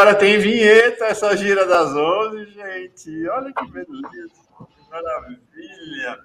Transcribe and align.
Agora 0.00 0.14
tem 0.14 0.38
vinheta, 0.38 1.04
essa 1.04 1.36
gira 1.36 1.66
das 1.66 1.94
11, 1.94 2.46
gente. 2.52 3.28
Olha 3.28 3.52
que 3.52 3.70
beleza, 3.70 4.32
que 4.56 4.90
maravilha. 4.90 6.20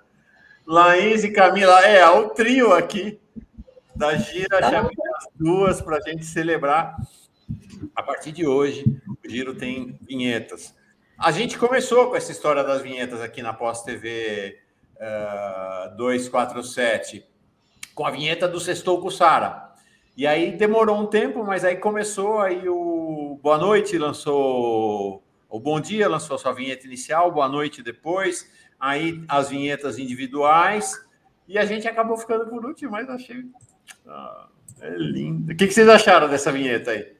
Laís 0.65 1.25
e 1.25 1.31
Camila, 1.33 1.81
é, 1.81 2.07
o 2.09 2.29
trio 2.29 2.71
aqui 2.71 3.19
da 3.93 4.15
gira, 4.15 4.61
tá 4.61 4.69
chamei 4.69 4.95
as 5.17 5.27
duas 5.35 5.81
para 5.81 5.97
a 5.97 6.09
gente 6.09 6.23
celebrar. 6.23 6.95
A 7.93 8.01
partir 8.01 8.31
de 8.31 8.47
hoje, 8.47 8.85
o 9.09 9.29
Giro 9.29 9.53
tem 9.55 9.99
vinhetas. 10.03 10.73
A 11.19 11.29
gente 11.31 11.57
começou 11.57 12.09
com 12.09 12.15
essa 12.15 12.31
história 12.31 12.63
das 12.63 12.81
vinhetas 12.81 13.19
aqui 13.19 13.41
na 13.41 13.53
Pós 13.53 13.83
TV 13.83 14.57
uh, 14.95 15.97
247, 15.97 17.27
com 17.93 18.05
a 18.05 18.11
vinheta 18.11 18.47
do 18.47 18.57
Sextou 18.61 19.01
com 19.01 19.09
Sara. 19.09 19.65
E 20.15 20.25
aí 20.25 20.53
demorou 20.53 20.97
um 20.97 21.07
tempo, 21.07 21.43
mas 21.43 21.65
aí 21.65 21.75
começou, 21.75 22.39
aí 22.39 22.69
o 22.69 22.94
Boa 23.41 23.57
Noite 23.57 23.97
lançou, 23.97 25.23
o 25.49 25.59
Bom 25.59 25.79
Dia 25.79 26.07
lançou 26.07 26.37
sua 26.37 26.53
vinheta 26.53 26.85
inicial, 26.85 27.31
Boa 27.31 27.47
Noite 27.47 27.81
depois, 27.81 28.49
aí 28.79 29.23
as 29.27 29.49
vinhetas 29.49 29.97
individuais, 29.97 30.93
e 31.47 31.57
a 31.57 31.65
gente 31.65 31.87
acabou 31.87 32.17
ficando 32.17 32.47
por 32.47 32.65
último, 32.65 32.91
mas 32.91 33.09
achei... 33.09 33.45
Ah, 34.07 34.47
é 34.81 34.89
lindo. 34.89 35.51
O 35.51 35.55
que, 35.55 35.67
que 35.67 35.73
vocês 35.73 35.87
acharam 35.87 36.27
dessa 36.27 36.51
vinheta 36.51 36.91
aí? 36.91 37.15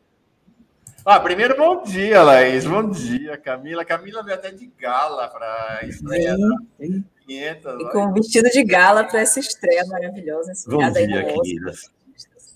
Ah, 1.05 1.19
primeiro, 1.19 1.55
bom 1.55 1.83
dia, 1.83 2.23
Laís. 2.23 2.65
Bom 2.65 2.89
dia, 2.89 3.37
Camila. 3.37 3.85
Camila 3.85 4.23
veio 4.23 4.35
até 4.35 4.49
de 4.51 4.65
gala 4.75 5.27
para 5.27 5.81
estreia 5.83 6.35
sim, 6.79 7.03
E 7.27 7.91
com 7.91 8.07
um 8.07 8.13
vestido 8.13 8.49
de 8.49 8.63
gala 8.63 9.03
para 9.03 9.19
essa 9.19 9.39
estreia 9.39 9.85
maravilhosa. 9.85 10.51
Bom 10.67 10.79
dia, 10.91 11.23
queridas. 11.23 11.91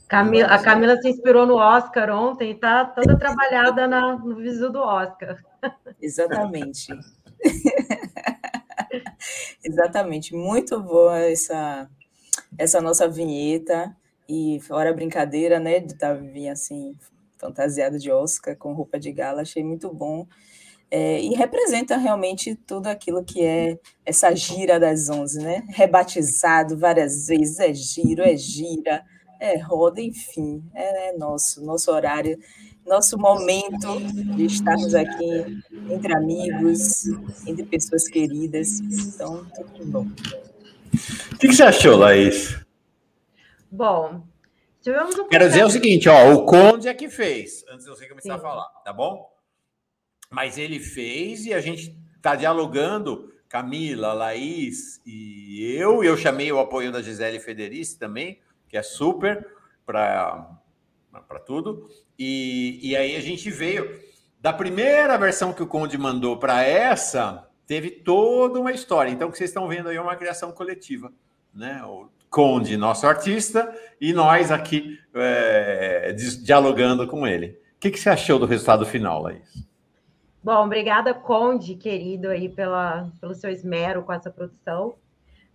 Camila, 0.09 0.47
a 0.47 0.59
Camila 0.59 0.99
se 0.99 1.07
inspirou 1.07 1.45
no 1.45 1.55
Oscar 1.55 2.09
ontem 2.09 2.49
e 2.49 2.55
está 2.55 2.83
toda 2.83 3.15
trabalhada 3.15 3.87
na, 3.87 4.17
no 4.17 4.35
visu 4.37 4.71
do 4.71 4.79
Oscar. 4.79 5.37
Exatamente. 6.01 6.87
Exatamente. 9.63 10.35
Muito 10.35 10.81
boa 10.81 11.19
essa, 11.19 11.87
essa 12.57 12.81
nossa 12.81 13.07
vinheta. 13.07 13.95
E 14.27 14.59
fora 14.61 14.89
a 14.89 14.93
brincadeira, 14.93 15.59
né, 15.59 15.79
de 15.79 15.93
estar 15.93 16.15
tá, 16.15 16.51
assim, 16.51 16.95
fantasiado 17.37 17.99
de 17.99 18.11
Oscar, 18.11 18.55
com 18.55 18.73
roupa 18.73 18.99
de 18.99 19.11
gala, 19.11 19.41
achei 19.41 19.63
muito 19.63 19.93
bom. 19.93 20.25
É, 20.89 21.21
e 21.21 21.35
representa 21.35 21.97
realmente 21.97 22.55
tudo 22.55 22.87
aquilo 22.87 23.23
que 23.23 23.43
é 23.43 23.77
essa 24.03 24.35
gira 24.35 24.79
das 24.79 25.07
onze, 25.07 25.39
né? 25.39 25.63
Rebatizado 25.69 26.75
várias 26.75 27.27
vezes, 27.27 27.59
é 27.59 27.71
giro, 27.73 28.23
é 28.23 28.35
gira, 28.35 29.05
é 29.39 29.57
roda, 29.57 30.01
enfim, 30.01 30.63
é, 30.73 31.09
é 31.09 31.17
nosso, 31.17 31.63
nosso 31.63 31.91
horário, 31.91 32.37
nosso 32.85 33.17
momento 33.17 33.99
de 34.35 34.45
estarmos 34.45 34.93
aqui 34.93 35.61
entre 35.89 36.13
amigos, 36.13 37.05
entre 37.47 37.65
pessoas 37.65 38.07
queridas. 38.07 38.79
Então, 38.79 39.45
tudo 39.55 39.85
bom. 39.85 40.07
O 41.31 41.37
que, 41.37 41.47
que 41.47 41.53
você 41.53 41.63
achou, 41.63 41.95
Laís? 41.95 42.59
Bom, 43.71 44.23
Tivemos 44.81 45.17
um 45.19 45.27
Quero 45.27 45.47
dizer 45.47 45.65
o 45.65 45.69
seguinte, 45.69 46.07
ó, 46.07 46.33
o 46.33 46.45
Conde 46.45 46.87
é 46.87 46.93
que 46.93 47.09
fez, 47.09 47.65
antes 47.69 47.83
de 47.83 47.91
você 47.91 48.07
começar 48.07 48.33
Sim. 48.33 48.39
a 48.39 48.41
falar, 48.41 48.65
tá 48.83 48.93
bom? 48.93 49.29
Mas 50.31 50.57
ele 50.57 50.79
fez 50.79 51.45
e 51.45 51.53
a 51.53 51.59
gente 51.59 51.97
está 52.15 52.35
dialogando, 52.35 53.33
Camila, 53.49 54.13
Laís 54.13 55.01
e 55.05 55.73
eu, 55.73 56.03
e 56.03 56.07
eu 56.07 56.15
chamei 56.15 56.51
o 56.51 56.59
apoio 56.59 56.91
da 56.91 57.01
Gisele 57.01 57.39
Federici 57.39 57.99
também, 57.99 58.39
que 58.69 58.77
é 58.77 58.83
super 58.83 59.45
para 59.85 60.59
tudo, 61.45 61.89
e, 62.17 62.79
e 62.81 62.95
aí 62.95 63.15
a 63.15 63.19
gente 63.19 63.49
veio, 63.49 63.99
da 64.39 64.53
primeira 64.53 65.17
versão 65.17 65.51
que 65.51 65.63
o 65.63 65.67
Conde 65.67 65.97
mandou 65.97 66.37
para 66.37 66.63
essa, 66.63 67.49
teve 67.65 67.89
toda 67.89 68.59
uma 68.59 68.71
história, 68.71 69.09
então 69.09 69.27
o 69.27 69.31
que 69.31 69.37
vocês 69.37 69.49
estão 69.49 69.67
vendo 69.67 69.89
aí 69.89 69.97
é 69.97 70.01
uma 70.01 70.15
criação 70.15 70.51
coletiva, 70.51 71.11
né? 71.53 71.81
Conde, 72.29 72.77
nosso 72.77 73.07
artista, 73.07 73.73
e 73.99 74.13
nós 74.13 74.51
aqui 74.51 74.99
é, 75.15 76.13
dialogando 76.13 77.07
com 77.07 77.25
ele. 77.25 77.59
O 77.75 77.79
que, 77.79 77.89
que, 77.89 77.99
você 77.99 78.09
achou 78.09 78.37
do 78.37 78.45
resultado 78.45 78.85
final, 78.85 79.23
Laís? 79.23 79.67
Bom, 80.43 80.65
obrigada, 80.65 81.13
Conde, 81.13 81.75
querido, 81.75 82.29
aí 82.29 82.47
pela, 82.47 83.09
pelo 83.19 83.33
seu 83.33 83.49
esmero 83.49 84.03
com 84.03 84.13
essa 84.13 84.29
produção. 84.29 84.95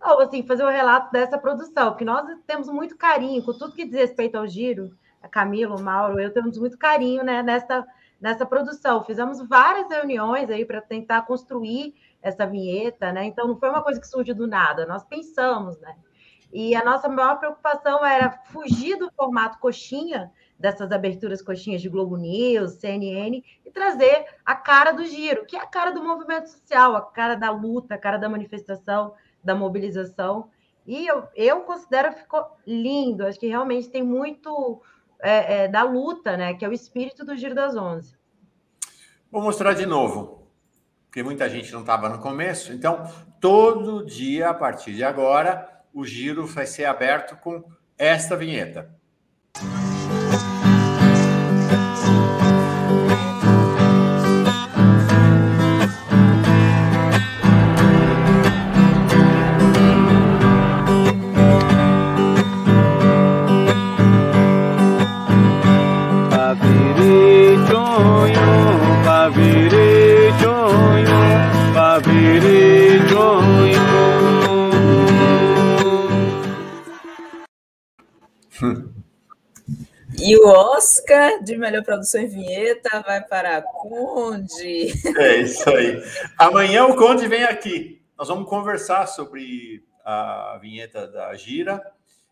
Não, 0.05 0.19
assim, 0.19 0.45
fazer 0.45 0.63
o 0.63 0.67
um 0.67 0.71
relato 0.71 1.11
dessa 1.11 1.35
produção, 1.35 1.89
porque 1.89 2.05
nós 2.05 2.29
temos 2.45 2.69
muito 2.69 2.95
carinho 2.95 3.41
com 3.43 3.53
tudo 3.53 3.73
que 3.73 3.85
diz 3.85 3.95
respeito 3.95 4.37
ao 4.37 4.47
giro, 4.47 4.95
a 5.19 5.27
Camila, 5.27 5.75
o 5.75 5.81
Mauro, 5.81 6.19
eu 6.19 6.31
temos 6.31 6.59
muito 6.59 6.77
carinho 6.77 7.23
né, 7.23 7.41
nessa, 7.41 7.83
nessa 8.21 8.45
produção. 8.45 9.03
Fizemos 9.03 9.41
várias 9.47 9.89
reuniões 9.89 10.47
aí 10.51 10.63
para 10.63 10.79
tentar 10.79 11.23
construir 11.23 11.95
essa 12.21 12.45
vinheta, 12.45 13.11
né? 13.11 13.25
Então 13.25 13.47
não 13.47 13.57
foi 13.57 13.67
uma 13.67 13.81
coisa 13.81 13.99
que 13.99 14.07
surgiu 14.07 14.35
do 14.35 14.45
nada, 14.45 14.85
nós 14.85 15.03
pensamos, 15.03 15.79
né? 15.79 15.95
E 16.53 16.75
a 16.75 16.85
nossa 16.85 17.09
maior 17.09 17.39
preocupação 17.39 18.05
era 18.05 18.29
fugir 18.45 18.97
do 18.97 19.11
formato 19.11 19.57
coxinha, 19.57 20.31
dessas 20.57 20.91
aberturas 20.91 21.41
coxinhas 21.41 21.81
de 21.81 21.89
Globo 21.89 22.15
News, 22.15 22.73
CNN, 22.73 23.43
e 23.65 23.71
trazer 23.71 24.25
a 24.45 24.55
cara 24.55 24.91
do 24.91 25.03
giro, 25.03 25.45
que 25.45 25.57
é 25.57 25.59
a 25.59 25.65
cara 25.65 25.91
do 25.91 26.03
movimento 26.03 26.47
social, 26.47 26.95
a 26.95 27.01
cara 27.01 27.35
da 27.35 27.49
luta, 27.49 27.95
a 27.95 27.97
cara 27.97 28.17
da 28.17 28.29
manifestação, 28.29 29.13
da 29.45 29.55
mobilização. 29.55 30.49
E 30.85 31.07
eu, 31.07 31.27
eu 31.35 31.61
considero 31.61 32.13
que 32.13 32.21
ficou 32.21 32.45
lindo, 32.65 33.25
acho 33.25 33.39
que 33.39 33.47
realmente 33.47 33.89
tem 33.89 34.03
muito 34.03 34.81
é, 35.19 35.63
é, 35.63 35.67
da 35.67 35.83
luta, 35.83 36.35
né? 36.35 36.53
Que 36.53 36.65
é 36.65 36.69
o 36.69 36.73
espírito 36.73 37.25
do 37.25 37.35
Giro 37.35 37.55
das 37.55 37.75
Onze. 37.75 38.15
Vou 39.31 39.41
mostrar 39.41 39.73
de 39.73 39.85
novo, 39.85 40.47
porque 41.07 41.23
muita 41.23 41.49
gente 41.49 41.71
não 41.73 41.81
estava 41.81 42.09
no 42.09 42.19
começo. 42.19 42.71
Então, 42.73 43.09
todo 43.39 44.05
dia, 44.05 44.49
a 44.49 44.53
partir 44.53 44.93
de 44.93 45.03
agora, 45.03 45.83
o 45.93 46.05
giro 46.05 46.45
vai 46.45 46.65
ser 46.65 46.85
aberto 46.85 47.37
com 47.37 47.63
esta 47.97 48.35
vinheta. 48.35 48.93
Oscar 80.45 81.43
de 81.43 81.57
melhor 81.57 81.83
produção 81.83 82.21
em 82.21 82.27
vinheta 82.27 83.01
vai 83.01 83.23
para 83.23 83.61
Conde. 83.61 84.93
É 85.17 85.37
isso 85.37 85.69
aí. 85.69 86.01
Amanhã 86.37 86.85
o 86.85 86.95
Conde 86.95 87.27
vem 87.27 87.43
aqui. 87.43 88.01
Nós 88.17 88.27
vamos 88.27 88.49
conversar 88.49 89.07
sobre 89.07 89.85
a 90.03 90.57
vinheta 90.61 91.07
da 91.07 91.35
Gira 91.35 91.81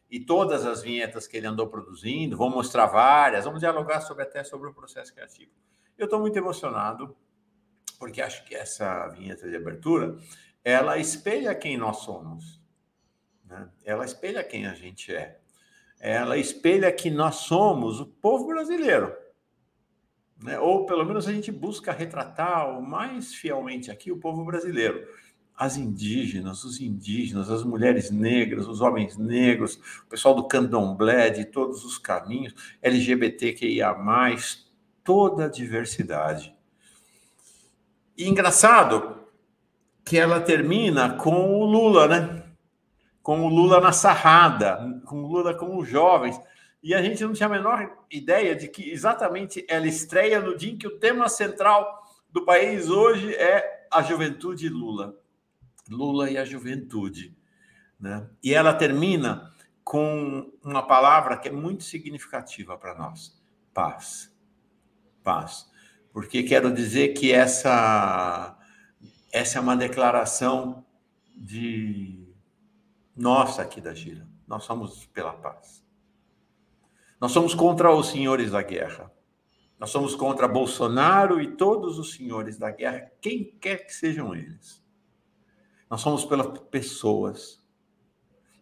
e 0.10 0.20
todas 0.20 0.66
as 0.66 0.82
vinhetas 0.82 1.28
que 1.28 1.38
ele 1.38 1.48
andou 1.48 1.68
produzindo. 1.68 2.38
Vamos 2.38 2.56
mostrar 2.56 2.86
várias. 2.86 3.46
Vamos 3.46 3.60
dialogar 3.60 4.02
sobre 4.02 4.24
até 4.24 4.44
sobre 4.44 4.70
o 4.70 4.74
processo 4.74 5.14
criativo. 5.14 5.52
Eu 5.98 6.06
estou 6.06 6.20
muito 6.20 6.38
emocionado 6.38 7.16
porque 8.00 8.22
acho 8.22 8.44
que 8.46 8.54
essa 8.54 9.08
vinheta 9.10 9.50
de 9.50 9.56
abertura 9.56 10.18
ela 10.64 10.98
espelha 10.98 11.54
quem 11.54 11.78
nós 11.78 11.98
somos. 11.98 12.62
Né? 13.46 13.70
Ela 13.84 14.06
espelha 14.06 14.44
quem 14.44 14.66
a 14.66 14.74
gente 14.74 15.14
é 15.14 15.40
ela 16.04 16.38
espelha 16.38 16.92
que 16.92 17.10
nós 17.10 17.36
somos 17.36 18.02
o 18.02 18.06
povo 18.06 18.48
brasileiro. 18.48 19.16
Né? 20.44 20.60
Ou 20.60 20.86
pelo 20.86 21.06
menos 21.06 21.26
a 21.30 21.32
gente 21.32 21.50
busca 21.50 21.94
retratar 21.94 22.78
o 22.78 22.86
mais 22.86 23.34
fielmente 23.34 23.90
aqui 23.90 24.12
o 24.12 24.18
povo 24.18 24.44
brasileiro. 24.44 25.08
As 25.56 25.78
indígenas, 25.78 26.66
os 26.66 26.82
indígenas, 26.82 27.50
as 27.50 27.64
mulheres 27.64 28.12
negras, 28.12 28.68
os 28.68 28.82
homens 28.82 29.18
negros, 29.18 29.80
o 30.06 30.10
pessoal 30.10 30.36
do 30.36 30.46
candomblé, 30.46 31.30
de 31.30 31.46
todos 31.46 31.86
os 31.86 31.98
caminhos, 31.98 32.54
LGBTQIA, 32.82 33.96
toda 35.06 35.46
a 35.46 35.50
diversidade. 35.50 36.54
E 38.18 38.28
engraçado 38.28 39.20
que 40.04 40.18
ela 40.18 40.42
termina 40.42 41.16
com 41.16 41.62
o 41.62 41.64
Lula, 41.64 42.10
né? 42.10 42.43
Com 43.24 43.46
o 43.46 43.48
Lula 43.48 43.80
na 43.80 43.94
sarrada, 43.94 45.02
com 45.06 45.24
o 45.24 45.28
Lula 45.28 45.56
com 45.56 45.78
os 45.78 45.88
jovens. 45.88 46.40
E 46.84 46.94
a 46.94 47.02
gente 47.02 47.24
não 47.24 47.32
tinha 47.32 47.48
a 47.48 47.52
menor 47.52 47.98
ideia 48.12 48.54
de 48.54 48.68
que 48.68 48.92
exatamente 48.92 49.66
ela 49.70 49.88
estreia 49.88 50.42
no 50.42 50.58
dia 50.58 50.74
em 50.74 50.78
que 50.78 50.86
o 50.86 51.00
tema 51.00 51.30
central 51.30 52.04
do 52.30 52.44
país 52.44 52.90
hoje 52.90 53.34
é 53.34 53.88
a 53.90 54.02
juventude 54.02 54.68
Lula. 54.68 55.18
Lula 55.90 56.30
e 56.30 56.38
a 56.38 56.44
juventude. 56.44 57.34
Né? 57.98 58.28
E 58.44 58.54
ela 58.54 58.74
termina 58.74 59.54
com 59.86 60.52
uma 60.62 60.86
palavra 60.86 61.38
que 61.38 61.48
é 61.48 61.52
muito 61.52 61.86
significativa 61.86 62.78
para 62.78 62.94
nós: 62.94 63.42
paz. 63.74 64.30
Paz. 65.24 65.72
Porque 66.12 66.44
quero 66.44 66.72
dizer 66.74 67.14
que 67.14 67.32
essa, 67.32 68.58
essa 69.32 69.58
é 69.58 69.62
uma 69.62 69.78
declaração 69.78 70.86
de 71.34 72.23
nossa 73.16 73.62
aqui 73.62 73.80
da 73.80 73.94
Gira. 73.94 74.28
Nós 74.48 74.64
somos 74.64 75.06
pela 75.08 75.34
paz. 75.34 75.84
Nós 77.20 77.32
somos 77.32 77.54
contra 77.54 77.94
os 77.94 78.10
senhores 78.10 78.52
da 78.52 78.62
guerra. 78.62 79.12
Nós 79.80 79.90
somos 79.90 80.16
contra 80.16 80.48
Bolsonaro 80.48 81.42
e 81.42 81.56
todos 81.56 82.00
os 82.00 82.14
senhores 82.14 82.58
da 82.58 82.72
guerra, 82.72 83.12
quem 83.22 83.44
quer 83.60 83.86
que 83.86 83.94
sejam 83.94 84.34
eles. 84.34 84.82
Nós 85.90 86.02
somos 86.02 86.26
pelas 86.26 86.60
pessoas. 86.70 87.62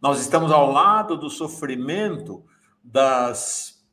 Nós 0.01 0.19
estamos 0.19 0.51
ao 0.51 0.71
lado 0.71 1.15
do 1.15 1.29
sofrimento 1.29 2.43
das 2.83 3.85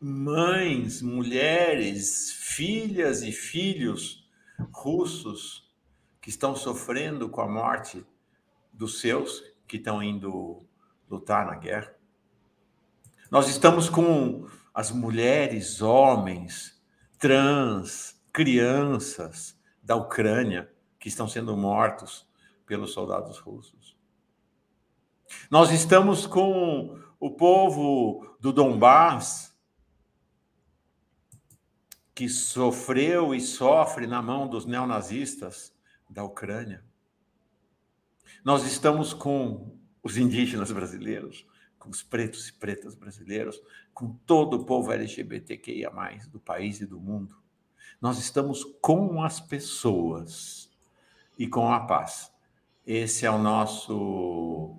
mães, 0.00 1.02
mulheres, 1.02 2.32
filhas 2.32 3.22
e 3.22 3.32
filhos 3.32 4.26
russos 4.72 5.70
que 6.20 6.30
estão 6.30 6.56
sofrendo 6.56 7.28
com 7.28 7.40
a 7.40 7.48
morte 7.48 8.04
dos 8.76 9.00
seus 9.00 9.42
que 9.66 9.76
estão 9.76 10.02
indo 10.02 10.64
lutar 11.08 11.46
na 11.46 11.56
guerra. 11.56 11.94
Nós 13.30 13.48
estamos 13.48 13.88
com 13.88 14.46
as 14.72 14.90
mulheres, 14.90 15.80
homens, 15.80 16.80
trans, 17.18 18.20
crianças 18.32 19.58
da 19.82 19.96
Ucrânia 19.96 20.70
que 20.98 21.08
estão 21.08 21.26
sendo 21.26 21.56
mortos 21.56 22.28
pelos 22.66 22.92
soldados 22.92 23.38
russos. 23.38 23.96
Nós 25.50 25.70
estamos 25.72 26.26
com 26.26 27.00
o 27.18 27.30
povo 27.30 28.36
do 28.38 28.52
Donbás 28.52 29.56
que 32.14 32.28
sofreu 32.28 33.34
e 33.34 33.40
sofre 33.40 34.06
na 34.06 34.22
mão 34.22 34.48
dos 34.48 34.64
neonazistas 34.64 35.74
da 36.08 36.24
Ucrânia. 36.24 36.82
Nós 38.46 38.64
estamos 38.64 39.12
com 39.12 39.76
os 40.00 40.16
indígenas 40.16 40.70
brasileiros, 40.70 41.44
com 41.80 41.90
os 41.90 42.00
pretos 42.00 42.48
e 42.48 42.52
pretas 42.52 42.94
brasileiros, 42.94 43.60
com 43.92 44.12
todo 44.24 44.54
o 44.54 44.64
povo 44.64 44.92
LGBTQIA, 44.92 45.90
do 46.30 46.38
país 46.38 46.80
e 46.80 46.86
do 46.86 47.00
mundo. 47.00 47.36
Nós 48.00 48.20
estamos 48.20 48.62
com 48.80 49.20
as 49.20 49.40
pessoas 49.40 50.70
e 51.36 51.48
com 51.48 51.72
a 51.72 51.80
paz. 51.80 52.32
Esse 52.86 53.26
é 53.26 53.30
o 53.32 53.36
nosso. 53.36 54.78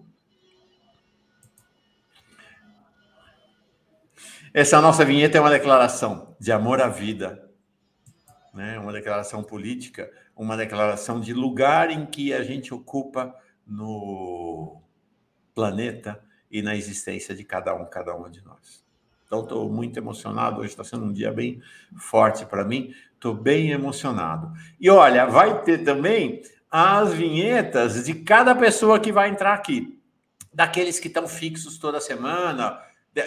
Essa 4.53 4.79
nossa 4.79 5.03
vinheta 5.03 5.39
é 5.39 5.41
uma 5.41 5.49
declaração 5.49 6.37
de 6.39 6.53
amor 6.53 6.79
à 6.79 6.87
vida, 6.87 7.51
né? 8.53 8.79
uma 8.79 8.93
declaração 8.93 9.43
política, 9.43 10.09
uma 10.37 10.55
declaração 10.55 11.19
de 11.19 11.33
lugar 11.33 11.91
em 11.91 12.05
que 12.05 12.31
a 12.31 12.41
gente 12.43 12.73
ocupa 12.73 13.35
no 13.67 14.81
planeta 15.53 16.23
e 16.49 16.61
na 16.61 16.75
existência 16.75 17.35
de 17.35 17.43
cada 17.43 17.75
um, 17.75 17.85
cada 17.85 18.15
uma 18.15 18.29
de 18.29 18.43
nós. 18.45 18.85
Então, 19.25 19.41
estou 19.41 19.69
muito 19.69 19.97
emocionado. 19.97 20.61
Hoje 20.61 20.69
está 20.69 20.83
sendo 20.83 21.05
um 21.05 21.11
dia 21.11 21.31
bem 21.31 21.61
forte 21.97 22.45
para 22.45 22.63
mim. 22.63 22.93
Estou 23.13 23.33
bem 23.33 23.71
emocionado. 23.71 24.53
E 24.79 24.89
olha, 24.89 25.25
vai 25.25 25.63
ter 25.63 25.83
também 25.83 26.41
as 26.71 27.13
vinhetas 27.13 28.05
de 28.05 28.13
cada 28.13 28.55
pessoa 28.55 28.99
que 28.99 29.11
vai 29.11 29.29
entrar 29.29 29.53
aqui, 29.53 29.99
daqueles 30.53 30.99
que 30.99 31.07
estão 31.07 31.27
fixos 31.27 31.77
toda 31.77 31.99
semana. 31.99 32.79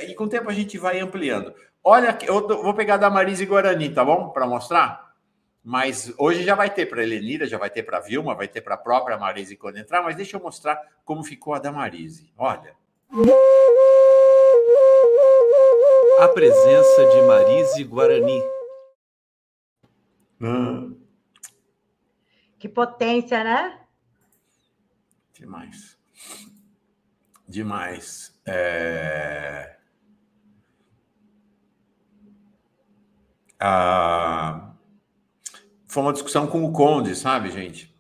E 0.09 0.15
com 0.15 0.25
o 0.25 0.29
tempo 0.29 0.49
a 0.49 0.55
gente 0.55 0.79
vai 0.79 1.01
ampliando. 1.01 1.53
Olha, 1.83 2.17
eu 2.23 2.47
vou 2.47 2.75
pegar 2.75 2.97
da 2.97 3.11
Marise 3.11 3.45
Guarani, 3.45 3.91
tá 3.91 4.05
bom? 4.05 4.31
Para 4.31 4.47
mostrar. 4.47 5.10
Mas 5.63 6.13
hoje 6.17 6.43
já 6.43 6.55
vai 6.55 6.71
ter 6.73 6.87
para 6.87 7.01
a 7.01 7.03
Helenira, 7.03 7.47
já 7.47 7.59
vai 7.59 7.69
ter 7.69 7.83
para 7.83 7.99
a 7.99 8.01
Vilma, 8.01 8.35
vai 8.35 8.49
ter 8.49 8.63
para 8.63 8.75
a 8.75 8.79
própria 8.79 9.19
Marise 9.19 9.57
quando 9.57 9.79
entrar. 9.79 10.03
Mas 10.03 10.17
deixa 10.17 10.37
eu 10.37 10.43
mostrar 10.43 10.81
como 11.05 11.23
ficou 11.23 11.55
a 11.55 11.59
da 11.59 11.71
Marise. 11.71 12.33
Olha. 12.37 12.75
A 16.19 16.29
presença 16.29 17.07
de 17.07 17.23
Marise 17.23 17.85
Guarani. 17.85 18.43
Hum. 20.41 20.99
Que 22.59 22.69
potência, 22.69 23.45
né? 23.45 23.81
Demais. 25.35 25.99
Demais. 27.47 28.39
É... 28.47 29.77
Ah... 33.59 34.20
Foi 35.91 36.05
uma 36.05 36.13
discussão 36.13 36.47
com 36.47 36.65
o 36.65 36.71
Conde, 36.71 37.17
sabe, 37.17 37.51
gente? 37.51 37.93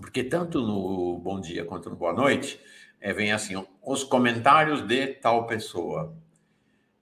Porque 0.00 0.24
tanto 0.24 0.58
no 0.62 1.18
Bom 1.18 1.38
Dia 1.38 1.66
quanto 1.66 1.90
no 1.90 1.94
Boa 1.94 2.14
Noite, 2.14 2.58
é, 2.98 3.12
vem 3.12 3.30
assim, 3.30 3.62
os 3.84 4.02
comentários 4.02 4.80
de 4.80 5.08
tal 5.08 5.46
pessoa. 5.46 6.16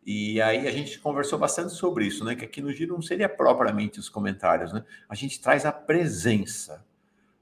E 0.04 0.42
aí 0.42 0.66
a 0.66 0.72
gente 0.72 0.98
conversou 0.98 1.38
bastante 1.38 1.72
sobre 1.72 2.04
isso, 2.06 2.24
né? 2.24 2.34
Que 2.34 2.44
aqui 2.44 2.60
no 2.60 2.72
Giro 2.72 2.94
não 2.94 3.00
seria 3.00 3.28
propriamente 3.28 4.00
os 4.00 4.08
comentários, 4.08 4.72
né? 4.72 4.84
A 5.08 5.14
gente 5.14 5.40
traz 5.40 5.64
a 5.64 5.70
presença, 5.70 6.84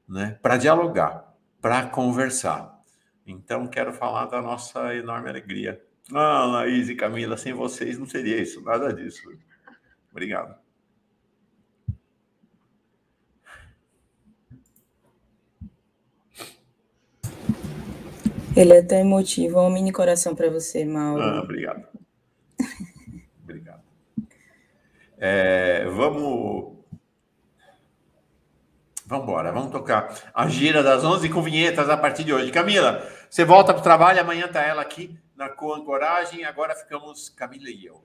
né? 0.06 0.38
Para 0.42 0.58
dialogar, 0.58 1.34
para 1.62 1.86
conversar. 1.86 2.78
Então, 3.26 3.66
quero 3.68 3.94
falar 3.94 4.26
da 4.26 4.42
nossa 4.42 4.94
enorme 4.94 5.30
alegria. 5.30 5.82
Ah, 6.12 6.44
Laís 6.44 6.90
e 6.90 6.94
Camila, 6.94 7.38
sem 7.38 7.54
vocês 7.54 7.98
não 7.98 8.06
seria 8.06 8.36
isso, 8.36 8.60
nada 8.60 8.92
disso. 8.92 9.22
Obrigado. 10.10 10.61
Ele 18.56 18.74
é 18.74 18.78
até 18.80 19.00
emotivo. 19.00 19.60
Um 19.60 19.70
mini 19.70 19.92
coração 19.92 20.34
para 20.34 20.50
você, 20.50 20.84
Mauro. 20.84 21.22
Ah, 21.22 21.40
obrigado. 21.42 21.86
obrigado. 23.42 23.82
É, 25.18 25.86
vamos. 25.86 26.72
Vamos 29.06 29.24
embora, 29.24 29.52
vamos 29.52 29.70
tocar 29.70 30.14
a 30.32 30.48
gira 30.48 30.82
das 30.82 31.04
11 31.04 31.28
com 31.28 31.42
vinhetas 31.42 31.88
a 31.90 31.96
partir 31.96 32.24
de 32.24 32.32
hoje. 32.32 32.50
Camila, 32.50 33.06
você 33.28 33.44
volta 33.44 33.74
para 33.74 33.80
o 33.80 33.82
trabalho, 33.82 34.20
amanhã 34.20 34.46
está 34.46 34.62
ela 34.62 34.80
aqui 34.80 35.18
na 35.36 35.50
Coancoragem, 35.50 36.44
agora 36.44 36.74
ficamos 36.74 37.28
Camila 37.28 37.68
e 37.68 37.84
eu. 37.84 38.02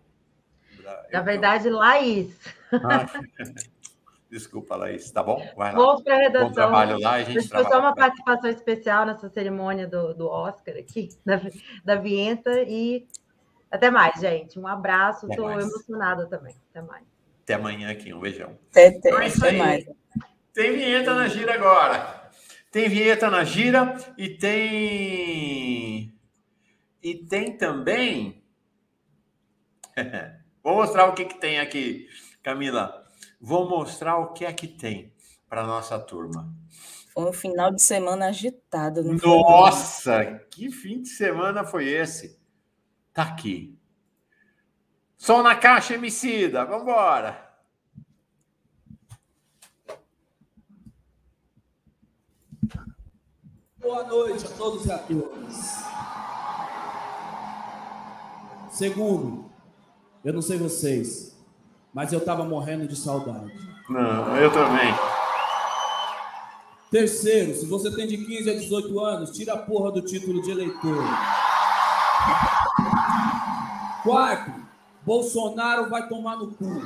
Na 1.11 1.21
verdade, 1.21 1.69
Laís. 1.69 2.35
Ah, 2.71 3.05
Desculpa, 4.29 4.75
Laís. 4.75 5.09
Tá 5.09 5.23
bom? 5.23 5.41
Vai 5.55 5.71
lá. 5.71 5.77
Vamos 5.77 6.03
para 6.03 6.15
a 6.15 6.17
redação. 6.17 6.47
Bom 6.49 6.53
trabalho 6.53 6.99
lá 6.99 7.11
a 7.13 7.23
gente 7.23 7.47
trabalha. 7.47 7.73
só 7.73 7.79
uma 7.79 7.95
participação 7.95 8.49
especial 8.49 9.05
nessa 9.05 9.29
cerimônia 9.29 9.87
do, 9.87 10.13
do 10.13 10.27
Oscar 10.27 10.75
aqui, 10.75 11.09
da, 11.25 11.41
da 11.83 11.95
Vienta. 11.95 12.61
E 12.63 13.07
até 13.71 13.89
mais, 13.89 14.19
gente. 14.19 14.59
Um 14.59 14.67
abraço. 14.67 15.27
Estou 15.29 15.49
emocionada 15.51 16.27
também. 16.27 16.55
Até 16.71 16.81
mais. 16.81 17.03
Até 17.43 17.53
amanhã 17.53 17.89
aqui. 17.89 18.13
Um 18.13 18.19
beijão. 18.19 18.57
Até, 18.71 18.87
até, 18.87 18.97
então 18.97 19.19
é 19.19 19.27
até 19.27 19.51
mais. 19.53 19.85
Tem 20.53 20.73
vinheta 20.73 21.13
na 21.13 21.27
gira 21.27 21.53
agora. 21.53 22.29
Tem 22.71 22.89
vinheta 22.89 23.29
na 23.29 23.43
gira 23.45 23.95
e 24.17 24.29
tem. 24.29 26.13
E 27.01 27.15
tem 27.29 27.57
também. 27.57 28.43
Vou 30.61 30.75
mostrar 30.75 31.05
o 31.05 31.13
que, 31.13 31.23
que 31.25 31.39
tem 31.39 31.59
aqui, 31.59 32.09
Camila. 32.43 33.06
Vou 33.47 33.65
mostrar 33.65 34.17
o 34.17 34.33
que 34.33 34.43
é 34.43 34.51
que 34.51 34.67
tem 34.67 35.13
para 35.47 35.65
nossa 35.65 35.97
turma. 35.97 36.53
Foi 37.13 37.29
um 37.29 37.31
final 37.31 37.71
de 37.71 37.81
semana 37.81 38.27
agitado. 38.27 39.01
Nossa, 39.01 40.21
foi? 40.21 40.39
que 40.51 40.69
fim 40.69 41.01
de 41.01 41.07
semana 41.07 41.63
foi 41.63 41.87
esse? 41.87 42.37
Tá 43.13 43.23
aqui. 43.23 43.79
Som 45.15 45.43
na 45.43 45.55
caixa, 45.55 45.93
Emicida. 45.93 46.65
Vamos 46.65 46.81
embora. 46.81 47.57
Boa 53.77 54.03
noite 54.03 54.45
a 54.45 54.49
todos 54.57 54.85
e 54.85 54.91
a 54.91 54.97
todas. 54.97 55.55
Segundo, 58.71 59.49
eu 60.21 60.33
não 60.33 60.41
sei 60.41 60.57
vocês, 60.57 61.36
mas 61.97 62.13
eu 62.13 62.19
estava 62.19 62.43
morrendo 62.43 62.87
de 62.87 62.95
saudade. 62.95 63.51
Não, 63.89 64.37
eu 64.37 64.53
também. 64.53 64.93
Terceiro, 66.91 67.55
se 67.55 67.65
você 67.65 67.89
tem 67.89 68.05
de 68.05 68.23
15 68.23 68.51
a 68.51 68.53
18 68.53 68.99
anos, 68.99 69.31
tira 69.31 69.53
a 69.53 69.57
porra 69.57 69.91
do 69.91 70.03
título 70.03 70.39
de 70.43 70.51
eleitor. 70.51 71.03
Quarto, 74.03 74.51
Bolsonaro 75.03 75.89
vai 75.89 76.07
tomar 76.07 76.35
no 76.35 76.51
cu. 76.51 76.83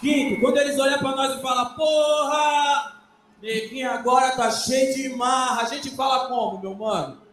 Quinto, 0.00 0.40
quando 0.40 0.56
eles 0.56 0.76
olham 0.76 0.98
para 0.98 1.14
nós 1.14 1.38
e 1.38 1.40
falam, 1.40 1.72
porra, 1.76 2.96
neguinho 3.40 3.92
agora 3.92 4.32
tá 4.32 4.50
cheio 4.50 4.92
de 4.92 5.16
marra, 5.16 5.62
a 5.62 5.66
gente 5.66 5.88
fala 5.94 6.26
como, 6.26 6.60
meu 6.60 6.74
mano? 6.74 7.23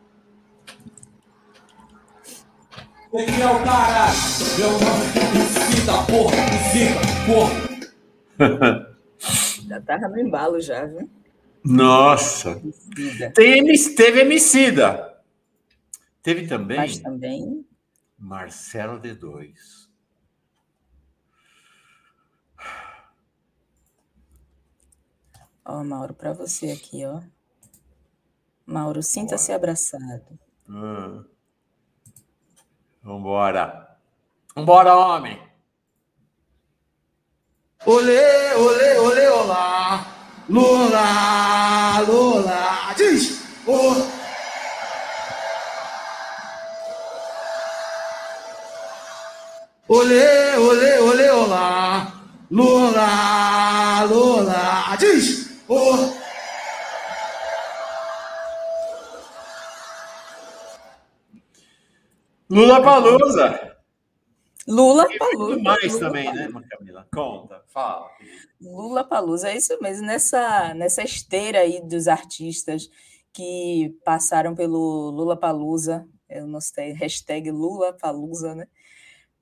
Neguinho 3.13 3.43
é 3.43 3.51
o 3.51 3.63
caralho. 3.63 4.17
Meu 4.57 4.71
nome 4.71 5.05
é 5.05 5.21
Visita, 5.31 5.93
porra, 6.07 6.35
visita, 6.49 7.01
porra. 7.27 8.97
Já 9.67 9.81
tava 9.81 10.07
no 10.07 10.19
embalo 10.19 10.61
já, 10.61 10.85
viu? 10.85 11.09
Nossa. 11.63 12.61
Tem, 13.35 13.59
MC 13.59 13.95
teve 13.95 14.21
Emicida. 14.21 15.21
Teve 16.23 16.47
também 16.47 16.77
Mas 16.77 16.99
também 16.99 17.65
Marcelo 18.17 18.99
D2. 18.99 19.51
Ó, 25.65 25.83
Mauro, 25.83 26.13
para 26.13 26.31
você 26.31 26.71
aqui, 26.71 27.05
ó. 27.05 27.21
Mauro, 28.65 29.03
sinta-se 29.03 29.51
abraçado. 29.51 30.39
Hum. 30.69 31.25
Vambora. 33.03 33.97
Vambora, 34.55 34.95
homem. 34.95 35.41
Olê, 37.85 38.53
olê, 38.55 38.99
olê, 38.99 39.27
olá. 39.29 40.05
Lula, 40.47 41.99
Lula. 42.07 42.93
Diz. 42.95 43.41
Olê, 49.87 50.57
olê, 50.57 50.99
olê, 50.99 51.31
olá. 51.31 52.07
Lula, 52.51 53.50
Lula 62.51 62.83
Palusa. 62.83 63.77
Lula 64.67 65.07
Palusa. 65.17 65.61
mais 65.63 65.93
Lula 65.93 65.99
também, 66.05 66.33
né, 66.33 66.49
Camila? 66.69 67.07
Conta, 67.13 67.63
fala. 67.67 68.11
Lula 68.59 69.05
Palusa, 69.05 69.49
é 69.49 69.55
isso 69.55 69.77
mesmo. 69.81 70.05
Nessa, 70.05 70.73
nessa 70.73 71.01
esteira 71.01 71.59
aí 71.59 71.81
dos 71.81 72.09
artistas 72.09 72.89
que 73.31 73.97
passaram 74.03 74.53
pelo 74.53 75.11
Lula 75.11 75.37
Palusa, 75.37 76.05
eu 76.29 76.45
não 76.45 76.59
sei, 76.59 76.91
hashtag 76.91 77.49
Lula 77.49 77.93
Palusa, 77.93 78.53
né? 78.53 78.67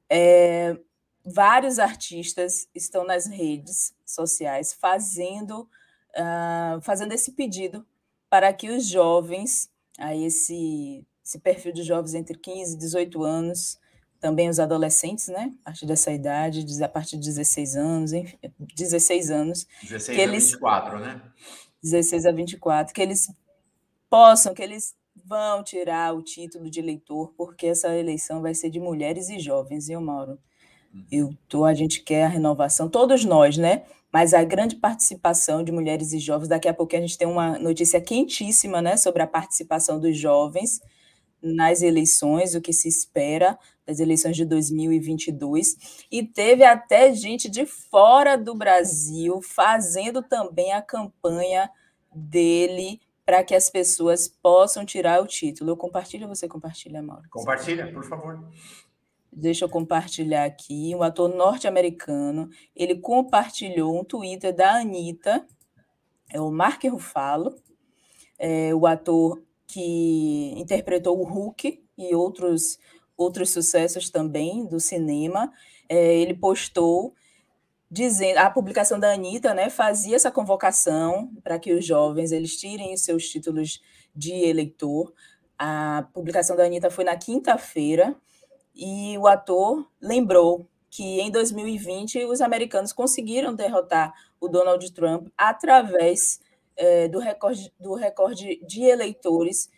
É, 0.08 0.78
vários 1.26 1.80
artistas 1.80 2.70
estão 2.76 3.04
nas 3.04 3.26
redes 3.26 3.92
sociais 4.06 4.72
fazendo, 4.72 5.68
ah, 6.16 6.80
fazendo 6.84 7.12
esse 7.12 7.32
pedido 7.32 7.84
para 8.30 8.54
que 8.54 8.70
os 8.70 8.86
jovens, 8.86 9.72
aí 9.98 10.26
esse, 10.26 11.04
esse 11.30 11.38
perfil 11.38 11.72
de 11.72 11.84
jovens 11.84 12.16
entre 12.16 12.36
15 12.36 12.74
e 12.74 12.78
18 12.80 13.24
anos, 13.24 13.80
também 14.20 14.50
os 14.50 14.60
adolescentes, 14.60 15.28
né? 15.28 15.54
A 15.62 15.66
partir 15.66 15.86
dessa 15.86 16.12
idade, 16.12 16.66
a 16.84 16.90
partir 16.90 17.18
de 17.18 17.28
16 17.28 17.76
anos, 17.76 18.14
enfim, 18.14 18.36
16 18.76 19.30
anos, 19.30 19.68
16 19.84 20.16
Que 20.16 20.22
a 20.22 20.24
eles- 20.24 20.46
24, 20.46 21.00
né? 21.00 21.22
16 21.84 22.26
a 22.26 22.32
24, 22.32 22.94
que 22.94 23.02
eles 23.02 23.32
possam, 24.10 24.56
que 24.56 24.62
eles 24.64 24.96
vão 25.24 25.64
tirar 25.64 26.16
o 26.16 26.24
título 26.24 26.68
de 26.68 26.80
eleitor, 26.80 27.32
porque 27.38 27.68
essa 27.68 27.96
eleição 27.96 28.42
vai 28.42 28.56
ser 28.56 28.72
de 28.72 28.80
mulheres 28.80 29.30
e 29.30 29.38
jovens, 29.40 29.88
viu, 29.88 30.02
Mauro? 30.02 30.40
Eu 31.12 31.30
tô, 31.48 31.64
a 31.64 31.76
gente 31.76 32.02
quer 32.02 32.24
a 32.26 32.28
renovação, 32.28 32.90
todos 32.90 33.24
nós, 33.24 33.56
né? 33.56 33.84
Mas 34.12 34.34
a 34.34 34.44
grande 34.44 34.76
participação 34.76 35.64
de 35.64 35.72
mulheres 35.72 36.12
e 36.12 36.18
jovens, 36.20 36.48
daqui 36.48 36.68
a 36.68 36.74
pouco 36.74 36.96
a 36.96 37.00
gente 37.00 37.16
tem 37.18 37.28
uma 37.28 37.60
notícia 37.60 38.02
quentíssima, 38.02 38.82
né, 38.82 38.98
sobre 38.98 39.22
a 39.22 39.28
participação 39.28 40.00
dos 40.00 40.18
jovens 40.18 40.82
nas 41.42 41.82
eleições, 41.82 42.56
o 42.56 42.62
que 42.62 42.74
se 42.74 42.88
espera 42.88 43.58
das 43.86 44.00
eleições 44.00 44.36
de 44.36 44.46
2022, 44.46 46.06
e 46.12 46.24
teve 46.24 46.64
até 46.64 47.14
gente 47.14 47.50
de 47.50 47.66
fora 47.66 48.38
do 48.38 48.54
Brasil 48.54 49.42
fazendo 49.42 50.22
também 50.22 50.74
a 50.74 50.82
campanha 50.82 51.70
dele 52.14 53.02
para 53.26 53.44
que 53.44 53.56
as 53.56 53.70
pessoas 53.70 54.28
possam 54.28 54.86
tirar 54.86 55.22
o 55.22 55.28
título. 55.28 55.72
Eu 55.72 55.78
compartilho, 55.78 56.28
você 56.28 56.48
compartilha, 56.48 57.02
Mauro? 57.02 57.30
Compartilha, 57.30 57.92
por 57.92 58.04
favor. 58.04 58.44
Deixa 59.32 59.66
eu 59.66 59.70
compartilhar 59.70 60.46
aqui. 60.46 60.96
Um 60.96 61.04
ator 61.04 61.30
norte-americano, 61.30 62.50
ele 62.76 62.96
compartilhou 62.96 64.00
um 64.00 64.04
Twitter 64.04 64.56
da 64.56 64.80
Anitta, 64.80 65.46
é 66.32 66.42
o 66.42 66.52
Mark 66.52 66.84
Ruffalo, 66.86 67.56
é 68.38 68.74
o 68.74 68.88
ator 68.88 69.42
que 69.70 70.52
interpretou 70.58 71.20
o 71.20 71.24
Hulk 71.24 71.80
e 71.96 72.16
outros, 72.16 72.80
outros 73.16 73.52
sucessos 73.52 74.10
também 74.10 74.66
do 74.66 74.80
cinema. 74.80 75.54
É, 75.88 76.16
ele 76.18 76.34
postou 76.34 77.14
dizendo 77.90 78.40
a 78.40 78.50
publicação 78.50 79.00
da 79.00 79.14
Anitta 79.14 79.54
né, 79.54 79.70
fazia 79.70 80.16
essa 80.16 80.32
convocação 80.32 81.32
para 81.44 81.60
que 81.60 81.72
os 81.72 81.86
jovens 81.86 82.32
eles 82.32 82.58
tirem 82.58 82.94
os 82.94 83.04
seus 83.04 83.30
títulos 83.30 83.80
de 84.16 84.34
eleitor. 84.34 85.14
A 85.58 86.08
publicação 86.14 86.56
da 86.56 86.66
Anitta 86.66 86.90
foi 86.90 87.04
na 87.04 87.16
quinta-feira 87.16 88.16
e 88.76 89.18
o 89.20 89.28
ator 89.28 89.88
lembrou 90.02 90.68
que 90.90 91.22
em 91.22 91.30
2020 91.30 92.26
os 92.26 92.42
americanos 92.42 92.92
conseguiram 92.92 93.54
derrotar 93.54 94.14
o 94.42 94.48
Donald 94.48 94.92
Trump 94.94 95.28
através 95.38 96.40
eh, 96.80 97.10
do, 97.10 97.20
recorde, 97.20 97.74
do 97.78 97.94
recorde 97.94 98.60
de 98.66 98.84
eleitores 98.84 99.70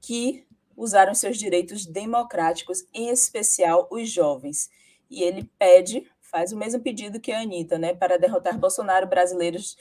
que 0.00 0.46
usaram 0.74 1.14
seus 1.14 1.36
direitos 1.36 1.84
democráticos, 1.84 2.82
em 2.94 3.10
especial 3.10 3.86
os 3.90 4.10
jovens. 4.10 4.70
E 5.10 5.22
ele 5.22 5.44
pede, 5.58 6.10
faz 6.18 6.52
o 6.52 6.56
mesmo 6.56 6.80
pedido 6.80 7.20
que 7.20 7.30
a 7.30 7.40
Anitta, 7.40 7.78
né, 7.78 7.94
para 7.94 8.18
derrotar 8.18 8.58
Bolsonaro, 8.58 9.06
brasileiros 9.06 9.76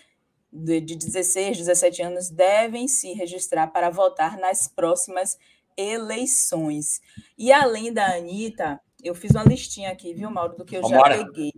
de, 0.52 0.82
de 0.82 0.96
16, 0.96 1.58
17 1.58 2.02
anos 2.02 2.30
devem 2.30 2.88
se 2.90 3.14
registrar 3.14 3.68
para 3.68 3.90
votar 3.90 4.38
nas 4.38 4.68
próximas 4.68 5.38
eleições. 5.78 7.02
E 7.38 7.54
além 7.54 7.94
da 7.94 8.16
Anitta, 8.16 8.82
eu 9.02 9.16
fiz 9.16 9.32
uma 9.32 9.44
listinha 9.44 9.92
aqui, 9.92 10.14
viu, 10.14 10.30
Mauro, 10.30 10.58
do 10.58 10.66
que 10.66 10.76
eu 10.76 10.82
Vambora. 10.82 11.18
já 11.18 11.26
peguei 11.26 11.54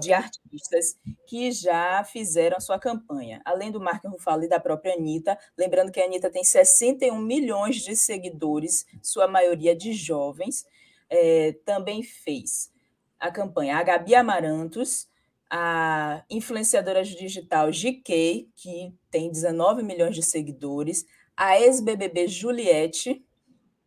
De 0.00 0.12
artistas 0.12 0.96
que 1.26 1.52
já 1.52 2.02
fizeram 2.04 2.56
a 2.56 2.60
sua 2.60 2.78
campanha. 2.78 3.42
Além 3.44 3.70
do 3.70 3.80
Marco 3.80 4.08
Ruffalo 4.08 4.44
e 4.44 4.48
da 4.48 4.58
própria 4.58 4.94
Anitta, 4.94 5.38
lembrando 5.56 5.92
que 5.92 6.00
a 6.00 6.04
Anitta 6.04 6.30
tem 6.30 6.42
61 6.42 7.18
milhões 7.18 7.76
de 7.76 7.94
seguidores, 7.94 8.86
sua 9.02 9.28
maioria 9.28 9.76
de 9.76 9.92
jovens, 9.92 10.64
eh, 11.10 11.56
também 11.64 12.02
fez 12.02 12.70
a 13.18 13.30
campanha 13.30 13.76
a 13.76 13.82
Gabi 13.82 14.14
Amarantos, 14.14 15.06
a 15.50 16.24
influenciadora 16.30 17.04
digital 17.04 17.70
GK, 17.70 18.48
que 18.56 18.94
tem 19.10 19.30
19 19.30 19.82
milhões 19.82 20.14
de 20.14 20.22
seguidores, 20.22 21.04
a 21.36 21.60
ex-BBB 21.60 22.28
Juliette 22.28 23.24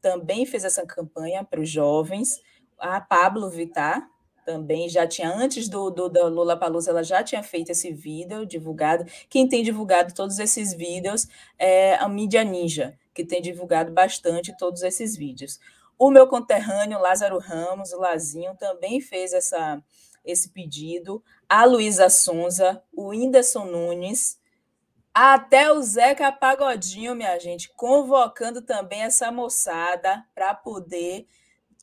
também 0.01 0.45
fez 0.45 0.65
essa 0.65 0.85
campanha 0.85 1.43
para 1.43 1.61
os 1.61 1.69
jovens, 1.69 2.39
a 2.77 2.99
Pablo 2.99 3.49
Vittar 3.49 4.07
também 4.45 4.89
já 4.89 5.07
tinha, 5.07 5.33
antes 5.33 5.67
do, 5.67 5.89
do 5.89 6.09
da 6.09 6.27
Lula 6.27 6.57
Palusa, 6.57 6.91
ela 6.91 7.03
já 7.03 7.23
tinha 7.23 7.43
feito 7.43 7.71
esse 7.71 7.91
vídeo 7.91 8.45
divulgado. 8.45 9.05
Quem 9.29 9.47
tem 9.47 9.63
divulgado 9.63 10.13
todos 10.13 10.39
esses 10.39 10.73
vídeos 10.73 11.27
é 11.57 11.95
a 11.95 12.07
Mídia 12.07 12.43
Ninja, 12.43 12.97
que 13.13 13.25
tem 13.25 13.41
divulgado 13.41 13.91
bastante 13.91 14.55
todos 14.57 14.83
esses 14.83 15.15
vídeos. 15.15 15.59
O 15.97 16.11
meu 16.11 16.27
conterrâneo 16.27 16.99
Lázaro 16.99 17.39
Ramos, 17.39 17.93
o 17.93 17.99
Lazinho, 17.99 18.55
também 18.57 18.99
fez 18.99 19.33
essa, 19.33 19.81
esse 20.25 20.49
pedido. 20.49 21.23
A 21.47 21.65
Luísa 21.65 22.09
Sonza, 22.09 22.83
o 22.91 23.09
Whindersson 23.09 23.65
Nunes, 23.65 24.39
até 25.13 25.71
o 25.71 25.81
Zeca 25.81 26.31
Pagodinho, 26.31 27.15
minha 27.15 27.37
gente, 27.39 27.69
convocando 27.69 28.61
também 28.61 29.03
essa 29.03 29.31
moçada 29.31 30.25
para 30.33 30.55
poder 30.55 31.27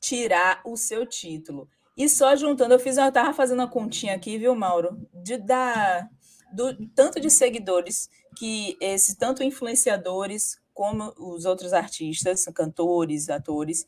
tirar 0.01 0.61
o 0.65 0.77
seu 0.77 1.07
título. 1.07 1.69
E 1.97 2.09
só 2.09 2.35
juntando, 2.37 2.75
eu 2.75 2.79
fiz, 2.79 2.97
eu 2.97 3.09
estava 3.09 3.33
fazendo 3.33 3.61
uma 3.61 3.69
continha 3.69 4.15
aqui, 4.15 4.39
viu, 4.39 4.55
Mauro? 4.55 5.07
De 5.13 5.37
da 5.37 6.09
do 6.53 6.75
tanto 6.89 7.21
de 7.21 7.31
seguidores 7.31 8.11
que 8.37 8.77
esses 8.81 9.15
tanto 9.15 9.43
influenciadores 9.43 10.61
como 10.75 11.13
os 11.17 11.45
outros 11.45 11.73
artistas, 11.73 12.45
cantores, 12.55 13.29
atores, 13.29 13.87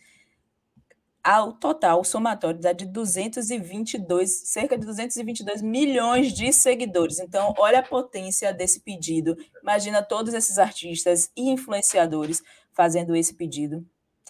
ao 1.22 1.52
total, 1.52 2.02
somatório 2.02 2.60
dá 2.60 2.72
de 2.72 2.84
222, 2.84 4.48
cerca 4.48 4.76
de 4.76 4.84
222 4.84 5.62
milhões 5.62 6.32
de 6.32 6.52
seguidores. 6.52 7.20
Então, 7.20 7.54
olha 7.58 7.78
a 7.78 7.82
potência 7.82 8.52
desse 8.52 8.80
pedido. 8.80 9.36
Imagina 9.62 10.02
todos 10.02 10.34
esses 10.34 10.58
artistas 10.58 11.30
e 11.36 11.48
influenciadores 11.48 12.42
fazendo 12.72 13.14
esse 13.14 13.34
pedido. 13.34 13.86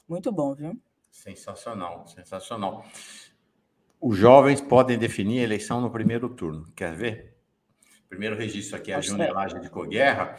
Muito 0.07 0.31
bom, 0.31 0.55
viu? 0.55 0.79
Sensacional, 1.11 2.07
sensacional. 2.07 2.85
Os 4.02 4.18
jovens 4.18 4.61
podem 4.61 4.99
definir 4.99 5.38
a 5.38 5.44
eleição 5.44 5.80
no 5.80 5.88
primeiro 5.88 6.28
turno. 6.28 6.66
Quer 6.75 6.92
ver? 6.92 7.37
Primeiro 8.09 8.35
registro 8.35 8.76
aqui, 8.76 8.92
a 8.92 9.00
Júnia 9.00 9.26
aí. 9.26 9.32
Laje 9.32 9.61
de 9.61 9.71
Coguerra. 9.71 10.35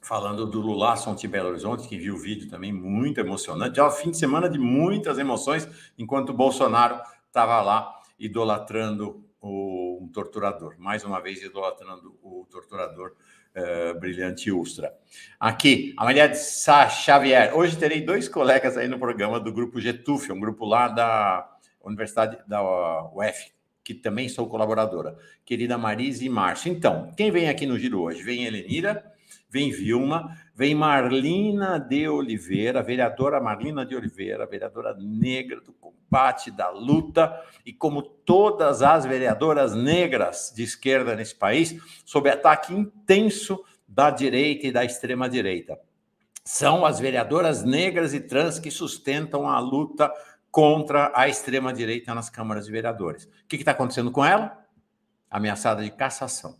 falando 0.00 0.46
do 0.46 0.62
Lulasson 0.62 1.14
de 1.14 1.28
Belo 1.28 1.50
Horizonte, 1.50 1.86
que 1.86 1.98
viu 1.98 2.14
o 2.14 2.18
vídeo 2.18 2.48
também 2.48 2.72
muito 2.72 3.20
emocionante. 3.20 3.76
Já 3.76 3.86
o 3.86 3.90
fim 3.90 4.10
de 4.10 4.16
semana 4.16 4.48
de 4.48 4.58
muitas 4.58 5.18
emoções, 5.18 5.68
enquanto 5.98 6.30
o 6.30 6.32
Bolsonaro 6.34 6.98
estava 7.26 7.60
lá 7.60 8.00
idolatrando 8.18 9.22
o, 9.42 10.02
um 10.02 10.08
torturador, 10.08 10.74
mais 10.78 11.04
uma 11.04 11.20
vez 11.20 11.42
idolatrando 11.42 12.18
o 12.22 12.46
torturador 12.50 13.12
uh, 13.54 14.00
brilhante 14.00 14.50
Ustra. 14.50 14.90
Aqui, 15.38 15.92
a 15.98 16.04
Maria 16.04 16.26
de 16.26 16.38
Sá 16.38 16.88
Xavier. 16.88 17.54
Hoje 17.54 17.76
terei 17.76 18.00
dois 18.00 18.26
colegas 18.26 18.78
aí 18.78 18.88
no 18.88 18.98
programa 18.98 19.38
do 19.38 19.52
grupo 19.52 19.78
Getuf, 19.78 20.32
um 20.32 20.40
grupo 20.40 20.64
lá 20.64 20.88
da 20.88 21.59
Universidade 21.82 22.38
da 22.46 22.62
UF, 23.12 23.52
que 23.82 23.94
também 23.94 24.28
sou 24.28 24.48
colaboradora. 24.48 25.16
Querida 25.44 25.78
Marise 25.78 26.26
e 26.26 26.28
Márcio. 26.28 26.72
Então, 26.72 27.12
quem 27.16 27.30
vem 27.30 27.48
aqui 27.48 27.66
no 27.66 27.78
Giro 27.78 28.02
hoje? 28.02 28.22
Vem 28.22 28.44
Elenira, 28.44 29.04
vem 29.48 29.70
Vilma, 29.70 30.36
vem 30.54 30.74
Marlina 30.74 31.78
de 31.78 32.08
Oliveira, 32.08 32.82
vereadora 32.82 33.40
Marlina 33.40 33.84
de 33.84 33.96
Oliveira, 33.96 34.46
vereadora 34.46 34.94
negra 34.98 35.60
do 35.60 35.72
combate, 35.72 36.50
da 36.50 36.70
luta, 36.70 37.34
e 37.64 37.72
como 37.72 38.02
todas 38.02 38.82
as 38.82 39.04
vereadoras 39.04 39.74
negras 39.74 40.52
de 40.54 40.62
esquerda 40.62 41.16
nesse 41.16 41.34
país, 41.34 41.76
sob 42.04 42.28
ataque 42.28 42.72
intenso 42.72 43.64
da 43.88 44.10
direita 44.10 44.66
e 44.66 44.72
da 44.72 44.84
extrema-direita. 44.84 45.78
São 46.44 46.86
as 46.86 46.98
vereadoras 47.00 47.64
negras 47.64 48.14
e 48.14 48.20
trans 48.20 48.58
que 48.58 48.70
sustentam 48.70 49.48
a 49.48 49.58
luta 49.58 50.12
contra 50.50 51.12
a 51.14 51.28
extrema-direita 51.28 52.14
nas 52.14 52.28
câmaras 52.28 52.66
de 52.66 52.72
vereadores. 52.72 53.24
O 53.24 53.46
que 53.48 53.56
está 53.56 53.70
acontecendo 53.70 54.10
com 54.10 54.24
ela? 54.24 54.58
Ameaçada 55.30 55.82
de 55.82 55.90
cassação. 55.90 56.58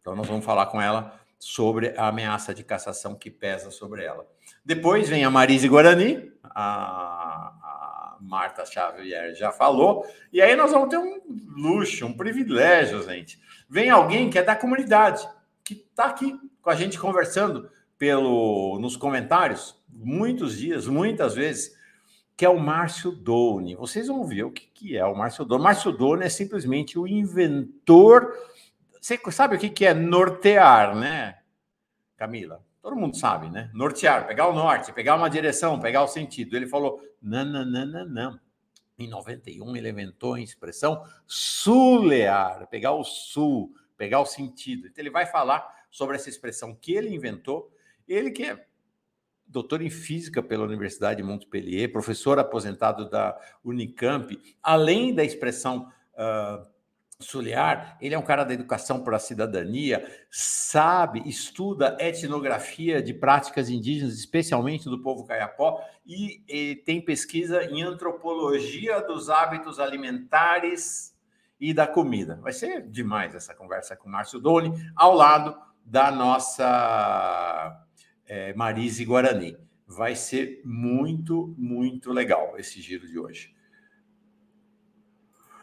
Então, 0.00 0.16
nós 0.16 0.26
vamos 0.26 0.44
falar 0.44 0.66
com 0.66 0.80
ela 0.80 1.20
sobre 1.38 1.94
a 1.96 2.08
ameaça 2.08 2.54
de 2.54 2.62
cassação 2.62 3.14
que 3.14 3.30
pesa 3.30 3.70
sobre 3.70 4.04
ela. 4.04 4.26
Depois 4.64 5.08
vem 5.08 5.24
a 5.24 5.30
Marise 5.30 5.68
Guarani, 5.68 6.30
a, 6.44 6.62
a 6.62 8.18
Marta 8.20 8.64
Xavier 8.64 9.34
já 9.34 9.50
falou, 9.50 10.06
e 10.32 10.40
aí 10.40 10.54
nós 10.54 10.70
vamos 10.70 10.90
ter 10.90 10.98
um 10.98 11.20
luxo, 11.56 12.06
um 12.06 12.12
privilégio, 12.12 13.02
gente. 13.02 13.40
Vem 13.68 13.88
alguém 13.88 14.28
que 14.28 14.38
é 14.38 14.42
da 14.42 14.54
comunidade, 14.54 15.26
que 15.64 15.74
está 15.74 16.04
aqui 16.06 16.38
com 16.60 16.70
a 16.70 16.74
gente 16.74 16.98
conversando 16.98 17.70
pelo 17.98 18.78
nos 18.78 18.96
comentários, 18.96 19.78
muitos 19.88 20.58
dias, 20.58 20.86
muitas 20.86 21.34
vezes, 21.34 21.74
que 22.40 22.44
é 22.46 22.48
o 22.48 22.58
Márcio 22.58 23.12
Doni. 23.12 23.74
Vocês 23.74 24.06
vão 24.06 24.26
ver 24.26 24.44
o 24.44 24.50
que, 24.50 24.66
que 24.72 24.96
é 24.96 25.04
o 25.04 25.14
Márcio 25.14 25.44
Doni. 25.44 25.62
Márcio 25.62 25.92
Doni 25.92 26.24
é 26.24 26.28
simplesmente 26.30 26.98
o 26.98 27.06
inventor 27.06 28.34
você 28.98 29.18
sabe 29.30 29.56
o 29.56 29.58
que, 29.58 29.68
que 29.68 29.84
é 29.84 29.92
nortear, 29.92 30.96
né, 30.96 31.38
Camila? 32.16 32.64
Todo 32.80 32.96
mundo 32.96 33.14
sabe, 33.14 33.50
né? 33.50 33.70
Nortear, 33.74 34.26
pegar 34.26 34.48
o 34.48 34.54
norte, 34.54 34.90
pegar 34.90 35.16
uma 35.16 35.28
direção, 35.28 35.78
pegar 35.78 36.02
o 36.02 36.08
sentido. 36.08 36.56
Ele 36.56 36.66
falou: 36.66 37.02
não, 37.20 37.44
não, 37.44 37.62
não, 37.62 37.86
não, 37.86 38.08
não. 38.08 38.40
Em 38.98 39.06
91, 39.06 39.76
ele 39.76 39.90
inventou 39.90 40.32
a 40.32 40.40
expressão 40.40 41.04
sulear, 41.26 42.66
pegar 42.68 42.92
o 42.92 43.04
sul, 43.04 43.74
pegar 43.98 44.20
o 44.20 44.26
sentido. 44.26 44.86
Então, 44.86 45.02
ele 45.02 45.10
vai 45.10 45.26
falar 45.26 45.86
sobre 45.90 46.16
essa 46.16 46.30
expressão 46.30 46.74
que 46.74 46.94
ele 46.94 47.14
inventou. 47.14 47.70
Ele 48.08 48.30
que 48.30 48.44
é 48.44 48.66
doutor 49.50 49.82
em 49.82 49.90
física 49.90 50.42
pela 50.42 50.64
Universidade 50.64 51.20
de 51.20 51.26
Montpellier, 51.26 51.92
professor 51.92 52.38
aposentado 52.38 53.10
da 53.10 53.36
Unicamp, 53.64 54.38
além 54.62 55.12
da 55.12 55.24
expressão 55.24 55.90
uh, 56.14 56.70
Suliar, 57.18 57.98
ele 58.00 58.14
é 58.14 58.18
um 58.18 58.22
cara 58.22 58.44
da 58.44 58.54
educação 58.54 59.02
para 59.02 59.16
a 59.16 59.20
cidadania, 59.20 60.08
sabe, 60.30 61.22
estuda 61.28 61.96
etnografia 62.00 63.02
de 63.02 63.12
práticas 63.12 63.68
indígenas, 63.68 64.14
especialmente 64.14 64.88
do 64.88 65.02
povo 65.02 65.26
caiapó, 65.26 65.84
e, 66.06 66.42
e 66.48 66.76
tem 66.76 67.04
pesquisa 67.04 67.64
em 67.64 67.82
antropologia 67.82 69.02
dos 69.02 69.28
hábitos 69.28 69.78
alimentares 69.78 71.14
e 71.60 71.74
da 71.74 71.86
comida. 71.86 72.38
Vai 72.40 72.54
ser 72.54 72.88
demais 72.88 73.34
essa 73.34 73.54
conversa 73.54 73.94
com 73.94 74.08
o 74.08 74.12
Márcio 74.12 74.40
Doni, 74.40 74.72
ao 74.96 75.14
lado 75.14 75.54
da 75.84 76.10
nossa 76.10 77.86
é, 78.30 78.54
Marise 78.54 79.04
Guarani. 79.04 79.58
Vai 79.84 80.14
ser 80.14 80.62
muito, 80.64 81.52
muito 81.58 82.12
legal 82.12 82.54
esse 82.56 82.80
giro 82.80 83.08
de 83.08 83.18
hoje. 83.18 83.52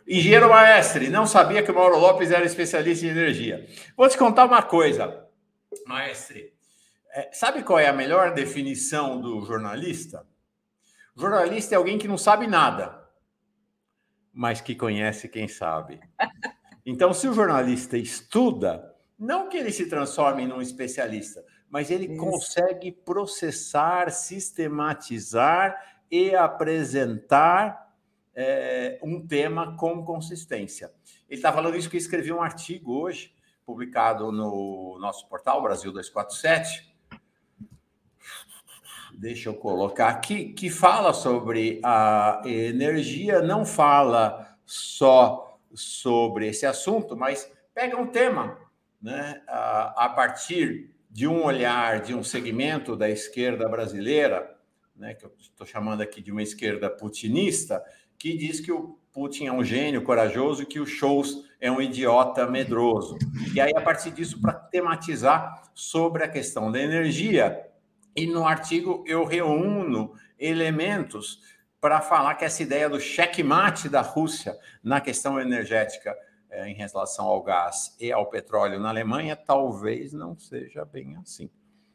Engenheiro 0.06 0.49
Maestre, 0.49 1.10
não 1.10 1.25
sabia 1.25 1.63
que 1.63 1.71
o 1.71 1.75
Mauro 1.75 1.97
Lopes 1.97 2.30
era 2.30 2.45
especialista 2.45 3.06
em 3.06 3.10
energia. 3.10 3.65
Vou 3.95 4.08
te 4.10 4.17
contar 4.17 4.45
uma 4.45 4.62
coisa, 4.62 5.25
Maestre. 5.86 6.53
É, 7.13 7.30
sabe 7.32 7.63
qual 7.63 7.80
é 7.80 7.88
a 7.88 7.93
melhor 7.93 8.34
definição 8.34 9.19
do 9.21 9.45
jornalista? 9.45 10.27
Jornalista 11.15 11.73
é 11.73 11.77
alguém 11.77 11.97
que 11.97 12.08
não 12.08 12.17
sabe 12.17 12.47
nada, 12.47 13.01
mas 14.34 14.60
que 14.60 14.75
conhece 14.75 15.30
quem 15.30 15.47
sabe. 15.47 16.01
Então, 16.86 17.13
se 17.13 17.27
o 17.27 17.34
jornalista 17.34 17.97
estuda, 17.97 18.93
não 19.17 19.49
que 19.49 19.58
ele 19.58 19.71
se 19.71 19.88
transforme 19.88 20.45
num 20.45 20.62
especialista, 20.62 21.43
mas 21.69 21.91
ele 21.91 22.06
Isso. 22.06 22.17
consegue 22.17 22.91
processar, 22.91 24.10
sistematizar 24.12 25.75
e 26.10 26.34
apresentar 26.34 27.93
é, 28.34 28.99
um 29.03 29.25
tema 29.25 29.75
com 29.75 30.03
consistência. 30.03 30.91
Ele 31.30 31.39
está 31.39 31.51
falando 31.51 31.75
isso 31.75 31.89
que 31.89 31.97
escreveu 31.97 32.38
um 32.38 32.41
artigo 32.41 32.93
hoje, 32.93 33.34
publicado 33.65 34.32
no 34.32 34.97
nosso 34.99 35.27
portal 35.27 35.62
Brasil 35.62 35.91
247. 35.91 36.95
Deixa 39.13 39.49
eu 39.49 39.56
colocar 39.56 40.10
aqui, 40.10 40.53
que 40.53 40.69
fala 40.69 41.12
sobre 41.12 41.82
a 41.84 42.41
energia, 42.45 43.41
não 43.41 43.65
fala 43.65 44.56
só 44.63 45.60
sobre 45.73 46.47
esse 46.47 46.65
assunto, 46.65 47.17
mas 47.17 47.51
pega 47.73 47.97
um 47.97 48.08
tema 48.08 48.58
né, 49.01 49.41
a, 49.47 50.06
a 50.06 50.10
partir 50.10 50.95
de 51.17 51.27
um 51.27 51.43
olhar 51.43 52.01
de 52.01 52.13
um 52.13 52.23
segmento 52.23 52.95
da 52.95 53.10
esquerda 53.10 53.67
brasileira, 53.67 54.56
né, 54.95 55.15
que 55.15 55.25
eu 55.25 55.34
estou 55.39 55.65
chamando 55.65 56.01
aqui 56.01 56.21
de 56.21 56.32
uma 56.32 56.43
esquerda 56.43 56.91
putinista, 56.91 57.84
que 58.19 58.38
diz 58.38 58.60
que 58.60 58.71
o 58.71 58.99
Putin 59.12 59.47
é 59.47 59.51
um 59.51 59.63
gênio 59.63 60.03
corajoso 60.03 60.62
e 60.62 60.65
que 60.67 60.80
o 60.80 60.86
Scholz 60.86 61.43
é 61.60 61.71
um 61.71 61.82
idiota 61.82 62.45
medroso. 62.45 63.17
E 63.51 63.60
aí, 63.60 63.73
a 63.75 63.82
partir 63.82 64.12
disso, 64.12 64.39
para 64.39 64.53
tematizar 64.53 65.63
sobre 65.73 66.23
a 66.23 66.30
questão 66.30 66.71
da 66.71 66.80
energia, 66.80 67.67
e 68.15 68.27
no 68.27 68.45
artigo 68.45 69.03
eu 69.08 69.25
reúno 69.25 70.13
elementos 70.38 71.41
para 71.82 71.99
falar 71.99 72.36
que 72.36 72.45
essa 72.45 72.62
ideia 72.62 72.88
do 72.88 72.99
checkmate 72.99 73.89
da 73.89 74.01
Rússia 74.01 74.56
na 74.84 75.01
questão 75.01 75.41
energética 75.41 76.15
em 76.65 76.74
relação 76.74 77.26
ao 77.26 77.43
gás 77.43 77.96
e 78.00 78.12
ao 78.12 78.26
petróleo 78.30 78.80
na 78.80 78.89
Alemanha 78.89 79.36
talvez 79.36 80.13
não 80.13 80.38
seja 80.38 80.86
bem 80.86 81.15
assim. 81.17 81.50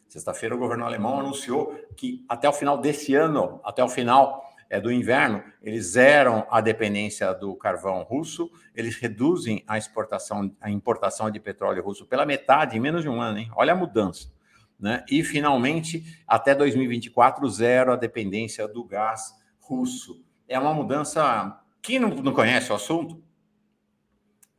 Sexta-feira, 0.09 0.55
o 0.55 0.59
governo 0.59 0.85
alemão 0.85 1.19
anunciou 1.19 1.75
que 1.97 2.23
até 2.29 2.47
o 2.47 2.53
final 2.53 2.77
desse 2.77 3.15
ano, 3.15 3.61
até 3.65 3.83
o 3.83 3.89
final 3.89 4.47
é, 4.69 4.79
do 4.79 4.93
inverno, 4.93 5.43
eles 5.63 5.87
zeram 5.87 6.47
a 6.51 6.61
dependência 6.61 7.33
do 7.33 7.55
carvão 7.55 8.03
russo, 8.03 8.51
eles 8.75 8.97
reduzem 8.97 9.65
a 9.67 9.79
exportação, 9.79 10.55
a 10.61 10.71
importação 10.71 11.31
de 11.31 11.41
petróleo 11.41 11.83
russo 11.83 12.07
pela 12.07 12.27
metade 12.27 12.77
em 12.77 12.81
menos 12.81 13.03
de 13.03 13.09
um 13.09 13.21
ano, 13.23 13.39
hein? 13.39 13.51
Olha 13.55 13.73
a 13.73 13.77
mudança. 13.77 14.31
Né? 14.79 15.05
E, 15.11 15.23
finalmente, 15.23 16.05
até 16.27 16.55
2024, 16.55 17.49
zero 17.49 17.93
a 17.93 17.97
dependência 17.97 18.67
do 18.67 18.85
gás 18.85 19.35
russo. 19.61 20.23
É 20.49 20.59
uma 20.59 20.75
mudança. 20.75 21.59
Quem 21.81 21.99
não, 21.99 22.11
não 22.11 22.33
conhece 22.33 22.73
o 22.73 22.75
assunto, 22.75 23.23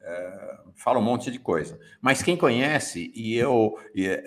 é, 0.04 0.58
fala 0.76 1.00
um 1.00 1.04
monte 1.04 1.32
de 1.32 1.39
coisa. 1.39 1.80
Mas 2.02 2.22
quem 2.22 2.36
conhece, 2.36 3.12
e 3.16 3.36
eu 3.36 3.78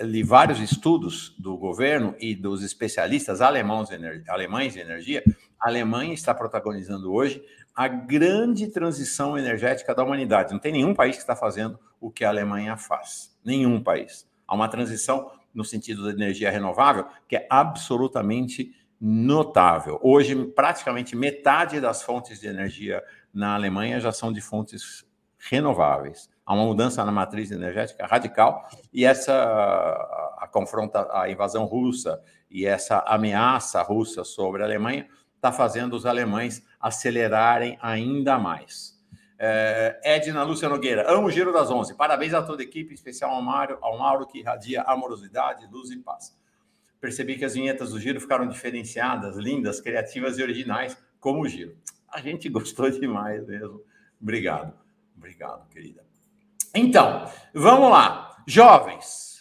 li 0.01 0.23
vários 0.23 0.59
estudos 0.59 1.35
do 1.39 1.57
governo 1.57 2.15
e 2.19 2.35
dos 2.35 2.63
especialistas 2.63 3.41
alemães, 3.41 3.89
alemães 4.29 4.73
de 4.73 4.81
energia, 4.81 5.23
a 5.61 5.69
Alemanha 5.69 6.15
está 6.15 6.35
protagonizando 6.35 7.13
hoje 7.13 7.43
a 7.75 7.89
grande 7.89 8.69
transição 8.69 9.37
energética 9.37 9.95
da 9.95 10.03
humanidade. 10.03 10.53
Não 10.53 10.59
tem 10.59 10.73
nenhum 10.73 10.95
país 10.95 11.17
que 11.17 11.23
está 11.23 11.37
fazendo 11.37 11.79
o 12.01 12.11
que 12.11 12.25
a 12.25 12.29
Alemanha 12.29 12.77
faz. 12.77 13.37
Nenhum 13.45 13.83
país. 13.83 14.27
Há 14.47 14.55
uma 14.55 14.69
transição 14.69 15.31
no 15.55 15.65
sentido 15.65 16.05
da 16.05 16.11
energia 16.11 16.51
renovável 16.51 17.07
que 17.29 17.37
é 17.37 17.47
absolutamente 17.51 18.75
notável. 19.01 19.99
Hoje, 20.03 20.35
praticamente 20.47 21.15
metade 21.15 21.81
das 21.81 22.03
fontes 22.03 22.41
de 22.41 22.47
energia 22.47 23.03
na 23.33 23.55
Alemanha 23.55 24.01
já 24.01 24.13
são 24.13 24.33
de 24.33 24.41
fontes 24.41 25.06
renováveis. 25.49 26.29
Há 26.45 26.55
uma 26.55 26.65
mudança 26.65 27.05
na 27.05 27.13
matriz 27.13 27.51
energética 27.51 28.07
radical 28.07 28.69
e 28.93 29.05
essa 29.05 29.33
a, 30.39 30.49
confronta 30.51 31.09
a 31.13 31.29
invasão 31.31 31.65
russa 31.65 32.23
e 32.51 32.65
essa 32.67 33.01
ameaça 33.07 33.83
russa 33.83 34.25
sobre 34.25 34.63
a 34.63 34.65
Alemanha 34.65 35.09
está 35.35 35.53
fazendo 35.53 35.95
os 35.95 36.07
alemães 36.07 36.65
acelerarem 36.81 37.79
ainda 37.81 38.39
mais. 38.39 38.97
É, 39.39 40.01
Edna 40.03 40.43
Lúcia 40.43 40.69
Nogueira, 40.69 41.13
amo 41.13 41.27
o 41.27 41.31
Giro 41.31 41.53
das 41.53 41.71
Onze. 41.71 41.95
Parabéns 41.95 42.33
a 42.33 42.43
toda 42.43 42.63
a 42.63 42.65
equipe, 42.65 42.93
em 42.93 42.95
especial 42.95 43.31
ao 43.31 43.43
Mauro, 43.43 43.79
ao 43.83 43.99
Mauro 43.99 44.27
que 44.27 44.39
irradia 44.39 44.83
amorosidade, 44.83 45.67
luz 45.71 45.91
e 45.91 45.99
paz. 45.99 46.35
Percebi 47.01 47.37
que 47.37 47.45
as 47.45 47.55
vinhetas 47.55 47.91
do 47.91 48.01
Giro 48.01 48.21
ficaram 48.21 48.49
diferenciadas, 48.49 49.37
lindas, 49.37 49.81
criativas 49.81 50.39
e 50.39 50.43
originais, 50.43 50.97
como 51.21 51.43
o 51.43 51.49
Giro. 51.49 51.77
A 52.09 52.21
gente 52.21 52.49
gostou 52.49 52.91
demais 52.91 53.47
mesmo. 53.47 53.83
Obrigado. 54.21 54.86
Obrigado, 55.17 55.69
querida. 55.69 56.05
Então, 56.75 57.31
vamos 57.55 57.91
lá. 57.91 58.37
Jovens, 58.47 59.41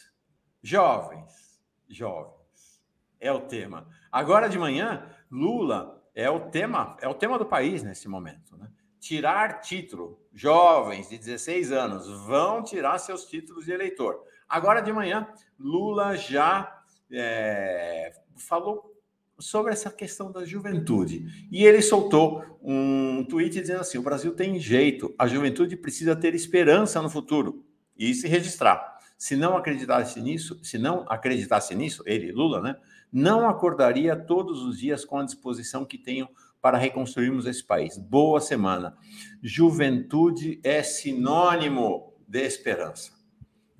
jovens, 0.64 1.62
jovens. 1.90 2.82
É 3.20 3.32
o 3.32 3.42
tema. 3.42 3.88
Agora 4.12 4.48
de 4.48 4.58
manhã, 4.58 5.10
Lula 5.30 6.04
é 6.14 6.30
o 6.30 6.50
tema, 6.50 6.96
é 7.02 7.08
o 7.08 7.14
tema 7.14 7.38
do 7.38 7.46
país 7.46 7.84
nesse 7.84 8.08
momento, 8.08 8.58
né? 8.58 8.70
tirar 9.00 9.60
título. 9.60 10.20
Jovens 10.34 11.10
de 11.10 11.18
16 11.18 11.72
anos 11.72 12.10
vão 12.26 12.64
tirar 12.64 12.98
seus 12.98 13.26
títulos 13.26 13.66
de 13.66 13.72
eleitor. 13.72 14.20
Agora 14.50 14.82
de 14.82 14.92
manhã, 14.92 15.28
Lula 15.60 16.16
já 16.16 16.82
é, 17.12 18.12
falou 18.36 18.95
sobre 19.38 19.72
essa 19.72 19.90
questão 19.90 20.32
da 20.32 20.46
juventude. 20.46 21.48
E 21.52 21.66
ele 21.66 21.82
soltou 21.82 22.44
um 22.62 23.24
tweet 23.26 23.60
dizendo 23.60 23.82
assim: 23.82 23.98
o 23.98 24.04
Brasil 24.04 24.34
tem 24.34 24.60
jeito, 24.60 25.14
a 25.18 25.28
juventude 25.28 25.76
precisa 25.76 26.16
ter 26.16 26.34
esperança 26.34 27.02
no 27.02 27.10
futuro 27.10 27.66
e 27.98 28.14
se 28.14 28.28
registrar. 28.28 28.96
Se 29.18 29.36
não 29.36 29.56
acreditasse 29.56 30.22
nisso, 30.22 30.60
se 30.62 30.78
não 30.78 31.06
acreditasse 31.08 31.74
nisso, 31.74 32.04
ele, 32.06 32.32
Lula, 32.32 32.62
né, 32.62 32.76
não 33.12 33.48
acordaria 33.48 34.16
todos 34.16 34.62
os 34.62 34.80
dias 34.80 35.06
com 35.06 35.20
a 35.20 35.24
disposição 35.24 35.86
que 35.86 35.98
tenham 35.98 36.30
para 36.62 36.78
reconstruirmos 36.78 37.46
esse 37.46 37.64
país. 37.64 37.98
Boa 37.98 38.42
semana. 38.42 38.98
Juventude 39.42 40.60
é 40.64 40.84
sinônimo 40.84 42.14
de 42.28 42.42
esperança, 42.42 43.12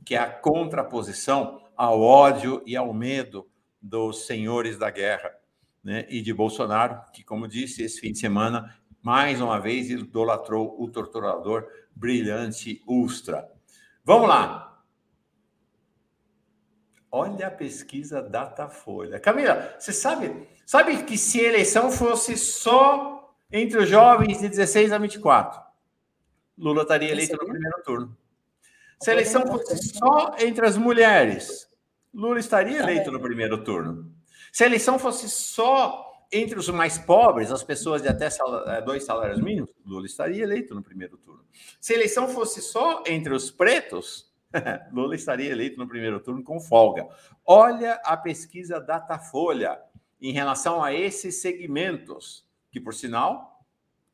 que 0.06 0.16
é 0.16 0.20
a 0.20 0.30
contraposição 0.30 1.62
ao 1.76 2.00
ódio 2.00 2.62
e 2.66 2.76
ao 2.76 2.94
medo 2.94 3.48
dos 3.82 4.26
senhores 4.26 4.78
da 4.78 4.90
guerra, 4.90 5.32
né? 5.86 6.06
E 6.10 6.22
de 6.22 6.34
Bolsonaro, 6.34 7.00
que, 7.14 7.24
como 7.24 7.48
disse, 7.48 7.82
esse 7.82 8.02
fim 8.02 8.12
de 8.12 8.20
semana, 8.20 8.76
mais 9.02 9.40
uma 9.40 9.60
vez 9.60 9.90
idolatrou 9.90 10.76
o 10.82 10.90
torturador 10.90 11.66
brilhante 11.96 12.84
Ustra. 12.86 13.50
Vamos 14.04 14.28
lá. 14.28 14.84
Olha 17.10 17.48
a 17.48 17.52
pesquisa 17.52 18.22
Datafolha. 18.22 19.20
Camila, 19.22 19.74
você 19.80 19.94
sabe 19.94 20.48
Sabe 20.66 21.04
que 21.04 21.16
se 21.18 21.40
a 21.42 21.50
eleição 21.50 21.92
fosse 21.92 22.36
só 22.36 23.36
entre 23.52 23.78
os 23.78 23.88
jovens 23.88 24.40
de 24.40 24.50
16 24.50 24.92
a 24.92 24.98
24, 24.98 25.62
Lula 26.58 26.82
estaria 26.82 27.12
eleito 27.12 27.38
no 27.38 27.46
primeiro 27.46 27.84
turno. 27.84 28.18
Se 29.00 29.12
a 29.12 29.14
eleição 29.14 29.46
fosse 29.46 29.78
só 29.94 30.36
entre 30.40 30.66
as 30.66 30.76
mulheres, 30.76 31.70
Lula 32.12 32.40
estaria 32.40 32.80
eleito 32.80 33.12
no 33.12 33.20
primeiro 33.20 33.64
turno. 33.64 34.15
Se 34.56 34.64
a 34.64 34.68
eleição 34.68 34.98
fosse 34.98 35.30
só 35.30 36.26
entre 36.32 36.58
os 36.58 36.70
mais 36.70 36.98
pobres, 36.98 37.52
as 37.52 37.62
pessoas 37.62 38.02
de 38.02 38.08
até 38.08 38.28
eh, 38.28 38.82
dois 38.84 39.04
salários 39.04 39.42
mínimos, 39.42 39.70
Lula 39.86 40.06
estaria 40.06 40.44
eleito 40.44 40.74
no 40.74 40.82
primeiro 40.82 41.18
turno. 41.18 41.44
Se 41.78 41.92
a 41.92 41.98
eleição 41.98 42.30
fosse 42.30 42.62
só 42.62 43.04
entre 43.06 43.34
os 43.34 43.52
pretos, 43.52 44.34
Lula 44.94 45.14
estaria 45.14 45.52
eleito 45.52 45.78
no 45.78 45.86
primeiro 45.86 46.22
turno 46.22 46.42
com 46.42 46.58
folga. 46.62 47.06
Olha 47.46 48.00
a 48.06 48.16
pesquisa 48.16 48.80
Datafolha 48.80 49.78
em 50.22 50.32
relação 50.32 50.82
a 50.82 50.94
esses 50.94 51.42
segmentos, 51.42 52.48
que, 52.72 52.80
por 52.80 52.94
sinal, 52.94 53.62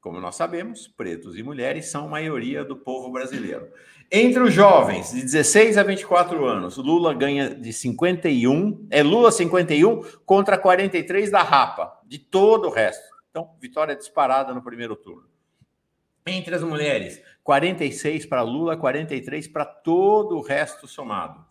como 0.02 0.20
nós 0.20 0.38
sabemos, 0.38 0.88
pretos 0.88 1.38
e 1.38 1.44
mulheres 1.44 1.92
são 1.92 2.06
a 2.06 2.10
maioria 2.10 2.66
do 2.66 2.76
povo 2.76 3.12
brasileiro. 3.12 3.72
Entre 4.14 4.44
os 4.44 4.54
jovens 4.54 5.14
de 5.14 5.22
16 5.22 5.78
a 5.78 5.84
24 5.84 6.44
anos, 6.44 6.76
Lula 6.76 7.14
ganha 7.14 7.56
de 7.56 7.72
51, 7.72 8.88
é 8.92 9.02
Lula 9.02 9.32
51 9.32 10.02
contra 10.26 10.58
43 10.58 11.32
da 11.32 11.42
Rapa, 11.42 11.98
de 12.06 12.20
todo 12.20 12.68
o 12.68 12.70
resto. 12.70 13.08
Então, 13.30 13.56
vitória 13.58 13.96
disparada 13.96 14.54
no 14.54 14.62
primeiro 14.62 14.98
turno. 14.98 15.30
Entre 16.28 16.54
as 16.54 16.62
mulheres, 16.62 17.22
46 17.42 18.26
para 18.26 18.42
Lula, 18.42 18.76
43 18.76 19.48
para 19.48 19.64
todo 19.64 20.36
o 20.36 20.42
resto 20.42 20.90
somado. 20.90 21.46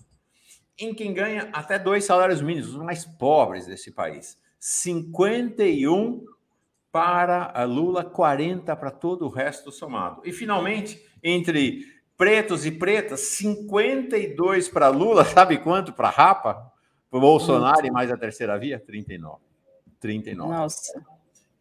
Em 0.78 0.92
quem 0.92 1.14
ganha 1.14 1.48
até 1.54 1.78
dois 1.78 2.04
salários 2.04 2.42
mínimos, 2.42 2.74
os 2.74 2.82
mais 2.82 3.06
pobres 3.06 3.66
desse 3.66 3.90
país. 3.90 4.38
51 4.58 6.26
para 6.92 7.64
Lula, 7.64 8.04
40 8.04 8.76
para 8.76 8.90
todo 8.90 9.24
o 9.24 9.30
resto 9.30 9.72
somado. 9.72 10.20
E 10.26 10.32
finalmente, 10.32 11.02
entre 11.22 11.99
pretos 12.20 12.66
e 12.66 12.70
pretas, 12.70 13.20
52 13.20 14.68
para 14.68 14.88
Lula, 14.88 15.24
sabe 15.32 15.56
quanto 15.56 15.90
para 15.90 16.10
Rapa? 16.10 16.70
Para 17.10 17.18
Bolsonaro 17.18 17.86
e 17.86 17.90
mais 17.90 18.12
a 18.12 18.16
terceira 18.16 18.58
via? 18.58 18.78
39. 18.78 19.38
39. 19.98 20.52
Nossa. 20.52 21.02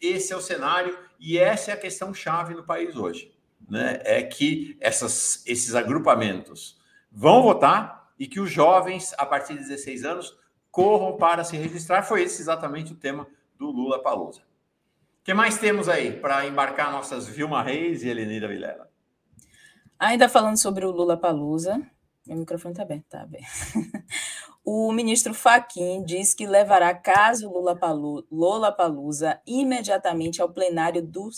Esse 0.02 0.34
é 0.34 0.36
o 0.36 0.42
cenário 0.42 1.00
e 1.18 1.38
essa 1.38 1.72
é 1.72 1.74
a 1.74 1.78
questão 1.78 2.14
chave 2.14 2.54
no 2.54 2.66
país 2.66 2.98
hoje. 2.98 3.34
Né? 3.70 4.02
É 4.04 4.22
que 4.22 4.76
essas, 4.82 5.46
esses 5.48 5.76
agrupamentos 5.76 6.78
vão 7.10 7.42
votar 7.42 8.12
e 8.20 8.28
que 8.28 8.42
os 8.42 8.52
jovens, 8.52 9.16
a 9.18 9.26
partir 9.26 9.54
de 9.54 9.60
16 9.60 10.04
anos, 10.04 10.38
corram 10.70 11.16
para 11.16 11.46
se 11.46 11.56
registrar. 11.56 12.04
Foi 12.04 12.24
esse 12.24 12.42
exatamente 12.42 12.92
o 12.92 12.98
tema 12.98 13.26
do 13.58 13.72
Lula 13.72 14.04
Palusa. 14.04 14.42
O 14.42 15.24
que 15.24 15.34
mais 15.34 15.58
temos 15.58 15.88
aí 15.88 16.12
para 16.12 16.46
embarcar 16.46 16.92
nossas 16.92 17.30
Vilma 17.30 17.64
Reis 17.64 18.04
e 18.04 18.10
Helenira 18.10 18.50
Vilela? 18.50 18.89
Ainda 20.00 20.30
falando 20.30 20.56
sobre 20.56 20.86
o 20.86 20.92
Lula 20.92 21.18
Palusa, 21.18 21.86
meu 22.26 22.38
microfone 22.38 22.72
está 22.72 22.84
aberto, 22.84 23.06
tá 23.10 23.26
bem. 23.26 23.42
o 24.64 24.94
ministro 24.94 25.34
Faquim 25.34 26.06
diz 26.06 26.34
que 26.34 26.48
levará 26.48 26.94
caso 26.94 27.50
Lula, 27.50 27.76
Palu, 27.76 28.26
Lula 28.32 28.72
Palusa 28.72 29.42
imediatamente 29.46 30.42
ao 30.42 30.48
plenário 30.48 31.06
do 31.06 31.30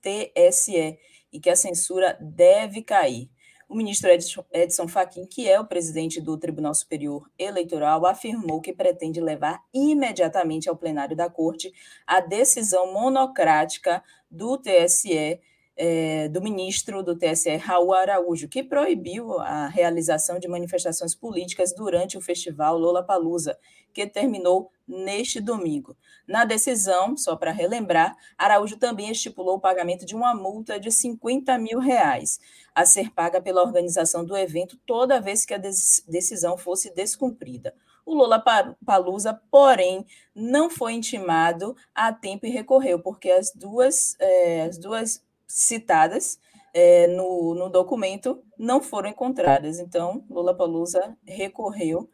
TSE 0.00 0.98
e 1.32 1.38
que 1.38 1.48
a 1.48 1.54
censura 1.54 2.18
deve 2.20 2.82
cair. 2.82 3.30
O 3.68 3.76
ministro 3.76 4.10
Edson 4.52 4.88
Fachin, 4.88 5.24
que 5.24 5.48
é 5.48 5.60
o 5.60 5.66
presidente 5.66 6.20
do 6.20 6.36
Tribunal 6.36 6.74
Superior 6.74 7.30
Eleitoral, 7.38 8.04
afirmou 8.06 8.60
que 8.60 8.72
pretende 8.72 9.20
levar 9.20 9.62
imediatamente 9.72 10.68
ao 10.68 10.76
plenário 10.76 11.16
da 11.16 11.30
Corte 11.30 11.72
a 12.04 12.20
decisão 12.20 12.92
monocrática 12.92 14.02
do 14.28 14.58
TSE, 14.58 15.40
é, 15.76 16.28
do 16.28 16.40
ministro 16.40 17.02
do 17.02 17.16
TSE, 17.16 17.56
Raul 17.56 17.92
Araújo, 17.92 18.48
que 18.48 18.62
proibiu 18.62 19.38
a 19.40 19.66
realização 19.66 20.38
de 20.38 20.48
manifestações 20.48 21.14
políticas 21.14 21.74
durante 21.74 22.16
o 22.16 22.20
festival 22.20 22.78
Lola 22.78 23.02
Palusa, 23.02 23.58
que 23.92 24.06
terminou 24.06 24.70
neste 24.86 25.40
domingo. 25.40 25.96
Na 26.26 26.44
decisão, 26.44 27.16
só 27.16 27.36
para 27.36 27.52
relembrar, 27.52 28.16
Araújo 28.36 28.76
também 28.76 29.10
estipulou 29.10 29.56
o 29.56 29.60
pagamento 29.60 30.04
de 30.04 30.14
uma 30.14 30.34
multa 30.34 30.78
de 30.78 30.90
50 30.90 31.56
mil 31.58 31.78
reais, 31.78 32.40
a 32.74 32.84
ser 32.84 33.10
paga 33.10 33.40
pela 33.40 33.62
organização 33.62 34.24
do 34.24 34.36
evento 34.36 34.78
toda 34.86 35.20
vez 35.20 35.44
que 35.44 35.54
a 35.54 35.58
decisão 35.58 36.56
fosse 36.56 36.92
descumprida. 36.94 37.74
O 38.06 38.14
Lula 38.14 38.42
Palusa, 38.84 39.40
porém, 39.50 40.04
não 40.34 40.68
foi 40.68 40.92
intimado 40.92 41.74
a 41.94 42.12
tempo 42.12 42.44
e 42.44 42.50
recorreu, 42.50 43.00
porque 43.00 43.30
as 43.30 43.50
duas, 43.54 44.14
é, 44.20 44.62
as 44.62 44.76
duas 44.76 45.23
citadas 45.46 46.38
é, 46.72 47.06
no, 47.06 47.54
no 47.54 47.68
documento 47.68 48.42
não 48.58 48.80
foram 48.82 49.10
encontradas. 49.10 49.78
Então, 49.78 50.24
Lula 50.28 50.54
Palusa 50.54 51.16
recorreu 51.24 52.08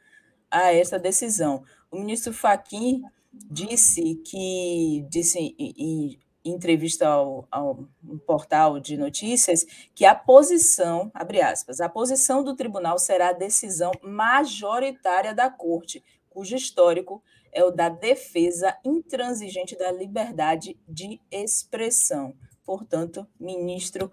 a 0.50 0.72
essa 0.72 0.98
decisão. 0.98 1.62
O 1.90 1.98
ministro 1.98 2.32
Fachin 2.32 3.02
disse 3.32 4.16
que, 4.16 5.06
disse 5.08 5.38
em, 5.38 5.54
em 5.58 6.20
entrevista 6.44 7.06
ao, 7.06 7.46
ao 7.50 7.88
um 8.02 8.18
portal 8.18 8.80
de 8.80 8.96
notícias, 8.96 9.64
que 9.94 10.04
a 10.04 10.14
posição, 10.14 11.10
abre 11.14 11.40
aspas, 11.40 11.80
a 11.80 11.88
posição 11.88 12.42
do 12.42 12.56
tribunal 12.56 12.98
será 12.98 13.28
a 13.28 13.34
decisão 13.34 13.92
majoritária 14.02 15.34
da 15.34 15.50
corte, 15.50 16.02
cujo 16.28 16.56
histórico 16.56 17.22
é 17.52 17.64
o 17.64 17.70
da 17.70 17.88
defesa 17.88 18.76
intransigente 18.84 19.76
da 19.76 19.90
liberdade 19.90 20.78
de 20.88 21.20
expressão. 21.30 22.34
Portanto, 22.64 23.26
ministro 23.38 24.12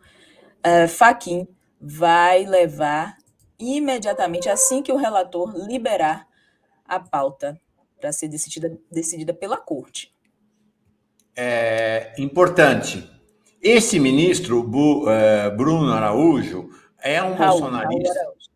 uh, 0.65 0.87
Faquim 0.87 1.47
vai 1.79 2.45
levar 2.45 3.17
imediatamente, 3.59 4.49
assim 4.49 4.81
que 4.81 4.91
o 4.91 4.97
relator 4.97 5.53
liberar 5.55 6.27
a 6.85 6.99
pauta 6.99 7.59
para 7.99 8.11
ser 8.11 8.27
decidida, 8.27 8.77
decidida 8.91 9.33
pela 9.33 9.57
corte. 9.57 10.13
É 11.35 12.13
importante. 12.17 13.09
Esse 13.61 13.99
ministro, 13.99 14.63
Bu, 14.63 15.09
é, 15.09 15.49
Bruno 15.49 15.91
Araújo, 15.91 16.69
é 17.01 17.21
um 17.21 17.33
Raul, 17.33 17.59
bolsonarista. 17.59 18.13
Raul 18.13 18.19
Araújo. 18.19 18.49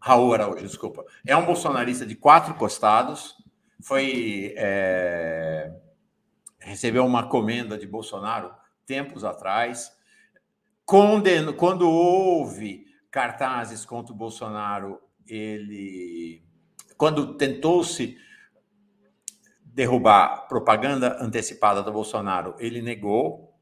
Raul 0.00 0.34
Araújo, 0.34 0.66
desculpa. 0.66 1.04
É 1.26 1.36
um 1.36 1.44
bolsonarista 1.44 2.06
de 2.06 2.14
quatro 2.14 2.54
costados. 2.54 3.36
Foi. 3.82 4.54
É, 4.56 5.72
recebeu 6.58 7.04
uma 7.04 7.28
comenda 7.28 7.78
de 7.78 7.86
Bolsonaro 7.86 8.54
tempos 8.86 9.24
atrás 9.24 9.92
quando 11.56 11.88
houve 11.88 12.84
cartazes 13.12 13.84
contra 13.84 14.12
o 14.12 14.16
Bolsonaro, 14.16 14.98
ele, 15.24 16.42
quando 16.96 17.34
tentou-se 17.34 18.18
derrubar 19.64 20.48
propaganda 20.48 21.16
antecipada 21.20 21.80
do 21.80 21.92
Bolsonaro, 21.92 22.56
ele 22.58 22.82
negou. 22.82 23.54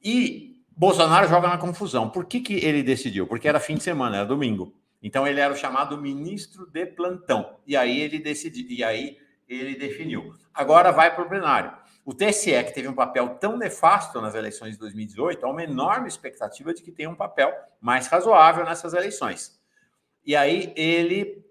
E 0.00 0.62
Bolsonaro 0.76 1.28
joga 1.28 1.48
na 1.48 1.58
confusão. 1.58 2.08
Por 2.08 2.26
que, 2.26 2.40
que 2.40 2.54
ele 2.54 2.84
decidiu? 2.84 3.26
Porque 3.26 3.48
era 3.48 3.58
fim 3.58 3.74
de 3.74 3.82
semana, 3.82 4.18
era 4.18 4.26
domingo. 4.26 4.72
Então 5.02 5.26
ele 5.26 5.40
era 5.40 5.52
o 5.52 5.56
chamado 5.56 5.98
ministro 5.98 6.66
de 6.66 6.86
plantão. 6.86 7.58
E 7.66 7.76
aí 7.76 8.00
ele 8.00 8.20
decidiu, 8.20 8.66
e 8.70 8.84
aí 8.84 9.18
ele 9.48 9.74
definiu. 9.74 10.32
Agora 10.54 10.92
vai 10.92 11.12
para 11.12 11.24
o 11.24 11.28
plenário. 11.28 11.72
O 12.04 12.12
TSE, 12.12 12.64
que 12.64 12.74
teve 12.74 12.88
um 12.88 12.94
papel 12.94 13.36
tão 13.36 13.56
nefasto 13.56 14.20
nas 14.20 14.34
eleições 14.34 14.72
de 14.72 14.78
2018, 14.78 15.46
há 15.46 15.48
uma 15.48 15.62
enorme 15.62 16.08
expectativa 16.08 16.74
de 16.74 16.82
que 16.82 16.90
tenha 16.90 17.08
um 17.08 17.14
papel 17.14 17.54
mais 17.80 18.08
razoável 18.08 18.64
nessas 18.64 18.92
eleições. 18.92 19.60
E 20.26 20.34
aí 20.34 20.72
ele, 20.74 21.44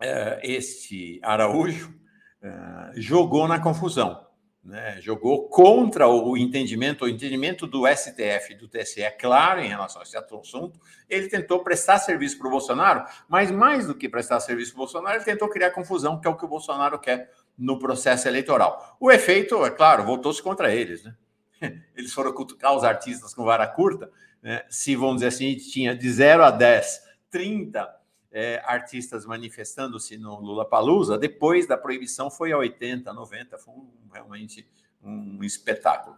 eh, 0.00 0.40
este 0.44 1.18
Araújo, 1.22 1.92
eh, 2.40 2.92
jogou 2.94 3.48
na 3.48 3.60
confusão, 3.60 4.24
né? 4.62 5.00
jogou 5.00 5.48
contra 5.48 6.06
o 6.06 6.36
entendimento, 6.36 7.04
o 7.04 7.08
entendimento 7.08 7.66
do 7.66 7.84
STF 7.86 8.52
e 8.52 8.56
do 8.56 8.68
TSE, 8.68 9.02
é 9.02 9.10
claro, 9.10 9.60
em 9.60 9.68
relação 9.68 10.00
a 10.00 10.04
esse 10.04 10.16
assunto. 10.16 10.80
Ele 11.08 11.28
tentou 11.28 11.64
prestar 11.64 11.98
serviço 11.98 12.38
para 12.38 12.46
o 12.46 12.50
Bolsonaro, 12.50 13.04
mas 13.28 13.50
mais 13.50 13.86
do 13.86 13.94
que 13.94 14.08
prestar 14.08 14.38
serviço 14.38 14.72
para 14.72 14.78
o 14.78 14.84
Bolsonaro, 14.84 15.16
ele 15.16 15.24
tentou 15.24 15.48
criar 15.48 15.70
confusão, 15.70 16.20
que 16.20 16.28
é 16.28 16.30
o 16.30 16.36
que 16.36 16.44
o 16.44 16.48
Bolsonaro 16.48 17.00
quer 17.00 17.32
no 17.58 17.78
processo 17.78 18.28
eleitoral. 18.28 18.96
O 19.00 19.10
efeito, 19.10 19.64
é 19.64 19.70
claro, 19.70 20.04
voltou-se 20.04 20.40
contra 20.40 20.72
eles. 20.72 21.02
Né? 21.02 21.14
Eles 21.96 22.12
foram 22.12 22.32
cutucar 22.32 22.76
os 22.76 22.84
artistas 22.84 23.34
com 23.34 23.44
vara 23.44 23.66
curta. 23.66 24.10
Né? 24.40 24.64
Se, 24.70 24.94
vamos 24.94 25.16
dizer 25.16 25.28
assim, 25.28 25.56
tinha 25.56 25.96
de 25.96 26.08
0 26.10 26.44
a 26.44 26.50
10, 26.52 27.02
30 27.30 27.98
é, 28.30 28.62
artistas 28.64 29.26
manifestando-se 29.26 30.16
no 30.16 30.40
Lula 30.40 30.64
Palusa, 30.64 31.18
depois 31.18 31.66
da 31.66 31.76
proibição 31.76 32.30
foi 32.30 32.52
a 32.52 32.58
80, 32.58 33.12
90, 33.12 33.58
foi 33.58 33.74
um, 33.74 33.88
realmente 34.12 34.68
um 35.02 35.42
espetáculo. 35.42 36.16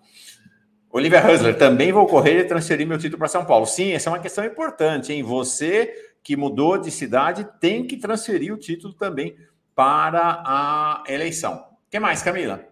Olivia 0.91 1.25
Husler, 1.25 1.57
também 1.57 1.93
vou 1.93 2.07
correr 2.07 2.41
e 2.41 2.45
transferir 2.45 2.87
meu 2.87 2.99
título 2.99 3.19
para 3.19 3.29
São 3.29 3.45
Paulo. 3.45 3.65
Sim, 3.65 3.93
essa 3.93 4.11
é 4.11 4.13
uma 4.13 4.19
questão 4.19 4.45
importante, 4.45 5.13
hein? 5.13 5.23
Você 5.23 5.95
que 6.23 6.37
mudou 6.37 6.77
de 6.77 6.91
cidade 6.91 7.49
tem 7.61 7.87
que 7.87 7.97
transferir 7.97 8.53
o 8.53 8.59
título 8.59 8.93
também 8.93 9.37
para 9.75 10.43
a 10.47 11.05
eleição. 11.09 11.67
O 11.87 11.91
que 11.91 11.99
mais, 11.99 12.23
Camila? 12.23 12.65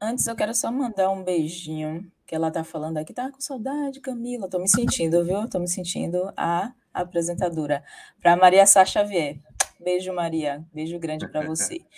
Antes 0.00 0.26
eu 0.26 0.34
quero 0.34 0.54
só 0.54 0.72
mandar 0.72 1.10
um 1.10 1.22
beijinho, 1.22 2.10
que 2.26 2.34
ela 2.34 2.50
tá 2.50 2.64
falando 2.64 2.98
aqui, 2.98 3.12
tá 3.12 3.30
com 3.30 3.40
saudade, 3.40 4.00
Camila. 4.00 4.48
Tô 4.48 4.58
me 4.58 4.68
sentindo, 4.68 5.24
viu? 5.24 5.48
Tô 5.48 5.58
me 5.58 5.68
sentindo 5.68 6.32
a 6.36 6.72
apresentadora. 6.92 7.84
Para 8.20 8.36
Maria 8.36 8.66
Sá 8.66 8.84
Xavier. 8.84 9.38
Beijo, 9.78 10.12
Maria. 10.12 10.64
Beijo 10.72 10.98
grande 10.98 11.28
para 11.28 11.46
você. 11.46 11.80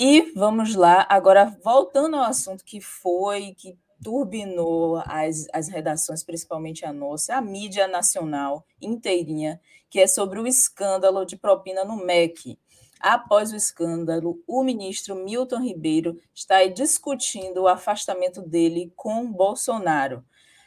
E 0.00 0.30
vamos 0.36 0.76
lá, 0.76 1.04
agora 1.10 1.58
voltando 1.64 2.14
ao 2.14 2.22
assunto 2.22 2.64
que 2.64 2.80
foi, 2.80 3.52
que 3.58 3.76
turbinou 4.00 5.02
as, 5.04 5.46
as 5.52 5.66
redações, 5.66 6.22
principalmente 6.22 6.84
a 6.84 6.92
nossa, 6.92 7.34
a 7.34 7.40
mídia 7.40 7.88
nacional 7.88 8.64
inteirinha, 8.80 9.60
que 9.90 9.98
é 9.98 10.06
sobre 10.06 10.38
o 10.38 10.46
escândalo 10.46 11.24
de 11.24 11.36
propina 11.36 11.84
no 11.84 11.96
MEC. 11.96 12.56
Após 13.00 13.52
o 13.52 13.56
escândalo, 13.56 14.42
o 14.46 14.62
ministro 14.62 15.14
Milton 15.14 15.60
Ribeiro 15.60 16.20
está 16.34 16.64
discutindo 16.66 17.62
o 17.62 17.68
afastamento 17.68 18.42
dele 18.42 18.92
com 18.96 19.30
Bolsonaro. 19.30 20.24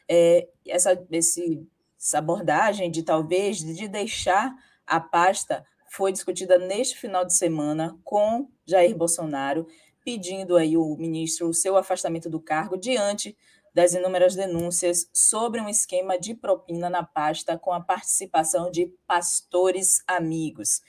É, 0.08 0.48
essa, 0.68 1.02
esse, 1.12 1.68
essa 2.00 2.18
abordagem 2.20 2.90
de 2.90 3.04
talvez 3.04 3.58
de 3.58 3.88
deixar 3.88 4.54
a 4.86 5.00
pasta 5.00 5.66
foi 5.90 6.12
discutida 6.12 6.58
neste 6.58 6.98
final 6.98 7.26
de 7.26 7.34
semana 7.34 7.98
com 8.04 8.50
Jair 8.66 8.96
Bolsonaro, 8.96 9.68
pedindo 10.04 10.56
aí 10.56 10.78
o 10.78 10.96
ministro 10.96 11.50
o 11.50 11.54
seu 11.54 11.76
afastamento 11.76 12.30
do 12.30 12.40
cargo 12.40 12.78
diante 12.78 13.38
das 13.74 13.94
inúmeras 13.94 14.36
denúncias 14.36 15.10
sobre 15.14 15.62
um 15.62 15.70
esquema 15.70 16.20
de 16.20 16.34
propina 16.34 16.90
na 16.90 17.04
pasta 17.04 17.58
com 17.58 17.72
a 17.72 17.80
participação 17.80 18.70
de 18.70 18.88
pastores 19.08 20.04
amigos. 20.08 20.82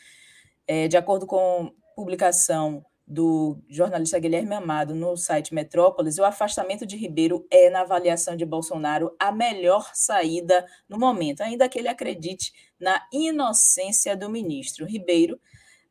É, 0.66 0.88
de 0.88 0.96
acordo 0.96 1.27
com 1.27 1.72
publicação 1.94 2.85
do 3.07 3.59
jornalista 3.68 4.18
Guilherme 4.18 4.55
Amado 4.55 4.94
no 4.94 5.16
site 5.16 5.53
Metrópolis, 5.53 6.18
o 6.18 6.25
afastamento 6.25 6.87
de 6.87 6.96
Ribeiro 6.96 7.46
é, 7.51 7.68
na 7.68 7.81
avaliação 7.83 8.37
de 8.37 8.46
Bolsonaro, 8.46 9.14
a 9.18 9.31
melhor 9.31 9.90
saída 9.92 10.64
no 10.88 10.98
momento, 10.98 11.42
ainda 11.42 11.68
que 11.68 11.79
ele 11.79 11.88
acredite 11.88 12.53
na 12.81 13.07
inocência 13.12 14.16
do 14.16 14.31
ministro. 14.31 14.87
Ribeiro 14.87 15.38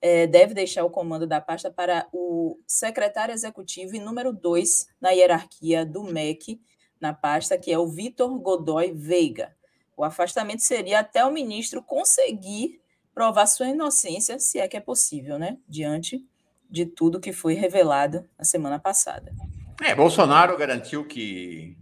é, 0.02 0.26
deve 0.26 0.54
deixar 0.54 0.84
o 0.84 0.90
comando 0.90 1.28
da 1.28 1.40
pasta 1.40 1.70
para 1.70 2.08
o 2.12 2.58
secretário 2.66 3.34
executivo 3.34 3.96
e 3.96 4.00
número 4.00 4.34
dois 4.34 4.88
na 5.00 5.12
hierarquia 5.12 5.86
do 5.86 6.04
MEC, 6.04 6.60
na 7.00 7.14
pasta, 7.14 7.58
que 7.58 7.72
é 7.72 7.78
o 7.78 7.88
Vitor 7.88 8.40
Godoy 8.40 8.92
Veiga. 8.94 9.56
O 9.96 10.04
afastamento 10.04 10.62
seria 10.62 11.02
até 11.02 11.24
o 11.24 11.32
ministro 11.32 11.84
conseguir 11.84 12.81
provar 13.14 13.46
sua 13.46 13.68
inocência, 13.68 14.40
se 14.40 14.60
é 14.60 14.68
que 14.68 14.78
é 14.78 14.82
possível, 14.82 15.38
né? 15.38 15.58
Diante 15.68 16.26
de 16.70 16.86
tudo 16.86 17.20
que 17.20 17.34
foi 17.34 17.54
revelado 17.54 18.26
na 18.38 18.46
semana 18.46 18.80
passada. 18.80 19.34
É, 19.82 19.94
Bolsonaro 19.94 20.58
garantiu 20.58 21.06
que 21.06 21.78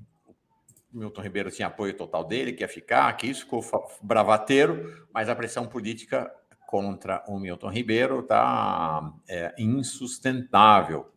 Milton 0.92 1.22
Ribeiro 1.22 1.52
tinha 1.52 1.68
apoio 1.68 1.96
total 1.96 2.24
dele, 2.24 2.54
que 2.54 2.64
ia 2.64 2.68
ficar, 2.68 3.12
que 3.16 3.28
isso 3.28 3.42
ficou 3.42 3.64
bravateiro, 4.02 5.08
mas 5.14 5.30
a 5.30 5.36
pressão 5.36 5.68
política 5.68 6.32
contra 6.66 7.24
o 7.28 7.40
Milton 7.40 7.70
Ribeiro 7.70 8.22
está 8.22 9.14
é, 9.28 9.54
insustentável. 9.58 11.12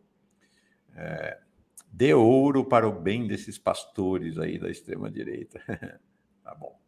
É, 0.95 1.39
dê 1.91 2.13
ouro 2.13 2.65
para 2.65 2.87
o 2.87 2.91
bem 2.91 3.27
desses 3.27 3.57
pastores 3.57 4.37
aí 4.37 4.59
da 4.59 4.69
extrema-direita. 4.69 5.59
tá 6.43 6.53
bom. 6.55 6.82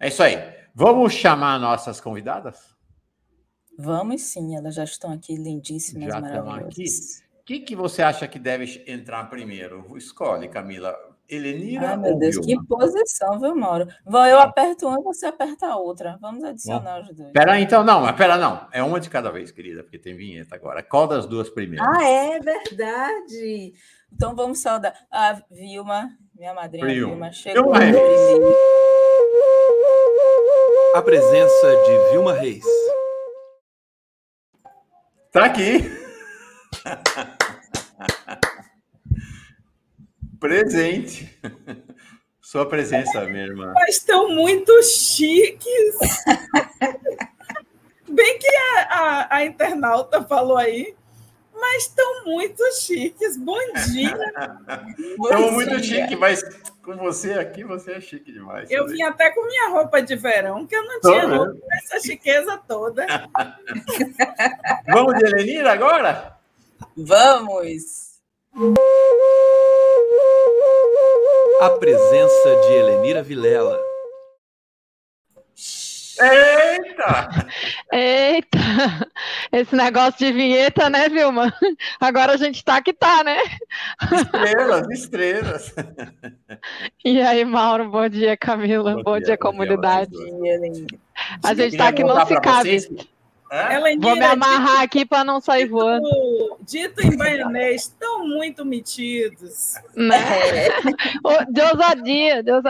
É 0.00 0.08
isso 0.08 0.22
aí. 0.22 0.36
Vamos 0.74 1.12
chamar 1.12 1.58
nossas 1.58 2.00
convidadas? 2.00 2.76
Vamos 3.76 4.22
sim, 4.22 4.56
elas 4.56 4.74
já 4.74 4.84
estão 4.84 5.12
aqui 5.12 5.36
lindíssimas, 5.36 6.12
já 6.12 6.20
maravilhosas. 6.20 6.78
Estão 6.78 7.24
aqui. 7.24 7.28
O 7.40 7.44
que, 7.44 7.60
que 7.60 7.76
você 7.76 8.02
acha 8.02 8.28
que 8.28 8.38
deve 8.38 8.84
entrar 8.86 9.24
primeiro? 9.30 9.96
Escolhe, 9.96 10.48
Camila. 10.48 10.94
Elenira 11.28 11.90
Ai, 11.90 11.96
meu 11.98 12.18
Deus, 12.18 12.36
Vilma? 12.36 12.62
que 12.62 12.68
posição, 12.68 13.38
viu, 13.38 13.54
Mauro? 13.54 13.86
Vou, 14.04 14.24
eu 14.24 14.40
aperto 14.40 14.88
uma 14.88 14.98
e 14.98 15.02
você 15.02 15.26
aperta 15.26 15.66
a 15.66 15.76
outra. 15.76 16.16
Vamos 16.22 16.42
adicionar 16.42 17.02
Bom, 17.02 17.10
os 17.10 17.16
dois. 17.16 17.32
Pera 17.32 17.60
então, 17.60 17.84
não, 17.84 18.00
mas 18.00 18.16
pera 18.16 18.38
não. 18.38 18.66
É 18.72 18.82
uma 18.82 18.98
de 18.98 19.10
cada 19.10 19.30
vez, 19.30 19.50
querida, 19.50 19.82
porque 19.82 19.98
tem 19.98 20.16
vinheta 20.16 20.54
agora. 20.54 20.82
Qual 20.82 21.06
das 21.06 21.26
duas 21.26 21.50
primeiras? 21.50 21.86
Ah, 21.86 22.02
é 22.02 22.40
verdade. 22.40 23.74
Então 24.10 24.34
vamos 24.34 24.58
saudar. 24.60 24.94
A 25.10 25.34
Vilma, 25.50 26.08
minha 26.34 26.54
madrinha 26.54 26.86
Vilma, 26.86 27.10
Vilma 27.10 27.32
chegou 27.32 27.74
Vilma 27.74 27.78
A 30.98 31.02
presença 31.02 31.76
de 31.86 32.10
Vilma 32.10 32.32
Reis. 32.32 32.64
Tá 35.30 35.44
aqui. 35.44 35.78
Presente. 40.40 41.40
Sua 42.42 42.66
presença, 42.66 43.24
minha 43.26 43.44
irmã. 43.44 43.72
Mas 43.76 43.98
estão 43.98 44.28
muito 44.30 44.82
chiques. 44.82 45.94
Bem 48.08 48.38
que 48.40 48.48
a, 48.48 48.80
a, 48.90 49.36
a, 49.36 49.44
internauta 49.44 50.24
falou 50.24 50.56
aí, 50.56 50.96
mas 51.60 51.84
estão 51.84 52.24
muito 52.24 52.62
chiques. 52.80 53.36
Bom 53.36 53.58
dia. 53.92 54.18
Estão 54.98 55.52
muito 55.52 55.82
chique, 55.82 56.16
mas 56.16 56.42
com 56.82 56.96
você 56.96 57.34
aqui, 57.34 57.64
você 57.64 57.92
é 57.92 58.00
chique 58.00 58.32
demais. 58.32 58.70
Eu 58.70 58.86
vim 58.86 59.02
até 59.02 59.30
com 59.30 59.44
minha 59.46 59.68
roupa 59.68 60.00
de 60.00 60.16
verão, 60.16 60.66
que 60.66 60.74
eu 60.74 60.84
não 60.84 61.00
Tô 61.00 61.10
tinha 61.10 61.26
roupa 61.26 61.58
essa 61.82 62.00
chiqueza 62.00 62.58
toda. 62.66 63.06
Vamos 64.88 65.18
de 65.18 65.26
Helenira 65.26 65.72
agora? 65.72 66.36
Vamos! 66.96 68.08
A 71.60 71.70
presença 71.70 72.56
de 72.66 72.72
Helenira 72.72 73.22
Vilela. 73.22 73.87
Eita! 76.20 77.28
Eita! 77.92 78.58
Esse 79.52 79.76
negócio 79.76 80.18
de 80.18 80.32
vinheta, 80.32 80.90
né, 80.90 81.08
Vilma? 81.08 81.52
Agora 82.00 82.32
a 82.32 82.36
gente 82.36 82.64
tá 82.64 82.82
que 82.82 82.92
tá, 82.92 83.22
né? 83.24 83.38
Estrelas, 84.12 84.90
estrelas. 84.90 85.74
E 87.04 87.20
aí, 87.20 87.44
Mauro, 87.44 87.90
bom 87.90 88.08
dia, 88.08 88.36
Camila. 88.36 88.96
Bom, 88.96 89.02
bom 89.02 89.16
dia, 89.16 89.26
dia, 89.26 89.38
comunidade. 89.38 90.10
Bom 90.10 90.42
dia, 90.42 90.58
a 91.42 91.54
gente 91.54 91.76
tá 91.76 91.92
que 91.92 92.02
não 92.02 92.26
se 92.26 92.40
cabe. 92.40 93.08
Vou 94.00 94.14
me 94.14 94.24
amarrar 94.24 94.82
aqui 94.82 95.06
para 95.06 95.24
não 95.24 95.40
sair 95.40 95.64
dito, 95.64 95.72
voando. 95.72 96.08
Dito 96.60 97.00
em 97.00 97.16
baianês, 97.16 97.82
estão 97.82 98.26
muito 98.26 98.64
metidos. 98.64 99.74
Né? 99.96 100.18
Deus 101.48 101.80
a 101.80 101.94
dia, 101.94 102.42
Deus 102.42 102.62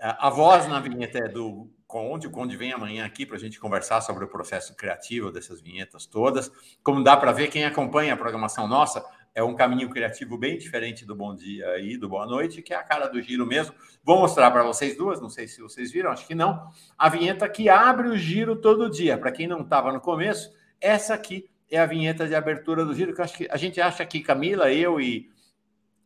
a 0.00 0.06
dia. 0.08 0.16
A 0.18 0.30
voz 0.30 0.66
na 0.66 0.80
vinheta 0.80 1.18
é 1.18 1.28
do 1.28 1.70
Conde. 1.86 2.26
O 2.26 2.30
Conde 2.30 2.56
vem 2.56 2.72
amanhã 2.72 3.04
aqui 3.04 3.26
para 3.26 3.36
a 3.36 3.40
gente 3.40 3.60
conversar 3.60 4.00
sobre 4.00 4.24
o 4.24 4.28
processo 4.28 4.74
criativo 4.76 5.30
dessas 5.30 5.60
vinhetas 5.60 6.06
todas. 6.06 6.50
Como 6.82 7.02
dá 7.02 7.16
para 7.16 7.32
ver, 7.32 7.48
quem 7.48 7.64
acompanha 7.64 8.14
a 8.14 8.16
programação 8.16 8.66
nossa 8.66 9.04
é 9.34 9.42
um 9.42 9.54
caminho 9.54 9.88
criativo 9.88 10.36
bem 10.36 10.58
diferente 10.58 11.04
do 11.04 11.14
Bom 11.14 11.34
Dia 11.34 11.78
e 11.78 11.96
do 11.96 12.08
Boa 12.08 12.26
Noite, 12.26 12.62
que 12.62 12.74
é 12.74 12.76
a 12.76 12.82
cara 12.82 13.06
do 13.06 13.20
giro 13.20 13.46
mesmo. 13.46 13.74
Vou 14.02 14.18
mostrar 14.18 14.50
para 14.50 14.62
vocês 14.62 14.96
duas, 14.96 15.20
não 15.20 15.30
sei 15.30 15.46
se 15.46 15.60
vocês 15.60 15.92
viram, 15.92 16.10
acho 16.10 16.26
que 16.26 16.34
não. 16.34 16.70
A 16.98 17.08
vinheta 17.08 17.48
que 17.48 17.68
abre 17.68 18.08
o 18.08 18.16
giro 18.16 18.56
todo 18.56 18.90
dia. 18.90 19.16
Para 19.16 19.30
quem 19.30 19.46
não 19.46 19.60
estava 19.60 19.92
no 19.92 20.00
começo, 20.00 20.52
essa 20.80 21.14
aqui 21.14 21.48
é 21.70 21.78
a 21.78 21.86
vinheta 21.86 22.26
de 22.26 22.34
abertura 22.34 22.84
do 22.84 22.94
giro, 22.94 23.14
que 23.14 23.22
acho 23.22 23.36
que 23.36 23.48
a 23.50 23.56
gente 23.56 23.80
acha 23.80 24.04
que 24.04 24.20
Camila, 24.20 24.72
eu 24.72 25.00
e 25.00 25.30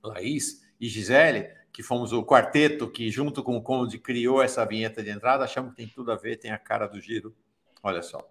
Laís 0.02 0.62
e 0.78 0.86
Gisele, 0.86 1.48
que 1.74 1.82
fomos 1.82 2.12
o 2.12 2.24
quarteto 2.24 2.88
que, 2.88 3.10
junto 3.10 3.42
com 3.42 3.56
o 3.56 3.60
Conde, 3.60 3.98
criou 3.98 4.40
essa 4.40 4.64
vinheta 4.64 5.02
de 5.02 5.10
entrada, 5.10 5.42
achamos 5.42 5.70
que 5.70 5.76
tem 5.76 5.88
tudo 5.88 6.12
a 6.12 6.16
ver, 6.16 6.36
tem 6.36 6.52
a 6.52 6.58
cara 6.58 6.86
do 6.86 7.00
giro. 7.00 7.34
Olha 7.82 8.00
só. 8.00 8.24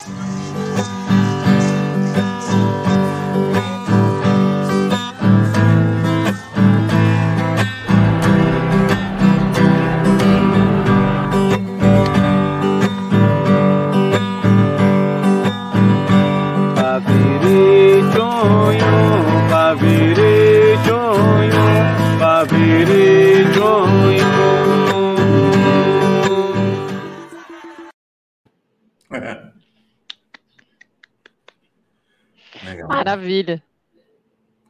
Maravilha. 33.04 33.62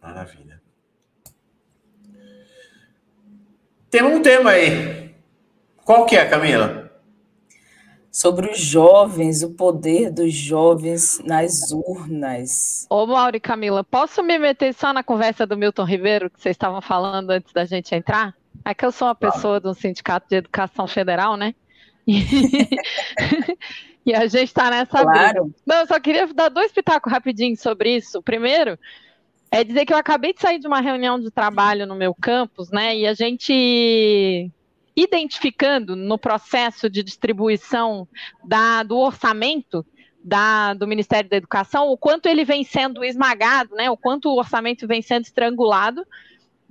Maravilha. 0.01 0.59
Tem 3.91 4.01
um 4.01 4.23
tema 4.23 4.49
aí. 4.49 5.13
Qual 5.85 6.03
que 6.07 6.15
é, 6.15 6.25
Camila? 6.25 6.91
Sobre 8.11 8.49
os 8.49 8.57
jovens, 8.57 9.43
o 9.43 9.51
poder 9.51 10.11
dos 10.11 10.33
jovens 10.33 11.21
nas 11.23 11.71
urnas. 11.71 12.87
Ô, 12.89 13.05
Mauro 13.05 13.37
e 13.37 13.39
Camila, 13.39 13.83
posso 13.83 14.23
me 14.23 14.39
meter 14.39 14.73
só 14.73 14.91
na 14.91 15.03
conversa 15.03 15.45
do 15.45 15.55
Milton 15.55 15.83
Ribeiro 15.83 16.27
que 16.27 16.41
vocês 16.41 16.55
estavam 16.55 16.81
falando 16.81 17.29
antes 17.29 17.53
da 17.53 17.65
gente 17.65 17.93
entrar? 17.93 18.35
É 18.65 18.73
que 18.73 18.83
eu 18.83 18.91
sou 18.91 19.09
uma 19.09 19.15
pessoa 19.15 19.59
do 19.59 19.75
Sindicato 19.75 20.27
de 20.27 20.37
Educação 20.37 20.87
Federal, 20.87 21.37
né? 21.37 21.53
E 24.05 24.13
a 24.13 24.27
gente 24.27 24.49
está 24.49 24.69
nessa 24.69 25.01
claro. 25.01 25.45
Briga. 25.45 25.55
Não, 25.65 25.77
eu 25.77 25.87
só 25.87 25.99
queria 25.99 26.27
dar 26.27 26.49
dois 26.49 26.71
pitacos 26.71 27.11
rapidinho 27.11 27.55
sobre 27.55 27.95
isso. 27.95 28.21
Primeiro, 28.21 28.77
é 29.49 29.63
dizer 29.63 29.85
que 29.85 29.93
eu 29.93 29.97
acabei 29.97 30.33
de 30.33 30.41
sair 30.41 30.59
de 30.59 30.67
uma 30.67 30.81
reunião 30.81 31.19
de 31.19 31.31
trabalho 31.31 31.87
no 31.87 31.95
meu 31.95 32.13
campus, 32.13 32.69
né? 32.69 32.97
E 32.97 33.07
a 33.07 33.13
gente 33.13 34.51
identificando 34.95 35.95
no 35.95 36.17
processo 36.17 36.89
de 36.89 37.01
distribuição 37.01 38.07
da, 38.43 38.83
do 38.83 38.97
orçamento 38.97 39.85
da, 40.23 40.73
do 40.73 40.87
Ministério 40.87 41.29
da 41.29 41.37
Educação 41.37 41.87
o 41.89 41.97
quanto 41.97 42.27
ele 42.27 42.45
vem 42.45 42.63
sendo 42.63 43.03
esmagado, 43.03 43.75
né? 43.75 43.89
O 43.89 43.97
quanto 43.97 44.29
o 44.29 44.37
orçamento 44.37 44.87
vem 44.87 45.01
sendo 45.01 45.23
estrangulado. 45.23 46.05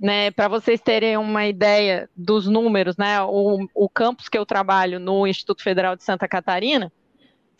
Né, 0.03 0.31
para 0.31 0.49
vocês 0.49 0.81
terem 0.81 1.15
uma 1.15 1.47
ideia 1.47 2.09
dos 2.13 2.45
números, 2.45 2.97
né, 2.97 3.21
o, 3.21 3.65
o 3.73 3.87
campus 3.87 4.27
que 4.27 4.37
eu 4.37 4.45
trabalho 4.45 4.99
no 4.99 5.25
Instituto 5.25 5.63
Federal 5.63 5.95
de 5.95 6.03
Santa 6.03 6.27
Catarina, 6.27 6.91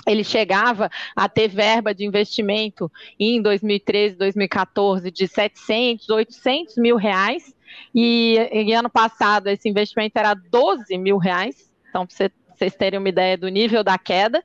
ele 0.05 0.25
chegava 0.25 0.91
a 1.15 1.29
ter 1.29 1.47
verba 1.47 1.93
de 1.93 2.05
investimento 2.05 2.91
em 3.17 3.41
2013, 3.41 4.17
2014 4.17 5.09
de 5.09 5.25
700, 5.25 6.09
800 6.09 6.75
mil 6.75 6.97
reais, 6.97 7.55
e, 7.95 8.35
e 8.51 8.73
ano 8.73 8.89
passado 8.89 9.47
esse 9.47 9.69
investimento 9.69 10.17
era 10.17 10.33
12 10.33 10.97
mil 10.97 11.17
reais, 11.17 11.73
então 11.89 12.05
para 12.05 12.29
vocês 12.55 12.75
terem 12.75 12.99
uma 12.99 13.07
ideia 13.09 13.37
do 13.37 13.47
nível 13.47 13.85
da 13.85 13.97
queda, 13.97 14.43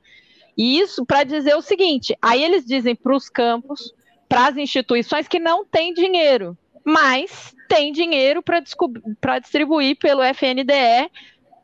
e 0.57 0.79
isso 0.79 1.05
para 1.05 1.23
dizer 1.23 1.55
o 1.55 1.61
seguinte, 1.61 2.15
aí 2.21 2.43
eles 2.43 2.65
dizem 2.65 2.95
para 2.95 3.15
os 3.15 3.29
campos, 3.29 3.93
para 4.27 4.47
as 4.47 4.57
instituições 4.57 5.27
que 5.27 5.39
não 5.39 5.65
têm 5.65 5.93
dinheiro, 5.93 6.57
mas 6.83 7.55
tem 7.67 7.91
dinheiro 7.91 8.41
para 8.41 9.39
distribuir 9.39 9.97
pelo 9.97 10.23
FNDE 10.23 11.11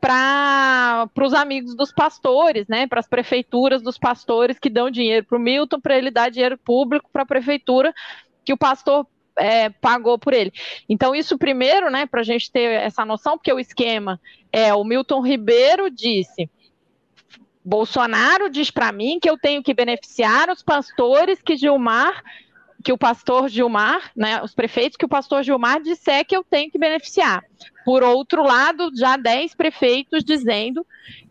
para 0.00 1.08
os 1.20 1.34
amigos 1.34 1.74
dos 1.74 1.92
pastores, 1.92 2.68
né, 2.68 2.86
para 2.86 3.00
as 3.00 3.08
prefeituras 3.08 3.82
dos 3.82 3.98
pastores 3.98 4.58
que 4.58 4.70
dão 4.70 4.90
dinheiro 4.90 5.26
para 5.26 5.36
o 5.36 5.40
Milton, 5.40 5.80
para 5.80 5.96
ele 5.96 6.10
dar 6.10 6.30
dinheiro 6.30 6.56
público 6.58 7.10
para 7.12 7.22
a 7.22 7.26
prefeitura 7.26 7.92
que 8.44 8.52
o 8.52 8.56
pastor 8.56 9.06
é, 9.36 9.68
pagou 9.68 10.18
por 10.18 10.32
ele. 10.32 10.52
Então, 10.88 11.14
isso 11.14 11.36
primeiro, 11.36 11.90
né, 11.90 12.06
para 12.06 12.20
a 12.20 12.24
gente 12.24 12.50
ter 12.50 12.80
essa 12.80 13.04
noção, 13.04 13.36
porque 13.36 13.52
o 13.52 13.58
esquema 13.58 14.20
é 14.52 14.72
o 14.72 14.84
Milton 14.84 15.20
Ribeiro 15.20 15.90
disse. 15.90 16.48
Bolsonaro 17.64 18.48
diz 18.48 18.70
para 18.70 18.92
mim 18.92 19.18
que 19.20 19.28
eu 19.28 19.36
tenho 19.36 19.62
que 19.62 19.74
beneficiar 19.74 20.48
os 20.50 20.62
pastores 20.62 21.42
que 21.42 21.56
Gilmar 21.56 22.22
que 22.86 22.92
o 22.92 22.96
pastor 22.96 23.48
Gilmar, 23.48 24.12
né, 24.14 24.40
os 24.44 24.54
prefeitos 24.54 24.96
que 24.96 25.04
o 25.04 25.08
pastor 25.08 25.42
Gilmar 25.42 25.82
disser 25.82 26.24
que 26.24 26.36
eu 26.36 26.44
tenho 26.44 26.70
que 26.70 26.78
beneficiar. 26.78 27.42
Por 27.84 28.04
outro 28.04 28.44
lado, 28.44 28.92
já 28.94 29.16
10 29.16 29.56
prefeitos 29.56 30.22
dizendo 30.22 30.86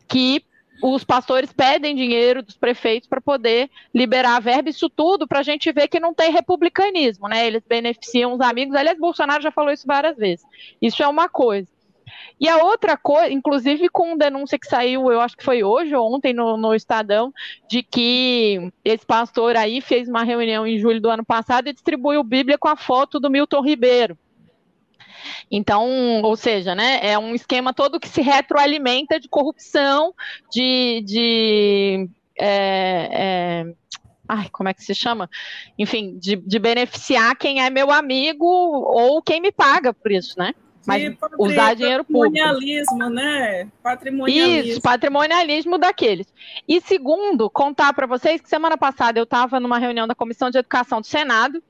que 0.05 0.43
os 0.83 1.05
pastores 1.05 1.53
pedem 1.53 1.95
dinheiro 1.95 2.43
dos 2.43 2.57
prefeitos 2.57 3.07
para 3.07 3.21
poder 3.21 3.69
liberar 3.93 4.35
a 4.35 4.39
verba, 4.41 4.69
isso 4.69 4.89
tudo 4.89 5.25
para 5.25 5.39
a 5.39 5.43
gente 5.43 5.71
ver 5.71 5.87
que 5.87 5.97
não 5.97 6.13
tem 6.13 6.29
republicanismo, 6.29 7.29
né? 7.29 7.47
Eles 7.47 7.63
beneficiam 7.65 8.33
os 8.33 8.41
amigos. 8.41 8.75
Aliás, 8.75 8.99
Bolsonaro 8.99 9.41
já 9.41 9.49
falou 9.49 9.71
isso 9.71 9.87
várias 9.87 10.17
vezes. 10.17 10.45
Isso 10.81 11.01
é 11.01 11.07
uma 11.07 11.29
coisa. 11.29 11.69
E 12.39 12.49
a 12.49 12.57
outra 12.57 12.97
coisa, 12.97 13.31
inclusive 13.31 13.89
com 13.89 14.17
denúncia 14.17 14.59
que 14.59 14.67
saiu, 14.67 15.11
eu 15.11 15.21
acho 15.21 15.37
que 15.37 15.43
foi 15.43 15.63
hoje 15.63 15.95
ou 15.95 16.13
ontem 16.13 16.33
no, 16.33 16.57
no 16.57 16.75
Estadão, 16.75 17.33
de 17.69 17.81
que 17.81 18.71
esse 18.83 19.05
pastor 19.05 19.55
aí 19.55 19.81
fez 19.81 20.07
uma 20.07 20.23
reunião 20.23 20.67
em 20.67 20.77
julho 20.77 21.01
do 21.01 21.09
ano 21.09 21.25
passado 21.25 21.67
e 21.67 21.73
distribuiu 21.73 22.23
Bíblia 22.23 22.57
com 22.57 22.67
a 22.67 22.75
foto 22.75 23.19
do 23.19 23.29
Milton 23.29 23.61
Ribeiro. 23.61 24.17
Então, 25.49 26.21
ou 26.21 26.35
seja, 26.35 26.75
né, 26.75 26.99
é 27.01 27.17
um 27.17 27.33
esquema 27.33 27.73
todo 27.73 27.99
que 27.99 28.09
se 28.09 28.21
retroalimenta 28.21 29.19
de 29.19 29.27
corrupção, 29.27 30.13
de, 30.51 31.01
de 31.05 32.09
é, 32.37 33.09
é, 33.11 33.73
ai, 34.27 34.49
como 34.51 34.69
é 34.69 34.73
que 34.73 34.83
se 34.83 34.93
chama? 34.93 35.29
Enfim, 35.77 36.17
de, 36.19 36.35
de 36.35 36.59
beneficiar 36.59 37.35
quem 37.35 37.61
é 37.63 37.69
meu 37.69 37.91
amigo 37.91 38.45
ou 38.45 39.21
quem 39.21 39.41
me 39.41 39.51
paga 39.51 39.93
por 39.93 40.11
isso, 40.11 40.37
né? 40.37 40.53
Mas 40.85 41.15
usar 41.37 41.75
dinheiro 41.75 42.03
público. 42.03 42.35
Patrimonialismo, 42.35 43.09
né? 43.09 43.67
Patrimonialismo. 43.81 44.71
Isso, 44.71 44.81
patrimonialismo 44.81 45.77
daqueles. 45.77 46.33
E 46.67 46.79
segundo, 46.81 47.49
contar 47.49 47.93
para 47.93 48.05
vocês 48.05 48.41
que 48.41 48.49
semana 48.49 48.77
passada 48.77 49.19
eu 49.19 49.23
estava 49.23 49.59
numa 49.59 49.79
reunião 49.79 50.07
da 50.07 50.15
Comissão 50.15 50.49
de 50.49 50.57
Educação 50.57 51.01
do 51.01 51.07
Senado 51.07 51.61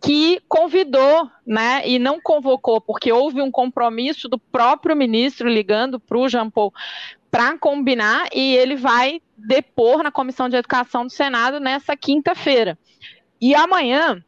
que 0.00 0.40
convidou, 0.48 1.28
né, 1.44 1.82
e 1.84 1.98
não 1.98 2.20
convocou, 2.20 2.80
porque 2.80 3.10
houve 3.12 3.42
um 3.42 3.50
compromisso 3.50 4.28
do 4.28 4.38
próprio 4.38 4.94
ministro 4.94 5.48
ligando 5.48 5.98
para 5.98 6.16
o 6.16 6.28
Jean 6.28 6.48
Paul 6.48 6.72
para 7.30 7.58
combinar, 7.58 8.28
e 8.32 8.56
ele 8.56 8.74
vai 8.74 9.20
depor 9.36 10.02
na 10.02 10.10
Comissão 10.10 10.48
de 10.48 10.56
Educação 10.56 11.04
do 11.04 11.12
Senado 11.12 11.60
nessa 11.60 11.96
quinta-feira. 11.96 12.78
E 13.40 13.54
amanhã, 13.54 14.24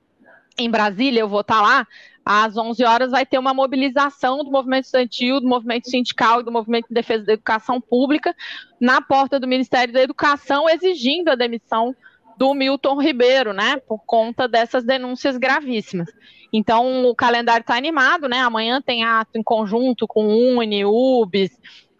em 0.58 0.70
Brasília, 0.70 1.20
eu 1.20 1.28
vou 1.28 1.40
estar 1.40 1.56
tá 1.56 1.62
lá, 1.62 1.86
às 2.24 2.56
11 2.56 2.84
horas 2.84 3.10
vai 3.10 3.24
ter 3.24 3.38
uma 3.38 3.54
mobilização 3.54 4.44
do 4.44 4.50
movimento 4.50 4.84
estudantil, 4.84 5.40
do 5.40 5.48
movimento 5.48 5.88
sindical 5.88 6.40
e 6.40 6.44
do 6.44 6.52
movimento 6.52 6.88
de 6.88 6.94
defesa 6.94 7.24
da 7.24 7.32
educação 7.32 7.80
pública 7.80 8.34
na 8.80 9.00
porta 9.00 9.40
do 9.40 9.48
Ministério 9.48 9.92
da 9.92 10.02
Educação, 10.02 10.68
exigindo 10.68 11.28
a 11.30 11.34
demissão 11.34 11.94
do 12.36 12.54
Milton 12.54 13.00
Ribeiro, 13.00 13.52
né, 13.52 13.76
por 13.86 13.98
conta 14.06 14.48
dessas 14.48 14.84
denúncias 14.84 15.36
gravíssimas. 15.36 16.08
Então, 16.52 17.04
o 17.04 17.14
calendário 17.14 17.62
está 17.62 17.76
animado, 17.76 18.28
né, 18.28 18.38
amanhã 18.38 18.80
tem 18.80 19.04
ato 19.04 19.32
em 19.38 19.42
conjunto 19.42 20.06
com 20.06 20.26
Uni, 20.26 20.84
UBS, 20.84 21.50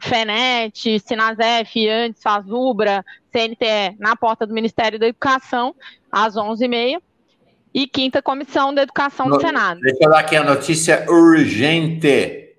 FENET, 0.01 0.99
Sinasef, 1.01 1.89
Antes, 1.89 2.23
Fazubra, 2.23 3.05
CNTE, 3.31 3.97
na 3.99 4.17
porta 4.17 4.47
do 4.47 4.55
Ministério 4.55 4.99
da 4.99 5.09
Educação, 5.09 5.75
às 6.11 6.37
11h30 6.37 7.03
e 7.73 7.87
quinta 7.87 8.21
comissão 8.21 8.75
da 8.75 8.83
educação 8.83 9.29
no, 9.29 9.37
do 9.37 9.41
Senado. 9.41 9.81
Deixa 9.81 10.05
eu 10.05 10.11
dar 10.11 10.21
aqui 10.21 10.37
a 10.37 10.45
notícia 10.45 11.07
urgente. 11.09 12.57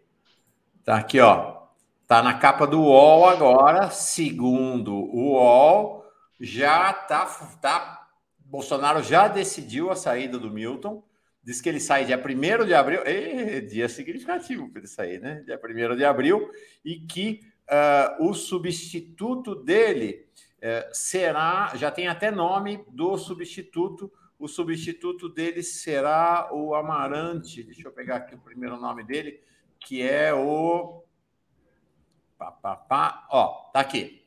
Tá 0.84 0.98
aqui, 0.98 1.20
ó. 1.20 1.62
Tá 2.08 2.22
na 2.22 2.34
capa 2.34 2.68
do 2.68 2.82
UOL 2.82 3.30
agora, 3.30 3.90
segundo 3.90 4.94
o 4.94 5.34
UOL, 5.34 6.06
já 6.40 6.92
tá, 6.92 7.26
tá 7.62 8.02
Bolsonaro 8.40 9.02
já 9.02 9.30
decidiu 9.30 9.90
a 9.90 9.96
saída 9.96 10.38
do 10.38 10.52
Milton. 10.52 11.02
Diz 11.42 11.62
que 11.62 11.70
ele 11.70 11.80
sai 11.80 12.04
dia 12.04 12.18
1 12.18 12.66
de 12.66 12.74
abril. 12.74 13.00
É 13.06 13.62
dia 13.62 13.88
significativo 13.88 14.70
para 14.70 14.82
ele 14.82 14.88
sair, 14.88 15.22
né? 15.22 15.42
Dia 15.46 15.58
1 15.58 15.96
de 15.96 16.04
abril. 16.04 16.52
E 16.84 17.00
que 17.00 17.40
uh, 17.70 18.28
o 18.28 18.34
substituto 18.34 19.56
dele 19.56 20.28
uh, 20.58 20.90
será, 20.92 21.72
já 21.76 21.90
tem 21.90 22.10
até 22.10 22.30
nome 22.30 22.84
do 22.90 23.18
substituto, 23.18 24.12
o 24.42 24.48
substituto 24.48 25.30
dele 25.30 25.62
será 25.62 26.50
o 26.52 26.74
Amarante, 26.74 27.64
deixa 27.64 27.88
eu 27.88 27.92
pegar 27.92 28.18
aqui 28.18 28.34
o 28.34 28.40
primeiro 28.40 28.76
nome 28.76 29.04
dele, 29.04 29.40
que 29.80 30.02
é 30.02 30.34
o. 30.34 31.04
Pá, 32.40 32.52
pá, 32.52 32.76
pá. 32.76 33.28
Ó, 33.30 33.70
tá 33.72 33.80
aqui. 33.80 34.26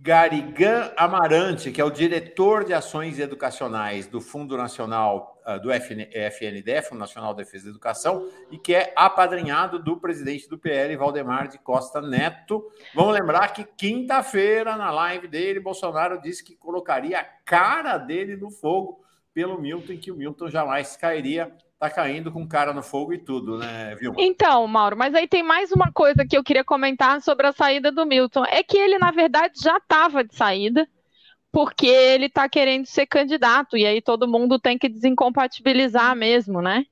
Garigan 0.00 0.92
Amarante, 0.96 1.70
que 1.70 1.80
é 1.80 1.84
o 1.84 1.90
diretor 1.90 2.64
de 2.64 2.74
ações 2.74 3.20
educacionais 3.20 4.08
do 4.08 4.20
Fundo 4.20 4.56
Nacional 4.56 5.40
uh, 5.46 5.60
do 5.60 5.70
FN, 5.72 6.08
FNDE, 6.30 6.82
Fundo 6.82 6.98
Nacional 6.98 7.32
de 7.32 7.44
Defesa 7.44 7.64
da 7.64 7.70
Educação, 7.70 8.28
e 8.50 8.58
que 8.58 8.74
é 8.74 8.92
apadrinhado 8.96 9.78
do 9.78 10.00
presidente 10.00 10.48
do 10.48 10.58
PL, 10.58 10.96
Valdemar 10.96 11.46
de 11.46 11.58
Costa 11.58 12.00
Neto. 12.00 12.68
Vamos 12.92 13.14
lembrar 13.14 13.52
que 13.52 13.64
quinta-feira, 13.64 14.76
na 14.76 14.90
live 14.90 15.28
dele, 15.28 15.60
Bolsonaro 15.60 16.20
disse 16.20 16.42
que 16.42 16.56
colocaria 16.56 17.20
a 17.20 17.24
cara 17.24 17.98
dele 17.98 18.36
no 18.36 18.50
fogo 18.50 19.04
pelo 19.38 19.56
Milton, 19.56 19.96
que 19.98 20.10
o 20.10 20.16
Milton 20.16 20.50
jamais 20.50 20.96
cairia 20.96 21.52
tá 21.78 21.88
caindo 21.88 22.32
com 22.32 22.44
cara 22.44 22.72
no 22.72 22.82
fogo 22.82 23.12
e 23.12 23.18
tudo, 23.18 23.56
né, 23.56 23.94
viu? 23.94 24.12
Então, 24.18 24.66
Mauro, 24.66 24.96
mas 24.96 25.14
aí 25.14 25.28
tem 25.28 25.44
mais 25.44 25.70
uma 25.70 25.92
coisa 25.92 26.26
que 26.26 26.36
eu 26.36 26.42
queria 26.42 26.64
comentar 26.64 27.22
sobre 27.22 27.46
a 27.46 27.52
saída 27.52 27.92
do 27.92 28.04
Milton. 28.04 28.44
É 28.46 28.64
que 28.64 28.76
ele, 28.76 28.98
na 28.98 29.12
verdade, 29.12 29.60
já 29.62 29.76
estava 29.76 30.24
de 30.24 30.34
saída, 30.34 30.88
porque 31.52 31.86
ele 31.86 32.26
está 32.26 32.48
querendo 32.48 32.86
ser 32.86 33.06
candidato, 33.06 33.76
e 33.76 33.86
aí 33.86 34.02
todo 34.02 34.26
mundo 34.26 34.58
tem 34.58 34.76
que 34.76 34.88
desincompatibilizar 34.88 36.16
mesmo, 36.16 36.60
né? 36.60 36.84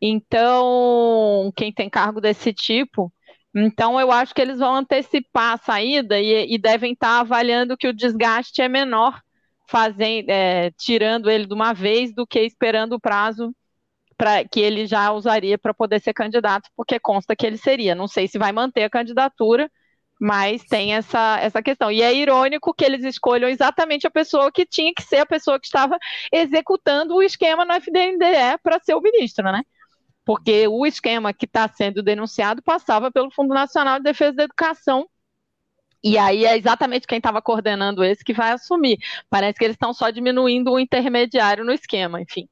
Então, 0.00 1.52
quem 1.54 1.72
tem 1.72 1.88
cargo 1.88 2.20
desse 2.20 2.52
tipo. 2.52 3.12
Então, 3.54 4.00
eu 4.00 4.10
acho 4.10 4.34
que 4.34 4.42
eles 4.42 4.58
vão 4.58 4.74
antecipar 4.74 5.54
a 5.54 5.58
saída 5.58 6.18
e, 6.18 6.52
e 6.52 6.58
devem 6.58 6.94
estar 6.94 7.18
tá 7.18 7.20
avaliando 7.20 7.76
que 7.76 7.86
o 7.86 7.94
desgaste 7.94 8.60
é 8.60 8.68
menor, 8.68 9.22
fazendo, 9.72 10.28
é, 10.28 10.70
tirando 10.72 11.30
ele 11.30 11.46
de 11.46 11.54
uma 11.54 11.72
vez, 11.72 12.14
do 12.14 12.26
que 12.26 12.40
esperando 12.40 12.92
o 12.92 13.00
prazo 13.00 13.54
pra, 14.18 14.44
que 14.44 14.60
ele 14.60 14.86
já 14.86 15.10
usaria 15.12 15.56
para 15.56 15.72
poder 15.72 15.98
ser 15.98 16.12
candidato, 16.12 16.68
porque 16.76 17.00
consta 17.00 17.34
que 17.34 17.46
ele 17.46 17.56
seria. 17.56 17.94
Não 17.94 18.06
sei 18.06 18.28
se 18.28 18.38
vai 18.38 18.52
manter 18.52 18.84
a 18.84 18.90
candidatura, 18.90 19.70
mas 20.20 20.62
tem 20.64 20.94
essa, 20.94 21.38
essa 21.40 21.62
questão. 21.62 21.90
E 21.90 22.02
é 22.02 22.12
irônico 22.14 22.74
que 22.74 22.84
eles 22.84 23.02
escolham 23.02 23.48
exatamente 23.48 24.06
a 24.06 24.10
pessoa 24.10 24.52
que 24.52 24.66
tinha 24.66 24.92
que 24.94 25.02
ser 25.02 25.20
a 25.20 25.26
pessoa 25.26 25.58
que 25.58 25.66
estava 25.66 25.98
executando 26.30 27.14
o 27.14 27.22
esquema 27.22 27.64
no 27.64 27.72
FDNDE 27.72 28.58
para 28.62 28.78
ser 28.78 28.94
o 28.94 29.00
ministro, 29.00 29.44
né? 29.50 29.62
Porque 30.22 30.68
o 30.68 30.84
esquema 30.84 31.32
que 31.32 31.46
está 31.46 31.66
sendo 31.66 32.02
denunciado 32.02 32.62
passava 32.62 33.10
pelo 33.10 33.30
Fundo 33.30 33.54
Nacional 33.54 33.96
de 33.96 34.04
Defesa 34.04 34.36
da 34.36 34.44
Educação. 34.44 35.08
E 36.02 36.18
aí 36.18 36.44
é 36.44 36.56
exatamente 36.56 37.06
quem 37.06 37.18
estava 37.18 37.40
coordenando 37.40 38.02
esse 38.02 38.24
que 38.24 38.32
vai 38.32 38.50
assumir. 38.50 38.98
Parece 39.30 39.58
que 39.58 39.64
eles 39.64 39.74
estão 39.74 39.94
só 39.94 40.10
diminuindo 40.10 40.72
o 40.72 40.80
intermediário 40.80 41.64
no 41.64 41.72
esquema, 41.72 42.20
enfim. 42.20 42.48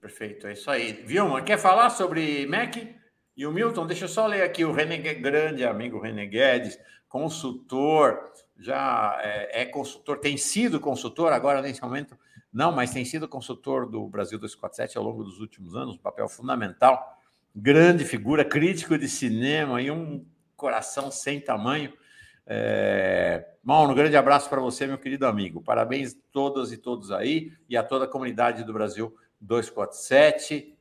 Perfeito, 0.00 0.46
é 0.46 0.52
isso 0.52 0.70
aí. 0.70 0.92
Vilma, 0.92 1.42
quer 1.42 1.58
falar 1.58 1.90
sobre 1.90 2.46
MEC? 2.46 2.96
E 3.36 3.46
o 3.46 3.52
Milton, 3.52 3.86
deixa 3.86 4.06
eu 4.06 4.08
só 4.08 4.26
ler 4.26 4.42
aqui 4.42 4.64
o 4.64 4.72
René, 4.72 4.96
grande 5.14 5.64
amigo 5.64 6.00
René 6.00 6.26
Guedes, 6.26 6.76
consultor, 7.08 8.32
já 8.58 9.16
é, 9.22 9.62
é, 9.62 9.64
consultor, 9.64 10.18
tem 10.18 10.36
sido 10.36 10.80
consultor 10.80 11.32
agora 11.32 11.62
nesse 11.62 11.80
momento, 11.80 12.18
não, 12.52 12.72
mas 12.72 12.90
tem 12.90 13.04
sido 13.04 13.28
consultor 13.28 13.88
do 13.88 14.08
Brasil 14.08 14.40
247 14.40 14.98
ao 14.98 15.04
longo 15.04 15.22
dos 15.22 15.38
últimos 15.38 15.76
anos, 15.76 15.96
papel 15.96 16.28
fundamental, 16.28 17.16
grande 17.54 18.04
figura, 18.04 18.44
crítico 18.44 18.98
de 18.98 19.08
cinema 19.08 19.80
e 19.80 19.88
um 19.88 20.26
coração 20.58 21.10
sem 21.10 21.40
tamanho. 21.40 21.94
É... 22.46 23.48
Um 23.64 23.94
grande 23.94 24.16
abraço 24.16 24.50
para 24.50 24.60
você, 24.60 24.86
meu 24.86 24.98
querido 24.98 25.26
amigo. 25.26 25.62
Parabéns 25.62 26.14
a 26.14 26.18
todas 26.32 26.72
e 26.72 26.76
todos 26.76 27.10
aí 27.10 27.52
e 27.68 27.76
a 27.76 27.82
toda 27.82 28.04
a 28.04 28.08
comunidade 28.08 28.64
do 28.64 28.72
Brasil 28.72 29.16
247. 29.40 30.76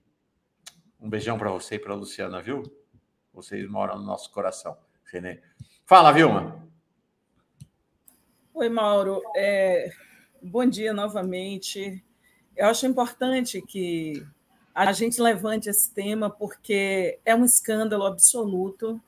Um 0.99 1.09
beijão 1.09 1.37
para 1.37 1.51
você 1.51 1.75
e 1.75 1.79
para 1.79 1.93
Luciana, 1.93 2.41
viu? 2.41 2.63
Vocês 3.33 3.69
moram 3.69 3.97
no 3.97 4.03
nosso 4.03 4.31
coração. 4.31 4.77
Fala, 5.85 6.11
Vilma. 6.11 6.67
Oi, 8.53 8.69
Mauro. 8.69 9.21
É, 9.35 9.89
bom 10.41 10.65
dia 10.65 10.91
novamente. 10.91 12.03
Eu 12.55 12.67
acho 12.67 12.87
importante 12.87 13.61
que 13.61 14.25
a 14.73 14.91
gente 14.91 15.21
levante 15.21 15.69
esse 15.69 15.93
tema, 15.93 16.29
porque 16.29 17.19
é 17.23 17.35
um 17.35 17.45
escândalo 17.45 18.05
absoluto. 18.05 18.99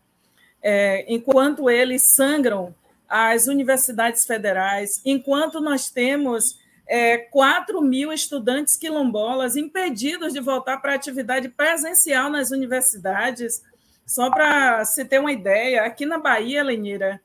É, 0.61 1.05
enquanto 1.07 1.69
eles 1.69 2.03
sangram 2.13 2.75
as 3.07 3.47
universidades 3.47 4.25
federais, 4.25 5.01
enquanto 5.05 5.59
nós 5.59 5.89
temos 5.89 6.59
é, 6.89 7.17
4 7.17 7.79
mil 7.81 8.11
estudantes 8.11 8.75
quilombolas 8.75 9.55
impedidos 9.55 10.33
de 10.33 10.39
voltar 10.39 10.77
para 10.77 10.93
a 10.93 10.95
atividade 10.95 11.47
presencial 11.47 12.31
nas 12.31 12.49
universidades. 12.49 13.63
Só 14.05 14.31
para 14.31 14.83
se 14.85 15.05
ter 15.05 15.19
uma 15.19 15.31
ideia, 15.31 15.83
aqui 15.83 16.03
na 16.03 16.17
Bahia, 16.17 16.63
Lenira, 16.63 17.21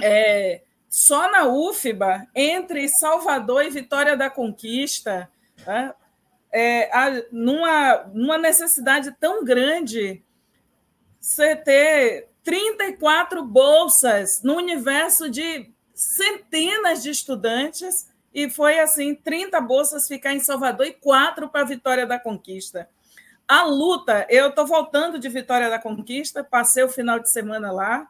é, 0.00 0.62
só 0.88 1.28
na 1.28 1.44
UFBA, 1.46 2.28
entre 2.32 2.88
Salvador 2.88 3.64
e 3.64 3.70
Vitória 3.70 4.16
da 4.16 4.30
Conquista, 4.30 5.28
né, 5.66 5.92
é, 6.52 6.88
a, 6.96 7.22
numa, 7.32 8.04
numa 8.14 8.38
necessidade 8.38 9.10
tão 9.18 9.44
grande, 9.44 10.22
você 11.20 11.56
ter 11.56 12.28
34 12.48 13.44
bolsas 13.44 14.40
no 14.42 14.56
universo 14.56 15.28
de 15.28 15.70
centenas 15.92 17.02
de 17.02 17.10
estudantes 17.10 18.08
e 18.32 18.48
foi 18.48 18.80
assim: 18.80 19.14
30 19.14 19.60
bolsas 19.60 20.08
ficar 20.08 20.32
em 20.32 20.40
Salvador 20.40 20.86
e 20.86 20.94
quatro 20.94 21.50
para 21.50 21.64
Vitória 21.64 22.06
da 22.06 22.18
Conquista. 22.18 22.88
A 23.46 23.64
luta, 23.64 24.26
eu 24.30 24.48
estou 24.48 24.66
voltando 24.66 25.18
de 25.18 25.28
Vitória 25.28 25.68
da 25.68 25.78
Conquista, 25.78 26.42
passei 26.42 26.82
o 26.82 26.88
final 26.88 27.18
de 27.18 27.30
semana 27.30 27.70
lá, 27.70 28.08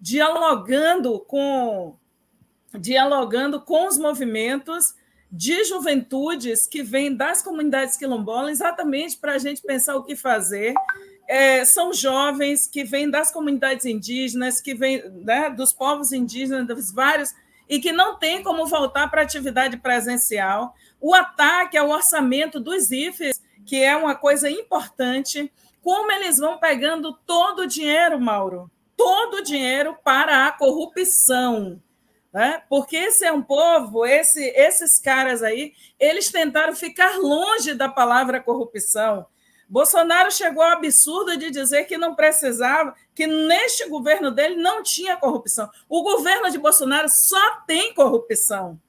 dialogando 0.00 1.18
com 1.18 1.96
dialogando 2.78 3.60
com 3.60 3.88
os 3.88 3.98
movimentos 3.98 4.94
de 5.32 5.64
juventudes 5.64 6.68
que 6.68 6.80
vêm 6.80 7.12
das 7.12 7.42
comunidades 7.42 7.96
quilombolas, 7.96 8.52
exatamente 8.52 9.16
para 9.16 9.32
a 9.32 9.38
gente 9.38 9.62
pensar 9.62 9.96
o 9.96 10.04
que 10.04 10.14
fazer. 10.14 10.74
É, 11.26 11.64
são 11.64 11.92
jovens 11.92 12.66
que 12.66 12.84
vêm 12.84 13.08
das 13.08 13.32
comunidades 13.32 13.86
indígenas, 13.86 14.60
que 14.60 14.74
vêm 14.74 15.02
né, 15.24 15.50
dos 15.50 15.72
povos 15.72 16.12
indígenas, 16.12 16.66
dos 16.66 16.92
vários 16.92 17.30
e 17.68 17.80
que 17.80 17.92
não 17.92 18.18
tem 18.18 18.42
como 18.42 18.66
voltar 18.66 19.08
para 19.10 19.22
a 19.22 19.24
atividade 19.24 19.76
presencial. 19.78 20.74
O 21.00 21.14
ataque 21.14 21.76
ao 21.76 21.90
orçamento 21.90 22.60
dos 22.60 22.90
IFES, 22.90 23.42
que 23.64 23.82
é 23.82 23.96
uma 23.96 24.14
coisa 24.14 24.50
importante, 24.50 25.50
como 25.82 26.10
eles 26.12 26.38
vão 26.38 26.58
pegando 26.58 27.12
todo 27.26 27.60
o 27.60 27.66
dinheiro, 27.66 28.20
Mauro, 28.20 28.70
todo 28.96 29.38
o 29.38 29.42
dinheiro 29.42 29.96
para 30.04 30.46
a 30.46 30.52
corrupção. 30.52 31.80
Né? 32.32 32.62
Porque 32.68 32.96
esse 32.96 33.24
é 33.24 33.32
um 33.32 33.42
povo, 33.42 34.04
esse, 34.04 34.42
esses 34.56 35.00
caras 35.00 35.42
aí, 35.42 35.72
eles 36.00 36.30
tentaram 36.30 36.74
ficar 36.74 37.16
longe 37.18 37.74
da 37.74 37.88
palavra 37.88 38.40
corrupção. 38.40 39.26
Bolsonaro 39.74 40.30
chegou 40.30 40.62
ao 40.62 40.70
absurdo 40.70 41.36
de 41.36 41.50
dizer 41.50 41.86
que 41.86 41.98
não 41.98 42.14
precisava, 42.14 42.94
que 43.12 43.26
neste 43.26 43.88
governo 43.88 44.30
dele 44.30 44.54
não 44.54 44.84
tinha 44.84 45.16
corrupção. 45.16 45.68
O 45.88 46.00
governo 46.04 46.48
de 46.48 46.58
Bolsonaro 46.58 47.08
só 47.08 47.56
tem 47.66 47.92
corrupção. 47.92 48.80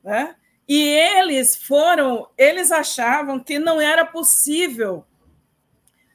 Né? 0.00 0.36
E 0.68 0.80
eles 0.80 1.56
foram, 1.56 2.28
eles 2.38 2.70
achavam 2.70 3.40
que 3.40 3.58
não 3.58 3.80
era 3.80 4.06
possível. 4.06 5.04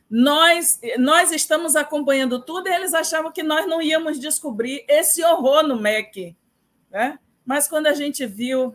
Nós, 0.10 0.80
nós 0.98 1.34
estamos 1.34 1.76
acompanhando 1.76 2.42
tudo 2.42 2.70
e 2.70 2.74
eles 2.74 2.94
achavam 2.94 3.30
que 3.30 3.44
nós 3.44 3.68
não 3.68 3.82
íamos 3.82 4.22
descobrir 4.22 4.86
esse 4.88 5.22
horror 5.22 5.64
no 5.64 5.78
MEC. 5.78 6.34
Né? 6.90 7.20
Mas 7.46 7.68
quando 7.68 7.88
a 7.88 7.94
gente 7.94 8.26
viu 8.26 8.74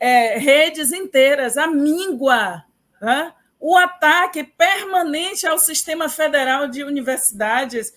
é, 0.00 0.38
redes 0.38 0.90
inteiras, 0.90 1.58
a 1.58 1.66
míngua, 1.66 2.64
né? 2.98 3.34
O 3.64 3.76
ataque 3.76 4.42
permanente 4.42 5.46
ao 5.46 5.56
sistema 5.56 6.08
federal 6.08 6.66
de 6.66 6.82
universidades, 6.82 7.94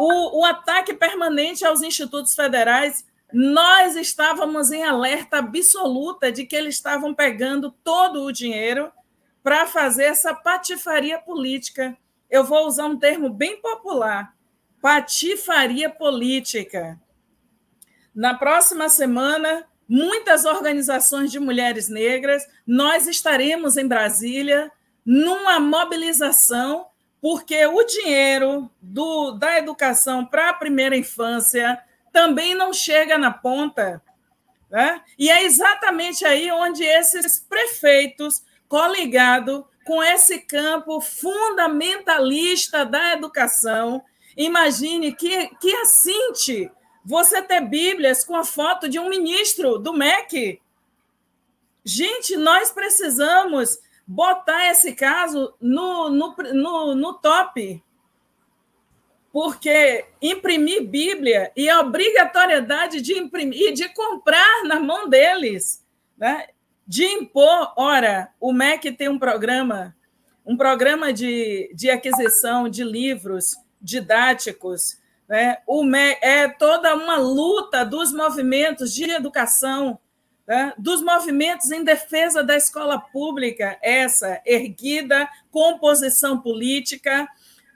o, 0.00 0.40
o 0.40 0.44
ataque 0.46 0.94
permanente 0.94 1.62
aos 1.62 1.82
institutos 1.82 2.34
federais, 2.34 3.04
nós 3.30 3.96
estávamos 3.96 4.72
em 4.72 4.82
alerta 4.82 5.40
absoluta 5.40 6.32
de 6.32 6.46
que 6.46 6.56
eles 6.56 6.76
estavam 6.76 7.12
pegando 7.14 7.70
todo 7.84 8.22
o 8.22 8.32
dinheiro 8.32 8.90
para 9.42 9.66
fazer 9.66 10.04
essa 10.04 10.32
patifaria 10.32 11.18
política. 11.18 11.94
Eu 12.30 12.42
vou 12.42 12.66
usar 12.66 12.86
um 12.86 12.98
termo 12.98 13.28
bem 13.28 13.60
popular: 13.60 14.34
patifaria 14.80 15.90
política. 15.90 16.98
Na 18.14 18.32
próxima 18.32 18.88
semana, 18.88 19.66
muitas 19.86 20.46
organizações 20.46 21.30
de 21.30 21.38
mulheres 21.38 21.90
negras, 21.90 22.48
nós 22.66 23.06
estaremos 23.06 23.76
em 23.76 23.86
Brasília 23.86 24.72
numa 25.04 25.60
mobilização 25.60 26.86
porque 27.24 27.64
o 27.64 27.82
dinheiro 27.84 28.70
do, 28.82 29.30
da 29.32 29.56
educação 29.58 30.26
para 30.26 30.50
a 30.50 30.52
primeira 30.52 30.94
infância 30.94 31.82
também 32.12 32.54
não 32.54 32.70
chega 32.70 33.16
na 33.16 33.30
ponta. 33.30 34.02
Né? 34.70 35.00
E 35.18 35.30
é 35.30 35.42
exatamente 35.42 36.24
aí 36.26 36.52
onde 36.52 36.84
esses 36.84 37.40
prefeitos, 37.40 38.44
coligados 38.68 39.64
com 39.86 40.02
esse 40.02 40.40
campo 40.40 41.00
fundamentalista 41.00 42.84
da 42.84 43.14
educação, 43.14 44.02
imagine 44.36 45.14
que, 45.14 45.48
que 45.56 45.74
assinte 45.76 46.70
você 47.02 47.40
ter 47.40 47.62
Bíblias 47.62 48.22
com 48.22 48.36
a 48.36 48.44
foto 48.44 48.86
de 48.86 48.98
um 48.98 49.08
ministro 49.08 49.78
do 49.78 49.94
MEC. 49.94 50.60
Gente, 51.82 52.36
nós 52.36 52.70
precisamos 52.70 53.78
botar 54.06 54.70
esse 54.70 54.94
caso 54.94 55.54
no, 55.60 56.10
no, 56.10 56.36
no, 56.52 56.94
no 56.94 57.14
top. 57.14 57.82
Porque 59.32 60.04
imprimir 60.22 60.86
Bíblia 60.86 61.50
e 61.56 61.68
a 61.68 61.80
obrigatoriedade 61.80 63.00
de 63.00 63.18
imprimir 63.18 63.70
e 63.70 63.72
de 63.72 63.88
comprar 63.88 64.64
na 64.64 64.78
mão 64.78 65.08
deles, 65.08 65.84
né? 66.16 66.48
de 66.86 67.04
impor. 67.04 67.72
Ora, 67.76 68.30
o 68.40 68.52
MEC 68.52 68.92
tem 68.92 69.08
um 69.08 69.18
programa, 69.18 69.96
um 70.46 70.56
programa 70.56 71.12
de, 71.12 71.72
de 71.74 71.90
aquisição 71.90 72.68
de 72.68 72.84
livros 72.84 73.56
didáticos. 73.80 74.98
Né? 75.28 75.58
O 75.66 75.82
MEC 75.82 76.18
é 76.22 76.48
toda 76.48 76.94
uma 76.94 77.16
luta 77.16 77.84
dos 77.84 78.12
movimentos 78.12 78.94
de 78.94 79.10
educação 79.10 79.98
né, 80.46 80.72
dos 80.76 81.02
movimentos 81.02 81.70
em 81.70 81.82
defesa 81.82 82.42
da 82.42 82.56
escola 82.56 82.98
pública, 82.98 83.78
essa 83.82 84.40
erguida 84.44 85.28
composição 85.50 86.40
política, 86.40 87.28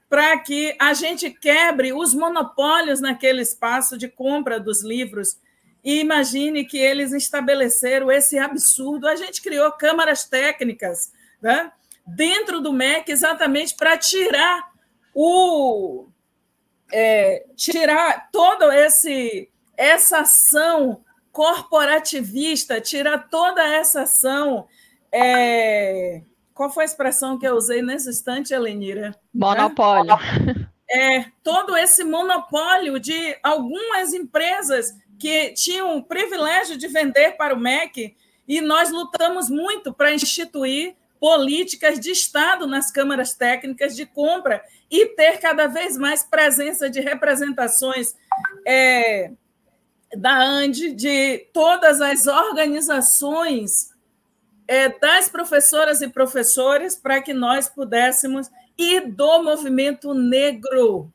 para 0.08 0.38
que 0.38 0.74
a 0.78 0.94
gente 0.94 1.30
quebre 1.30 1.92
os 1.92 2.14
monopólios 2.14 3.00
naquele 3.00 3.42
espaço 3.42 3.96
de 3.98 4.08
compra 4.08 4.58
dos 4.58 4.82
livros. 4.82 5.38
E 5.84 6.00
imagine 6.00 6.64
que 6.64 6.78
eles 6.78 7.12
estabeleceram 7.12 8.10
esse 8.10 8.38
absurdo. 8.38 9.06
A 9.06 9.16
gente 9.16 9.42
criou 9.42 9.70
câmaras 9.72 10.24
técnicas 10.24 11.12
né, 11.40 11.70
dentro 12.06 12.60
do 12.60 12.72
MEC 12.72 13.10
exatamente 13.12 13.74
para 13.76 13.96
tirar 13.98 14.70
o 15.14 16.06
é, 16.90 17.44
tirar 17.54 18.30
toda 18.30 18.74
esse 18.74 19.50
essa 19.76 20.20
ação 20.20 21.04
corporativista, 21.38 22.80
tira 22.80 23.16
toda 23.16 23.62
essa 23.62 24.02
ação. 24.02 24.66
É... 25.12 26.22
Qual 26.52 26.68
foi 26.68 26.82
a 26.82 26.86
expressão 26.86 27.38
que 27.38 27.46
eu 27.46 27.54
usei 27.54 27.80
nesse 27.80 28.10
instante, 28.10 28.52
Elenira? 28.52 29.14
Monopólio. 29.32 30.16
É, 30.90 31.26
todo 31.44 31.76
esse 31.76 32.02
monopólio 32.02 32.98
de 32.98 33.36
algumas 33.42 34.14
empresas 34.14 34.86
que 35.18 35.52
tinham 35.52 35.98
o 35.98 36.02
privilégio 36.02 36.78
de 36.78 36.88
vender 36.88 37.36
para 37.36 37.54
o 37.54 37.60
MEC, 37.60 38.16
e 38.48 38.60
nós 38.62 38.90
lutamos 38.90 39.50
muito 39.50 39.92
para 39.92 40.14
instituir 40.14 40.96
políticas 41.20 42.00
de 42.00 42.10
Estado 42.10 42.66
nas 42.66 42.90
câmaras 42.90 43.34
técnicas 43.34 43.94
de 43.94 44.06
compra 44.06 44.64
e 44.90 45.06
ter 45.06 45.38
cada 45.38 45.66
vez 45.66 45.98
mais 45.98 46.22
presença 46.22 46.88
de 46.88 47.00
representações 47.00 48.16
é, 48.66 49.30
da 50.16 50.38
ANDE, 50.38 50.94
de 50.94 51.38
todas 51.52 52.00
as 52.00 52.26
organizações 52.26 53.90
é, 54.66 54.88
das 54.88 55.28
professoras 55.28 56.00
e 56.02 56.08
professores, 56.08 56.96
para 56.96 57.20
que 57.22 57.32
nós 57.32 57.68
pudéssemos, 57.68 58.50
e 58.76 59.00
do 59.00 59.42
movimento 59.42 60.14
negro, 60.14 61.12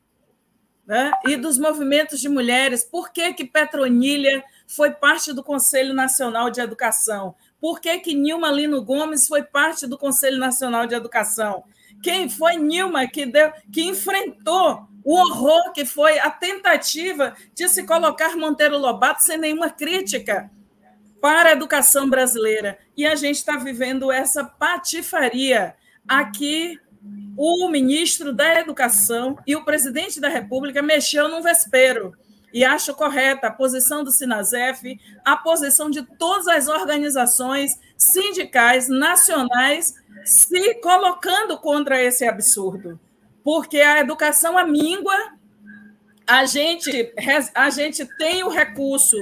né? 0.86 1.12
e 1.26 1.36
dos 1.36 1.58
movimentos 1.58 2.20
de 2.20 2.28
mulheres. 2.28 2.84
Por 2.84 3.10
que, 3.10 3.32
que 3.32 3.44
Petronilha 3.44 4.44
foi 4.66 4.90
parte 4.90 5.32
do 5.32 5.42
Conselho 5.42 5.94
Nacional 5.94 6.50
de 6.50 6.60
Educação? 6.60 7.34
Por 7.60 7.80
que, 7.80 7.98
que 8.00 8.14
Nilma 8.14 8.50
Lino 8.50 8.82
Gomes 8.82 9.26
foi 9.26 9.42
parte 9.42 9.86
do 9.86 9.96
Conselho 9.96 10.38
Nacional 10.38 10.86
de 10.86 10.94
Educação? 10.94 11.64
Quem 12.02 12.28
foi 12.28 12.56
Nilma 12.56 13.06
que, 13.06 13.24
deu, 13.24 13.50
que 13.72 13.82
enfrentou 13.82 14.86
o 15.04 15.14
horror 15.14 15.72
que 15.72 15.84
foi 15.84 16.18
a 16.18 16.30
tentativa 16.30 17.36
de 17.54 17.68
se 17.68 17.84
colocar 17.84 18.36
Monteiro 18.36 18.78
Lobato 18.78 19.22
sem 19.22 19.36
nenhuma 19.36 19.68
crítica 19.68 20.50
para 21.20 21.50
a 21.50 21.52
educação 21.52 22.08
brasileira. 22.08 22.78
E 22.96 23.06
a 23.06 23.14
gente 23.14 23.36
está 23.36 23.58
vivendo 23.58 24.10
essa 24.10 24.44
patifaria. 24.44 25.74
Aqui, 26.08 26.80
o 27.36 27.68
ministro 27.68 28.32
da 28.32 28.60
Educação 28.60 29.38
e 29.46 29.54
o 29.54 29.64
presidente 29.64 30.20
da 30.20 30.28
República 30.28 30.82
mexeu 30.82 31.28
num 31.28 31.42
vespeiro. 31.42 32.14
E 32.52 32.64
acho 32.64 32.94
correta 32.94 33.48
a 33.48 33.52
posição 33.52 34.04
do 34.04 34.12
Sinasef, 34.12 34.98
a 35.24 35.36
posição 35.36 35.90
de 35.90 36.02
todas 36.02 36.46
as 36.46 36.68
organizações 36.68 37.78
sindicais 37.96 38.88
nacionais 38.88 39.94
se 40.24 40.74
colocando 40.76 41.58
contra 41.58 42.00
esse 42.02 42.24
absurdo 42.26 42.98
porque 43.44 43.80
a 43.80 44.00
educação 44.00 44.58
amíngua, 44.58 45.14
a 46.26 46.46
gente, 46.46 47.12
a 47.54 47.70
gente 47.70 48.04
tem 48.16 48.42
o 48.42 48.48
recurso 48.48 49.16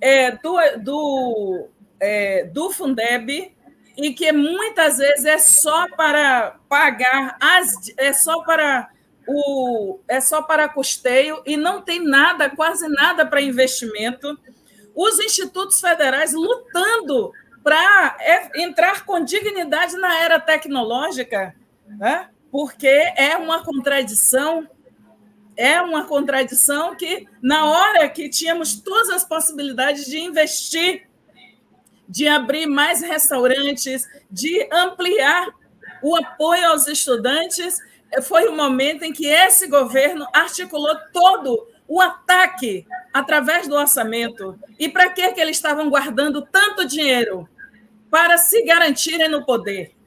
é, 0.00 0.32
do, 0.32 0.56
do, 0.78 1.68
é, 2.00 2.44
do 2.44 2.70
Fundeb, 2.70 3.54
e 3.98 4.14
que 4.14 4.30
muitas 4.30 4.98
vezes 4.98 5.24
é 5.24 5.38
só 5.38 5.88
para 5.96 6.56
pagar 6.68 7.36
as 7.40 7.72
é 7.96 8.12
só 8.12 8.44
para 8.44 8.88
o 9.26 9.98
é 10.06 10.20
só 10.20 10.40
para 10.40 10.68
custeio 10.68 11.42
e 11.44 11.56
não 11.56 11.82
tem 11.82 12.02
nada, 12.02 12.48
quase 12.48 12.88
nada 12.88 13.26
para 13.26 13.42
investimento. 13.42 14.38
Os 14.94 15.18
institutos 15.18 15.80
federais 15.80 16.32
lutando 16.32 17.32
para 17.62 18.16
é, 18.20 18.62
entrar 18.62 19.04
com 19.04 19.24
dignidade 19.24 19.96
na 19.96 20.16
era 20.22 20.38
tecnológica, 20.38 21.54
né? 21.84 22.28
Porque 22.50 22.86
é 22.86 23.36
uma 23.36 23.62
contradição, 23.62 24.68
é 25.56 25.80
uma 25.80 26.04
contradição 26.04 26.96
que, 26.96 27.26
na 27.42 27.66
hora 27.66 28.08
que 28.08 28.28
tínhamos 28.28 28.80
todas 28.80 29.10
as 29.10 29.24
possibilidades 29.24 30.06
de 30.06 30.18
investir, 30.18 31.08
de 32.08 32.26
abrir 32.26 32.66
mais 32.66 33.02
restaurantes, 33.02 34.06
de 34.30 34.66
ampliar 34.72 35.48
o 36.02 36.16
apoio 36.16 36.68
aos 36.68 36.86
estudantes, 36.86 37.76
foi 38.22 38.48
o 38.48 38.56
momento 38.56 39.02
em 39.02 39.12
que 39.12 39.26
esse 39.26 39.66
governo 39.66 40.26
articulou 40.32 40.96
todo 41.12 41.68
o 41.86 42.00
ataque 42.00 42.86
através 43.12 43.68
do 43.68 43.74
orçamento. 43.74 44.58
E 44.78 44.88
para 44.88 45.10
que, 45.10 45.32
que 45.32 45.40
eles 45.40 45.56
estavam 45.56 45.90
guardando 45.90 46.42
tanto 46.42 46.86
dinheiro? 46.86 47.48
Para 48.10 48.38
se 48.38 48.62
garantirem 48.62 49.28
no 49.28 49.44
poder. 49.44 49.97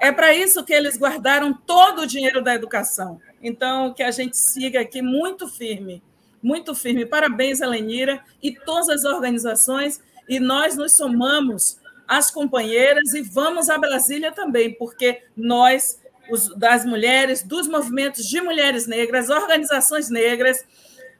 É 0.00 0.12
para 0.12 0.34
isso 0.34 0.64
que 0.64 0.72
eles 0.72 0.96
guardaram 0.96 1.52
todo 1.52 2.02
o 2.02 2.06
dinheiro 2.06 2.42
da 2.42 2.54
educação. 2.54 3.20
Então, 3.42 3.92
que 3.92 4.02
a 4.02 4.10
gente 4.10 4.36
siga 4.36 4.80
aqui 4.80 5.02
muito 5.02 5.48
firme, 5.48 6.02
muito 6.42 6.74
firme. 6.74 7.06
Parabéns, 7.06 7.60
Elenira, 7.60 8.22
e 8.42 8.54
todas 8.54 8.88
as 8.88 9.04
organizações, 9.04 10.00
e 10.28 10.40
nós 10.40 10.76
nos 10.76 10.92
somamos 10.92 11.78
às 12.06 12.30
companheiras 12.30 13.14
e 13.14 13.22
vamos 13.22 13.70
a 13.70 13.78
Brasília 13.78 14.30
também, 14.32 14.74
porque 14.74 15.22
nós, 15.36 16.00
os, 16.30 16.48
das 16.56 16.84
mulheres, 16.84 17.42
dos 17.42 17.66
movimentos 17.66 18.26
de 18.26 18.40
mulheres 18.40 18.86
negras, 18.86 19.30
organizações 19.30 20.10
negras, 20.10 20.64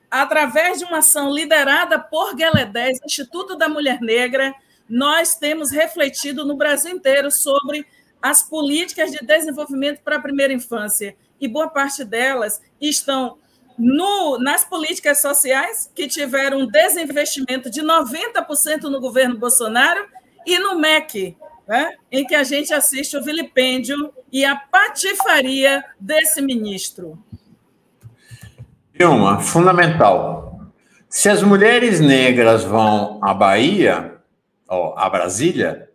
através 0.09 0.79
de 0.79 0.85
uma 0.85 0.99
ação 0.99 1.33
liderada 1.33 1.99
por 1.99 2.35
Gueledés, 2.35 2.99
Instituto 3.03 3.55
da 3.55 3.67
Mulher 3.67 3.99
Negra, 4.01 4.53
nós 4.87 5.35
temos 5.35 5.71
refletido 5.71 6.45
no 6.45 6.55
Brasil 6.55 6.91
inteiro 6.91 7.31
sobre 7.31 7.85
as 8.21 8.41
políticas 8.41 9.11
de 9.11 9.19
desenvolvimento 9.19 10.01
para 10.01 10.17
a 10.17 10.21
primeira 10.21 10.53
infância. 10.53 11.15
E 11.39 11.47
boa 11.47 11.69
parte 11.69 12.03
delas 12.03 12.61
estão 12.79 13.37
no, 13.77 14.39
nas 14.39 14.63
políticas 14.63 15.21
sociais, 15.21 15.91
que 15.93 16.07
tiveram 16.07 16.59
um 16.59 16.67
desinvestimento 16.67 17.69
de 17.69 17.81
90% 17.81 18.83
no 18.83 18.99
governo 18.99 19.37
Bolsonaro, 19.37 20.05
e 20.45 20.59
no 20.59 20.77
MEC, 20.79 21.35
né, 21.67 21.95
em 22.11 22.25
que 22.25 22.35
a 22.35 22.43
gente 22.43 22.73
assiste 22.73 23.17
o 23.17 23.23
vilipêndio 23.23 24.13
e 24.31 24.45
a 24.45 24.55
patifaria 24.55 25.83
desse 25.99 26.41
ministro. 26.41 27.17
Vilma, 28.93 29.41
fundamental. 29.41 30.59
Se 31.09 31.29
as 31.29 31.41
mulheres 31.41 31.99
negras 31.99 32.63
vão 32.63 33.19
à 33.23 33.33
Bahia, 33.33 34.17
ó, 34.67 34.93
a 34.97 35.09
Brasília, 35.09 35.89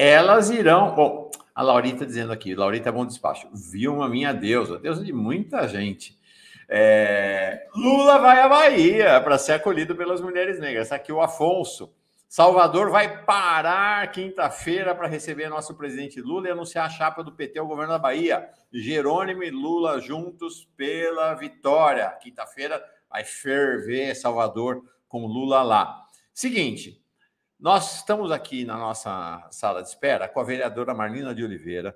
elas 0.00 0.48
irão. 0.48 0.94
Bom, 0.94 1.30
a 1.54 1.62
Laurita 1.62 2.06
dizendo 2.06 2.32
aqui, 2.32 2.54
Laurita 2.54 2.88
é 2.88 2.92
bom 2.92 3.04
despacho. 3.04 3.46
Vilma, 3.52 4.08
minha 4.08 4.32
deusa, 4.32 4.78
deusa 4.78 5.04
de 5.04 5.12
muita 5.12 5.68
gente. 5.68 6.18
É, 6.66 7.66
Lula 7.76 8.18
vai 8.18 8.40
à 8.40 8.48
Bahia 8.48 9.20
para 9.20 9.36
ser 9.36 9.52
acolhido 9.52 9.94
pelas 9.94 10.22
mulheres 10.22 10.58
negras. 10.58 10.90
Aqui 10.90 11.12
o 11.12 11.20
Afonso. 11.20 11.92
Salvador 12.26 12.90
vai 12.90 13.24
parar 13.24 14.10
quinta-feira 14.10 14.94
para 14.94 15.08
receber 15.08 15.50
nosso 15.50 15.74
presidente 15.74 16.20
Lula 16.22 16.48
e 16.48 16.50
anunciar 16.52 16.86
a 16.86 16.90
chapa 16.90 17.22
do 17.22 17.32
PT 17.32 17.58
ao 17.58 17.66
governo 17.66 17.92
da 17.92 17.98
Bahia. 17.98 18.48
Jerônimo 18.72 19.42
e 19.42 19.50
Lula 19.50 20.00
juntos 20.00 20.66
pela 20.76 21.34
vitória. 21.34 22.08
Quinta-feira 22.22 22.82
vai 23.10 23.24
ferver 23.24 24.14
Salvador 24.14 24.82
com 25.08 25.26
Lula 25.26 25.60
lá. 25.62 26.06
Seguinte, 26.32 26.99
nós 27.60 27.96
estamos 27.96 28.32
aqui 28.32 28.64
na 28.64 28.78
nossa 28.78 29.46
sala 29.50 29.82
de 29.82 29.88
espera 29.90 30.26
com 30.26 30.40
a 30.40 30.44
vereadora 30.44 30.94
Marlina 30.94 31.34
de 31.34 31.44
Oliveira, 31.44 31.94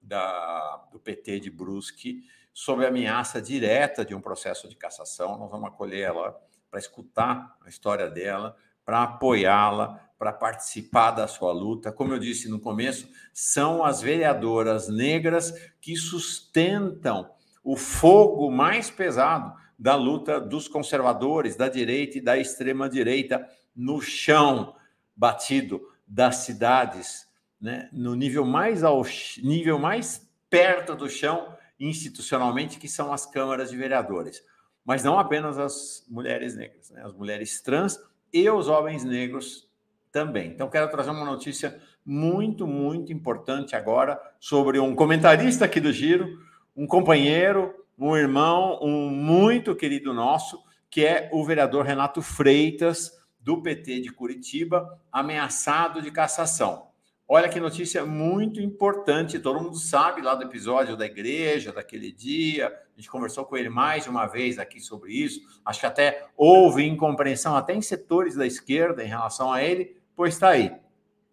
da, 0.00 0.82
do 0.90 0.98
PT 0.98 1.40
de 1.40 1.50
Brusque, 1.50 2.24
sob 2.54 2.86
ameaça 2.86 3.40
direta 3.40 4.02
de 4.02 4.14
um 4.14 4.20
processo 4.20 4.66
de 4.66 4.74
cassação. 4.74 5.36
Nós 5.38 5.50
vamos 5.50 5.68
acolher 5.68 6.06
ela 6.06 6.40
para 6.70 6.80
escutar 6.80 7.54
a 7.64 7.68
história 7.68 8.08
dela 8.08 8.56
para 8.82 9.02
apoiá-la, 9.02 10.00
para 10.18 10.32
participar 10.32 11.10
da 11.10 11.28
sua 11.28 11.52
luta. 11.52 11.92
Como 11.92 12.14
eu 12.14 12.18
disse 12.18 12.48
no 12.48 12.58
começo, 12.58 13.06
são 13.34 13.84
as 13.84 14.00
vereadoras 14.00 14.88
negras 14.88 15.52
que 15.82 15.94
sustentam 15.96 17.30
o 17.62 17.76
fogo 17.76 18.50
mais 18.50 18.90
pesado 18.90 19.52
da 19.78 19.94
luta 19.94 20.40
dos 20.40 20.66
conservadores, 20.66 21.56
da 21.56 21.68
direita 21.68 22.16
e 22.16 22.22
da 22.22 22.38
extrema-direita 22.38 23.46
no 23.76 24.00
chão 24.00 24.74
batido 25.18 25.82
das 26.06 26.36
cidades, 26.36 27.26
né? 27.60 27.88
no 27.92 28.14
nível 28.14 28.46
mais 28.46 28.84
ao 28.84 29.02
nível 29.42 29.78
mais 29.78 30.30
perto 30.48 30.94
do 30.94 31.10
chão 31.10 31.52
institucionalmente, 31.78 32.78
que 32.78 32.88
são 32.88 33.12
as 33.12 33.26
câmaras 33.26 33.70
de 33.70 33.76
vereadores. 33.76 34.42
Mas 34.84 35.02
não 35.02 35.18
apenas 35.18 35.58
as 35.58 36.06
mulheres 36.08 36.56
negras, 36.56 36.90
né? 36.90 37.02
as 37.04 37.12
mulheres 37.12 37.60
trans 37.60 38.00
e 38.32 38.48
os 38.48 38.68
homens 38.68 39.04
negros 39.04 39.68
também. 40.12 40.50
Então, 40.50 40.70
quero 40.70 40.88
trazer 40.88 41.10
uma 41.10 41.24
notícia 41.24 41.78
muito, 42.06 42.66
muito 42.66 43.12
importante 43.12 43.76
agora 43.76 44.18
sobre 44.38 44.78
um 44.78 44.94
comentarista 44.94 45.64
aqui 45.64 45.80
do 45.80 45.92
Giro, 45.92 46.38
um 46.74 46.86
companheiro, 46.86 47.74
um 47.98 48.16
irmão, 48.16 48.78
um 48.80 49.10
muito 49.10 49.74
querido 49.74 50.14
nosso, 50.14 50.62
que 50.88 51.04
é 51.04 51.28
o 51.32 51.44
vereador 51.44 51.84
Renato 51.84 52.22
Freitas, 52.22 53.17
do 53.48 53.62
PT 53.62 54.00
de 54.00 54.12
Curitiba, 54.12 55.00
ameaçado 55.10 56.02
de 56.02 56.10
cassação. 56.10 56.88
Olha 57.26 57.48
que 57.48 57.58
notícia 57.58 58.04
muito 58.04 58.60
importante. 58.60 59.38
Todo 59.38 59.58
mundo 59.58 59.78
sabe 59.78 60.20
lá 60.20 60.34
do 60.34 60.42
episódio 60.42 60.98
da 60.98 61.06
igreja, 61.06 61.72
daquele 61.72 62.12
dia. 62.12 62.66
A 62.66 63.00
gente 63.00 63.10
conversou 63.10 63.46
com 63.46 63.56
ele 63.56 63.70
mais 63.70 64.06
uma 64.06 64.26
vez 64.26 64.58
aqui 64.58 64.80
sobre 64.80 65.14
isso. 65.14 65.40
Acho 65.64 65.80
que 65.80 65.86
até 65.86 66.26
houve 66.36 66.86
incompreensão, 66.86 67.56
até 67.56 67.74
em 67.74 67.80
setores 67.80 68.34
da 68.34 68.46
esquerda, 68.46 69.02
em 69.02 69.08
relação 69.08 69.50
a 69.50 69.62
ele, 69.62 69.96
pois 70.14 70.34
está 70.34 70.50
aí. 70.50 70.70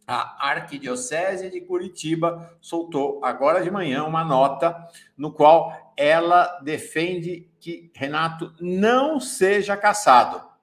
A 0.08 0.52
Arquidiocese 0.52 1.50
de 1.50 1.60
Curitiba 1.60 2.58
soltou 2.62 3.20
agora 3.26 3.62
de 3.62 3.70
manhã 3.70 4.06
uma 4.06 4.24
nota 4.24 4.74
no 5.18 5.34
qual 5.34 5.94
ela 5.98 6.62
defende 6.64 7.52
que 7.60 7.92
Renato 7.94 8.54
não 8.62 9.20
seja 9.20 9.76
cassado. 9.76 10.55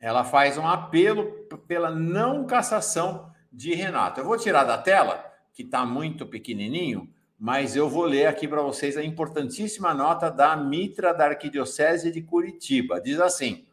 Ela 0.00 0.24
faz 0.24 0.56
um 0.56 0.66
apelo 0.66 1.26
pela 1.66 1.90
não 1.90 2.46
cassação 2.46 3.32
de 3.52 3.74
Renato. 3.74 4.20
Eu 4.20 4.24
vou 4.24 4.38
tirar 4.38 4.64
da 4.64 4.78
tela, 4.78 5.24
que 5.52 5.62
está 5.62 5.84
muito 5.84 6.26
pequenininho, 6.26 7.12
mas 7.38 7.76
eu 7.76 7.88
vou 7.88 8.04
ler 8.04 8.26
aqui 8.26 8.46
para 8.46 8.62
vocês 8.62 8.96
a 8.96 9.02
importantíssima 9.02 9.92
nota 9.94 10.30
da 10.30 10.56
Mitra 10.56 11.12
da 11.12 11.26
Arquidiocese 11.26 12.10
de 12.10 12.22
Curitiba. 12.22 13.00
Diz 13.00 13.20
assim, 13.20 13.66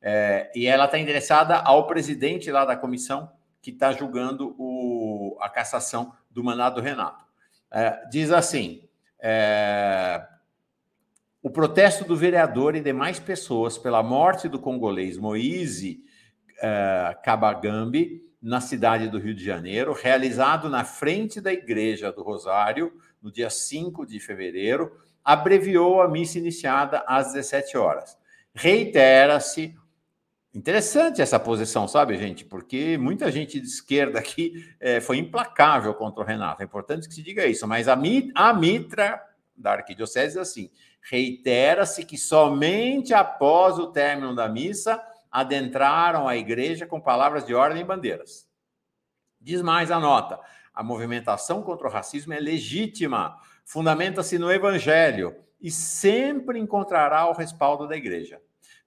é, 0.00 0.50
e 0.54 0.66
ela 0.66 0.86
está 0.86 0.98
endereçada 0.98 1.56
ao 1.56 1.86
presidente 1.86 2.50
lá 2.50 2.64
da 2.64 2.76
comissão 2.76 3.30
que 3.62 3.70
está 3.70 3.92
julgando 3.92 4.54
o, 4.58 5.38
a 5.40 5.48
cassação 5.48 6.12
do 6.28 6.42
mandado 6.42 6.80
Renato. 6.80 7.24
É, 7.70 8.04
diz 8.10 8.32
assim: 8.32 8.82
é, 9.20 10.26
o 11.42 11.50
protesto 11.50 12.04
do 12.04 12.16
vereador 12.16 12.76
e 12.76 12.80
demais 12.80 13.18
pessoas 13.18 13.76
pela 13.76 14.02
morte 14.02 14.48
do 14.48 14.60
congolês 14.60 15.18
Moise 15.18 16.00
é, 16.60 17.18
Kabagambi 17.24 18.22
na 18.40 18.60
cidade 18.60 19.08
do 19.08 19.18
Rio 19.18 19.34
de 19.34 19.44
Janeiro, 19.44 19.92
realizado 19.92 20.68
na 20.68 20.84
frente 20.84 21.40
da 21.40 21.52
Igreja 21.52 22.12
do 22.12 22.22
Rosário, 22.22 22.92
no 23.20 23.30
dia 23.30 23.50
5 23.50 24.06
de 24.06 24.18
fevereiro, 24.20 24.92
abreviou 25.24 26.00
a 26.00 26.08
missa 26.08 26.38
iniciada 26.38 27.04
às 27.06 27.32
17 27.32 27.76
horas. 27.76 28.16
Reitera-se. 28.54 29.76
Interessante 30.54 31.22
essa 31.22 31.40
posição, 31.40 31.88
sabe, 31.88 32.18
gente? 32.18 32.44
Porque 32.44 32.98
muita 32.98 33.30
gente 33.30 33.58
de 33.58 33.66
esquerda 33.66 34.18
aqui 34.18 34.68
é, 34.78 35.00
foi 35.00 35.16
implacável 35.16 35.94
contra 35.94 36.22
o 36.22 36.26
Renato. 36.26 36.62
É 36.62 36.64
importante 36.64 37.08
que 37.08 37.14
se 37.14 37.22
diga 37.22 37.46
isso, 37.46 37.66
mas 37.66 37.88
a, 37.88 37.98
a 38.34 38.52
Mitra 38.52 39.22
da 39.62 39.72
Arquidiocese 39.72 40.38
assim: 40.38 40.70
reitera-se 41.00 42.04
que 42.04 42.18
somente 42.18 43.14
após 43.14 43.78
o 43.78 43.86
término 43.86 44.34
da 44.34 44.48
missa 44.48 45.02
adentraram 45.30 46.28
a 46.28 46.36
igreja 46.36 46.86
com 46.86 47.00
palavras 47.00 47.46
de 47.46 47.54
ordem 47.54 47.80
e 47.82 47.86
bandeiras. 47.86 48.46
Diz 49.40 49.62
mais 49.62 49.90
a 49.90 49.98
nota: 49.98 50.38
a 50.74 50.82
movimentação 50.82 51.62
contra 51.62 51.88
o 51.88 51.90
racismo 51.90 52.34
é 52.34 52.40
legítima, 52.40 53.38
fundamenta-se 53.64 54.38
no 54.38 54.52
evangelho 54.52 55.34
e 55.60 55.70
sempre 55.70 56.58
encontrará 56.58 57.26
o 57.28 57.32
respaldo 57.32 57.86
da 57.86 57.96
igreja. 57.96 58.40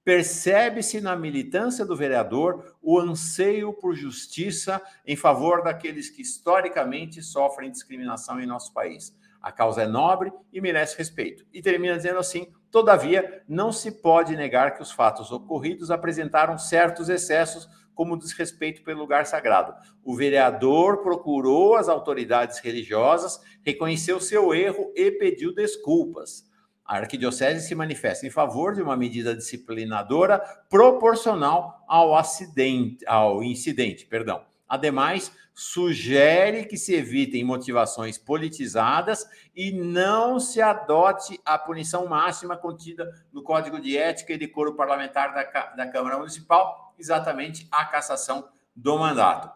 Percebe-se 0.04 1.02
na 1.02 1.16
militância 1.16 1.84
do 1.84 1.96
vereador 1.96 2.78
o 2.80 3.00
anseio 3.00 3.74
por 3.74 3.96
justiça 3.96 4.80
em 5.04 5.16
favor 5.16 5.64
daqueles 5.64 6.12
que 6.12 6.22
historicamente 6.22 7.24
sofrem 7.24 7.72
discriminação 7.72 8.40
em 8.40 8.46
nosso 8.46 8.72
país. 8.72 9.18
A 9.46 9.52
causa 9.52 9.84
é 9.84 9.88
nobre 9.88 10.34
e 10.52 10.60
merece 10.60 10.98
respeito. 10.98 11.46
E 11.54 11.62
termina 11.62 11.96
dizendo 11.96 12.18
assim: 12.18 12.52
Todavia, 12.72 13.44
não 13.48 13.72
se 13.72 14.02
pode 14.02 14.36
negar 14.36 14.74
que 14.74 14.82
os 14.82 14.92
fatos 14.92 15.32
ocorridos 15.32 15.92
apresentaram 15.92 16.58
certos 16.58 17.10
excessos, 17.10 17.70
como 17.94 18.18
desrespeito 18.18 18.84
pelo 18.84 19.02
lugar 19.02 19.28
sagrado. 19.28 19.76
O 20.04 20.16
vereador 20.16 21.04
procurou 21.04 21.76
as 21.76 21.88
autoridades 21.88 22.58
religiosas, 22.58 23.40
reconheceu 23.64 24.20
seu 24.20 24.52
erro 24.52 24.92
e 24.96 25.12
pediu 25.12 25.54
desculpas. 25.54 26.50
A 26.84 26.98
arquidiocese 26.98 27.68
se 27.68 27.76
manifesta 27.76 28.26
em 28.26 28.32
favor 28.32 28.74
de 28.74 28.82
uma 28.82 28.98
medida 28.98 29.36
disciplinadora 29.36 30.40
proporcional 30.72 31.86
ao 31.88 32.16
acidente, 32.16 33.06
ao 33.06 33.44
incidente, 33.44 34.08
perdão. 34.08 34.44
Ademais, 34.68 35.32
sugere 35.56 36.66
que 36.66 36.78
se 36.78 36.94
evitem 36.94 37.42
motivações 37.46 38.18
politizadas 38.18 39.26
e 39.56 39.72
não 39.72 40.38
se 40.38 40.62
adote 40.62 41.40
a 41.46 41.58
punição 41.58 42.06
máxima 42.08 42.58
contida 42.58 43.10
no 43.32 43.42
Código 43.42 43.80
de 43.80 43.98
Ética 43.98 44.34
e 44.34 44.38
Decoro 44.38 44.76
Parlamentar 44.76 45.34
da, 45.34 45.44
da 45.74 45.88
Câmara 45.90 46.18
Municipal, 46.18 46.94
exatamente 47.00 47.66
a 47.72 47.86
cassação 47.86 48.50
do 48.76 48.98
mandato. 48.98 49.50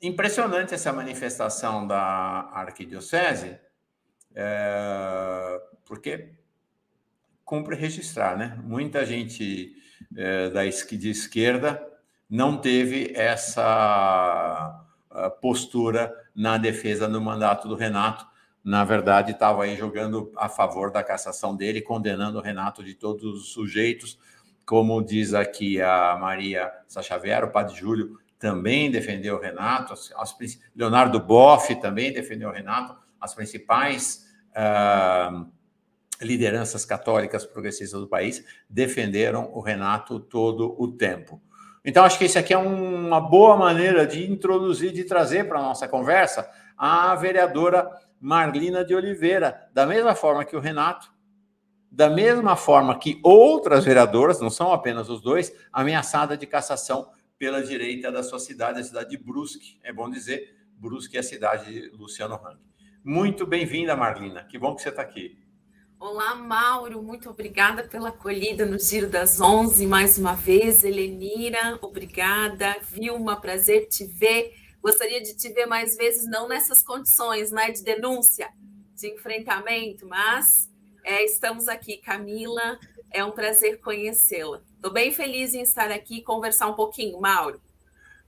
Impressionante 0.00 0.72
essa 0.72 0.92
manifestação 0.92 1.84
da 1.84 2.48
Arquidiocese, 2.52 3.58
é, 4.32 5.60
porque 5.84 6.34
cumpre 7.44 7.74
registrar, 7.74 8.36
né? 8.36 8.56
Muita 8.62 9.04
gente 9.04 9.74
é, 10.16 10.50
da, 10.50 10.62
de 10.64 11.10
esquerda 11.10 11.95
não 12.28 12.58
teve 12.58 13.12
essa 13.14 14.82
ah, 15.10 15.30
postura 15.30 16.12
na 16.34 16.58
defesa 16.58 17.08
do 17.08 17.20
mandato 17.20 17.68
do 17.68 17.74
Renato. 17.74 18.26
Na 18.62 18.84
verdade, 18.84 19.32
estava 19.32 19.64
aí 19.64 19.76
jogando 19.76 20.32
a 20.36 20.48
favor 20.48 20.90
da 20.90 21.02
cassação 21.02 21.54
dele, 21.54 21.80
condenando 21.80 22.38
o 22.38 22.42
Renato 22.42 22.82
de 22.82 22.94
todos 22.94 23.24
os 23.24 23.52
sujeitos. 23.52 24.18
Como 24.64 25.00
diz 25.02 25.32
aqui 25.32 25.80
a 25.80 26.18
Maria 26.20 26.72
Sachavier, 26.88 27.44
o 27.44 27.50
padre 27.50 27.76
Júlio 27.76 28.18
também 28.38 28.90
defendeu 28.90 29.36
o 29.36 29.40
Renato, 29.40 29.92
as, 29.92 30.36
Leonardo 30.74 31.18
Boff 31.20 31.74
também 31.76 32.12
defendeu 32.12 32.50
o 32.50 32.52
Renato, 32.52 32.96
as 33.20 33.34
principais 33.34 34.26
uh, 34.50 35.46
lideranças 36.20 36.84
católicas 36.84 37.46
progressistas 37.46 38.00
do 38.00 38.08
país 38.08 38.44
defenderam 38.68 39.50
o 39.52 39.60
Renato 39.60 40.20
todo 40.20 40.74
o 40.78 40.88
tempo. 40.88 41.40
Então, 41.86 42.04
acho 42.04 42.18
que 42.18 42.24
isso 42.24 42.36
aqui 42.36 42.52
é 42.52 42.58
uma 42.58 43.20
boa 43.20 43.56
maneira 43.56 44.04
de 44.04 44.28
introduzir, 44.28 44.90
de 44.90 45.04
trazer 45.04 45.46
para 45.46 45.60
a 45.60 45.62
nossa 45.62 45.86
conversa 45.86 46.50
a 46.76 47.14
vereadora 47.14 47.88
Marlina 48.20 48.84
de 48.84 48.92
Oliveira, 48.92 49.68
da 49.72 49.86
mesma 49.86 50.12
forma 50.12 50.44
que 50.44 50.56
o 50.56 50.60
Renato, 50.60 51.08
da 51.88 52.10
mesma 52.10 52.56
forma 52.56 52.98
que 52.98 53.20
outras 53.22 53.84
vereadoras, 53.84 54.40
não 54.40 54.50
são 54.50 54.72
apenas 54.72 55.08
os 55.08 55.22
dois, 55.22 55.54
ameaçada 55.72 56.36
de 56.36 56.44
cassação 56.44 57.08
pela 57.38 57.62
direita 57.62 58.10
da 58.10 58.24
sua 58.24 58.40
cidade, 58.40 58.80
a 58.80 58.84
cidade 58.84 59.10
de 59.10 59.16
Brusque. 59.16 59.78
É 59.84 59.92
bom 59.92 60.10
dizer, 60.10 60.56
Brusque 60.76 61.16
é 61.16 61.20
a 61.20 61.22
cidade 61.22 61.72
de 61.72 61.96
Luciano 61.96 62.34
Hang. 62.34 62.58
Muito 63.04 63.46
bem-vinda, 63.46 63.94
Marlina. 63.94 64.42
Que 64.42 64.58
bom 64.58 64.74
que 64.74 64.82
você 64.82 64.88
está 64.88 65.02
aqui. 65.02 65.38
Olá, 65.98 66.34
Mauro, 66.34 67.02
muito 67.02 67.30
obrigada 67.30 67.82
pela 67.82 68.10
acolhida 68.10 68.66
no 68.66 68.78
Giro 68.78 69.08
das 69.08 69.40
Onze 69.40 69.86
mais 69.86 70.18
uma 70.18 70.34
vez. 70.34 70.84
Helenira, 70.84 71.78
obrigada. 71.80 72.76
Vilma, 72.82 73.40
prazer 73.40 73.88
te 73.88 74.04
ver. 74.04 74.52
Gostaria 74.82 75.22
de 75.22 75.34
te 75.34 75.48
ver 75.48 75.64
mais 75.64 75.96
vezes, 75.96 76.28
não 76.28 76.48
nessas 76.48 76.82
condições 76.82 77.50
né, 77.50 77.70
de 77.70 77.82
denúncia, 77.82 78.50
de 78.94 79.08
enfrentamento, 79.08 80.06
mas 80.06 80.70
é, 81.02 81.24
estamos 81.24 81.66
aqui. 81.66 81.96
Camila, 81.96 82.78
é 83.10 83.24
um 83.24 83.30
prazer 83.30 83.80
conhecê-la. 83.80 84.60
Estou 84.74 84.92
bem 84.92 85.10
feliz 85.12 85.54
em 85.54 85.62
estar 85.62 85.90
aqui 85.90 86.18
e 86.18 86.22
conversar 86.22 86.66
um 86.66 86.74
pouquinho, 86.74 87.18
Mauro. 87.18 87.58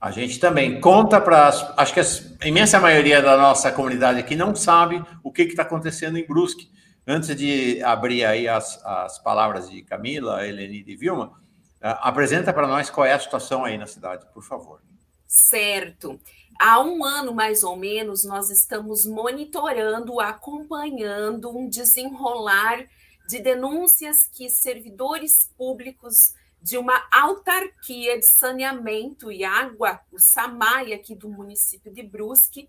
A 0.01 0.09
gente 0.09 0.39
também 0.39 0.81
conta 0.81 1.21
para. 1.21 1.49
Acho 1.77 1.93
que 1.93 1.99
a 1.99 2.47
imensa 2.47 2.79
maioria 2.79 3.21
da 3.21 3.37
nossa 3.37 3.71
comunidade 3.71 4.19
aqui 4.19 4.35
não 4.35 4.55
sabe 4.55 5.03
o 5.23 5.31
que 5.31 5.43
está 5.43 5.61
acontecendo 5.61 6.17
em 6.17 6.25
Brusque. 6.25 6.78
Antes 7.05 7.35
de 7.35 7.81
abrir 7.83 8.23
aí 8.23 8.47
as, 8.47 8.83
as 8.85 9.19
palavras 9.19 9.69
de 9.69 9.81
Camila, 9.81 10.45
Eleni 10.45 10.83
e 10.85 10.95
Vilma, 10.95 11.27
uh, 11.27 11.97
apresenta 12.01 12.53
para 12.53 12.67
nós 12.67 12.89
qual 12.89 13.05
é 13.05 13.13
a 13.13 13.19
situação 13.19 13.65
aí 13.65 13.77
na 13.77 13.87
cidade, 13.87 14.25
por 14.33 14.43
favor. 14.43 14.81
Certo. 15.27 16.19
Há 16.59 16.81
um 16.81 17.03
ano, 17.05 17.33
mais 17.33 17.63
ou 17.63 17.75
menos, 17.75 18.23
nós 18.25 18.49
estamos 18.49 19.05
monitorando, 19.05 20.19
acompanhando 20.19 21.55
um 21.55 21.69
desenrolar 21.69 22.85
de 23.27 23.39
denúncias 23.39 24.27
que 24.27 24.49
servidores 24.49 25.51
públicos 25.57 26.33
de 26.61 26.77
uma 26.77 27.07
autarquia 27.11 28.19
de 28.19 28.25
saneamento 28.25 29.31
e 29.31 29.43
água, 29.43 29.99
o 30.11 30.19
SAMAI, 30.19 30.93
aqui 30.93 31.15
do 31.15 31.29
município 31.29 31.93
de 31.93 32.03
Brusque, 32.03 32.67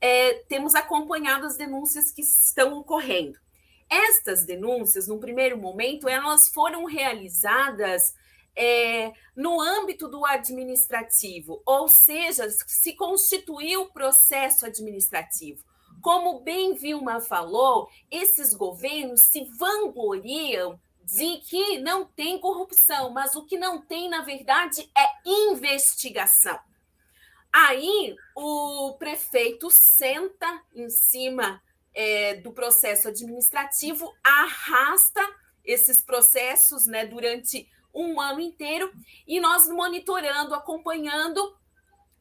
é, 0.00 0.34
temos 0.48 0.74
acompanhado 0.74 1.46
as 1.46 1.56
denúncias 1.56 2.12
que 2.12 2.20
estão 2.22 2.78
ocorrendo. 2.78 3.38
Estas 3.88 4.44
denúncias, 4.44 5.08
no 5.08 5.18
primeiro 5.18 5.58
momento, 5.58 6.08
elas 6.08 6.48
foram 6.48 6.84
realizadas 6.84 8.14
é, 8.56 9.12
no 9.36 9.60
âmbito 9.60 10.08
do 10.08 10.24
administrativo, 10.24 11.62
ou 11.66 11.88
seja, 11.88 12.48
se 12.50 12.94
constituiu 12.94 13.82
o 13.82 13.92
processo 13.92 14.66
administrativo. 14.66 15.64
Como 16.00 16.40
bem 16.40 16.74
Vilma 16.74 17.20
falou, 17.20 17.88
esses 18.10 18.54
governos 18.54 19.22
se 19.22 19.44
vangloriam 19.58 20.78
de 21.02 21.38
que 21.38 21.78
não 21.78 22.04
tem 22.04 22.38
corrupção, 22.38 23.10
mas 23.10 23.34
o 23.34 23.44
que 23.44 23.58
não 23.58 23.80
tem, 23.80 24.08
na 24.08 24.22
verdade, 24.22 24.90
é 24.96 25.28
investigação. 25.28 26.58
Aí 27.52 28.16
o 28.34 28.96
prefeito 28.98 29.68
senta 29.70 30.62
em 30.74 30.88
cima 30.90 31.62
é, 31.94 32.34
do 32.34 32.52
processo 32.52 33.08
administrativo, 33.08 34.12
arrasta 34.22 35.20
esses 35.64 36.02
processos 36.02 36.86
né, 36.86 37.06
durante 37.06 37.68
um 37.94 38.20
ano 38.20 38.40
inteiro 38.40 38.92
e 39.26 39.40
nós 39.40 39.68
monitorando, 39.68 40.54
acompanhando. 40.54 41.56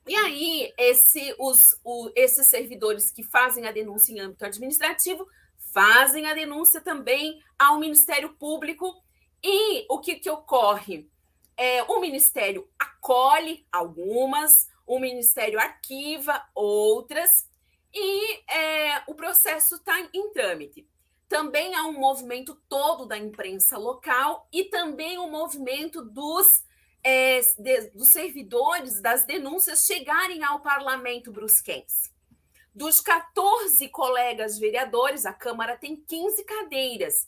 E 0.08 0.16
aí, 0.16 0.74
esse, 0.78 1.36
os, 1.40 1.80
o, 1.84 2.12
esses 2.16 2.48
servidores 2.48 3.12
que 3.12 3.24
fazem 3.24 3.66
a 3.66 3.72
denúncia 3.72 4.14
em 4.14 4.20
âmbito 4.20 4.46
administrativo 4.46 5.28
fazem 5.74 6.28
a 6.28 6.34
denúncia 6.34 6.80
também 6.80 7.42
ao 7.58 7.80
Ministério 7.80 8.34
Público. 8.34 8.94
E 9.42 9.86
o 9.90 10.00
que, 10.00 10.16
que 10.16 10.30
ocorre? 10.30 11.10
É, 11.58 11.84
o 11.84 12.00
Ministério 12.00 12.68
acolhe 12.78 13.66
algumas, 13.72 14.70
o 14.86 15.00
Ministério 15.00 15.60
arquiva 15.60 16.44
outras, 16.54 17.48
e 17.94 18.52
é, 18.52 19.04
o 19.08 19.14
processo 19.14 19.76
está 19.76 20.00
em 20.14 20.32
trâmite. 20.32 20.88
Também 21.28 21.76
há 21.76 21.84
um 21.84 22.00
movimento 22.00 22.56
todo 22.68 23.06
da 23.06 23.18
imprensa 23.18 23.78
local 23.78 24.48
e 24.52 24.66
também 24.66 25.18
o 25.18 25.24
um 25.24 25.32
movimento 25.32 26.04
dos, 26.04 26.48
é, 27.04 27.40
de, 27.58 27.92
dos 27.92 28.10
servidores 28.10 29.02
das 29.02 29.26
denúncias 29.26 29.86
chegarem 29.86 30.44
ao 30.44 30.62
parlamento 30.62 31.32
brusquense. 31.32 32.12
Dos 32.74 33.00
14 33.00 33.88
colegas 33.90 34.58
vereadores, 34.58 35.26
a 35.26 35.34
Câmara 35.34 35.78
tem 35.78 35.96
15 35.96 36.44
cadeiras. 36.44 37.28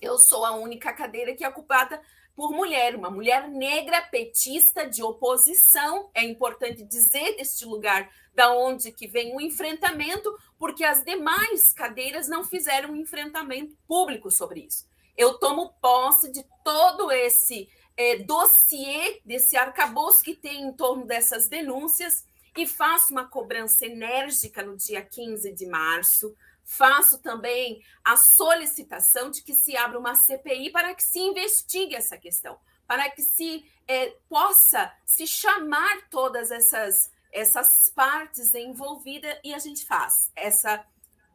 Eu 0.00 0.16
sou 0.16 0.44
a 0.44 0.52
única 0.52 0.92
cadeira 0.92 1.34
que 1.34 1.44
é 1.44 1.48
ocupada 1.48 2.00
por 2.40 2.52
mulher, 2.52 2.96
uma 2.96 3.10
mulher 3.10 3.50
negra 3.50 4.00
petista 4.00 4.88
de 4.88 5.02
oposição. 5.02 6.08
É 6.14 6.24
importante 6.24 6.82
dizer 6.82 7.36
deste 7.36 7.66
lugar 7.66 8.10
da 8.34 8.50
onde 8.54 8.90
que 8.92 9.06
vem 9.06 9.36
o 9.36 9.42
enfrentamento, 9.42 10.34
porque 10.58 10.82
as 10.82 11.04
demais 11.04 11.70
cadeiras 11.74 12.28
não 12.28 12.42
fizeram 12.42 12.92
um 12.92 12.96
enfrentamento 12.96 13.76
público 13.86 14.30
sobre 14.30 14.60
isso. 14.60 14.86
Eu 15.18 15.34
tomo 15.34 15.74
posse 15.82 16.32
de 16.32 16.42
todo 16.64 17.12
esse 17.12 17.68
é, 17.94 18.16
dossiê, 18.16 19.20
desse 19.22 19.58
arcabouço 19.58 20.24
que 20.24 20.34
tem 20.34 20.62
em 20.62 20.72
torno 20.72 21.04
dessas 21.04 21.46
denúncias 21.46 22.24
e 22.56 22.66
faço 22.66 23.12
uma 23.12 23.28
cobrança 23.28 23.84
enérgica 23.84 24.62
no 24.62 24.78
dia 24.78 25.02
15 25.02 25.52
de 25.52 25.66
março. 25.66 26.34
Faço 26.70 27.18
também 27.18 27.82
a 28.04 28.16
solicitação 28.16 29.28
de 29.28 29.42
que 29.42 29.54
se 29.54 29.76
abra 29.76 29.98
uma 29.98 30.14
CPI 30.14 30.70
para 30.70 30.94
que 30.94 31.02
se 31.02 31.18
investigue 31.18 31.96
essa 31.96 32.16
questão, 32.16 32.56
para 32.86 33.10
que 33.10 33.22
se 33.22 33.68
é, 33.88 34.10
possa 34.28 34.94
se 35.04 35.26
chamar 35.26 36.08
todas 36.08 36.52
essas, 36.52 37.10
essas 37.32 37.88
partes 37.92 38.54
envolvidas 38.54 39.36
e 39.42 39.52
a 39.52 39.58
gente 39.58 39.84
faz 39.84 40.30
essa 40.36 40.86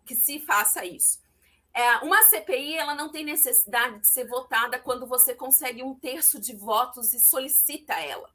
que 0.06 0.16
se 0.16 0.40
faça 0.40 0.86
isso. 0.86 1.20
É, 1.74 1.98
uma 1.98 2.24
CPI 2.28 2.76
ela 2.76 2.96
não 2.96 3.12
tem 3.12 3.26
necessidade 3.26 4.00
de 4.00 4.08
ser 4.08 4.26
votada 4.30 4.80
quando 4.80 5.06
você 5.06 5.36
consegue 5.36 5.84
um 5.84 5.94
terço 5.96 6.40
de 6.40 6.56
votos 6.56 7.14
e 7.14 7.20
solicita 7.20 7.94
ela. 7.96 8.34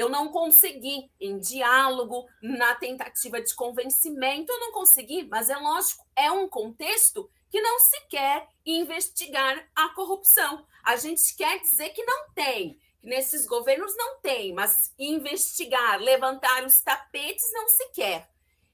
Eu 0.00 0.08
não 0.08 0.28
consegui 0.28 1.10
em 1.20 1.38
diálogo, 1.38 2.26
na 2.42 2.74
tentativa 2.74 3.38
de 3.38 3.54
convencimento, 3.54 4.50
eu 4.50 4.58
não 4.58 4.72
consegui, 4.72 5.24
mas 5.24 5.50
é 5.50 5.56
lógico, 5.58 6.02
é 6.16 6.32
um 6.32 6.48
contexto 6.48 7.30
que 7.50 7.60
não 7.60 7.78
se 7.80 8.00
quer 8.08 8.48
investigar 8.64 9.62
a 9.76 9.90
corrupção. 9.90 10.66
A 10.82 10.96
gente 10.96 11.36
quer 11.36 11.60
dizer 11.60 11.90
que 11.90 12.02
não 12.02 12.30
tem, 12.30 12.80
que 12.98 13.06
nesses 13.08 13.44
governos 13.44 13.94
não 13.94 14.18
tem, 14.20 14.54
mas 14.54 14.90
investigar, 14.98 16.00
levantar 16.00 16.64
os 16.64 16.80
tapetes 16.80 17.52
não 17.52 17.68
se 17.68 17.90
quer. 17.90 18.30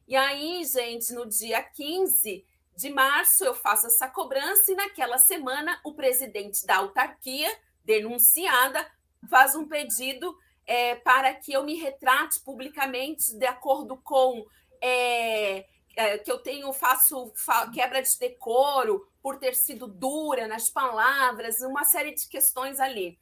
E 0.07 0.15
aí, 0.15 0.65
gente, 0.65 1.13
no 1.13 1.27
dia 1.27 1.61
15 1.61 2.47
de 2.77 2.91
março, 2.91 3.45
eu 3.45 3.53
faço 3.53 3.89
essa 3.89 4.09
cobrança 4.09 4.71
e 4.71 4.77
naquela 4.77 5.19
semana 5.19 5.81
o 5.83 5.93
presidente 5.93 6.65
da 6.65 6.77
autarquia, 6.77 7.53
denunciada, 7.85 8.89
faz 9.29 9.57
um 9.57 9.67
pedido 9.67 10.37
é, 10.67 10.97
para 10.97 11.33
que 11.35 11.53
eu 11.53 11.63
me 11.63 11.75
retrate 11.77 12.41
publicamente 12.41 13.35
de 13.37 13.47
acordo 13.47 13.97
com 13.97 14.45
é, 14.81 15.65
é, 15.97 16.19
que 16.19 16.31
eu 16.31 16.39
tenho 16.39 16.73
faço 16.73 17.33
fa, 17.35 17.71
quebra 17.71 18.03
de 18.03 18.19
decoro 18.19 19.09
por 19.23 19.39
ter 19.39 19.55
sido 19.55 19.87
dura 19.87 20.47
nas 20.47 20.69
palavras, 20.69 21.61
uma 21.61 21.85
série 21.85 22.15
de 22.15 22.29
questões 22.29 22.81
ali. 22.81 23.19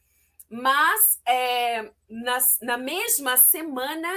Mas 0.50 1.20
é, 1.26 1.90
nas, 2.08 2.58
na 2.60 2.76
mesma 2.76 3.36
semana, 3.36 4.08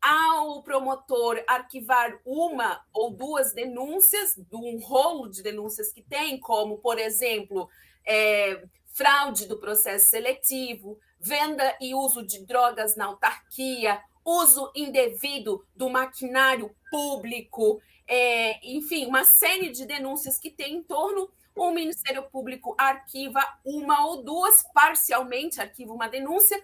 ao 0.00 0.62
promotor 0.62 1.42
arquivar 1.46 2.20
uma 2.24 2.84
ou 2.92 3.10
duas 3.10 3.52
denúncias, 3.52 4.36
de 4.36 4.56
um 4.56 4.78
rolo 4.78 5.28
de 5.28 5.42
denúncias 5.42 5.92
que 5.92 6.02
tem, 6.02 6.38
como, 6.38 6.78
por 6.78 6.98
exemplo, 6.98 7.68
é, 8.06 8.62
fraude 8.98 9.46
do 9.46 9.60
processo 9.60 10.08
seletivo, 10.10 10.98
venda 11.20 11.76
e 11.80 11.94
uso 11.94 12.26
de 12.26 12.44
drogas 12.44 12.96
na 12.96 13.04
autarquia, 13.04 14.02
uso 14.24 14.72
indevido 14.74 15.64
do 15.74 15.88
maquinário 15.88 16.74
público, 16.90 17.80
é, 18.08 18.58
enfim, 18.68 19.06
uma 19.06 19.22
série 19.22 19.70
de 19.70 19.86
denúncias 19.86 20.36
que 20.36 20.50
tem 20.50 20.78
em 20.78 20.82
torno. 20.82 21.30
O 21.54 21.70
Ministério 21.70 22.24
Público 22.24 22.74
arquiva 22.76 23.40
uma 23.64 24.04
ou 24.04 24.24
duas, 24.24 24.64
parcialmente 24.74 25.60
arquiva 25.60 25.92
uma 25.92 26.08
denúncia. 26.08 26.58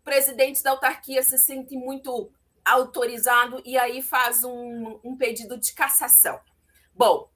O 0.00 0.04
presidente 0.04 0.62
da 0.62 0.70
autarquia 0.70 1.22
se 1.22 1.36
sente 1.36 1.76
muito 1.76 2.30
autorizado 2.64 3.60
e 3.66 3.76
aí 3.76 4.00
faz 4.00 4.44
um, 4.44 4.98
um 5.04 5.14
pedido 5.14 5.58
de 5.58 5.74
cassação. 5.74 6.40
Bom, 6.94 7.30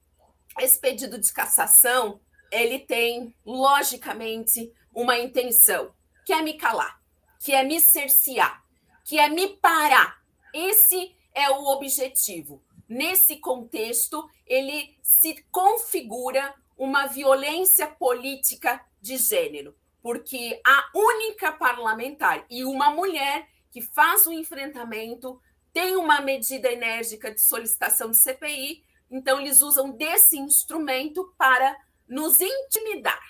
esse 0.59 0.79
pedido 0.81 1.19
de 1.19 1.33
cassação 1.33 2.21
ele 2.51 2.81
tem, 2.81 3.35
logicamente, 3.45 4.73
uma 4.95 5.19
intenção 5.19 5.95
que 6.25 6.33
é 6.33 6.43
me 6.43 6.55
calar, 6.55 7.01
que 7.41 7.53
é 7.53 7.63
me 7.63 7.81
cercear, 7.81 8.63
que 9.05 9.19
é 9.19 9.29
me 9.29 9.49
parar. 9.57 10.23
Esse 10.53 11.15
é 11.35 11.51
o 11.51 11.65
objetivo. 11.67 12.63
Nesse 12.89 13.37
contexto, 13.37 14.29
ele 14.47 14.97
se 15.03 15.45
configura 15.51 16.55
uma 16.77 17.07
violência 17.07 17.87
política 17.87 18.85
de 19.01 19.17
gênero, 19.17 19.77
porque 20.03 20.61
a 20.67 20.91
única 20.95 21.53
parlamentar 21.53 22.45
e 22.51 22.65
uma 22.65 22.91
mulher 22.91 23.49
que 23.71 23.81
faz 23.81 24.27
o 24.27 24.33
enfrentamento 24.33 25.41
tem 25.73 25.97
uma 25.97 26.21
medida 26.21 26.71
enérgica 26.71 27.33
de 27.33 27.41
solicitação 27.41 28.11
de 28.11 28.17
CPI, 28.17 28.83
então 29.11 29.41
eles 29.41 29.63
usam 29.63 29.91
desse 29.91 30.39
instrumento 30.39 31.33
para 31.39 31.77
nos 32.11 32.41
intimidar. 32.41 33.23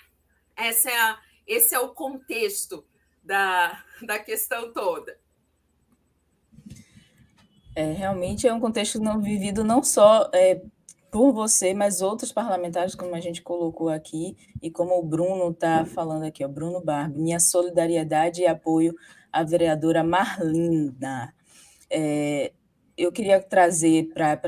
Essa 0.57 0.89
é 0.89 0.99
a, 0.99 1.19
esse 1.47 1.75
é 1.75 1.79
o 1.79 1.89
contexto 1.89 2.83
da, 3.23 3.83
da 4.01 4.19
questão 4.19 4.73
toda. 4.73 5.17
É, 7.75 7.93
realmente 7.93 8.47
é 8.47 8.53
um 8.53 8.59
contexto 8.59 8.99
não 8.99 9.21
vivido 9.21 9.63
não 9.63 9.81
só 9.81 10.29
é, 10.33 10.61
por 11.09 11.31
você, 11.31 11.73
mas 11.73 12.01
outros 12.01 12.31
parlamentares, 12.31 12.95
como 12.95 13.15
a 13.15 13.19
gente 13.19 13.41
colocou 13.41 13.89
aqui, 13.89 14.35
e 14.61 14.69
como 14.69 14.97
o 14.97 15.03
Bruno 15.03 15.51
está 15.51 15.85
falando 15.85 16.23
aqui, 16.23 16.43
o 16.43 16.49
Bruno 16.49 16.81
Barbi, 16.81 17.19
minha 17.19 17.39
solidariedade 17.39 18.41
e 18.41 18.47
apoio 18.47 18.95
à 19.31 19.43
vereadora 19.43 20.03
Marlina. 20.03 21.33
É, 21.89 22.51
eu 23.01 23.11
queria 23.11 23.41
trazer 23.41 24.11
para 24.13 24.39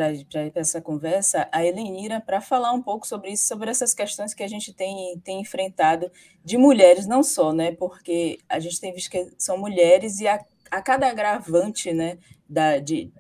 essa 0.56 0.80
conversa 0.80 1.50
a 1.52 1.66
Helenira 1.66 2.22
para 2.22 2.40
falar 2.40 2.72
um 2.72 2.82
pouco 2.82 3.08
sobre 3.08 3.32
isso, 3.32 3.48
sobre 3.48 3.70
essas 3.72 3.94
questões 3.94 4.34
que 4.34 4.44
a 4.44 4.48
gente 4.48 4.72
tem, 4.72 5.20
tem 5.24 5.42
enfrentado 5.42 6.12
de 6.44 6.58
mulheres, 6.58 7.08
não 7.08 7.24
só, 7.24 7.52
né? 7.52 7.72
Porque 7.72 8.38
a 8.48 8.60
gente 8.60 8.80
tem 8.80 8.94
visto 8.94 9.10
que 9.10 9.32
são 9.38 9.58
mulheres 9.58 10.20
e 10.20 10.28
a, 10.28 10.44
a 10.70 10.82
cada 10.82 11.10
agravante 11.10 11.92
né, 11.92 12.20
da, 12.48 12.78
de 12.78 13.12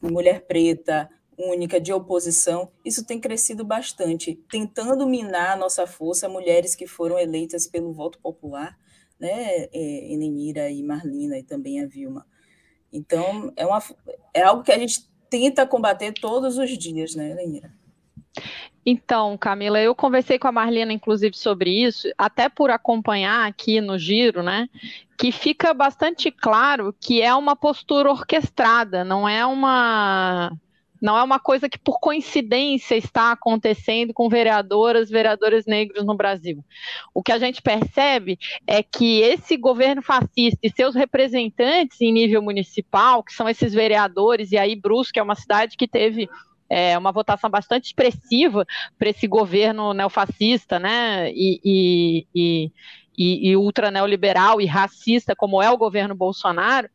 mulher 0.00 0.46
preta, 0.46 1.10
única, 1.38 1.80
de 1.80 1.92
oposição, 1.92 2.70
isso 2.84 3.04
tem 3.04 3.20
crescido 3.20 3.64
bastante, 3.64 4.34
tentando 4.50 5.06
minar 5.06 5.52
a 5.52 5.56
nossa 5.56 5.86
força, 5.86 6.28
mulheres 6.28 6.74
que 6.74 6.86
foram 6.86 7.18
eleitas 7.18 7.66
pelo 7.66 7.92
voto 7.92 8.18
popular, 8.18 8.76
né? 9.20 9.66
É, 9.72 10.12
Helenira 10.12 10.70
e 10.70 10.82
Marlina 10.82 11.38
e 11.38 11.42
também 11.42 11.80
a 11.80 11.86
Vilma. 11.86 12.26
Então, 12.92 13.52
é, 13.56 13.66
uma, 13.66 13.82
é 14.32 14.42
algo 14.42 14.62
que 14.62 14.72
a 14.72 14.78
gente 14.78 15.08
tenta 15.28 15.66
combater 15.66 16.12
todos 16.12 16.56
os 16.56 16.70
dias, 16.76 17.14
né, 17.14 17.34
Lenira? 17.34 17.70
Então, 18.84 19.36
Camila, 19.36 19.78
eu 19.78 19.94
conversei 19.94 20.38
com 20.38 20.48
a 20.48 20.52
Marlena, 20.52 20.92
inclusive, 20.92 21.36
sobre 21.36 21.70
isso, 21.70 22.08
até 22.16 22.48
por 22.48 22.70
acompanhar 22.70 23.46
aqui 23.46 23.80
no 23.80 23.98
Giro, 23.98 24.42
né? 24.42 24.68
Que 25.18 25.30
fica 25.30 25.74
bastante 25.74 26.30
claro 26.30 26.94
que 26.98 27.20
é 27.20 27.34
uma 27.34 27.54
postura 27.54 28.10
orquestrada, 28.10 29.04
não 29.04 29.28
é 29.28 29.44
uma 29.44 30.50
não 31.00 31.16
é 31.16 31.22
uma 31.22 31.38
coisa 31.38 31.68
que, 31.68 31.78
por 31.78 32.00
coincidência, 32.00 32.96
está 32.96 33.32
acontecendo 33.32 34.12
com 34.12 34.28
vereadoras, 34.28 35.08
vereadores 35.10 35.66
negros 35.66 36.04
no 36.04 36.16
Brasil. 36.16 36.64
O 37.14 37.22
que 37.22 37.32
a 37.32 37.38
gente 37.38 37.62
percebe 37.62 38.38
é 38.66 38.82
que 38.82 39.20
esse 39.20 39.56
governo 39.56 40.02
fascista 40.02 40.58
e 40.62 40.70
seus 40.70 40.94
representantes 40.94 42.00
em 42.00 42.12
nível 42.12 42.42
municipal, 42.42 43.22
que 43.22 43.32
são 43.32 43.48
esses 43.48 43.72
vereadores, 43.72 44.52
e 44.52 44.58
aí 44.58 44.74
Brusque 44.74 45.18
é 45.18 45.22
uma 45.22 45.34
cidade 45.34 45.76
que 45.76 45.86
teve 45.86 46.28
é, 46.68 46.98
uma 46.98 47.12
votação 47.12 47.48
bastante 47.48 47.86
expressiva 47.86 48.66
para 48.98 49.08
esse 49.08 49.26
governo 49.26 49.94
neofascista, 49.94 50.78
né? 50.78 51.30
E, 51.32 51.60
e, 51.64 52.26
e, 52.34 52.72
e, 53.16 53.50
e 53.50 53.56
ultra 53.56 53.90
neoliberal 53.90 54.60
e 54.60 54.66
racista, 54.66 55.34
como 55.34 55.62
é 55.62 55.70
o 55.70 55.78
governo 55.78 56.14
Bolsonaro, 56.14 56.88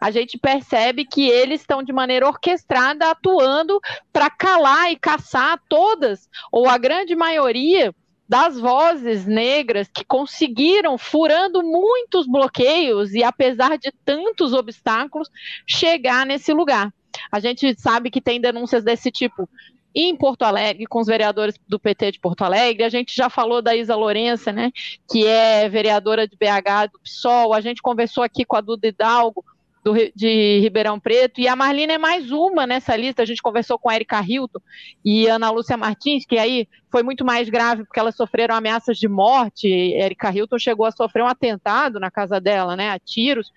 a 0.00 0.10
gente 0.10 0.38
percebe 0.38 1.04
que 1.04 1.28
eles 1.28 1.60
estão 1.60 1.82
de 1.82 1.92
maneira 1.92 2.26
orquestrada 2.26 3.10
atuando 3.10 3.80
para 4.12 4.30
calar 4.30 4.92
e 4.92 4.96
caçar 4.96 5.60
todas, 5.68 6.28
ou 6.52 6.68
a 6.68 6.78
grande 6.78 7.16
maioria, 7.16 7.94
das 8.28 8.60
vozes 8.60 9.26
negras 9.26 9.88
que 9.88 10.04
conseguiram, 10.04 10.98
furando 10.98 11.62
muitos 11.62 12.26
bloqueios 12.26 13.14
e 13.14 13.24
apesar 13.24 13.78
de 13.78 13.90
tantos 14.04 14.52
obstáculos, 14.52 15.30
chegar 15.66 16.26
nesse 16.26 16.52
lugar. 16.52 16.92
A 17.32 17.40
gente 17.40 17.74
sabe 17.80 18.10
que 18.10 18.20
tem 18.20 18.38
denúncias 18.38 18.84
desse 18.84 19.10
tipo 19.10 19.48
em 19.94 20.14
Porto 20.14 20.42
Alegre, 20.42 20.86
com 20.86 21.00
os 21.00 21.06
vereadores 21.06 21.58
do 21.66 21.80
PT 21.80 22.12
de 22.12 22.20
Porto 22.20 22.42
Alegre. 22.42 22.84
A 22.84 22.90
gente 22.90 23.16
já 23.16 23.30
falou 23.30 23.62
da 23.62 23.74
Isa 23.74 23.96
Lourença, 23.96 24.52
né, 24.52 24.70
que 25.10 25.26
é 25.26 25.66
vereadora 25.68 26.28
de 26.28 26.36
BH 26.36 26.92
do 26.92 27.00
PSOL. 27.00 27.54
A 27.54 27.60
gente 27.62 27.80
conversou 27.80 28.22
aqui 28.22 28.44
com 28.44 28.56
a 28.56 28.60
Duda 28.60 28.88
Hidalgo, 28.88 29.42
do, 29.88 29.94
de 30.14 30.60
Ribeirão 30.60 31.00
Preto, 31.00 31.40
e 31.40 31.48
a 31.48 31.56
Marlina 31.56 31.94
é 31.94 31.98
mais 31.98 32.30
uma 32.30 32.66
nessa 32.66 32.94
lista. 32.94 33.22
A 33.22 33.26
gente 33.26 33.42
conversou 33.42 33.78
com 33.78 33.88
a 33.88 33.94
Erika 33.94 34.20
Hilton 34.20 34.60
e 35.04 35.26
Ana 35.26 35.50
Lúcia 35.50 35.76
Martins, 35.76 36.26
que 36.26 36.38
aí 36.38 36.68
foi 36.90 37.02
muito 37.02 37.24
mais 37.24 37.48
grave 37.48 37.84
porque 37.84 37.98
elas 37.98 38.16
sofreram 38.16 38.54
ameaças 38.54 38.98
de 38.98 39.08
morte. 39.08 39.66
Erika 39.68 40.30
Hilton 40.30 40.58
chegou 40.58 40.86
a 40.86 40.92
sofrer 40.92 41.22
um 41.22 41.28
atentado 41.28 41.98
na 41.98 42.10
casa 42.10 42.40
dela, 42.40 42.76
né, 42.76 42.90
a 42.90 42.98
tiros. 42.98 43.50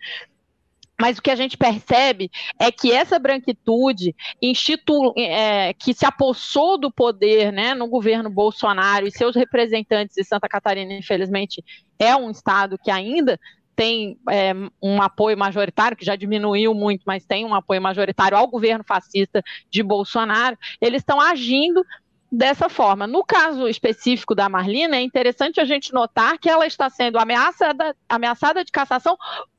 Mas 0.99 1.17
o 1.17 1.21
que 1.21 1.31
a 1.31 1.35
gente 1.35 1.57
percebe 1.57 2.29
é 2.59 2.71
que 2.71 2.91
essa 2.91 3.17
branquitude 3.17 4.15
institu 4.39 5.13
é, 5.17 5.73
que 5.73 5.95
se 5.95 6.05
apossou 6.05 6.77
do 6.77 6.91
poder 6.91 7.51
né, 7.51 7.73
no 7.73 7.87
governo 7.87 8.29
Bolsonaro 8.29 9.07
e 9.07 9.11
seus 9.11 9.35
representantes 9.35 10.15
de 10.15 10.23
Santa 10.23 10.47
Catarina, 10.47 10.93
infelizmente, 10.93 11.63
é 11.97 12.15
um 12.15 12.29
estado 12.29 12.77
que 12.77 12.91
ainda 12.91 13.39
tem 13.81 14.15
é, 14.29 14.53
um 14.79 15.01
apoio 15.01 15.35
majoritário, 15.35 15.97
que 15.97 16.05
já 16.05 16.15
diminuiu 16.15 16.71
muito, 16.71 17.01
mas 17.03 17.25
tem 17.25 17.43
um 17.43 17.55
apoio 17.55 17.81
majoritário 17.81 18.37
ao 18.37 18.47
governo 18.47 18.83
fascista 18.83 19.41
de 19.71 19.81
Bolsonaro, 19.81 20.55
eles 20.79 21.01
estão 21.01 21.19
agindo 21.19 21.83
dessa 22.31 22.69
forma. 22.69 23.07
No 23.07 23.25
caso 23.25 23.67
específico 23.67 24.35
da 24.35 24.47
Marlina, 24.47 24.97
é 24.97 25.01
interessante 25.01 25.59
a 25.59 25.65
gente 25.65 25.91
notar 25.93 26.37
que 26.37 26.47
ela 26.47 26.67
está 26.67 26.91
sendo 26.91 27.17
ameaçada, 27.17 27.95
ameaçada 28.07 28.63
de 28.63 28.71
cassação 28.71 29.17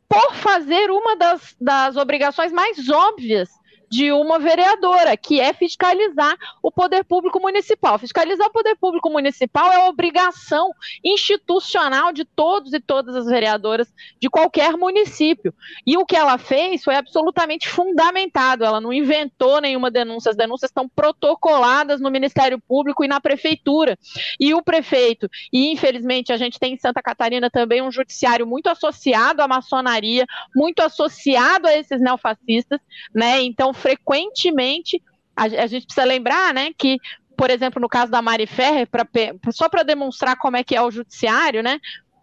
por 0.08 0.34
fazer 0.34 0.88
uma 0.88 1.16
das, 1.16 1.56
das 1.60 1.96
obrigações 1.96 2.52
mais 2.52 2.88
óbvias 2.88 3.50
de 3.92 4.10
uma 4.10 4.38
vereadora, 4.38 5.14
que 5.18 5.38
é 5.38 5.52
fiscalizar 5.52 6.34
o 6.62 6.72
poder 6.72 7.04
público 7.04 7.38
municipal. 7.38 7.98
Fiscalizar 7.98 8.46
o 8.46 8.50
poder 8.50 8.74
público 8.76 9.10
municipal 9.10 9.70
é 9.70 9.86
obrigação 9.86 10.70
institucional 11.04 12.10
de 12.10 12.24
todos 12.24 12.72
e 12.72 12.80
todas 12.80 13.14
as 13.14 13.26
vereadoras 13.26 13.92
de 14.18 14.30
qualquer 14.30 14.78
município. 14.78 15.52
E 15.86 15.98
o 15.98 16.06
que 16.06 16.16
ela 16.16 16.38
fez 16.38 16.82
foi 16.82 16.94
absolutamente 16.94 17.68
fundamentado. 17.68 18.64
Ela 18.64 18.80
não 18.80 18.94
inventou 18.94 19.60
nenhuma 19.60 19.90
denúncia, 19.90 20.30
as 20.30 20.38
denúncias 20.38 20.70
estão 20.70 20.88
protocoladas 20.88 22.00
no 22.00 22.10
Ministério 22.10 22.58
Público 22.58 23.04
e 23.04 23.08
na 23.08 23.20
prefeitura. 23.20 23.98
E 24.40 24.54
o 24.54 24.62
prefeito, 24.62 25.28
e 25.52 25.70
infelizmente 25.70 26.32
a 26.32 26.38
gente 26.38 26.58
tem 26.58 26.72
em 26.72 26.78
Santa 26.78 27.02
Catarina 27.02 27.50
também 27.50 27.82
um 27.82 27.92
judiciário 27.92 28.46
muito 28.46 28.68
associado 28.68 29.42
à 29.42 29.46
maçonaria, 29.46 30.24
muito 30.56 30.80
associado 30.80 31.68
a 31.68 31.76
esses 31.76 32.00
neofascistas, 32.00 32.80
né? 33.14 33.42
Então 33.42 33.74
frequentemente, 33.82 35.02
a, 35.36 35.44
a 35.44 35.66
gente 35.66 35.84
precisa 35.84 36.06
lembrar, 36.06 36.54
né, 36.54 36.70
que 36.78 36.98
por 37.36 37.50
exemplo, 37.50 37.80
no 37.80 37.88
caso 37.88 38.12
da 38.12 38.22
Mari 38.22 38.46
Ferrer, 38.46 38.86
pra, 38.86 39.06
só 39.50 39.68
para 39.68 39.82
demonstrar 39.82 40.36
como 40.36 40.56
é 40.56 40.62
que 40.62 40.76
é 40.76 40.82
o 40.82 40.90
judiciário, 40.90 41.62
né? 41.62 41.80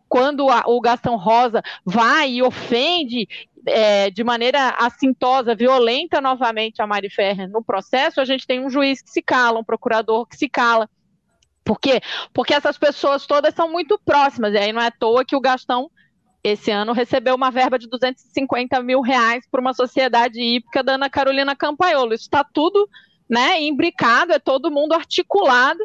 Quando 0.07 0.49
a, 0.49 0.63
o 0.65 0.79
Gastão 0.79 1.17
Rosa 1.17 1.61
vai 1.83 2.31
e 2.31 2.41
ofende 2.41 3.27
é, 3.65 4.09
de 4.09 4.23
maneira 4.23 4.69
assintosa, 4.79 5.55
violenta 5.55 6.21
novamente 6.21 6.81
a 6.81 6.87
Mari 6.87 7.09
Ferrer 7.09 7.49
no 7.49 7.63
processo, 7.63 8.21
a 8.21 8.25
gente 8.25 8.47
tem 8.47 8.63
um 8.63 8.69
juiz 8.69 9.01
que 9.01 9.09
se 9.09 9.21
cala, 9.21 9.59
um 9.59 9.63
procurador 9.63 10.25
que 10.25 10.37
se 10.37 10.47
cala. 10.47 10.89
Por 11.63 11.79
quê? 11.79 12.01
Porque 12.33 12.53
essas 12.53 12.77
pessoas 12.77 13.25
todas 13.27 13.53
são 13.53 13.69
muito 13.69 13.99
próximas, 14.03 14.53
e 14.53 14.57
aí 14.57 14.71
não 14.71 14.81
é 14.81 14.87
à 14.87 14.91
toa 14.91 15.25
que 15.25 15.35
o 15.35 15.41
Gastão 15.41 15.91
esse 16.43 16.71
ano 16.71 16.93
recebeu 16.93 17.35
uma 17.35 17.51
verba 17.51 17.77
de 17.77 17.87
250 17.87 18.81
mil 18.81 19.01
reais 19.01 19.45
para 19.49 19.61
uma 19.61 19.73
sociedade 19.73 20.41
hípica 20.41 20.83
da 20.83 20.93
Ana 20.93 21.09
Carolina 21.09 21.55
Campaiolo. 21.55 22.13
Isso 22.13 22.23
está 22.23 22.43
tudo 22.43 22.89
né, 23.29 23.61
imbricado, 23.61 24.33
é 24.33 24.39
todo 24.39 24.71
mundo 24.71 24.93
articulado 24.93 25.79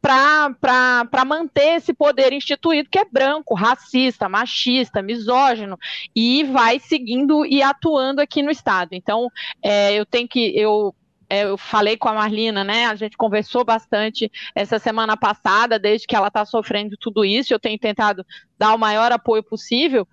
para 0.00 1.24
manter 1.26 1.76
esse 1.76 1.92
poder 1.92 2.32
instituído 2.32 2.88
que 2.88 2.98
é 2.98 3.04
branco, 3.04 3.54
racista, 3.54 4.28
machista, 4.28 5.02
misógino, 5.02 5.76
e 6.14 6.44
vai 6.44 6.78
seguindo 6.78 7.44
e 7.44 7.60
atuando 7.60 8.20
aqui 8.20 8.40
no 8.40 8.50
Estado. 8.50 8.90
Então, 8.92 9.28
é, 9.60 9.94
eu 9.94 10.06
tenho 10.06 10.28
que. 10.28 10.52
Eu, 10.56 10.94
eu 11.28 11.56
falei 11.58 11.96
com 11.96 12.08
a 12.08 12.14
Marlina, 12.14 12.62
né? 12.62 12.86
A 12.86 12.94
gente 12.94 13.16
conversou 13.16 13.64
bastante 13.64 14.30
essa 14.54 14.78
semana 14.78 15.16
passada, 15.16 15.78
desde 15.78 16.06
que 16.06 16.14
ela 16.14 16.28
está 16.28 16.44
sofrendo 16.44 16.96
tudo 17.00 17.24
isso. 17.24 17.52
Eu 17.52 17.58
tenho 17.58 17.78
tentado 17.78 18.24
dar 18.58 18.74
o 18.74 18.78
maior 18.78 19.12
apoio 19.12 19.42
possível, 19.42 20.06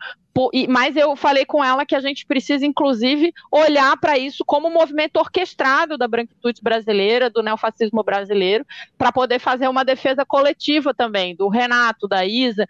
mas 0.67 0.95
eu 0.95 1.15
falei 1.15 1.45
com 1.45 1.63
ela 1.63 1.85
que 1.85 1.95
a 1.95 1.99
gente 1.99 2.25
precisa, 2.25 2.65
inclusive, 2.65 3.31
olhar 3.51 3.95
para 3.97 4.17
isso 4.17 4.43
como 4.43 4.67
um 4.67 4.73
movimento 4.73 5.17
orquestrado 5.17 5.97
da 5.97 6.07
branquitude 6.07 6.59
brasileira, 6.61 7.29
do 7.29 7.43
neofascismo 7.43 8.03
brasileiro, 8.03 8.65
para 8.97 9.11
poder 9.11 9.37
fazer 9.37 9.67
uma 9.67 9.85
defesa 9.85 10.25
coletiva 10.25 10.93
também, 10.93 11.35
do 11.35 11.47
Renato, 11.47 12.07
da 12.07 12.25
Isa, 12.25 12.65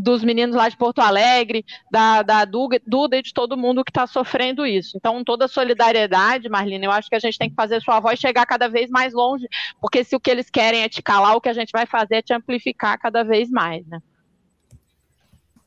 dos 0.00 0.22
meninos 0.22 0.54
lá 0.54 0.68
de 0.68 0.76
Porto 0.76 1.00
Alegre, 1.00 1.64
da, 1.90 2.22
da 2.22 2.44
Duda 2.44 3.16
e 3.16 3.22
de 3.22 3.34
todo 3.34 3.56
mundo 3.56 3.84
que 3.84 3.90
está 3.90 4.06
sofrendo 4.06 4.64
isso. 4.64 4.96
Então, 4.96 5.24
toda 5.24 5.46
a 5.46 5.48
solidariedade, 5.48 6.48
Marlene, 6.48 6.86
eu 6.86 6.92
acho 6.92 7.08
que 7.08 7.16
a 7.16 7.18
gente 7.18 7.36
tem 7.36 7.50
que 7.50 7.56
fazer 7.56 7.82
sua 7.82 7.98
voz 7.98 8.20
chegar 8.20 8.46
cada 8.46 8.68
vez 8.68 8.88
mais 8.88 9.12
longe, 9.12 9.48
porque 9.80 10.04
se 10.04 10.14
o 10.14 10.20
que 10.20 10.30
eles 10.30 10.48
querem 10.48 10.84
é 10.84 10.88
te 10.88 11.02
calar, 11.02 11.34
o 11.34 11.40
que 11.40 11.48
a 11.48 11.52
gente 11.52 11.72
vai 11.72 11.84
fazer 11.84 12.16
é 12.16 12.22
te 12.22 12.32
amplificar 12.32 12.96
cada 12.96 13.24
vez 13.24 13.50
mais, 13.50 13.84
né? 13.88 13.98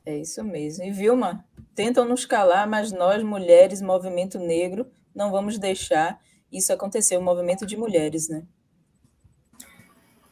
É 0.06 0.16
isso 0.16 0.42
mesmo. 0.42 0.82
E 0.82 0.90
Vilma, 0.90 1.44
tentam 1.74 2.06
nos 2.06 2.24
calar, 2.24 2.66
mas 2.66 2.90
nós, 2.90 3.22
mulheres, 3.22 3.82
movimento 3.82 4.38
negro, 4.38 4.90
não 5.14 5.30
vamos 5.30 5.58
deixar 5.58 6.18
isso 6.50 6.72
acontecer, 6.72 7.18
o 7.18 7.22
movimento 7.22 7.66
de 7.66 7.76
mulheres, 7.76 8.30
né? 8.30 8.42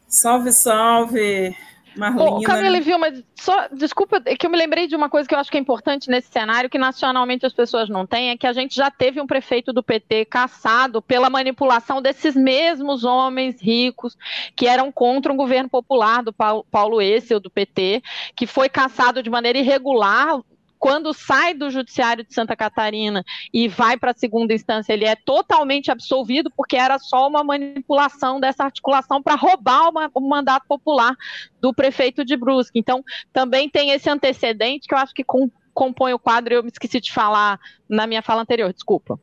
Salve, 0.09 0.53
salve, 0.53 1.55
Marlina. 2.01 2.31
Ô, 2.31 2.43
Camila 2.43 2.77
e 2.77 2.81
Vilma, 2.81 3.13
só, 3.35 3.69
desculpa, 3.69 4.23
é 4.25 4.35
que 4.35 4.47
eu 4.47 4.51
me 4.51 4.57
lembrei 4.57 4.87
de 4.87 4.97
uma 4.97 5.09
coisa 5.11 5.29
que 5.29 5.35
eu 5.35 5.39
acho 5.39 5.51
que 5.51 5.59
é 5.59 5.61
importante 5.61 6.09
nesse 6.09 6.29
cenário, 6.33 6.71
que 6.71 6.79
nacionalmente 6.79 7.45
as 7.45 7.53
pessoas 7.53 7.89
não 7.89 8.07
têm, 8.07 8.31
é 8.31 8.37
que 8.37 8.47
a 8.47 8.53
gente 8.53 8.75
já 8.75 8.91
teve 8.91 9.21
um 9.21 9.27
prefeito 9.27 9.73
do 9.73 9.83
PT 9.83 10.25
caçado 10.25 11.03
pela 11.03 11.29
manipulação 11.29 12.01
desses 12.01 12.35
mesmos 12.35 13.05
homens 13.05 13.61
ricos 13.61 14.17
que 14.57 14.67
eram 14.67 14.91
contra 14.91 15.33
um 15.33 15.37
governo 15.37 15.69
popular 15.69 16.23
do 16.23 16.33
Paulo, 16.33 16.67
Paulo 16.71 17.03
Esse, 17.03 17.35
ou 17.35 17.41
do 17.41 17.51
PT, 17.51 18.03
que 18.35 18.47
foi 18.47 18.69
caçado 18.69 19.23
de 19.23 19.31
maneira 19.31 19.59
irregular 19.59 20.41
quando 20.81 21.13
sai 21.13 21.53
do 21.53 21.71
judiciário 21.71 22.25
de 22.25 22.33
Santa 22.33 22.57
Catarina 22.57 23.23
e 23.53 23.69
vai 23.69 23.99
para 23.99 24.13
a 24.13 24.17
segunda 24.17 24.55
instância, 24.55 24.95
ele 24.95 25.05
é 25.05 25.15
totalmente 25.15 25.91
absolvido 25.91 26.51
porque 26.51 26.75
era 26.75 26.99
só 26.99 27.29
uma 27.29 27.45
manipulação 27.45 28.41
dessa 28.41 28.65
articulação 28.65 29.23
para 29.23 29.35
roubar 29.35 29.91
uma, 29.91 30.11
o 30.15 30.21
mandato 30.23 30.65
popular 30.67 31.15
do 31.61 31.75
prefeito 31.75 32.25
de 32.25 32.35
Brusque. 32.35 32.79
Então, 32.79 33.05
também 33.31 33.69
tem 33.69 33.91
esse 33.91 34.09
antecedente 34.09 34.89
que 34.89 34.95
eu 34.95 34.99
acho 34.99 35.13
que 35.13 35.23
com, 35.23 35.51
compõe 35.75 36.15
o 36.15 36.19
quadro, 36.19 36.55
eu 36.55 36.63
me 36.63 36.71
esqueci 36.71 36.99
de 36.99 37.13
falar 37.13 37.61
na 37.87 38.07
minha 38.07 38.23
fala 38.23 38.41
anterior, 38.41 38.73
desculpa. 38.73 39.21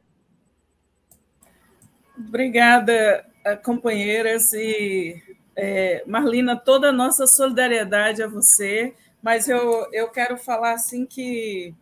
Obrigada, 2.15 3.25
eh, 3.43 3.55
companheiras 3.55 4.53
e 4.53 5.23
é, 5.55 6.03
Marlina, 6.05 6.55
toda 6.55 6.89
a 6.89 6.93
nossa 6.93 7.25
solidariedade 7.25 8.21
a 8.21 8.27
você 8.27 8.93
mas 9.21 9.47
eu, 9.47 9.87
eu 9.91 10.09
quero 10.09 10.37
falar 10.37 10.73
assim 10.73 11.05
que 11.05 11.73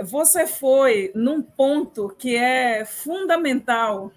você 0.00 0.46
foi 0.46 1.12
num 1.14 1.42
ponto 1.42 2.08
que 2.18 2.36
é 2.36 2.84
fundamental. 2.84 4.12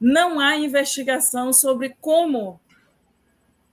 Não 0.00 0.40
há 0.40 0.56
investigação 0.56 1.52
sobre 1.52 1.94
como 2.00 2.58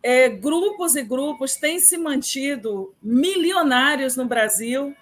é, 0.04 0.30
grupos 0.30 0.96
e 0.96 1.04
grupos 1.04 1.56
têm 1.56 1.80
se 1.80 1.98
mantido 1.98 2.94
milionários 3.02 4.16
no 4.16 4.26
Brasil, 4.26 4.96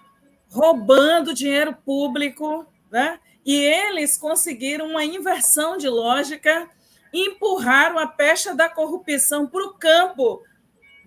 roubando 0.50 1.34
dinheiro 1.34 1.76
público, 1.86 2.66
né? 2.92 3.20
e 3.46 3.56
eles 3.56 4.18
conseguiram 4.18 4.88
uma 4.88 5.06
inversão 5.06 5.78
de 5.78 5.88
lógica, 5.88 6.68
empurraram 7.14 8.00
a 8.00 8.08
pecha 8.08 8.56
da 8.56 8.68
corrupção 8.68 9.46
para 9.46 9.64
o 9.64 9.74
campo 9.74 10.42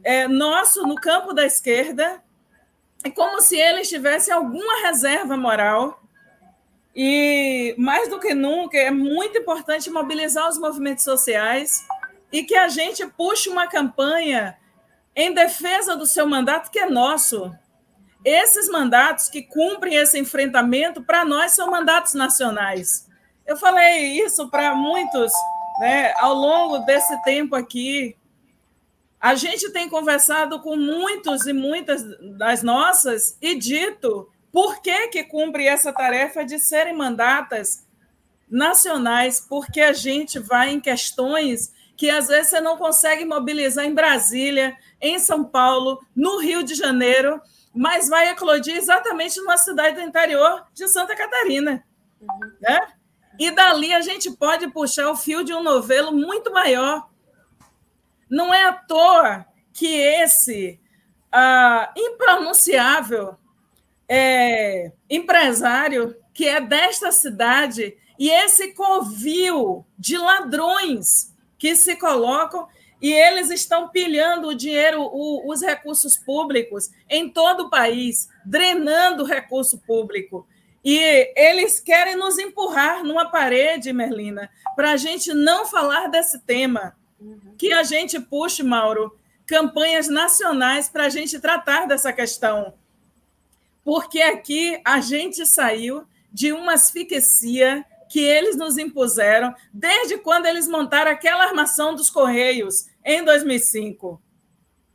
é, 0.03 0.27
nosso 0.29 0.87
no 0.87 0.95
campo 0.95 1.33
da 1.33 1.45
esquerda, 1.45 2.23
é 3.05 3.11
como 3.11 3.41
se 3.41 3.57
eles 3.57 3.89
tivessem 3.89 4.33
alguma 4.33 4.83
reserva 4.83 5.37
moral. 5.37 6.03
E, 6.95 7.75
mais 7.79 8.09
do 8.09 8.19
que 8.19 8.35
nunca, 8.35 8.77
é 8.77 8.91
muito 8.91 9.39
importante 9.39 9.91
mobilizar 9.91 10.49
os 10.49 10.59
movimentos 10.59 11.05
sociais 11.05 11.87
e 12.33 12.43
que 12.43 12.57
a 12.57 12.69
gente 12.69 13.07
puxe 13.07 13.49
uma 13.49 13.67
campanha 13.69 14.57
em 15.15 15.33
defesa 15.33 15.97
do 15.97 16.07
seu 16.07 16.27
mandato, 16.27 16.71
que 16.71 16.79
é 16.79 16.89
nosso. 16.89 17.55
Esses 18.25 18.69
mandatos 18.69 19.29
que 19.29 19.43
cumprem 19.43 19.95
esse 19.95 20.19
enfrentamento, 20.19 21.03
para 21.03 21.25
nós, 21.25 21.53
são 21.53 21.71
mandatos 21.71 22.15
nacionais. 22.15 23.09
Eu 23.47 23.57
falei 23.57 24.21
isso 24.21 24.49
para 24.49 24.75
muitos 24.75 25.33
né, 25.79 26.13
ao 26.17 26.35
longo 26.35 26.79
desse 26.81 27.23
tempo 27.23 27.55
aqui, 27.55 28.17
a 29.21 29.35
gente 29.35 29.71
tem 29.71 29.89
conversado 29.89 30.61
com 30.61 30.77
muitos 30.77 31.47
e 31.47 31.53
muitas 31.53 32.05
das 32.37 32.63
nossas 32.63 33.37
e 33.41 33.55
dito 33.57 34.31
por 34.53 34.81
que, 34.81 35.09
que 35.09 35.25
cumpre 35.25 35.67
essa 35.67 35.93
tarefa 35.93 36.45
de 36.45 36.59
serem 36.59 36.97
mandatas 36.97 37.87
nacionais, 38.49 39.45
porque 39.47 39.81
a 39.81 39.93
gente 39.93 40.39
vai 40.39 40.71
em 40.71 40.81
questões 40.81 41.73
que 41.97 42.09
às 42.09 42.29
vezes 42.29 42.51
você 42.51 42.61
não 42.61 42.77
consegue 42.77 43.25
mobilizar 43.25 43.85
em 43.85 43.93
Brasília, 43.93 44.77
em 45.01 45.19
São 45.19 45.45
Paulo, 45.45 46.01
no 46.15 46.39
Rio 46.39 46.63
de 46.63 46.75
Janeiro, 46.75 47.41
mas 47.75 48.09
vai 48.09 48.31
eclodir 48.31 48.77
exatamente 48.77 49.39
numa 49.41 49.57
cidade 49.57 49.97
do 49.97 50.03
interior 50.03 50.65
de 50.73 50.89
Santa 50.89 51.15
Catarina. 51.17 51.85
Uhum. 52.21 52.53
Né? 52.61 52.81
E 53.39 53.51
dali 53.51 53.93
a 53.93 54.01
gente 54.01 54.31
pode 54.31 54.69
puxar 54.69 55.11
o 55.11 55.17
fio 55.17 55.45
de 55.45 55.53
um 55.53 55.63
novelo 55.63 56.13
muito 56.13 56.53
maior 56.53 57.09
não 58.31 58.53
é 58.53 58.65
à 58.65 58.73
toa 58.73 59.47
que 59.73 59.87
esse 59.87 60.81
ah, 61.33 61.93
impronunciável 61.97 63.37
é, 64.09 64.91
empresário 65.09 66.17
que 66.33 66.49
é 66.49 66.61
desta 66.61 67.13
cidade 67.13 67.97
e 68.19 68.31
esse 68.31 68.73
covil 68.73 69.87
de 69.99 70.17
ladrões 70.17 71.35
que 71.59 71.77
se 71.77 71.97
colocam 71.97 72.67
e 73.01 73.13
eles 73.13 73.51
estão 73.51 73.89
pilhando 73.89 74.49
o 74.49 74.55
dinheiro, 74.55 75.03
o, 75.03 75.51
os 75.51 75.63
recursos 75.63 76.17
públicos 76.17 76.91
em 77.09 77.29
todo 77.29 77.65
o 77.65 77.71
país, 77.71 78.29
drenando 78.45 79.23
o 79.23 79.27
recurso 79.27 79.79
público. 79.79 80.47
E 80.85 81.33
eles 81.37 81.79
querem 81.79 82.17
nos 82.17 82.39
empurrar 82.39 83.05
numa 83.05 83.31
parede, 83.31 83.93
Merlina, 83.93 84.51
para 84.75 84.93
a 84.93 84.97
gente 84.97 85.33
não 85.33 85.67
falar 85.67 86.09
desse 86.09 86.41
tema 86.41 86.97
que 87.57 87.73
a 87.73 87.83
gente 87.83 88.21
puxe, 88.21 88.63
Mauro, 88.63 89.17
campanhas 89.47 90.09
nacionais 90.09 90.89
para 90.89 91.05
a 91.05 91.09
gente 91.09 91.41
tratar 91.41 91.87
dessa 91.87 92.13
questão. 92.13 92.75
Porque 93.85 94.21
aqui 94.21 94.81
a 94.85 95.01
gente 95.01 95.47
saiu 95.47 96.05
de 96.33 96.53
uma 96.53 96.75
asfixia 96.75 97.85
que 98.09 98.21
eles 98.21 98.57
nos 98.57 98.79
impuseram 98.79 99.55
desde 99.73 100.19
quando 100.19 100.47
eles 100.47 100.69
montaram 100.69 101.11
aquela 101.11 101.45
armação 101.45 101.95
dos 101.95 102.11
Correios 102.11 102.87
em 103.05 103.25
2005. 103.25 104.21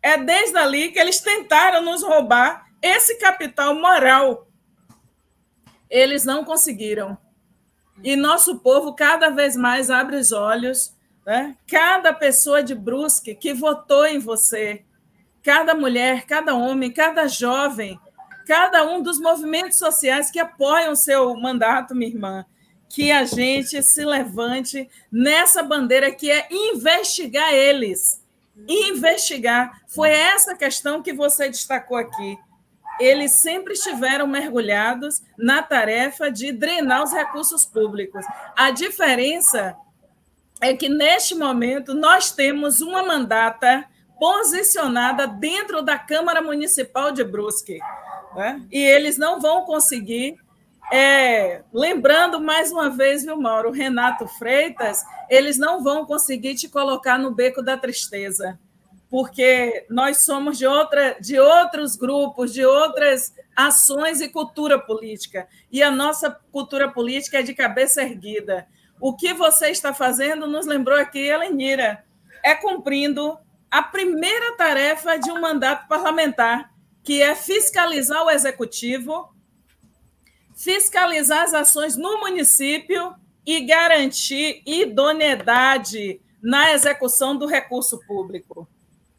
É 0.01 0.17
desde 0.17 0.57
ali 0.57 0.91
que 0.91 0.99
eles 0.99 1.19
tentaram 1.19 1.84
nos 1.84 2.03
roubar 2.03 2.67
esse 2.82 3.15
capital 3.15 3.76
moral. 3.76 4.47
Eles 5.89 6.26
não 6.26 6.43
conseguiram. 6.43 7.17
E 8.03 8.15
nosso 8.15 8.59
povo 8.59 8.93
cada 8.93 9.30
vez 9.30 9.55
mais 9.55 9.89
abre 9.89 10.17
os 10.17 10.32
olhos 10.32 10.93
né? 11.26 11.55
Cada 11.67 12.13
pessoa 12.13 12.63
de 12.63 12.76
Brusque 12.76 13.36
que 13.36 13.53
votou 13.53 14.05
em 14.05 14.19
você, 14.19 14.84
cada 15.41 15.74
mulher, 15.74 16.26
cada 16.26 16.55
homem, 16.55 16.91
cada 16.91 17.28
jovem, 17.28 17.99
cada 18.45 18.86
um 18.86 19.01
dos 19.01 19.19
movimentos 19.19 19.78
sociais 19.78 20.30
que 20.30 20.39
apoiam 20.39 20.93
o 20.93 20.97
seu 20.97 21.36
mandato, 21.36 21.95
minha 21.95 22.11
irmã, 22.11 22.45
que 22.89 23.11
a 23.11 23.26
gente 23.26 23.82
se 23.82 24.05
levante 24.05 24.89
nessa 25.11 25.63
bandeira 25.63 26.11
que 26.11 26.30
é 26.30 26.47
investigar 26.51 27.53
eles. 27.53 28.21
Investigar. 28.67 29.82
Foi 29.88 30.09
essa 30.09 30.55
questão 30.55 31.01
que 31.01 31.11
você 31.11 31.49
destacou 31.49 31.97
aqui. 31.97 32.38
Eles 32.99 33.32
sempre 33.41 33.74
estiveram 33.74 34.28
mergulhados 34.28 35.24
na 35.36 35.63
tarefa 35.63 36.30
de 36.30 36.51
drenar 36.51 37.03
os 37.03 37.11
recursos 37.11 37.65
públicos. 37.65 38.24
A 38.55 38.69
diferença 38.69 39.76
é 40.64 40.76
que, 40.76 40.88
neste 40.88 41.36
momento, 41.36 41.93
nós 41.93 42.32
temos 42.32 42.80
uma 42.80 43.03
mandata 43.03 43.86
posicionada 44.18 45.28
dentro 45.28 45.82
da 45.82 45.99
Câmara 45.99 46.41
Municipal 46.41 47.11
de 47.11 47.24
Brusque. 47.24 47.80
Né? 48.34 48.61
E 48.72 48.80
eles 48.80 49.18
não 49.18 49.41
vão 49.41 49.66
conseguir. 49.66 50.38
É, 50.91 51.64
lembrando 51.74 52.39
mais 52.39 52.72
uma 52.72 52.89
vez, 52.89 53.26
viu, 53.26 53.36
Mauro, 53.36 53.72
Renato 53.72 54.26
Freitas, 54.28 55.03
eles 55.30 55.57
não 55.57 55.84
vão 55.84 56.05
conseguir 56.05 56.55
te 56.55 56.70
colocar 56.70 57.20
no 57.20 57.32
beco 57.32 57.61
da 57.61 57.76
tristeza, 57.76 58.57
porque 59.09 59.86
nós 59.89 60.20
somos 60.20 60.57
de, 60.57 60.66
outra, 60.66 61.18
de 61.20 61.39
outros 61.39 61.97
grupos, 61.97 62.53
de 62.53 62.66
outras 62.66 63.34
ações 63.55 64.22
e 64.22 64.30
cultura 64.30 64.80
política. 64.80 65.47
E 65.72 65.84
a 65.84 65.91
nossa 65.91 66.32
cultura 66.51 66.89
política 66.89 67.39
é 67.39 67.43
de 67.43 67.53
cabeça 67.53 68.01
erguida. 68.01 68.68
O 69.06 69.14
que 69.14 69.34
você 69.34 69.68
está 69.68 69.93
fazendo, 69.93 70.47
nos 70.47 70.66
lembrou 70.66 70.97
aqui, 70.97 71.20
Elenira, 71.20 72.06
é 72.41 72.56
cumprindo 72.56 73.38
a 73.70 73.84
primeira 73.84 74.56
tarefa 74.56 75.18
de 75.18 75.30
um 75.30 75.41
mandato 75.41 75.89
parlamentar, 75.89 76.72
que 77.04 77.22
é 77.22 77.36
fiscalizar 77.36 78.24
o 78.24 78.30
executivo, 78.30 79.28
fiscalizar 80.56 81.43
as 81.43 81.54
ações 81.54 81.97
no 81.97 82.22
município 82.22 83.14
e 83.45 83.60
garantir 83.66 84.64
idoneidade 84.66 86.22
na 86.41 86.72
execução 86.72 87.36
do 87.36 87.45
recurso 87.45 87.99
público. 88.08 88.66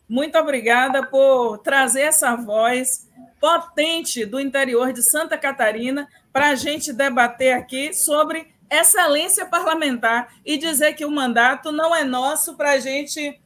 Muito 0.09 0.39
obrigada 0.39 1.07
por 1.07 1.59
trazer 1.59 2.05
essa 2.05 2.35
voz 2.35 3.07
potente 3.39 4.25
do 4.25 4.41
interior 4.41 4.95
de 4.95 5.03
Santa 5.03 5.37
Catarina 5.37 6.09
para 6.33 6.49
a 6.49 6.55
gente 6.55 6.91
debater 6.91 7.53
aqui 7.53 7.93
sobre 7.93 8.54
excelência 8.81 9.47
parlamentar 9.47 10.35
e 10.45 10.57
dizer 10.57 10.95
que 10.95 11.05
o 11.05 11.11
mandato 11.11 11.73
não 11.73 11.95
é 11.95 12.05
nosso 12.05 12.57
para 12.57 12.73
a 12.73 12.79
gente 12.79 13.41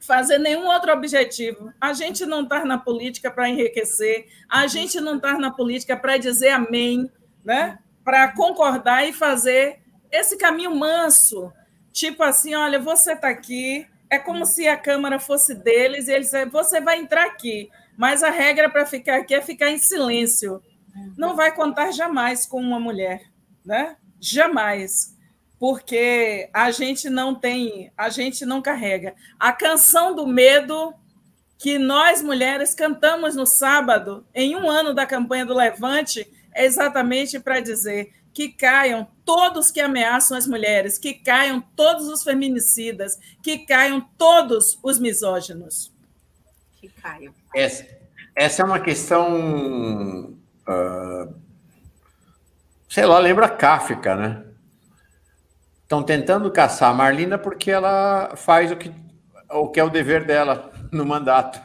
fazer 0.00 0.38
nenhum 0.38 0.66
outro 0.66 0.92
objetivo. 0.92 1.72
A 1.80 1.92
gente 1.92 2.24
não 2.24 2.42
está 2.42 2.64
na 2.64 2.78
política 2.78 3.30
para 3.30 3.48
enriquecer, 3.48 4.26
a 4.48 4.66
gente 4.66 5.00
não 5.00 5.16
está 5.16 5.38
na 5.38 5.50
política 5.50 5.96
para 5.96 6.16
dizer 6.16 6.50
amém, 6.50 7.10
né? 7.44 7.78
para 8.08 8.32
concordar 8.32 9.06
e 9.06 9.12
fazer 9.12 9.80
esse 10.10 10.38
caminho 10.38 10.74
manso. 10.74 11.52
Tipo 11.92 12.22
assim, 12.22 12.54
olha, 12.54 12.78
você 12.78 13.12
está 13.12 13.28
aqui, 13.28 13.86
É 14.10 14.18
como 14.18 14.46
se 14.46 14.66
a 14.66 14.78
Câmara 14.78 15.18
fosse 15.18 15.54
deles 15.54 16.08
e 16.08 16.12
eles 16.12 16.30
você 16.50 16.80
vai 16.80 16.98
entrar 16.98 17.26
aqui, 17.26 17.68
mas 17.98 18.22
a 18.22 18.30
regra 18.30 18.70
para 18.70 18.86
ficar 18.86 19.18
aqui 19.18 19.34
é 19.34 19.42
ficar 19.42 19.68
em 19.68 19.76
silêncio. 19.76 20.62
Não 21.18 21.36
vai 21.36 21.54
contar 21.54 21.90
jamais 21.92 22.46
com 22.46 22.58
uma 22.58 22.80
mulher, 22.80 23.20
né? 23.62 23.96
Jamais. 24.20 25.16
Porque 25.58 26.48
a 26.52 26.70
gente 26.70 27.10
não 27.10 27.34
tem, 27.34 27.92
a 27.96 28.08
gente 28.08 28.46
não 28.46 28.62
carrega. 28.62 29.14
A 29.38 29.52
canção 29.52 30.14
do 30.14 30.26
medo 30.26 30.94
que 31.58 31.76
nós 31.76 32.22
mulheres 32.22 32.74
cantamos 32.74 33.34
no 33.34 33.44
sábado, 33.44 34.24
em 34.32 34.54
um 34.54 34.70
ano 34.70 34.94
da 34.94 35.04
campanha 35.04 35.44
do 35.44 35.54
Levante, 35.54 36.30
é 36.54 36.64
exatamente 36.64 37.40
para 37.40 37.58
dizer 37.58 38.12
que 38.32 38.48
caiam 38.48 39.08
todos 39.24 39.72
que 39.72 39.80
ameaçam 39.80 40.36
as 40.36 40.46
mulheres, 40.46 40.96
que 40.96 41.14
caiam 41.14 41.60
todos 41.74 42.06
os 42.06 42.22
feminicidas, 42.22 43.18
que 43.42 43.58
caiam 43.58 44.00
todos 44.16 44.78
os 44.80 45.00
misóginos. 45.00 45.92
Que 46.76 46.88
caiam. 46.88 47.34
Essa, 47.52 47.84
essa 48.36 48.62
é 48.62 48.64
uma 48.64 48.78
questão. 48.78 50.38
Uh, 50.68 51.47
sei 52.98 53.06
lá, 53.06 53.20
lembra 53.20 53.48
Kafka, 53.48 54.16
né? 54.16 54.44
Estão 55.84 56.02
tentando 56.02 56.50
caçar 56.50 56.90
a 56.90 56.94
Marlina 56.94 57.38
porque 57.38 57.70
ela 57.70 58.34
faz 58.34 58.72
o 58.72 58.76
que, 58.76 58.92
o 59.52 59.68
que 59.68 59.78
é 59.78 59.84
o 59.84 59.88
dever 59.88 60.26
dela 60.26 60.72
no 60.90 61.06
mandato. 61.06 61.60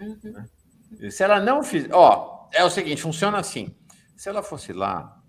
Uhum. 0.00 1.10
Se 1.10 1.22
ela 1.22 1.38
não 1.38 1.62
fizer. 1.62 1.94
Ó, 1.94 2.48
é 2.52 2.64
o 2.64 2.70
seguinte: 2.70 3.02
funciona 3.02 3.38
assim. 3.38 3.72
Se 4.16 4.28
ela 4.28 4.42
fosse 4.42 4.72
lá 4.72 5.22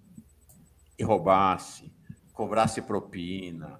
e 0.97 1.03
roubasse, 1.03 1.93
cobrasse 2.33 2.81
propina, 2.81 3.79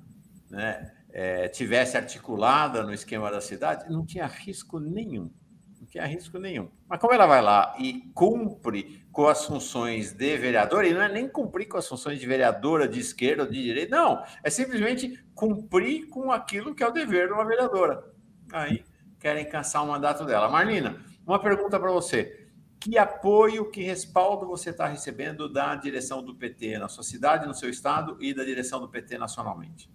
né, 0.52 0.92
é, 1.12 1.48
tivesse 1.48 1.98
articulada 1.98 2.84
no 2.84 2.94
esquema 2.94 3.32
da 3.32 3.42
cidade, 3.42 3.92
não 3.92 4.06
tinha 4.06 4.28
risco 4.28 4.80
nenhum. 4.80 5.32
Não 5.80 5.88
tinha 5.88 6.06
risco 6.06 6.38
nenhum. 6.38 6.70
Mas 6.88 7.00
como 7.00 7.12
ela 7.12 7.26
vai 7.26 7.42
lá 7.42 7.76
e 7.80 8.02
cumpre 8.14 8.99
com 9.12 9.28
as 9.28 9.46
funções 9.46 10.14
de 10.14 10.38
vereadora, 10.38 10.88
e 10.88 10.94
não 10.94 11.02
é 11.02 11.10
nem 11.10 11.28
cumprir 11.28 11.68
com 11.68 11.78
as 11.78 11.88
funções 11.88 12.20
de 12.20 12.26
vereadora 12.26 12.88
de 12.88 13.00
esquerda 13.00 13.44
ou 13.44 13.50
de 13.50 13.62
direita, 13.62 13.96
não. 13.96 14.24
É 14.44 14.50
simplesmente 14.50 15.24
cumprir 15.34 16.08
com 16.08 16.32
aquilo 16.32 16.76
que 16.76 16.84
é 16.84 16.88
o 16.88 16.92
dever 16.92 17.28
de 17.28 17.34
uma 17.34 17.46
vereadora. 17.46 18.04
Aí 18.52 18.84
querem 19.20 19.46
cansar 19.50 19.84
o 19.84 19.88
mandato 19.88 20.26
dela. 20.26 20.48
Marlina, 20.48 21.04
uma 21.26 21.40
pergunta 21.40 21.80
para 21.80 21.92
você 21.92 22.48
que 22.80 22.98
apoio, 22.98 23.70
que 23.70 23.84
respaldo 23.84 24.48
você 24.48 24.70
está 24.70 24.88
recebendo 24.88 25.52
da 25.52 25.76
direção 25.76 26.24
do 26.24 26.34
PT 26.34 26.78
na 26.78 26.88
sua 26.88 27.04
cidade, 27.04 27.46
no 27.46 27.54
seu 27.54 27.70
estado 27.70 28.18
e 28.22 28.34
da 28.34 28.44
direção 28.44 28.80
do 28.80 28.88
PT 28.88 29.18
nacionalmente? 29.18 29.90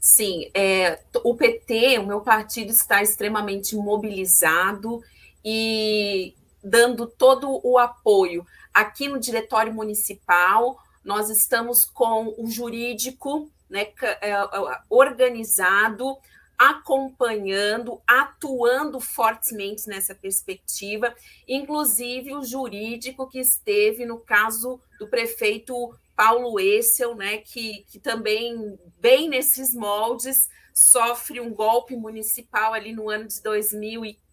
Sim, 0.00 0.48
é, 0.54 1.00
o 1.22 1.34
PT, 1.34 1.98
o 1.98 2.06
meu 2.06 2.20
partido, 2.20 2.70
está 2.70 3.02
extremamente 3.02 3.76
mobilizado 3.76 5.02
e 5.44 6.34
dando 6.68 7.06
todo 7.06 7.60
o 7.64 7.78
apoio. 7.78 8.46
Aqui 8.72 9.08
no 9.08 9.18
Diretório 9.18 9.72
Municipal, 9.72 10.78
nós 11.04 11.30
estamos 11.30 11.84
com 11.84 12.34
o 12.38 12.46
jurídico 12.50 13.50
né, 13.68 13.88
é, 14.20 14.30
é, 14.30 14.48
organizado, 14.88 16.16
acompanhando, 16.56 18.00
atuando 18.06 19.00
fortemente 19.00 19.88
nessa 19.88 20.14
perspectiva, 20.14 21.14
inclusive 21.46 22.34
o 22.34 22.44
jurídico 22.44 23.28
que 23.28 23.38
esteve 23.38 24.04
no 24.04 24.18
caso 24.18 24.80
do 24.98 25.06
prefeito 25.06 25.94
Paulo 26.16 26.58
Essel, 26.58 27.14
né, 27.14 27.38
que, 27.38 27.84
que 27.88 28.00
também, 28.00 28.76
bem 28.98 29.28
nesses 29.28 29.72
moldes, 29.72 30.48
sofre 30.74 31.40
um 31.40 31.54
golpe 31.54 31.96
municipal 31.96 32.74
ali 32.74 32.92
no 32.92 33.08
ano 33.08 33.28
de 33.28 33.40
2015, 33.40 34.27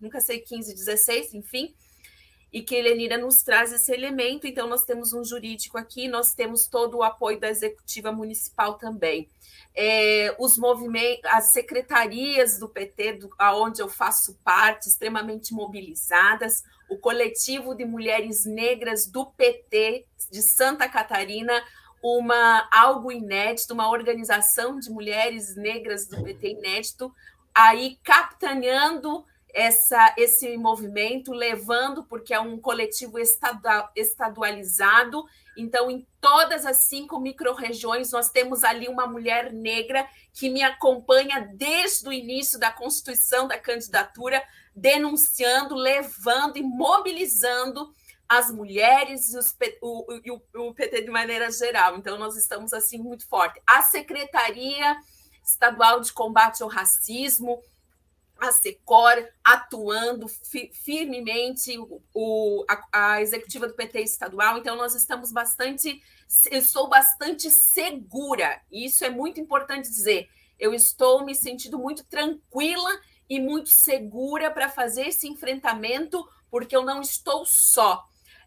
nunca 0.00 0.20
sei, 0.20 0.40
15, 0.40 0.74
16, 0.74 1.34
enfim, 1.34 1.74
e 2.52 2.62
que 2.62 2.74
Helenira 2.74 3.18
nos 3.18 3.42
traz 3.42 3.72
esse 3.72 3.92
elemento. 3.92 4.46
Então, 4.46 4.68
nós 4.68 4.84
temos 4.84 5.12
um 5.12 5.24
jurídico 5.24 5.76
aqui, 5.76 6.08
nós 6.08 6.34
temos 6.34 6.66
todo 6.66 6.98
o 6.98 7.02
apoio 7.02 7.40
da 7.40 7.48
executiva 7.48 8.12
municipal 8.12 8.74
também 8.74 9.28
é, 9.74 10.34
os 10.38 10.56
movimentos, 10.56 11.24
as 11.24 11.50
secretarias 11.52 12.58
do 12.58 12.68
PT, 12.68 13.14
do, 13.14 13.30
aonde 13.38 13.82
eu 13.82 13.88
faço 13.88 14.38
parte, 14.44 14.88
extremamente 14.88 15.52
mobilizadas, 15.52 16.62
o 16.88 16.96
coletivo 16.96 17.74
de 17.74 17.84
mulheres 17.84 18.44
negras 18.44 19.06
do 19.06 19.26
PT 19.26 20.06
de 20.30 20.42
Santa 20.42 20.88
Catarina, 20.88 21.52
uma 22.02 22.68
algo 22.70 23.10
inédito, 23.10 23.74
uma 23.74 23.90
organização 23.90 24.78
de 24.78 24.90
mulheres 24.90 25.56
negras 25.56 26.06
do 26.06 26.22
PT 26.22 26.50
inédito, 26.50 27.12
aí 27.54 27.98
capitaneando 28.02 29.24
essa, 29.52 30.14
esse 30.18 30.56
movimento, 30.56 31.32
levando, 31.32 32.04
porque 32.04 32.34
é 32.34 32.40
um 32.40 32.58
coletivo 32.58 33.18
estadualizado 33.94 35.24
então, 35.56 35.90
em 35.90 36.06
todas 36.20 36.66
as 36.66 36.88
cinco 36.88 37.18
micro-regiões, 37.18 38.10
nós 38.10 38.30
temos 38.30 38.64
ali 38.64 38.88
uma 38.88 39.06
mulher 39.06 39.52
negra 39.52 40.06
que 40.32 40.48
me 40.48 40.62
acompanha 40.62 41.48
desde 41.54 42.08
o 42.08 42.12
início 42.12 42.58
da 42.58 42.70
constituição 42.70 43.46
da 43.46 43.58
candidatura, 43.58 44.42
denunciando, 44.74 45.74
levando 45.74 46.56
e 46.56 46.62
mobilizando 46.62 47.94
as 48.28 48.50
mulheres 48.50 49.32
e, 49.32 49.38
os, 49.38 49.54
o, 49.80 50.06
o, 50.54 50.68
o 50.68 50.74
PT 50.74 51.02
de 51.02 51.10
maneira 51.10 51.50
geral. 51.50 51.96
Então, 51.96 52.18
nós 52.18 52.36
estamos 52.36 52.72
assim 52.72 52.98
muito 52.98 53.28
forte. 53.28 53.60
A 53.66 53.82
Secretaria 53.82 54.96
Estadual 55.44 56.00
de 56.00 56.12
Combate 56.12 56.62
ao 56.62 56.68
Racismo, 56.68 57.62
a 58.38 58.50
SECOR 58.50 59.28
atuando 59.42 60.26
fi, 60.28 60.70
firmemente, 60.72 61.76
o, 62.12 62.64
a, 62.68 63.14
a, 63.14 63.22
executiva 63.22 63.66
do 63.66 63.74
PT 63.74 64.00
estadual, 64.02 64.58
então 64.58 64.76
nós 64.76 64.94
estamos 64.94 65.30
bastante, 65.30 66.02
eu 66.50 66.58
estou 66.58 66.88
bastante 66.88 67.50
segura, 67.50 68.60
e 68.70 68.86
isso 68.86 69.04
é 69.04 69.10
muito 69.10 69.40
importante 69.40 69.88
dizer, 69.88 70.28
eu 70.58 70.74
estou 70.74 71.24
me 71.24 71.34
sentindo 71.34 71.78
muito 71.78 72.04
tranquila 72.04 72.90
e 73.28 73.40
muito 73.40 73.70
segura 73.70 74.50
para 74.50 74.68
fazer 74.68 75.08
esse 75.08 75.28
enfrentamento, 75.28 76.26
porque 76.50 76.76
eu 76.76 76.84
não 76.84 77.00
estou 77.00 77.44
só. 77.46 78.04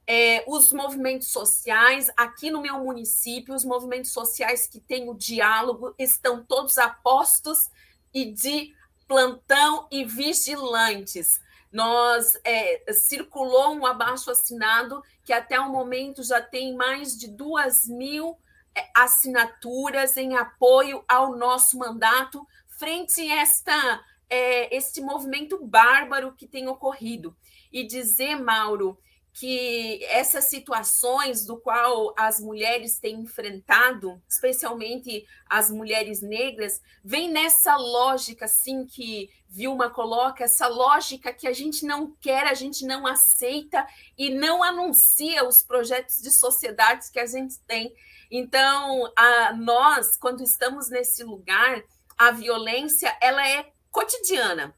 É, 0.10 0.46
os 0.48 0.72
movimentos 0.72 1.28
sociais, 1.28 2.10
aqui 2.16 2.50
no 2.50 2.62
meu 2.62 2.80
município, 2.80 3.54
os 3.54 3.66
movimentos 3.66 4.12
sociais 4.12 4.66
que 4.66 4.80
têm 4.80 5.10
o 5.10 5.14
diálogo 5.14 5.94
estão 6.00 6.46
todos 6.46 6.78
apostos 6.78 7.70
e 8.14 8.32
de 8.32 8.74
plantão 9.06 9.88
e 9.92 10.06
vigilantes. 10.06 11.42
Nós 11.72 12.40
é, 12.46 12.92
circulou 12.94 13.74
um 13.74 13.86
abaixo 13.86 14.32
assinado 14.32 15.04
que 15.24 15.34
até 15.34 15.60
o 15.60 15.70
momento 15.70 16.24
já 16.24 16.42
tem 16.42 16.76
mais 16.76 17.18
de 17.18 17.28
duas 17.28 17.86
mil 17.86 18.38
é, 18.74 18.90
assinaturas 18.96 20.16
em 20.16 20.38
apoio 20.38 21.04
ao 21.08 21.36
nosso 21.36 21.78
mandato 21.78 22.48
frente 22.80 23.20
a 23.22 23.42
esta 23.42 24.06
é, 24.30 24.76
este 24.76 25.02
movimento 25.02 25.64
bárbaro 25.66 26.34
que 26.34 26.48
tem 26.48 26.68
ocorrido. 26.68 27.36
E 27.72 27.86
dizer, 27.86 28.36
Mauro, 28.36 28.98
que 29.40 30.04
essas 30.06 30.46
situações 30.46 31.46
do 31.46 31.58
qual 31.58 32.12
as 32.18 32.40
mulheres 32.40 32.98
têm 32.98 33.20
enfrentado, 33.20 34.20
especialmente 34.28 35.28
as 35.48 35.70
mulheres 35.70 36.24
negras, 36.24 36.82
vem 37.04 37.30
nessa 37.30 37.76
lógica 37.76 38.46
assim 38.46 38.84
que 38.84 39.30
Vilma 39.48 39.92
coloca, 39.92 40.44
essa 40.44 40.68
lógica 40.68 41.32
que 41.32 41.48
a 41.48 41.54
gente 41.54 41.86
não 41.86 42.16
quer, 42.20 42.48
a 42.48 42.56
gente 42.56 42.84
não 42.84 43.06
aceita 43.06 43.88
e 44.18 44.32
não 44.32 44.64
anuncia 44.64 45.48
os 45.48 45.62
projetos 45.62 46.20
de 46.20 46.32
sociedades 46.32 47.12
que 47.12 47.20
a 47.20 47.28
gente 47.28 47.60
tem. 47.60 47.94
Então, 48.32 49.14
a 49.16 49.54
nós, 49.54 50.18
quando 50.18 50.42
estamos 50.42 50.90
nesse 50.90 51.24
lugar, 51.24 51.84
a 52.18 52.32
violência 52.32 53.16
ela 53.22 53.48
é 53.48 53.72
cotidiana. 53.92 54.76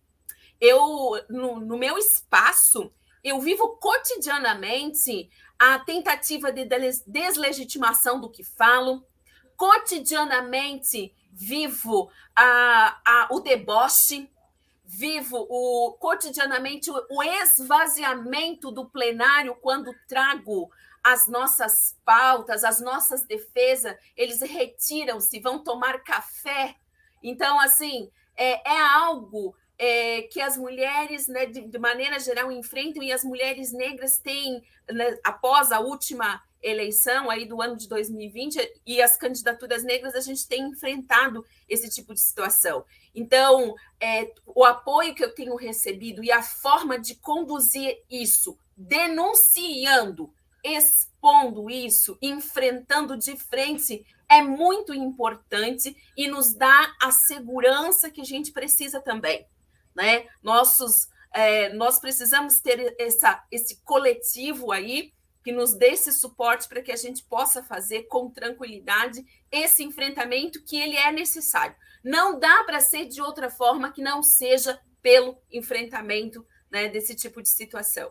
Eu 0.59 1.23
no, 1.29 1.61
no 1.61 1.77
meu 1.77 1.97
espaço 1.97 2.91
eu 3.23 3.39
vivo 3.39 3.77
cotidianamente 3.77 5.29
a 5.57 5.79
tentativa 5.79 6.51
de 6.51 6.67
deslegitimação 7.05 8.19
do 8.19 8.29
que 8.29 8.43
falo, 8.43 9.03
cotidianamente 9.57 11.13
vivo 11.31 12.09
a, 12.35 12.99
a, 13.05 13.27
o 13.31 13.41
deboche, 13.41 14.29
vivo 14.85 15.45
o, 15.49 15.97
cotidianamente 15.99 16.89
o, 16.89 17.05
o 17.11 17.21
esvaziamento 17.21 18.71
do 18.71 18.89
plenário 18.89 19.55
quando 19.61 19.93
trago 20.07 20.71
as 21.03 21.27
nossas 21.27 21.97
pautas, 22.05 22.63
as 22.63 22.81
nossas 22.81 23.25
defesas, 23.25 23.95
eles 24.15 24.41
retiram-se, 24.41 25.39
vão 25.39 25.63
tomar 25.63 26.03
café. 26.03 26.75
Então, 27.21 27.59
assim, 27.59 28.09
é, 28.35 28.73
é 28.73 28.81
algo 28.81 29.55
é, 29.79 30.23
que 30.23 30.41
as 30.41 30.57
mulheres, 30.57 31.29
né, 31.29 31.45
de, 31.45 31.61
de, 31.61 31.79
maneira 31.79 32.19
geral, 32.19 32.51
enfrentam 32.51 33.01
e 33.01 33.13
as 33.13 33.23
mulheres 33.23 33.71
negras 33.71 34.19
têm, 34.19 34.61
né, 34.91 35.17
após 35.23 35.71
a 35.71 35.79
última 35.79 36.43
eleição 36.61 37.29
aí 37.29 37.45
do 37.45 37.61
ano 37.61 37.77
de 37.77 37.87
2020 37.87 38.81
e 38.85 39.01
as 39.01 39.15
candidaturas 39.15 39.81
negras 39.81 40.13
a 40.13 40.19
gente 40.19 40.45
tem 40.45 40.63
enfrentado 40.63 41.45
esse 41.69 41.89
tipo 41.89 42.13
de 42.13 42.19
situação. 42.19 42.83
Então, 43.15 43.73
é, 44.01 44.33
o 44.45 44.65
apoio 44.65 45.15
que 45.15 45.23
eu 45.23 45.33
tenho 45.33 45.55
recebido 45.55 46.21
e 46.21 46.29
a 46.29 46.43
forma 46.43 46.99
de 46.99 47.15
conduzir 47.15 48.03
isso, 48.09 48.59
denunciando, 48.75 50.33
expondo 50.61 51.69
isso, 51.69 52.17
enfrentando 52.21 53.15
de 53.15 53.37
frente, 53.37 54.05
é 54.27 54.41
muito 54.41 54.93
importante 54.93 55.95
e 56.17 56.27
nos 56.27 56.53
dá 56.53 56.93
a 57.01 57.11
segurança 57.11 58.11
que 58.11 58.19
a 58.19 58.25
gente 58.25 58.51
precisa 58.51 58.99
também. 58.99 59.47
Né? 59.99 60.25
Nossos, 60.41 61.09
é, 61.33 61.73
nós 61.73 61.99
precisamos 61.99 62.61
ter 62.61 62.95
essa, 62.97 63.43
esse 63.51 63.83
coletivo 63.83 64.71
aí 64.71 65.11
que 65.43 65.51
nos 65.51 65.73
dê 65.73 65.87
esse 65.87 66.13
suporte 66.13 66.69
para 66.69 66.81
que 66.81 66.89
a 66.89 66.95
gente 66.95 67.21
possa 67.25 67.61
fazer 67.61 68.03
com 68.03 68.29
tranquilidade 68.29 69.25
esse 69.51 69.83
enfrentamento 69.83 70.63
que 70.63 70.79
ele 70.79 70.95
é 70.95 71.11
necessário. 71.11 71.75
Não 72.01 72.39
dá 72.39 72.63
para 72.63 72.79
ser 72.79 73.07
de 73.07 73.21
outra 73.21 73.49
forma 73.49 73.91
que 73.91 74.01
não 74.01 74.23
seja 74.23 74.79
pelo 75.01 75.37
enfrentamento 75.51 76.47
né, 76.71 76.87
desse 76.87 77.13
tipo 77.13 77.41
de 77.41 77.49
situação. 77.49 78.09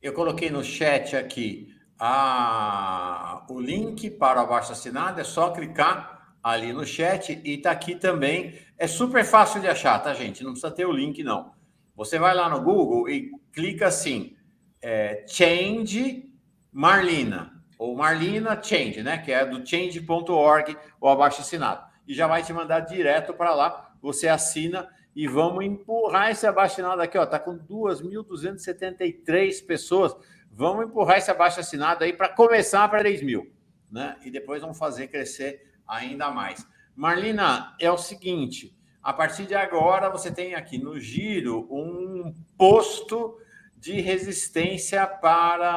Eu 0.00 0.14
coloquei 0.14 0.48
no 0.48 0.64
chat 0.64 1.14
aqui 1.14 1.68
a, 1.98 3.44
o 3.50 3.60
link 3.60 4.08
para 4.12 4.40
o 4.40 4.44
abaixo 4.44 4.72
assinado, 4.72 5.20
é 5.20 5.24
só 5.24 5.50
clicar 5.52 6.36
ali 6.42 6.72
no 6.72 6.86
chat 6.86 7.38
e 7.44 7.56
está 7.56 7.70
aqui 7.70 7.94
também. 7.94 8.58
É 8.80 8.86
super 8.86 9.24
fácil 9.26 9.60
de 9.60 9.68
achar, 9.68 9.98
tá, 9.98 10.14
gente? 10.14 10.42
Não 10.42 10.52
precisa 10.52 10.72
ter 10.72 10.86
o 10.86 10.92
link, 10.92 11.22
não. 11.22 11.52
Você 11.94 12.18
vai 12.18 12.34
lá 12.34 12.48
no 12.48 12.62
Google 12.62 13.10
e 13.10 13.30
clica 13.52 13.88
assim 13.88 14.34
é, 14.80 15.22
Change 15.28 16.32
Marlina, 16.72 17.62
ou 17.78 17.94
Marlina 17.94 18.58
Change, 18.62 19.02
né? 19.02 19.18
Que 19.18 19.32
é 19.32 19.44
do 19.44 19.68
change.org, 19.68 20.78
o 20.98 21.08
abaixo 21.10 21.42
assinado. 21.42 21.86
E 22.08 22.14
já 22.14 22.26
vai 22.26 22.42
te 22.42 22.54
mandar 22.54 22.80
direto 22.80 23.34
para 23.34 23.54
lá. 23.54 23.92
Você 24.00 24.28
assina 24.28 24.88
e 25.14 25.28
vamos 25.28 25.62
empurrar 25.62 26.30
esse 26.30 26.46
abaixo 26.46 26.72
assinado 26.72 27.02
aqui, 27.02 27.18
ó. 27.18 27.26
Tá 27.26 27.38
com 27.38 27.58
2.273 27.58 29.66
pessoas. 29.66 30.16
Vamos 30.50 30.86
empurrar 30.86 31.18
esse 31.18 31.30
abaixo 31.30 31.60
assinado 31.60 32.02
aí 32.02 32.14
para 32.14 32.30
começar 32.30 32.88
para 32.88 33.00
3 33.00 33.20
mil, 33.20 33.52
né? 33.90 34.16
E 34.24 34.30
depois 34.30 34.62
vamos 34.62 34.78
fazer 34.78 35.08
crescer 35.08 35.70
ainda 35.86 36.30
mais. 36.30 36.66
Marlina, 36.94 37.74
é 37.80 37.90
o 37.90 37.98
seguinte: 37.98 38.76
a 39.02 39.12
partir 39.12 39.46
de 39.46 39.54
agora 39.54 40.10
você 40.10 40.30
tem 40.30 40.54
aqui 40.54 40.78
no 40.78 40.98
giro 40.98 41.66
um 41.70 42.34
posto 42.56 43.38
de 43.76 44.00
resistência 44.00 45.06
para 45.06 45.70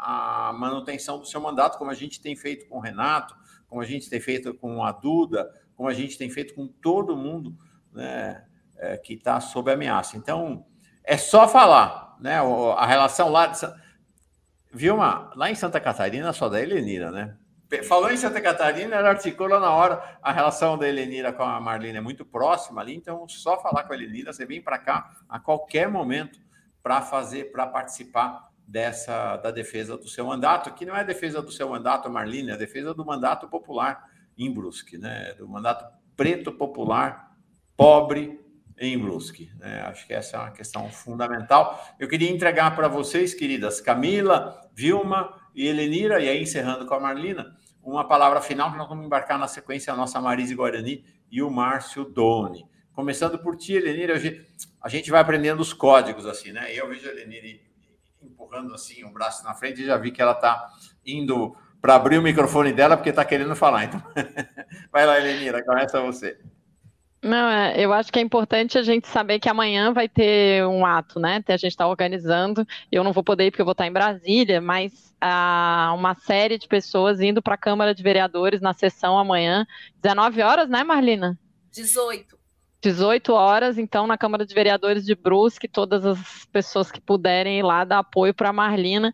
a 0.00 0.52
manutenção 0.58 1.20
do 1.20 1.26
seu 1.26 1.40
mandato, 1.40 1.78
como 1.78 1.90
a 1.90 1.94
gente 1.94 2.20
tem 2.20 2.34
feito 2.34 2.66
com 2.66 2.78
o 2.78 2.80
Renato, 2.80 3.36
como 3.68 3.80
a 3.80 3.84
gente 3.84 4.10
tem 4.10 4.20
feito 4.20 4.52
com 4.54 4.82
a 4.82 4.90
Duda, 4.90 5.48
como 5.76 5.88
a 5.88 5.94
gente 5.94 6.18
tem 6.18 6.28
feito 6.28 6.54
com 6.54 6.66
todo 6.66 7.16
mundo 7.16 7.56
né, 7.92 8.44
é, 8.76 8.96
que 8.96 9.14
está 9.14 9.40
sob 9.40 9.70
ameaça. 9.70 10.16
Então, 10.16 10.66
é 11.04 11.16
só 11.16 11.46
falar, 11.46 12.16
né? 12.20 12.40
A 12.76 12.86
relação 12.86 13.28
lá 13.30 13.46
de. 13.46 13.60
Vilma, 14.72 15.30
lá 15.36 15.48
em 15.48 15.54
Santa 15.54 15.80
Catarina 15.80 16.32
só 16.32 16.48
da 16.48 16.60
Helenira, 16.60 17.10
né? 17.10 17.36
Falou 17.88 18.10
em 18.10 18.16
Santa 18.16 18.40
Catarina, 18.40 18.94
ela 18.94 19.08
articula 19.08 19.58
na 19.58 19.70
hora. 19.70 20.18
A 20.22 20.30
relação 20.30 20.78
da 20.78 20.88
Helenira 20.88 21.32
com 21.32 21.42
a 21.42 21.60
Marlene 21.60 21.98
é 21.98 22.00
muito 22.00 22.24
próxima 22.24 22.80
ali, 22.80 22.94
então 22.94 23.28
só 23.28 23.60
falar 23.60 23.84
com 23.84 23.92
a 23.92 23.96
Helenira, 23.96 24.32
você 24.32 24.46
vem 24.46 24.62
para 24.62 24.78
cá 24.78 25.16
a 25.28 25.40
qualquer 25.40 25.88
momento 25.88 26.38
para 26.82 27.02
fazer, 27.02 27.50
para 27.50 27.66
participar 27.66 28.48
dessa 28.66 29.36
da 29.36 29.50
defesa 29.50 29.96
do 29.96 30.08
seu 30.08 30.26
mandato, 30.26 30.72
que 30.74 30.86
não 30.86 30.96
é 30.96 31.04
defesa 31.04 31.42
do 31.42 31.50
seu 31.50 31.68
mandato, 31.68 32.10
Marlene, 32.10 32.50
é 32.50 32.56
defesa 32.56 32.94
do 32.94 33.04
mandato 33.04 33.48
popular 33.48 34.08
em 34.38 34.52
Brusque, 34.52 34.96
né? 34.96 35.34
Do 35.34 35.48
mandato 35.48 35.84
preto 36.16 36.52
popular, 36.52 37.36
pobre 37.76 38.40
em 38.78 38.98
Brusque. 38.98 39.50
Né? 39.58 39.80
Acho 39.82 40.06
que 40.06 40.14
essa 40.14 40.36
é 40.36 40.40
uma 40.40 40.50
questão 40.50 40.88
fundamental. 40.90 41.84
Eu 41.98 42.08
queria 42.08 42.30
entregar 42.30 42.74
para 42.76 42.88
vocês, 42.88 43.34
queridas 43.34 43.80
Camila, 43.80 44.68
Vilma 44.74 45.34
e 45.56 45.66
Helenira, 45.66 46.20
e 46.20 46.28
aí 46.28 46.42
encerrando 46.42 46.84
com 46.84 46.92
a 46.92 47.00
Marlina, 47.00 47.56
uma 47.82 48.06
palavra 48.06 48.42
final 48.42 48.70
que 48.70 48.76
nós 48.76 48.88
vamos 48.88 49.06
embarcar 49.06 49.38
na 49.38 49.48
sequência 49.48 49.90
a 49.90 49.96
nossa 49.96 50.20
Marise 50.20 50.54
Guarani 50.54 51.02
e 51.30 51.42
o 51.42 51.50
Márcio 51.50 52.04
Doni. 52.04 52.68
Começando 52.92 53.38
por 53.38 53.56
ti, 53.56 53.72
Helenira, 53.72 54.20
a 54.82 54.88
gente 54.88 55.10
vai 55.10 55.20
aprendendo 55.20 55.60
os 55.60 55.72
códigos, 55.72 56.26
assim, 56.26 56.52
né? 56.52 56.74
Eu 56.74 56.88
vejo 56.88 57.08
a 57.08 57.12
Helenira 57.12 57.58
empurrando 58.22 58.74
assim 58.74 59.02
o 59.04 59.10
braço 59.10 59.44
na 59.44 59.54
frente 59.54 59.80
e 59.80 59.86
já 59.86 59.96
vi 59.96 60.10
que 60.10 60.20
ela 60.20 60.32
está 60.32 60.68
indo 61.06 61.56
para 61.80 61.94
abrir 61.94 62.18
o 62.18 62.22
microfone 62.22 62.72
dela 62.72 62.96
porque 62.96 63.10
está 63.10 63.24
querendo 63.24 63.56
falar. 63.56 63.84
Então, 63.84 64.02
vai 64.92 65.06
lá, 65.06 65.18
Helenira, 65.18 65.64
começa 65.64 66.00
você. 66.02 66.38
Não, 67.22 67.48
é, 67.48 67.74
eu 67.78 67.92
acho 67.92 68.12
que 68.12 68.18
é 68.18 68.22
importante 68.22 68.78
a 68.78 68.82
gente 68.82 69.08
saber 69.08 69.40
que 69.40 69.48
amanhã 69.48 69.92
vai 69.92 70.08
ter 70.08 70.64
um 70.66 70.84
ato, 70.84 71.18
né? 71.18 71.42
A 71.48 71.56
gente 71.56 71.72
está 71.72 71.86
organizando. 71.86 72.66
Eu 72.92 73.02
não 73.02 73.12
vou 73.12 73.24
poder 73.24 73.46
ir 73.46 73.50
porque 73.50 73.62
eu 73.62 73.66
vou 73.66 73.72
estar 73.72 73.86
em 73.86 73.92
Brasília, 73.92 74.60
mas 74.60 75.14
há 75.20 75.92
uma 75.96 76.14
série 76.14 76.58
de 76.58 76.68
pessoas 76.68 77.20
indo 77.20 77.42
para 77.42 77.54
a 77.54 77.58
Câmara 77.58 77.94
de 77.94 78.02
Vereadores 78.02 78.60
na 78.60 78.72
sessão 78.72 79.18
amanhã, 79.18 79.66
19 80.02 80.42
horas, 80.42 80.68
né, 80.68 80.84
Marlina? 80.84 81.38
18. 81.72 82.36
18 82.80 83.32
horas, 83.32 83.78
então, 83.78 84.06
na 84.06 84.16
Câmara 84.16 84.46
de 84.46 84.54
Vereadores 84.54 85.04
de 85.04 85.14
Brusque, 85.14 85.66
todas 85.66 86.04
as 86.04 86.44
pessoas 86.52 86.90
que 86.92 87.00
puderem 87.00 87.58
ir 87.58 87.62
lá 87.62 87.84
dar 87.84 87.98
apoio 87.98 88.34
para 88.34 88.50
a 88.50 88.52
Marlina, 88.52 89.12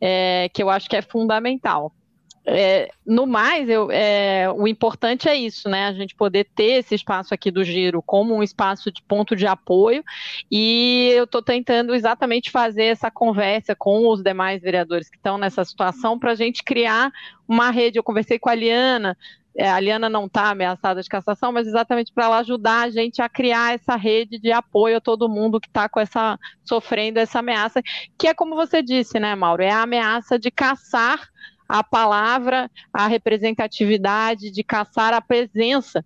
é, 0.00 0.48
que 0.52 0.62
eu 0.62 0.68
acho 0.68 0.88
que 0.88 0.96
é 0.96 1.02
fundamental. 1.02 1.94
É, 2.44 2.90
no 3.06 3.24
mais, 3.24 3.68
eu, 3.68 3.88
é, 3.90 4.50
o 4.50 4.66
importante 4.66 5.28
é 5.28 5.36
isso, 5.36 5.68
né? 5.68 5.86
A 5.86 5.92
gente 5.92 6.14
poder 6.14 6.48
ter 6.56 6.80
esse 6.80 6.94
espaço 6.94 7.32
aqui 7.32 7.50
do 7.50 7.62
Giro 7.62 8.02
como 8.02 8.34
um 8.34 8.42
espaço 8.42 8.90
de 8.90 9.00
ponto 9.02 9.36
de 9.36 9.46
apoio, 9.46 10.02
e 10.50 11.12
eu 11.14 11.24
estou 11.24 11.40
tentando 11.40 11.94
exatamente 11.94 12.50
fazer 12.50 12.84
essa 12.84 13.10
conversa 13.10 13.76
com 13.76 14.08
os 14.08 14.22
demais 14.22 14.60
vereadores 14.60 15.08
que 15.08 15.16
estão 15.16 15.38
nessa 15.38 15.64
situação 15.64 16.18
para 16.18 16.32
a 16.32 16.34
gente 16.34 16.64
criar 16.64 17.12
uma 17.46 17.70
rede. 17.70 17.98
Eu 17.98 18.02
conversei 18.02 18.38
com 18.38 18.48
a 18.48 18.54
Liana 18.54 19.16
é, 19.54 19.70
a 19.70 19.78
Liana 19.78 20.08
não 20.08 20.26
está 20.26 20.48
ameaçada 20.48 21.02
de 21.02 21.08
cassação, 21.08 21.52
mas 21.52 21.66
exatamente 21.66 22.12
para 22.12 22.24
ela 22.24 22.38
ajudar 22.38 22.82
a 22.82 22.90
gente 22.90 23.20
a 23.20 23.28
criar 23.28 23.74
essa 23.74 23.96
rede 23.96 24.38
de 24.38 24.50
apoio 24.50 24.96
a 24.96 25.00
todo 25.00 25.28
mundo 25.28 25.60
que 25.60 25.68
está 25.68 25.88
com 25.88 26.00
essa 26.00 26.38
sofrendo 26.64 27.18
essa 27.18 27.40
ameaça, 27.40 27.82
que 28.18 28.26
é 28.28 28.34
como 28.34 28.56
você 28.56 28.82
disse, 28.82 29.20
né, 29.20 29.34
Mauro? 29.34 29.62
É 29.62 29.70
a 29.70 29.82
ameaça 29.82 30.38
de 30.38 30.50
caçar 30.50 31.28
a 31.68 31.82
palavra, 31.82 32.70
a 32.92 33.06
representatividade, 33.06 34.50
de 34.50 34.62
caçar 34.62 35.12
a 35.14 35.20
presença 35.20 36.04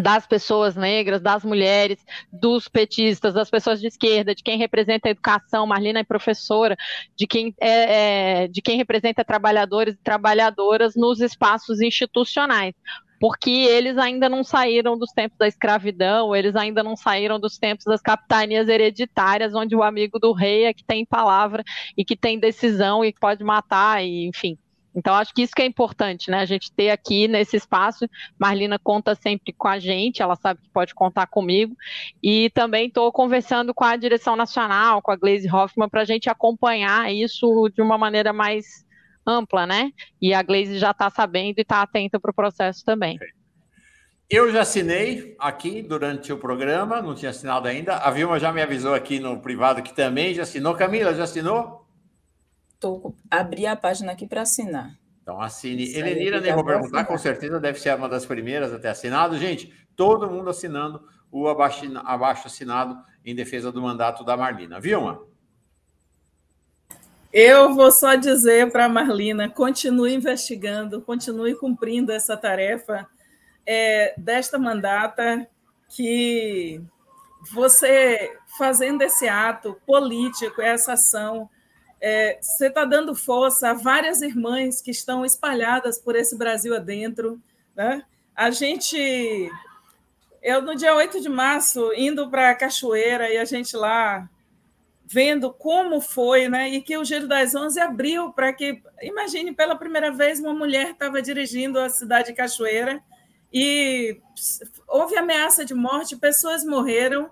das 0.00 0.26
pessoas 0.26 0.74
negras, 0.74 1.20
das 1.20 1.44
mulheres, 1.44 1.98
dos 2.32 2.66
petistas, 2.68 3.34
das 3.34 3.50
pessoas 3.50 3.80
de 3.80 3.88
esquerda, 3.88 4.34
de 4.34 4.42
quem 4.42 4.56
representa 4.56 5.08
a 5.08 5.10
educação, 5.10 5.66
Marlina 5.66 6.00
é 6.00 6.04
professora, 6.04 6.76
de 7.16 7.26
quem, 7.26 7.54
é, 7.60 8.44
é, 8.44 8.48
de 8.48 8.62
quem 8.62 8.76
representa 8.76 9.24
trabalhadores 9.24 9.94
e 9.94 10.02
trabalhadoras 10.02 10.94
nos 10.96 11.20
espaços 11.20 11.80
institucionais, 11.80 12.74
porque 13.20 13.50
eles 13.50 13.98
ainda 13.98 14.28
não 14.28 14.42
saíram 14.42 14.98
dos 14.98 15.12
tempos 15.12 15.36
da 15.38 15.46
escravidão, 15.46 16.34
eles 16.34 16.56
ainda 16.56 16.82
não 16.82 16.96
saíram 16.96 17.38
dos 17.38 17.58
tempos 17.58 17.84
das 17.84 18.00
capitanias 18.00 18.68
hereditárias, 18.68 19.54
onde 19.54 19.76
o 19.76 19.82
amigo 19.82 20.18
do 20.18 20.32
rei 20.32 20.64
é 20.64 20.72
que 20.72 20.84
tem 20.84 21.04
palavra 21.04 21.62
e 21.96 22.04
que 22.04 22.16
tem 22.16 22.38
decisão 22.38 23.04
e 23.04 23.12
pode 23.12 23.44
matar, 23.44 24.02
e, 24.02 24.26
enfim. 24.26 24.56
Então, 24.94 25.14
acho 25.14 25.32
que 25.32 25.42
isso 25.42 25.54
que 25.54 25.62
é 25.62 25.66
importante, 25.66 26.30
né? 26.30 26.40
A 26.40 26.44
gente 26.44 26.70
ter 26.72 26.90
aqui 26.90 27.26
nesse 27.26 27.56
espaço. 27.56 28.06
Marlina 28.38 28.78
conta 28.78 29.14
sempre 29.14 29.52
com 29.52 29.68
a 29.68 29.78
gente, 29.78 30.22
ela 30.22 30.36
sabe 30.36 30.60
que 30.60 30.68
pode 30.68 30.94
contar 30.94 31.26
comigo. 31.26 31.74
E 32.22 32.50
também 32.50 32.88
estou 32.88 33.10
conversando 33.10 33.72
com 33.72 33.84
a 33.84 33.96
direção 33.96 34.36
nacional, 34.36 35.00
com 35.00 35.10
a 35.10 35.16
Glaze 35.16 35.50
Hoffman, 35.50 35.88
para 35.88 36.02
a 36.02 36.04
gente 36.04 36.28
acompanhar 36.28 37.12
isso 37.12 37.68
de 37.74 37.80
uma 37.80 37.96
maneira 37.96 38.32
mais 38.32 38.84
ampla, 39.26 39.66
né? 39.66 39.92
E 40.20 40.34
a 40.34 40.42
Glaze 40.42 40.78
já 40.78 40.90
está 40.90 41.08
sabendo 41.08 41.58
e 41.58 41.62
está 41.62 41.82
atenta 41.82 42.20
para 42.20 42.30
o 42.30 42.34
processo 42.34 42.84
também. 42.84 43.18
Eu 44.28 44.50
já 44.50 44.62
assinei 44.62 45.36
aqui 45.38 45.82
durante 45.82 46.32
o 46.32 46.38
programa, 46.38 47.02
não 47.02 47.14
tinha 47.14 47.30
assinado 47.30 47.68
ainda. 47.68 47.98
A 47.98 48.10
Vilma 48.10 48.38
já 48.38 48.50
me 48.50 48.62
avisou 48.62 48.94
aqui 48.94 49.20
no 49.20 49.40
privado 49.40 49.82
que 49.82 49.94
também 49.94 50.32
já 50.32 50.42
assinou. 50.42 50.74
Camila, 50.74 51.14
já 51.14 51.24
assinou? 51.24 51.81
Tô, 52.82 53.14
abri 53.30 53.64
a 53.64 53.76
página 53.76 54.10
aqui 54.10 54.26
para 54.26 54.42
assinar. 54.42 54.98
Então 55.22 55.40
assine. 55.40 55.84
Isso 55.84 56.00
Helenira, 56.00 56.40
nem 56.40 56.52
vou 56.52 56.64
perguntar, 56.64 57.04
com 57.04 57.16
certeza 57.16 57.60
deve 57.60 57.78
ser 57.78 57.94
uma 57.94 58.08
das 58.08 58.26
primeiras 58.26 58.72
a 58.72 58.78
ter 58.78 58.88
assinado. 58.88 59.38
Gente, 59.38 59.72
todo 59.94 60.28
mundo 60.28 60.50
assinando 60.50 61.00
o 61.30 61.46
abaixo, 61.46 61.84
abaixo 62.04 62.48
assinado 62.48 62.98
em 63.24 63.36
defesa 63.36 63.70
do 63.70 63.80
mandato 63.80 64.24
da 64.24 64.36
Marlina. 64.36 64.80
Vilma? 64.80 65.22
Eu 67.32 67.72
vou 67.72 67.92
só 67.92 68.16
dizer 68.16 68.72
para 68.72 68.86
a 68.86 68.88
Marlina: 68.88 69.48
continue 69.48 70.12
investigando, 70.12 71.00
continue 71.00 71.54
cumprindo 71.54 72.10
essa 72.10 72.36
tarefa 72.36 73.08
é, 73.64 74.12
desta 74.18 74.58
mandata, 74.58 75.46
que 75.88 76.82
você 77.52 78.36
fazendo 78.58 79.02
esse 79.02 79.28
ato 79.28 79.80
político, 79.86 80.60
essa 80.60 80.94
ação 80.94 81.48
é, 82.04 82.36
você 82.42 82.66
está 82.66 82.84
dando 82.84 83.14
força 83.14 83.70
a 83.70 83.74
várias 83.74 84.22
irmãs 84.22 84.82
que 84.82 84.90
estão 84.90 85.24
espalhadas 85.24 86.00
por 86.00 86.16
esse 86.16 86.36
Brasil 86.36 86.74
adentro. 86.74 87.40
Né? 87.76 88.04
A 88.34 88.50
gente. 88.50 89.48
Eu, 90.42 90.60
no 90.60 90.74
dia 90.74 90.96
8 90.96 91.20
de 91.20 91.28
março, 91.28 91.92
indo 91.94 92.28
para 92.28 92.50
a 92.50 92.54
Cachoeira 92.56 93.32
e 93.32 93.38
a 93.38 93.44
gente 93.44 93.76
lá 93.76 94.28
vendo 95.04 95.52
como 95.52 96.00
foi, 96.00 96.48
né? 96.48 96.70
E 96.70 96.82
que 96.82 96.96
o 96.96 97.04
Giro 97.04 97.28
das 97.28 97.54
Onze 97.54 97.78
abriu 97.78 98.32
para 98.32 98.52
que, 98.52 98.82
imagine, 99.00 99.54
pela 99.54 99.76
primeira 99.76 100.10
vez 100.10 100.40
uma 100.40 100.52
mulher 100.52 100.90
estava 100.90 101.22
dirigindo 101.22 101.78
a 101.78 101.88
cidade 101.88 102.28
de 102.28 102.34
Cachoeira 102.34 103.00
e 103.52 104.20
houve 104.88 105.16
ameaça 105.16 105.64
de 105.64 105.74
morte, 105.74 106.16
pessoas 106.16 106.64
morreram. 106.64 107.30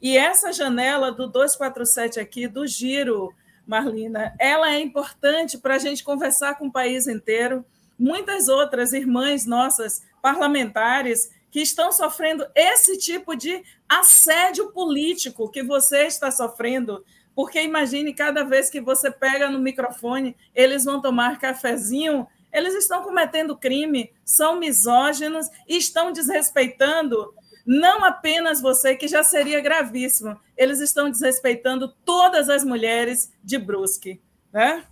E 0.00 0.16
essa 0.16 0.52
janela 0.52 1.12
do 1.12 1.26
247 1.26 2.18
aqui, 2.18 2.48
do 2.48 2.66
Giro, 2.66 3.34
Marlina, 3.66 4.34
ela 4.38 4.72
é 4.72 4.80
importante 4.80 5.58
para 5.58 5.74
a 5.74 5.78
gente 5.78 6.04
conversar 6.04 6.56
com 6.56 6.68
o 6.68 6.72
país 6.72 7.08
inteiro. 7.08 7.64
Muitas 7.98 8.48
outras 8.48 8.92
irmãs 8.92 9.44
nossas 9.44 10.02
parlamentares 10.22 11.30
que 11.50 11.60
estão 11.60 11.90
sofrendo 11.90 12.46
esse 12.54 12.98
tipo 12.98 13.34
de 13.34 13.64
assédio 13.88 14.70
político 14.72 15.50
que 15.50 15.62
você 15.62 16.06
está 16.06 16.30
sofrendo. 16.30 17.04
Porque 17.34 17.62
imagine, 17.62 18.14
cada 18.14 18.44
vez 18.44 18.70
que 18.70 18.80
você 18.80 19.10
pega 19.10 19.50
no 19.50 19.58
microfone, 19.58 20.36
eles 20.54 20.84
vão 20.84 21.00
tomar 21.00 21.38
cafezinho, 21.38 22.26
eles 22.52 22.74
estão 22.74 23.02
cometendo 23.02 23.56
crime, 23.56 24.12
são 24.24 24.58
misóginos 24.58 25.48
e 25.68 25.76
estão 25.76 26.12
desrespeitando 26.12 27.34
não 27.66 28.04
apenas 28.04 28.60
você, 28.60 28.94
que 28.94 29.08
já 29.08 29.24
seria 29.24 29.60
gravíssimo, 29.60 30.38
eles 30.56 30.78
estão 30.78 31.10
desrespeitando 31.10 31.88
todas 32.04 32.48
as 32.48 32.62
mulheres 32.62 33.32
de 33.42 33.58
Brusque. 33.58 34.22
Né? 34.52 34.84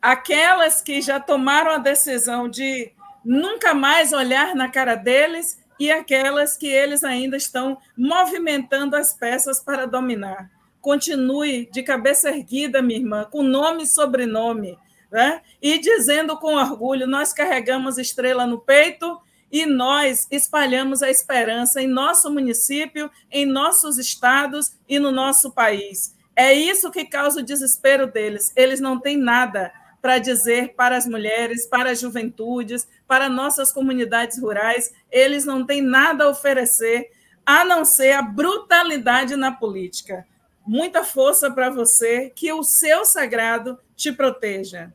Aquelas 0.00 0.82
que 0.82 1.00
já 1.00 1.20
tomaram 1.20 1.70
a 1.70 1.78
decisão 1.78 2.48
de 2.48 2.92
nunca 3.24 3.72
mais 3.72 4.12
olhar 4.12 4.56
na 4.56 4.68
cara 4.68 4.96
deles 4.96 5.62
e 5.78 5.92
aquelas 5.92 6.56
que 6.56 6.66
eles 6.66 7.04
ainda 7.04 7.36
estão 7.36 7.78
movimentando 7.96 8.96
as 8.96 9.14
peças 9.14 9.60
para 9.60 9.86
dominar. 9.86 10.50
Continue 10.80 11.70
de 11.70 11.84
cabeça 11.84 12.30
erguida, 12.30 12.82
minha 12.82 12.98
irmã, 12.98 13.24
com 13.30 13.44
nome 13.44 13.84
e 13.84 13.86
sobrenome, 13.86 14.76
né? 15.10 15.40
e 15.62 15.78
dizendo 15.78 16.36
com 16.36 16.56
orgulho: 16.56 17.06
nós 17.06 17.32
carregamos 17.32 17.96
estrela 17.96 18.44
no 18.44 18.58
peito 18.58 19.21
e 19.52 19.66
nós 19.66 20.26
espalhamos 20.30 21.02
a 21.02 21.10
esperança 21.10 21.82
em 21.82 21.86
nosso 21.86 22.32
município, 22.32 23.10
em 23.30 23.44
nossos 23.44 23.98
estados 23.98 24.72
e 24.88 24.98
no 24.98 25.12
nosso 25.12 25.52
país. 25.52 26.16
É 26.34 26.54
isso 26.54 26.90
que 26.90 27.04
causa 27.04 27.40
o 27.40 27.44
desespero 27.44 28.06
deles. 28.06 28.50
Eles 28.56 28.80
não 28.80 28.98
têm 28.98 29.18
nada 29.18 29.70
para 30.00 30.18
dizer 30.18 30.74
para 30.74 30.96
as 30.96 31.06
mulheres, 31.06 31.66
para 31.66 31.90
as 31.90 32.00
juventudes, 32.00 32.88
para 33.06 33.28
nossas 33.28 33.70
comunidades 33.70 34.40
rurais. 34.40 34.90
Eles 35.10 35.44
não 35.44 35.66
têm 35.66 35.82
nada 35.82 36.24
a 36.24 36.28
oferecer 36.30 37.10
a 37.44 37.64
não 37.64 37.84
ser 37.84 38.12
a 38.12 38.22
brutalidade 38.22 39.36
na 39.36 39.52
política. 39.52 40.26
Muita 40.66 41.04
força 41.04 41.50
para 41.50 41.70
você, 41.70 42.32
que 42.34 42.52
o 42.52 42.62
seu 42.62 43.04
sagrado 43.04 43.78
te 43.96 44.12
proteja. 44.12 44.92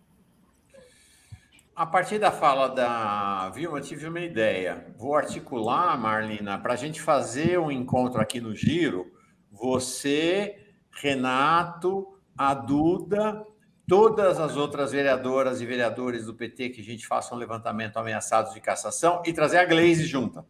A 1.78 1.86
partir 1.86 2.18
da 2.18 2.32
fala 2.32 2.70
da 2.70 3.52
Vilma, 3.52 3.80
tive 3.80 4.08
uma 4.08 4.20
ideia. 4.20 4.88
Vou 4.98 5.14
articular, 5.14 5.96
Marlina, 5.96 6.58
para 6.58 6.74
a 6.74 6.76
gente 6.76 7.00
fazer 7.00 7.60
um 7.60 7.70
encontro 7.70 8.20
aqui 8.20 8.42
no 8.42 8.56
Giro. 8.56 9.06
Você, 9.52 10.58
Renato, 10.90 12.20
a 12.36 12.56
Duda, 12.56 13.46
todas 13.88 14.40
as 14.40 14.58
outras 14.58 14.92
vereadoras 14.92 15.62
e 15.62 15.68
vereadores 15.68 16.26
do 16.26 16.34
PT 16.34 16.70
que 16.70 16.82
a 16.82 16.84
gente 16.84 17.06
faça 17.06 17.36
um 17.36 17.38
levantamento 17.38 17.98
ameaçados 17.98 18.56
de 18.56 18.60
cassação 18.60 19.22
e 19.24 19.32
trazer 19.32 19.60
a 19.60 19.66
Glaze 19.66 20.04
junto, 20.04 20.44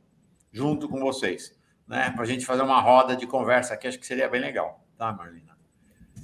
junto 0.49 0.87
com 0.87 0.97
vocês, 0.97 1.53
né? 1.85 2.09
Para 2.11 2.23
a 2.23 2.25
gente 2.25 2.45
fazer 2.45 2.61
uma 2.61 2.79
roda 2.79 3.17
de 3.17 3.27
conversa 3.27 3.73
aqui, 3.73 3.85
acho 3.85 3.99
que 3.99 4.07
seria 4.07 4.29
bem 4.29 4.39
legal, 4.39 4.81
tá, 4.97 5.11
Marlina? 5.11 5.57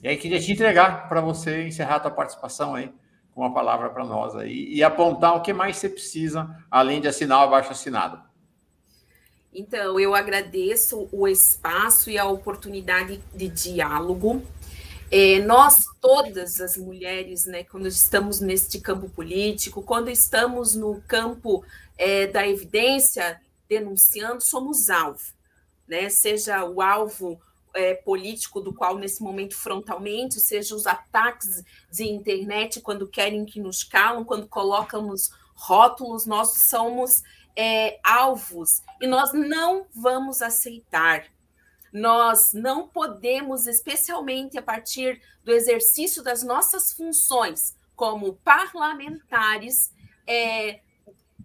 E 0.01 0.07
aí 0.07 0.15
queria 0.15 0.39
te 0.39 0.53
entregar 0.53 1.09
para 1.09 1.19
você 1.19 1.67
encerrar 1.67 1.95
a 1.95 1.99
tua 1.99 2.11
participação 2.11 2.73
aí 2.73 2.89
com 3.33 3.41
uma 3.41 3.53
palavra 3.53 3.89
para 3.89 4.05
nós 4.05 4.35
aí 4.35 4.67
e 4.73 4.83
apontar 4.83 5.35
o 5.35 5.41
que 5.41 5.53
mais 5.53 5.77
você 5.77 5.89
precisa, 5.89 6.49
além 6.69 7.01
de 7.01 7.07
assinar 7.07 7.39
o 7.39 7.43
abaixo 7.43 7.71
assinado. 7.71 8.21
Então, 9.53 9.99
eu 9.99 10.15
agradeço 10.15 11.07
o 11.11 11.27
espaço 11.27 12.09
e 12.09 12.17
a 12.17 12.25
oportunidade 12.25 13.21
de 13.33 13.47
diálogo. 13.47 14.41
É, 15.11 15.39
nós, 15.39 15.83
todas 16.01 16.59
as 16.59 16.75
mulheres, 16.75 17.45
né, 17.45 17.63
quando 17.63 17.87
estamos 17.87 18.39
neste 18.39 18.79
campo 18.79 19.07
político, 19.09 19.83
quando 19.83 20.09
estamos 20.09 20.73
no 20.73 21.01
campo 21.01 21.63
é, 21.97 22.25
da 22.25 22.47
evidência, 22.47 23.39
denunciando, 23.69 24.41
somos 24.41 24.89
alvo. 24.89 25.21
Né? 25.87 26.09
Seja 26.09 26.65
o 26.65 26.81
alvo 26.81 27.39
é, 27.73 27.93
político 27.93 28.61
do 28.61 28.73
qual, 28.73 28.97
nesse 28.97 29.21
momento, 29.21 29.55
frontalmente, 29.55 30.39
seja 30.39 30.75
os 30.75 30.85
ataques 30.85 31.63
de 31.91 32.03
internet, 32.03 32.81
quando 32.81 33.07
querem 33.07 33.45
que 33.45 33.59
nos 33.59 33.83
calam, 33.83 34.23
quando 34.23 34.47
colocamos 34.47 35.29
rótulos, 35.55 36.25
nós 36.25 36.69
somos 36.69 37.23
é, 37.55 37.99
alvos 38.03 38.81
e 39.01 39.07
nós 39.07 39.33
não 39.33 39.87
vamos 39.93 40.41
aceitar. 40.41 41.25
Nós 41.91 42.53
não 42.53 42.87
podemos, 42.87 43.67
especialmente 43.67 44.57
a 44.57 44.61
partir 44.61 45.21
do 45.43 45.51
exercício 45.51 46.23
das 46.23 46.41
nossas 46.41 46.91
funções 46.91 47.77
como 47.95 48.33
parlamentares, 48.37 49.93
é, 50.25 50.79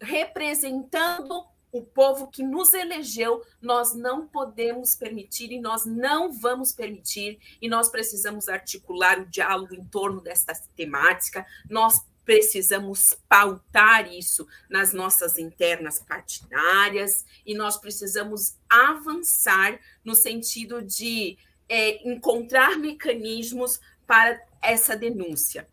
representando 0.01 1.45
o 1.79 1.85
povo 1.85 2.29
que 2.29 2.43
nos 2.43 2.73
elegeu, 2.73 3.43
nós 3.61 3.95
não 3.95 4.27
podemos 4.27 4.95
permitir 4.95 5.53
e 5.53 5.61
nós 5.61 5.87
não 5.87 6.33
vamos 6.33 6.73
permitir, 6.73 7.39
e 7.61 7.69
nós 7.69 7.89
precisamos 7.89 8.49
articular 8.49 9.21
o 9.21 9.27
diálogo 9.27 9.75
em 9.75 9.85
torno 9.85 10.21
desta 10.21 10.53
temática, 10.77 11.47
nós 11.69 12.03
precisamos 12.25 13.15
pautar 13.27 14.13
isso 14.13 14.47
nas 14.69 14.93
nossas 14.93 15.39
internas 15.39 15.99
partidárias 15.99 17.25
e 17.47 17.55
nós 17.55 17.79
precisamos 17.79 18.55
avançar 18.69 19.81
no 20.05 20.15
sentido 20.15 20.83
de 20.83 21.39
é, 21.67 22.07
encontrar 22.07 22.77
mecanismos 22.77 23.81
para 24.07 24.39
essa 24.61 24.95
denúncia. 24.95 25.67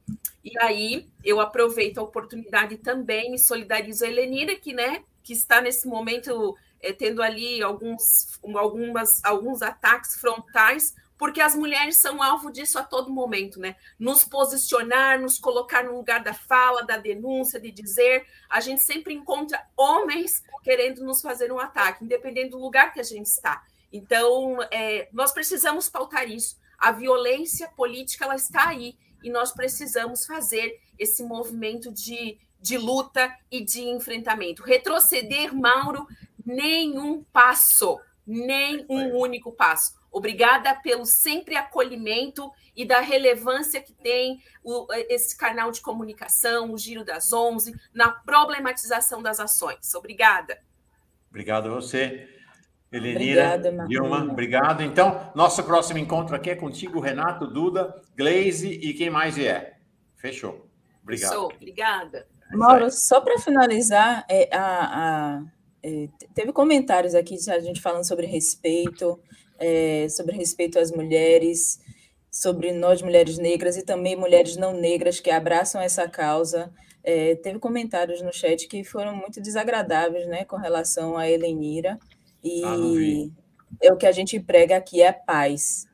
E 0.43 0.57
aí 0.59 1.09
eu 1.23 1.41
aproveito 1.41 1.97
a 1.97 2.03
oportunidade 2.03 2.77
também 2.77 3.33
e 3.33 3.39
solidarizo 3.39 4.05
a 4.05 4.07
Helenira, 4.07 4.55
que 4.55 4.73
né, 4.73 5.03
que 5.25 5.33
está 5.33 5.59
nesse 5.59 5.87
momento 5.87 6.55
é, 6.79 6.93
tendo 6.93 7.21
ali 7.21 7.61
alguns, 7.63 8.39
algumas, 8.55 9.25
alguns 9.25 9.63
ataques 9.63 10.15
frontais, 10.17 10.95
porque 11.17 11.41
as 11.41 11.55
mulheres 11.55 11.97
são 11.97 12.21
alvo 12.21 12.51
disso 12.51 12.77
a 12.77 12.83
todo 12.83 13.11
momento, 13.11 13.59
né? 13.59 13.75
Nos 13.97 14.23
posicionar, 14.23 15.19
nos 15.19 15.39
colocar 15.39 15.83
no 15.83 15.95
lugar 15.95 16.21
da 16.23 16.33
fala, 16.33 16.83
da 16.83 16.97
denúncia, 16.97 17.59
de 17.59 17.71
dizer. 17.71 18.27
A 18.49 18.59
gente 18.59 18.83
sempre 18.83 19.13
encontra 19.15 19.65
homens 19.75 20.43
querendo 20.61 21.03
nos 21.03 21.21
fazer 21.21 21.51
um 21.51 21.59
ataque, 21.59 22.03
independente 22.03 22.51
do 22.51 22.59
lugar 22.59 22.93
que 22.93 22.99
a 22.99 23.03
gente 23.03 23.27
está. 23.27 23.63
Então, 23.91 24.57
é, 24.69 25.09
nós 25.11 25.31
precisamos 25.31 25.89
pautar 25.89 26.29
isso. 26.29 26.57
A 26.77 26.91
violência 26.91 27.67
política 27.69 28.25
ela 28.25 28.35
está 28.35 28.67
aí 28.67 28.95
e 29.23 29.29
nós 29.31 29.53
precisamos 29.53 30.25
fazer 30.25 30.79
esse 30.99 31.23
movimento 31.23 31.91
de 31.91 32.37
de 32.65 32.79
luta 32.79 33.31
e 33.51 33.63
de 33.63 33.83
enfrentamento. 33.83 34.63
Retroceder, 34.63 35.53
Mauro, 35.53 36.07
nenhum 36.43 37.23
passo, 37.31 37.99
nem 38.25 38.83
um 38.89 39.15
único 39.15 39.51
passo. 39.51 39.93
Obrigada 40.11 40.73
pelo 40.73 41.05
sempre 41.05 41.55
acolhimento 41.55 42.51
e 42.75 42.83
da 42.83 43.01
relevância 43.01 43.79
que 43.79 43.93
tem 43.93 44.41
o, 44.63 44.87
esse 45.09 45.37
canal 45.37 45.69
de 45.69 45.79
comunicação, 45.79 46.73
o 46.73 46.77
Giro 46.77 47.05
das 47.05 47.31
Onze, 47.31 47.79
na 47.93 48.09
problematização 48.09 49.21
das 49.21 49.39
ações. 49.39 49.93
Obrigada. 49.93 50.57
Obrigado 51.29 51.67
a 51.67 51.75
você. 51.75 52.27
Elenira, 52.91 53.55
Obrigada, 53.57 53.87
Dilma, 53.87 54.23
obrigado. 54.23 54.81
Então, 54.81 55.31
nosso 55.35 55.63
próximo 55.63 55.99
encontro 55.99 56.35
aqui 56.35 56.49
é 56.49 56.55
contigo, 56.55 56.99
Renato, 56.99 57.45
Duda, 57.45 58.01
Glaze 58.17 58.69
e 58.69 58.93
quem 58.95 59.11
mais 59.11 59.37
é. 59.37 59.77
Fechou. 60.15 60.67
Obrigado. 61.03 61.29
Fechou. 61.29 61.51
Obrigada. 61.53 62.27
Mauro, 62.51 62.91
só 62.91 63.21
para 63.21 63.39
finalizar, 63.39 64.25
é, 64.29 64.49
a, 64.55 65.37
a, 65.37 65.43
é, 65.83 66.09
teve 66.33 66.51
comentários 66.51 67.15
aqui 67.15 67.37
a 67.49 67.59
gente 67.59 67.81
falando 67.81 68.07
sobre 68.07 68.25
respeito, 68.25 69.19
é, 69.59 70.07
sobre 70.09 70.35
respeito 70.35 70.79
às 70.79 70.91
mulheres, 70.91 71.79
sobre 72.31 72.71
nós 72.71 73.01
mulheres 73.01 73.37
negras 73.37 73.77
e 73.77 73.83
também 73.83 74.15
mulheres 74.15 74.57
não 74.57 74.73
negras 74.73 75.19
que 75.19 75.31
abraçam 75.31 75.81
essa 75.81 76.07
causa. 76.07 76.71
É, 77.03 77.35
teve 77.35 77.59
comentários 77.59 78.21
no 78.21 78.33
chat 78.33 78.67
que 78.67 78.83
foram 78.83 79.15
muito 79.15 79.39
desagradáveis, 79.39 80.25
né, 80.27 80.43
com 80.43 80.55
relação 80.55 81.17
a 81.17 81.29
Helenira. 81.29 81.99
E 82.43 82.63
ah, 82.63 83.87
é 83.87 83.93
o 83.93 83.97
que 83.97 84.07
a 84.07 84.11
gente 84.11 84.39
prega 84.39 84.75
aqui 84.77 85.01
é 85.01 85.09
a 85.09 85.13
paz. 85.13 85.87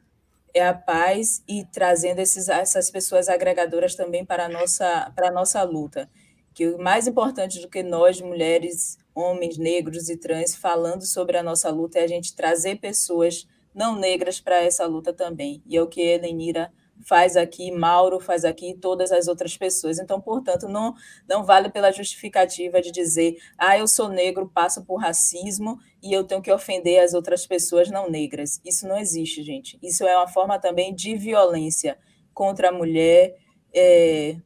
é 0.53 0.65
a 0.65 0.73
paz 0.73 1.43
e 1.47 1.65
trazendo 1.65 2.19
esses, 2.19 2.49
essas 2.49 2.89
pessoas 2.89 3.29
agregadoras 3.29 3.95
também 3.95 4.25
para 4.25 4.45
a 4.45 4.49
nossa, 4.49 5.11
para 5.15 5.29
a 5.29 5.31
nossa 5.31 5.61
luta. 5.63 6.09
Que 6.53 6.67
o 6.67 6.77
mais 6.77 7.07
importante 7.07 7.59
do 7.59 7.69
que 7.69 7.81
nós, 7.81 8.19
mulheres, 8.21 8.97
homens, 9.15 9.57
negros 9.57 10.09
e 10.09 10.17
trans, 10.17 10.55
falando 10.55 11.05
sobre 11.05 11.37
a 11.37 11.43
nossa 11.43 11.69
luta 11.69 11.99
é 11.99 12.03
a 12.03 12.07
gente 12.07 12.35
trazer 12.35 12.77
pessoas 12.77 13.47
não 13.73 13.95
negras 13.95 14.39
para 14.39 14.61
essa 14.61 14.85
luta 14.85 15.13
também. 15.13 15.61
E 15.65 15.77
é 15.77 15.81
o 15.81 15.87
que 15.87 16.01
a 16.01 16.15
Helenira 16.15 16.71
faz 17.03 17.35
aqui, 17.35 17.71
Mauro 17.71 18.19
faz 18.19 18.45
aqui, 18.45 18.75
todas 18.79 19.11
as 19.11 19.27
outras 19.27 19.57
pessoas. 19.57 19.99
Então, 19.99 20.21
portanto, 20.21 20.67
não, 20.67 20.93
não 21.27 21.43
vale 21.43 21.69
pela 21.69 21.91
justificativa 21.91 22.81
de 22.81 22.91
dizer, 22.91 23.37
ah, 23.57 23.77
eu 23.77 23.87
sou 23.87 24.09
negro, 24.09 24.49
passo 24.53 24.83
por 24.85 24.97
racismo 24.97 25.79
e 26.01 26.13
eu 26.13 26.23
tenho 26.23 26.41
que 26.41 26.51
ofender 26.51 27.03
as 27.03 27.13
outras 27.13 27.45
pessoas 27.45 27.89
não 27.89 28.09
negras. 28.09 28.61
Isso 28.63 28.87
não 28.87 28.97
existe, 28.97 29.43
gente. 29.43 29.79
Isso 29.81 30.05
é 30.05 30.15
uma 30.15 30.27
forma 30.27 30.59
também 30.59 30.93
de 30.93 31.15
violência 31.15 31.97
contra 32.33 32.69
a 32.69 32.71
mulher, 32.71 33.35
é, 33.73 34.37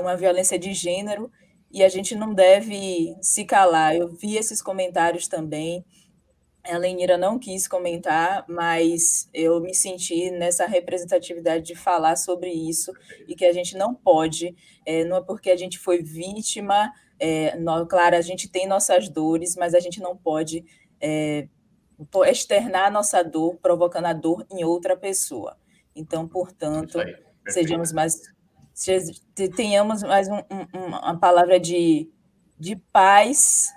uma 0.00 0.16
violência 0.16 0.58
de 0.58 0.72
gênero, 0.72 1.30
e 1.70 1.82
a 1.82 1.88
gente 1.88 2.14
não 2.14 2.34
deve 2.34 3.16
se 3.22 3.44
calar. 3.44 3.96
Eu 3.96 4.08
vi 4.08 4.36
esses 4.36 4.60
comentários 4.60 5.28
também. 5.28 5.84
A 6.64 6.76
Lenira 6.76 7.16
não 7.16 7.38
quis 7.38 7.66
comentar, 7.66 8.44
mas 8.48 9.28
eu 9.32 9.60
me 9.60 9.74
senti 9.74 10.30
nessa 10.30 10.66
representatividade 10.66 11.64
de 11.64 11.74
falar 11.74 12.16
sobre 12.16 12.50
isso 12.50 12.92
e 13.26 13.34
que 13.34 13.46
a 13.46 13.52
gente 13.52 13.76
não 13.76 13.94
pode, 13.94 14.54
é, 14.84 15.04
não 15.04 15.18
é 15.18 15.22
porque 15.22 15.50
a 15.50 15.56
gente 15.56 15.78
foi 15.78 16.02
vítima, 16.02 16.92
é, 17.18 17.56
não, 17.58 17.86
claro, 17.86 18.16
a 18.16 18.20
gente 18.20 18.48
tem 18.48 18.66
nossas 18.66 19.08
dores, 19.08 19.56
mas 19.56 19.74
a 19.74 19.80
gente 19.80 20.00
não 20.00 20.16
pode 20.16 20.64
é, 21.00 21.48
externar 22.26 22.86
a 22.86 22.90
nossa 22.90 23.22
dor, 23.22 23.56
provocando 23.56 24.06
a 24.06 24.12
dor 24.12 24.46
em 24.50 24.64
outra 24.64 24.96
pessoa. 24.96 25.56
Então, 25.94 26.26
portanto, 26.26 26.98
sejamos 27.48 27.92
mais, 27.92 28.20
tenhamos 29.54 30.02
mais 30.02 30.28
um, 30.28 30.36
um, 30.36 30.86
uma 30.86 31.18
palavra 31.18 31.60
de, 31.60 32.10
de 32.58 32.76
paz, 32.76 33.72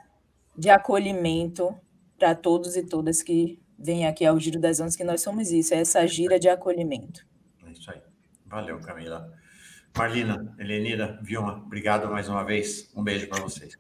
de 0.57 0.69
acolhimento 0.69 1.75
para 2.17 2.34
todos 2.34 2.77
e 2.77 2.84
todas 2.84 3.21
que 3.21 3.59
vêm 3.77 4.07
aqui 4.07 4.25
ao 4.25 4.39
Giro 4.39 4.59
das 4.59 4.80
Ondas, 4.80 4.95
que 4.95 5.03
nós 5.03 5.21
somos 5.21 5.51
isso, 5.51 5.73
é 5.73 5.80
essa 5.80 6.05
gira 6.07 6.39
de 6.39 6.47
acolhimento. 6.47 7.25
É 7.65 7.71
isso 7.71 7.91
aí. 7.91 8.01
Valeu, 8.45 8.80
Camila. 8.80 9.34
Marlina, 9.95 10.55
Helenira, 10.57 11.19
Vilma, 11.21 11.61
obrigado 11.65 12.09
mais 12.09 12.30
uma 12.30 12.43
vez. 12.43 12.89
Um 12.95 13.03
beijo 13.03 13.27
para 13.27 13.41
vocês. 13.41 13.77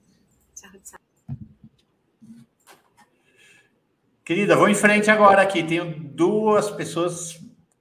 Tchau, 0.55 0.71
tchau. 0.83 0.99
Querida, 4.25 4.55
vou 4.55 4.69
em 4.69 4.75
frente 4.75 5.09
agora 5.09 5.41
aqui. 5.41 5.63
Tenho 5.63 5.99
duas 5.99 6.69
pessoas 6.69 7.39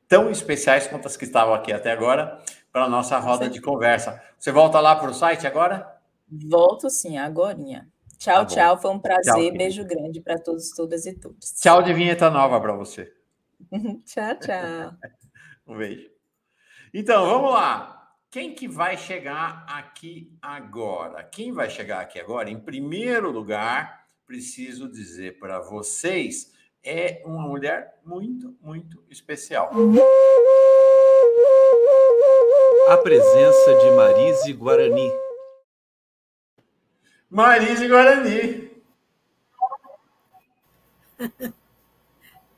tão 0.08 0.30
especiais 0.30 0.86
quanto 0.86 1.06
as 1.06 1.16
que 1.16 1.24
estavam 1.24 1.54
aqui 1.54 1.72
até 1.72 1.90
agora 1.90 2.42
para 2.72 2.84
a 2.84 2.88
nossa 2.88 3.18
roda 3.18 3.48
de 3.48 3.60
conversa. 3.60 4.20
Você 4.38 4.50
volta 4.50 4.80
lá 4.80 4.96
para 4.96 5.10
o 5.10 5.14
site 5.14 5.46
agora? 5.46 6.00
Volto 6.26 6.88
sim, 6.88 7.18
agorinha. 7.18 7.86
Tchau, 8.18 8.46
tá 8.46 8.46
tchau. 8.46 8.80
Foi 8.80 8.90
um 8.90 8.98
prazer. 8.98 9.48
Tchau, 9.48 9.58
Beijo 9.58 9.84
grande 9.84 10.20
para 10.20 10.38
todos, 10.38 10.70
todas 10.70 11.04
e 11.04 11.12
todos. 11.12 11.52
Tchau 11.52 11.82
de 11.82 11.92
vinheta 11.92 12.30
nova 12.30 12.60
para 12.60 12.72
você. 12.72 13.12
tchau, 14.06 14.38
tchau. 14.38 14.94
um 15.66 15.76
beijo. 15.76 16.10
Então, 16.94 17.26
vamos 17.26 17.52
lá. 17.52 17.98
Quem 18.30 18.54
que 18.54 18.66
vai 18.66 18.96
chegar 18.96 19.66
aqui 19.68 20.34
agora? 20.40 21.22
Quem 21.22 21.52
vai 21.52 21.68
chegar 21.68 22.00
aqui 22.00 22.18
agora? 22.18 22.48
Em 22.48 22.58
primeiro 22.58 23.30
lugar, 23.30 24.06
preciso 24.26 24.90
dizer 24.90 25.38
para 25.38 25.60
vocês, 25.60 26.50
é 26.82 27.22
uma 27.26 27.46
mulher 27.46 27.98
muito, 28.02 28.56
muito 28.62 29.04
especial. 29.10 29.70
A 32.88 32.96
presença 32.98 33.74
de 33.74 33.90
Marise 33.92 34.52
Guarani. 34.52 35.12
Marise 37.30 37.88
Guarani. 37.88 38.70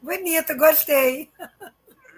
Bonito, 0.03 0.57
gostei. 0.57 1.31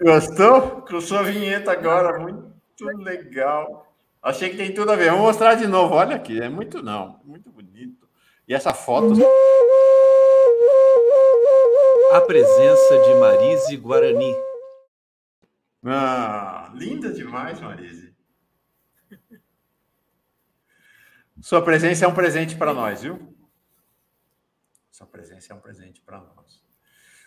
Gostou? 0.01 0.83
Com 0.83 1.01
sua 1.01 1.23
vinheta 1.23 1.73
agora, 1.73 2.19
muito 2.19 2.53
legal. 2.99 3.93
Achei 4.23 4.51
que 4.51 4.57
tem 4.57 4.75
tudo 4.75 4.93
a 4.93 4.97
ver. 4.97 5.11
Vou 5.13 5.21
mostrar 5.21 5.55
de 5.55 5.67
novo. 5.67 5.95
Olha 5.95 6.17
aqui, 6.17 6.41
é 6.41 6.49
muito 6.49 6.83
não, 6.83 7.21
muito 7.25 7.51
bonito. 7.51 8.09
E 8.49 8.55
essa 8.55 8.73
foto. 8.73 9.15
A 12.13 12.21
presença 12.21 12.99
de 12.99 13.15
Marise 13.15 13.77
Guarani. 13.77 14.35
Ah, 15.85 16.73
linda 16.75 17.13
demais, 17.13 17.61
Marise. 17.61 18.15
Sua 21.41 21.63
presença 21.63 22.05
é 22.05 22.09
um 22.09 22.15
presente 22.15 22.57
para 22.57 22.73
nós, 22.73 23.03
viu? 23.03 23.35
Sua 24.91 25.07
presença 25.07 25.53
é 25.53 25.57
um 25.57 25.61
presente 25.61 26.01
para 26.01 26.19
nós. 26.19 26.65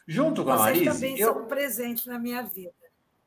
Junto 0.07 0.43
com 0.43 0.51
a 0.51 0.57
Marise. 0.57 0.85
Vocês 0.85 0.95
também 0.95 1.19
eu... 1.19 1.33
são 1.33 1.43
um 1.43 1.47
presente 1.47 2.07
na 2.07 2.17
minha 2.17 2.41
vida. 2.41 2.73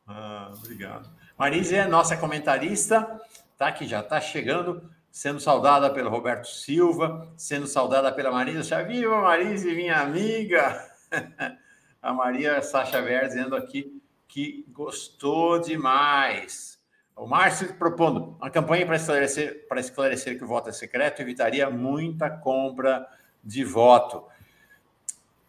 Ah, 0.07 0.51
obrigado. 0.53 1.09
Marise 1.39 1.77
é 1.77 1.87
nossa 1.87 2.17
comentarista, 2.17 3.21
tá? 3.57 3.71
Que 3.71 3.87
já 3.87 4.01
está 4.01 4.21
chegando, 4.21 4.91
sendo 5.11 5.39
saudada 5.39 5.89
pelo 5.91 6.11
Roberto 6.11 6.49
Silva, 6.49 7.33
sendo 7.37 7.69
saudada 7.69 8.11
pela 8.13 8.33
Marisa 8.33 8.65
Chaviva, 8.65 9.21
Marise, 9.21 9.73
minha 9.75 10.01
amiga. 10.01 10.91
a 12.03 12.13
Maria 12.13 12.61
Sacha 12.63 13.01
Ver 13.01 13.29
dizendo 13.29 13.55
aqui 13.55 14.02
que 14.33 14.65
gostou 14.73 15.61
demais. 15.61 16.81
O 17.15 17.27
Márcio 17.27 17.75
propondo 17.75 18.35
uma 18.41 18.49
campanha 18.49 18.87
para 18.87 18.97
esclarecer, 18.97 19.69
para 19.69 19.79
esclarecer 19.79 20.39
que 20.39 20.45
o 20.45 20.47
voto 20.47 20.71
é 20.71 20.73
secreto 20.73 21.21
evitaria 21.21 21.69
muita 21.69 22.31
compra 22.31 23.07
de 23.45 23.63
voto. 23.63 24.25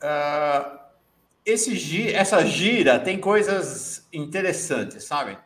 Uh, 0.02 0.80
esse, 1.46 2.14
essa 2.14 2.46
gira 2.46 3.00
tem 3.00 3.22
coisas 3.22 4.06
interessantes, 4.12 5.06
sabe? 5.06 5.38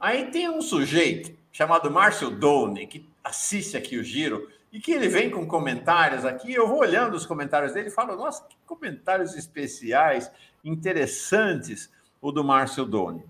Aí 0.00 0.30
tem 0.30 0.48
um 0.48 0.62
sujeito 0.62 1.38
chamado 1.52 1.90
Márcio 1.90 2.30
Doune, 2.30 2.86
que 2.86 3.06
assiste 3.22 3.76
aqui 3.76 3.98
o 3.98 4.02
giro, 4.02 4.48
e 4.72 4.80
que 4.80 4.92
ele 4.92 5.08
vem 5.08 5.28
com 5.28 5.46
comentários 5.46 6.24
aqui. 6.24 6.54
Eu 6.54 6.66
vou 6.66 6.78
olhando 6.78 7.14
os 7.14 7.26
comentários 7.26 7.74
dele 7.74 7.88
e 7.88 7.92
falo, 7.92 8.16
nossa, 8.16 8.42
que 8.48 8.56
comentários 8.64 9.34
especiais, 9.34 10.32
interessantes, 10.64 11.90
o 12.22 12.30
do 12.30 12.44
Márcio 12.44 12.86
Doune. 12.86 13.24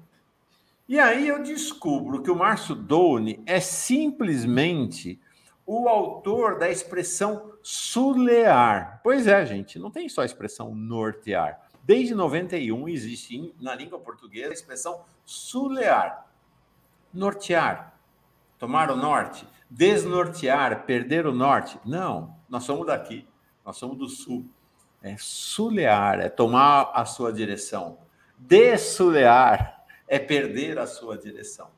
E 0.87 1.01
aí 1.01 1.27
eu 1.27 1.43
descubro 1.43 2.23
que 2.23 2.31
o 2.31 2.37
Márcio 2.37 2.75
Doune 2.75 3.43
é 3.47 3.59
simplesmente 3.59 5.19
o 5.65 5.89
autor 5.89 6.59
da 6.59 6.71
expressão 6.71 7.55
sulear. 7.63 9.01
Pois 9.03 9.27
é, 9.27 9.47
gente, 9.47 9.79
não 9.79 9.91
tem 9.91 10.09
só 10.09 10.21
a 10.21 10.27
expressão 10.27 10.75
nortear. 10.75 11.59
Desde 11.83 12.15
91 12.15 12.89
existe 12.89 13.55
na 13.59 13.75
língua 13.75 13.99
portuguesa 13.99 14.51
a 14.51 14.53
expressão 14.53 15.01
sulear. 15.25 16.27
Nortear, 17.13 17.99
tomar 18.59 18.91
o 18.91 18.97
norte, 18.97 19.47
desnortear, 19.71 20.85
perder 20.85 21.27
o 21.27 21.33
norte. 21.33 21.79
Não, 21.85 22.37
nós 22.49 22.65
somos 22.65 22.87
daqui, 22.87 23.27
nós 23.65 23.77
somos 23.77 23.97
do 23.97 24.09
sul. 24.09 24.47
É 25.03 25.17
sulear, 25.19 26.21
é 26.21 26.29
tomar 26.29 26.91
a 26.95 27.05
sua 27.05 27.33
direção. 27.33 27.99
Dessulear 28.47 29.85
é 30.09 30.19
perder 30.19 30.79
a 30.79 30.87
sua 30.87 31.17
direção. 31.17 31.71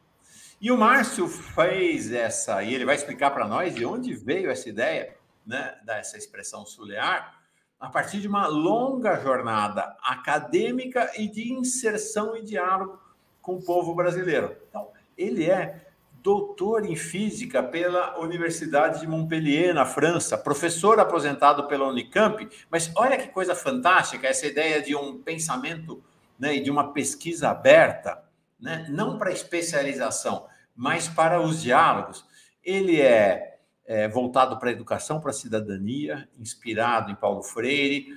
E 0.60 0.72
o 0.72 0.78
Márcio 0.78 1.28
fez 1.28 2.10
essa, 2.10 2.62
e 2.62 2.74
ele 2.74 2.86
vai 2.86 2.94
explicar 2.94 3.30
para 3.32 3.46
nós 3.46 3.74
de 3.74 3.84
onde 3.84 4.14
veio 4.14 4.50
essa 4.50 4.68
ideia, 4.68 5.14
né, 5.46 5.76
dessa 5.84 6.16
expressão 6.16 6.64
sulear, 6.64 7.38
a 7.78 7.90
partir 7.90 8.20
de 8.20 8.26
uma 8.26 8.46
longa 8.46 9.20
jornada 9.20 9.94
acadêmica 10.02 11.12
e 11.18 11.28
de 11.28 11.52
inserção 11.52 12.34
e 12.34 12.42
diálogo 12.42 12.98
com 13.42 13.56
o 13.56 13.62
povo 13.62 13.94
brasileiro. 13.94 14.56
Então, 14.68 14.88
ele 15.18 15.50
é 15.50 15.86
doutor 16.22 16.86
em 16.86 16.96
física 16.96 17.62
pela 17.62 18.18
Universidade 18.18 19.00
de 19.00 19.06
Montpellier, 19.06 19.74
na 19.74 19.84
França, 19.84 20.38
professor 20.38 20.98
aposentado 20.98 21.68
pela 21.68 21.86
Unicamp, 21.86 22.48
mas 22.70 22.90
olha 22.96 23.18
que 23.18 23.28
coisa 23.28 23.54
fantástica 23.54 24.26
essa 24.26 24.46
ideia 24.46 24.80
de 24.80 24.96
um 24.96 25.18
pensamento 25.18 26.02
né, 26.38 26.56
e 26.56 26.60
de 26.60 26.70
uma 26.70 26.92
pesquisa 26.92 27.50
aberta, 27.50 28.22
né, 28.60 28.86
não 28.88 29.18
para 29.18 29.32
especialização, 29.32 30.46
mas 30.74 31.08
para 31.08 31.40
os 31.40 31.62
diálogos. 31.62 32.24
Ele 32.62 33.00
é, 33.00 33.58
é 33.86 34.08
voltado 34.08 34.58
para 34.58 34.70
a 34.70 34.72
educação, 34.72 35.20
para 35.20 35.30
a 35.30 35.34
cidadania, 35.34 36.28
inspirado 36.38 37.10
em 37.10 37.14
Paulo 37.14 37.42
Freire, 37.42 38.08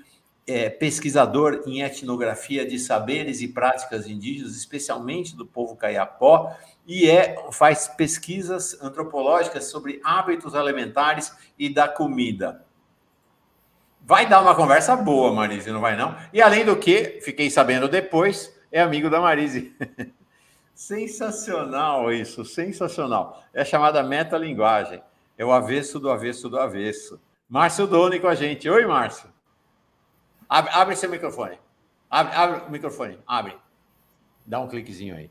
é 0.47 0.69
pesquisador 0.69 1.63
em 1.67 1.81
etnografia 1.81 2.65
de 2.65 2.79
saberes 2.79 3.41
e 3.41 3.49
práticas 3.49 4.07
indígenas, 4.07 4.55
especialmente 4.55 5.35
do 5.35 5.45
povo 5.45 5.75
caiapó, 5.75 6.55
e 6.87 7.09
é, 7.09 7.35
faz 7.51 7.89
pesquisas 7.89 8.81
antropológicas 8.81 9.65
sobre 9.65 9.99
hábitos 10.05 10.55
alimentares 10.55 11.33
e 11.59 11.67
da 11.67 11.85
comida. 11.89 12.65
Vai 14.07 14.25
dar 14.25 14.41
uma 14.41 14.55
conversa 14.55 14.95
boa, 14.95 15.33
Marise, 15.33 15.69
não 15.69 15.81
vai 15.81 15.97
não? 15.97 16.15
E 16.31 16.41
além 16.41 16.63
do 16.63 16.77
que, 16.77 17.19
fiquei 17.19 17.49
sabendo 17.49 17.89
depois, 17.89 18.57
é 18.71 18.79
amigo 18.79 19.09
da 19.09 19.19
Marise. 19.19 19.75
sensacional 20.73 22.09
isso, 22.09 22.45
sensacional. 22.45 23.43
É 23.53 23.65
chamada 23.65 24.01
metalinguagem. 24.01 25.03
É 25.37 25.43
o 25.43 25.51
avesso 25.51 25.99
do 25.99 26.09
avesso 26.09 26.47
do 26.47 26.57
avesso. 26.57 27.19
Márcio 27.49 27.85
Doni 27.85 28.17
com 28.17 28.29
a 28.29 28.33
gente. 28.33 28.69
Oi, 28.69 28.85
Márcio. 28.85 29.29
Abre, 30.47 30.71
abre 30.71 30.95
seu 30.95 31.09
microfone. 31.09 31.59
Abre, 32.09 32.33
abre 32.33 32.61
o 32.65 32.71
microfone. 32.71 33.19
Abre. 33.27 33.57
Dá 34.45 34.61
um 34.61 34.69
cliquezinho 34.69 35.17
aí. 35.17 35.29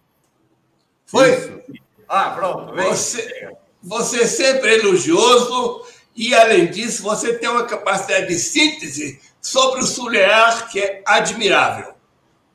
Foi? 1.07 1.31
Isso. 1.31 1.63
Ah, 2.07 2.33
pronto. 2.33 2.75
Vem. 2.75 2.89
Você, 2.89 3.57
você 3.83 4.25
é 4.25 4.27
sempre 4.27 4.75
elogioso 4.75 5.83
e, 6.17 6.35
além 6.35 6.71
disso, 6.71 7.03
você 7.03 7.35
tem 7.39 7.49
uma 7.49 7.65
capacidade 7.65 8.27
de 8.27 8.39
síntese 8.39 9.21
sobre 9.41 9.81
o 9.81 9.87
Sulear 9.87 10.69
que 10.71 10.81
é 10.81 11.03
admirável. 11.07 11.95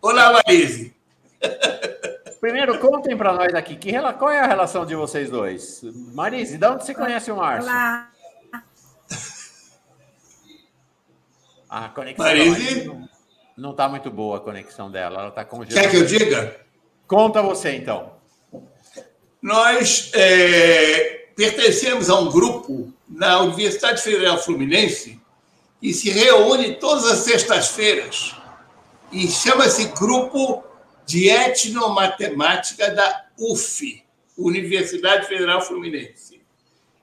Olá, 0.02 0.34
Marise. 0.34 0.94
Primeiro, 2.42 2.80
contem 2.80 3.16
para 3.16 3.34
nós 3.34 3.54
aqui, 3.54 3.76
que, 3.76 3.92
qual 4.18 4.32
é 4.32 4.40
a 4.40 4.48
relação 4.48 4.84
de 4.84 4.96
vocês 4.96 5.30
dois? 5.30 5.82
Marise, 6.14 6.58
de 6.58 6.66
onde 6.66 6.84
você 6.84 6.96
conhece 6.96 7.32
o 7.32 7.36
Márcio? 7.36 7.70
Olá. 7.70 8.10
A 11.70 11.88
conexão 11.90 12.26
Marise? 12.26 12.92
não 13.56 13.72
está 13.72 13.88
muito 13.88 14.10
boa 14.10 14.38
a 14.38 14.40
conexão 14.40 14.90
dela, 14.90 15.20
ela 15.20 15.30
está 15.30 15.46
congelada. 15.46 15.88
Quer 15.88 15.92
que 15.92 15.98
eu 15.98 16.06
diga? 16.06 16.60
Conta 17.08 17.42
você, 17.42 17.76
então. 17.76 18.14
Nós 19.42 20.12
é, 20.14 21.21
pertencemos 21.36 22.10
a 22.10 22.20
um 22.20 22.30
grupo 22.30 22.94
na 23.10 23.40
Universidade 23.42 24.02
Federal 24.02 24.38
Fluminense 24.38 25.20
que 25.82 25.94
se 25.94 26.10
reúne 26.12 26.76
todas 26.76 27.06
as 27.06 27.20
sextas-feiras 27.20 28.36
e 29.12 29.28
chama-se 29.28 29.86
Grupo 29.86 30.64
de 31.06 31.28
Etnomatemática 31.28 32.92
da 32.92 33.26
UF, 33.38 34.04
Universidade 34.38 35.28
Federal 35.28 35.62
Fluminense. 35.62 36.42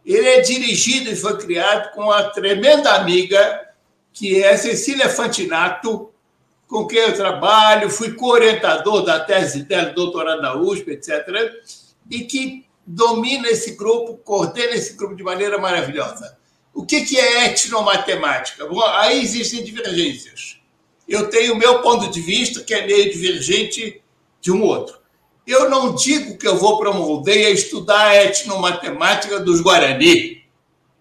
Ele 0.07 0.27
é 0.27 0.41
dirigido 0.41 1.11
e 1.11 1.17
foi 1.17 1.37
criado 1.37 1.93
com 1.93 2.05
uma 2.05 2.23
tremenda 2.31 2.93
amiga 2.93 3.69
que 4.13 4.43
é 4.43 4.57
Cecília 4.57 5.09
Fantinato, 5.09 6.11
com 6.67 6.87
quem 6.87 6.99
eu 6.99 7.15
trabalho, 7.15 7.91
fui 7.91 8.15
co-orientador 8.15 9.03
da 9.03 9.21
tese 9.21 9.63
dela, 9.63 9.91
doutorado 9.91 10.43
da 10.43 10.57
USP, 10.57 10.93
etc., 10.93 11.53
e 12.11 12.25
que 12.25 12.68
domina 12.91 13.49
esse 13.49 13.73
grupo, 13.73 14.17
coordena 14.17 14.73
esse 14.73 14.95
grupo 14.95 15.15
de 15.15 15.23
maneira 15.23 15.59
maravilhosa. 15.59 16.39
O 16.73 16.87
que 16.87 17.03
que 17.03 17.19
é 17.19 17.45
etnomatemática? 17.47 18.67
Bom, 18.67 18.83
aí 18.83 19.21
existem 19.21 19.63
divergências. 19.63 20.57
Eu 21.07 21.29
tenho 21.29 21.53
o 21.53 21.59
meu 21.59 21.83
ponto 21.83 22.09
de 22.11 22.21
vista, 22.23 22.63
que 22.63 22.73
é 22.73 22.87
meio 22.87 23.13
divergente 23.13 24.03
de 24.41 24.51
um 24.51 24.63
outro. 24.63 24.99
Eu 25.47 25.69
não 25.69 25.95
digo 25.95 26.39
que 26.39 26.49
eu 26.49 26.57
vou 26.57 26.79
para 26.79 26.91
uma 26.91 27.05
aldeia 27.05 27.51
estudar 27.51 28.09
a 28.09 28.25
etnomatemática 28.25 29.39
dos 29.39 29.61
Guarani. 29.61 30.45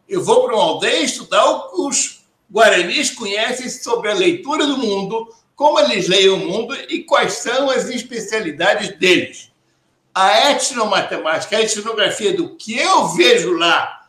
Eu 0.10 0.22
vou 0.24 0.44
para 0.44 0.56
uma 0.56 0.64
aldeia 0.64 1.04
estudar 1.04 1.46
o 1.46 1.70
que 1.70 1.82
os 1.82 2.26
guaranis 2.52 3.12
conhecem 3.12 3.70
sobre 3.70 4.10
a 4.10 4.14
leitura 4.14 4.66
do 4.66 4.78
mundo, 4.78 5.34
como 5.56 5.80
eles 5.80 6.08
leem 6.08 6.30
o 6.30 6.38
mundo 6.38 6.76
e 6.90 7.04
quais 7.04 7.34
são 7.34 7.70
as 7.70 7.90
especialidades 7.90 8.98
deles. 8.98 9.52
A 10.20 10.50
etnomatemática, 10.50 11.56
a 11.56 11.62
etnografia 11.62 12.36
do 12.36 12.56
que 12.56 12.76
eu 12.76 13.10
vejo 13.10 13.56
lá, 13.56 14.08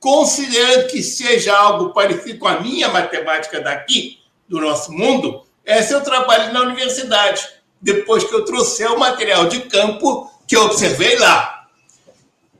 considerando 0.00 0.88
que 0.88 1.00
seja 1.00 1.56
algo 1.56 1.90
parecido 1.90 2.40
com 2.40 2.48
a 2.48 2.58
minha 2.58 2.88
matemática 2.88 3.60
daqui, 3.60 4.20
do 4.48 4.60
nosso 4.60 4.90
mundo, 4.90 5.46
esse 5.64 5.94
o 5.94 6.00
trabalho 6.00 6.52
na 6.52 6.62
universidade, 6.62 7.48
depois 7.80 8.24
que 8.24 8.34
eu 8.34 8.44
trouxer 8.44 8.90
o 8.90 8.98
material 8.98 9.46
de 9.46 9.60
campo 9.60 10.28
que 10.44 10.56
eu 10.56 10.62
observei 10.62 11.16
lá. 11.20 11.68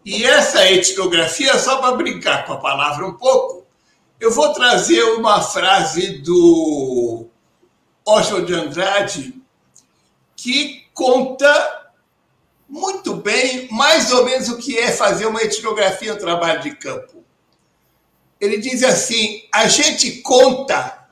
E 0.04 0.22
essa 0.24 0.64
etnografia, 0.70 1.58
só 1.58 1.78
para 1.78 1.96
brincar 1.96 2.46
com 2.46 2.52
a 2.52 2.58
palavra 2.58 3.04
um 3.04 3.14
pouco, 3.14 3.66
eu 4.20 4.30
vou 4.30 4.52
trazer 4.52 5.02
uma 5.16 5.42
frase 5.42 6.18
do 6.18 7.26
Oswald 8.06 8.46
de 8.46 8.54
Andrade 8.54 9.34
que 10.36 10.86
conta 10.94 11.87
muito 12.68 13.14
bem, 13.14 13.66
mais 13.70 14.12
ou 14.12 14.24
menos, 14.24 14.48
o 14.48 14.58
que 14.58 14.78
é 14.78 14.92
fazer 14.92 15.26
uma 15.26 15.42
etnografia, 15.42 16.12
um 16.12 16.18
trabalho 16.18 16.60
de 16.60 16.74
campo. 16.76 17.24
Ele 18.38 18.58
diz 18.58 18.82
assim: 18.82 19.42
a 19.52 19.66
gente 19.66 20.20
conta 20.20 21.08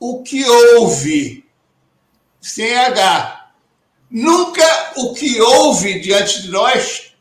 o 0.00 0.22
que 0.22 0.44
houve, 0.44 1.48
sem 2.40 2.76
H. 2.76 3.50
Nunca 4.10 4.92
o 4.96 5.14
que 5.14 5.40
houve 5.40 6.00
diante 6.00 6.42
de 6.42 6.48
nós 6.48 7.12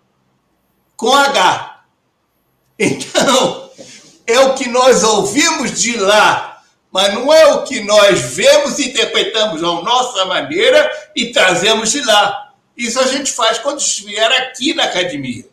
com 0.95 1.14
H. 1.14 1.84
Então, 2.78 3.72
é 4.28 4.40
o 4.40 4.53
que 4.53 4.68
nós 4.68 5.03
ouvimos 5.03 5.80
de 5.80 5.98
lá, 5.98 6.62
mas 6.91 7.14
não 7.14 7.32
é 7.32 7.53
o 7.53 7.64
que 7.64 7.82
nós 7.82 8.20
vemos 8.20 8.80
interpretamos 8.80 9.64
à 9.64 9.68
nossa 9.82 10.26
maneira 10.26 10.91
e 11.16 11.32
trazemos 11.32 11.91
de 11.91 12.02
lá. 12.02 12.45
Isso 12.76 13.00
a 13.00 13.08
gente 13.08 13.32
faz 13.32 13.58
quando 13.60 13.80
estiver 13.80 14.28
aqui 14.42 14.74
na 14.74 14.84
academia. 14.84 15.46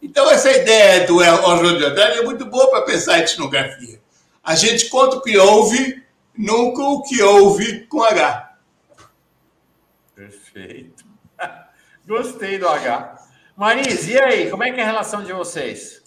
Então, 0.00 0.30
essa 0.30 0.50
ideia 0.50 1.06
do 1.06 1.18
Oswald 1.18 1.78
de 1.78 1.84
Andrade 1.84 2.18
é 2.18 2.22
muito 2.22 2.46
boa 2.46 2.70
para 2.70 2.82
pensar 2.82 3.18
em 3.18 3.22
etnografia. 3.22 4.00
A 4.42 4.54
gente 4.54 4.88
conta 4.88 5.16
o 5.16 5.20
que 5.20 5.36
houve, 5.36 6.02
nunca 6.36 6.82
o 6.82 7.02
que 7.02 7.20
houve 7.22 7.86
com 7.86 8.02
H. 8.02 8.56
Perfeito. 10.14 11.04
Gostei 12.06 12.58
do 12.58 12.68
H. 12.68 13.18
Marise, 13.56 14.12
e 14.12 14.20
aí? 14.20 14.50
Como 14.50 14.62
é 14.62 14.72
que 14.72 14.80
é 14.80 14.84
a 14.84 14.86
relação 14.86 15.22
de 15.22 15.32
vocês? 15.32 16.02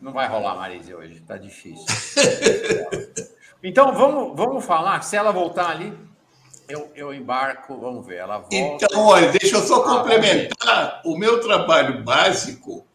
Não 0.00 0.12
vai 0.12 0.28
rolar, 0.28 0.54
Marise, 0.54 0.94
hoje. 0.94 1.20
Tá 1.20 1.36
difícil. 1.36 1.84
Então, 3.62 3.92
vamos, 3.92 4.34
vamos 4.34 4.64
falar. 4.64 5.02
Se 5.02 5.16
ela 5.16 5.30
voltar 5.30 5.68
ali, 5.68 5.94
eu, 6.70 6.90
eu 6.94 7.14
embarco. 7.14 7.76
Vamos 7.78 8.06
ver. 8.06 8.16
Ela 8.16 8.38
volta. 8.38 8.54
Então, 8.54 9.06
olha, 9.06 9.28
deixa 9.28 9.56
eu 9.56 9.66
só 9.66 9.82
Ah, 9.82 9.98
complementar 9.98 11.02
o 11.04 11.16
meu 11.16 11.40
trabalho 11.40 12.02
básico, 12.02 12.86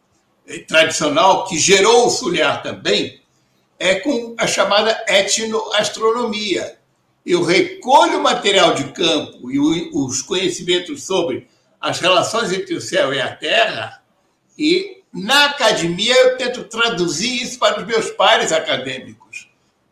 tradicional, 0.66 1.44
que 1.44 1.58
gerou 1.58 2.06
o 2.06 2.10
Suliar 2.10 2.62
também, 2.62 3.20
é 3.78 3.96
com 3.96 4.34
a 4.38 4.46
chamada 4.46 5.04
etnoastronomia. 5.08 6.78
Eu 7.24 7.42
recolho 7.42 8.20
o 8.20 8.22
material 8.22 8.74
de 8.74 8.84
campo 8.92 9.50
e 9.50 9.58
os 9.58 10.22
conhecimentos 10.22 11.04
sobre 11.04 11.48
as 11.80 11.98
relações 11.98 12.52
entre 12.52 12.74
o 12.74 12.80
céu 12.80 13.12
e 13.12 13.20
a 13.20 13.34
terra, 13.34 14.02
e 14.56 15.02
na 15.12 15.46
academia 15.46 16.14
eu 16.14 16.36
tento 16.36 16.64
traduzir 16.64 17.42
isso 17.42 17.58
para 17.58 17.80
os 17.80 17.86
meus 17.86 18.10
pares 18.12 18.52
acadêmicos. 18.52 19.48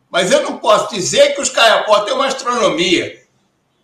Mas 0.09 0.31
eu 0.31 0.43
não 0.43 0.57
posso 0.59 0.93
dizer 0.95 1.35
que 1.35 1.41
os 1.41 1.49
caiapó 1.49 2.01
têm 2.01 2.13
uma 2.13 2.27
astronomia. 2.27 3.24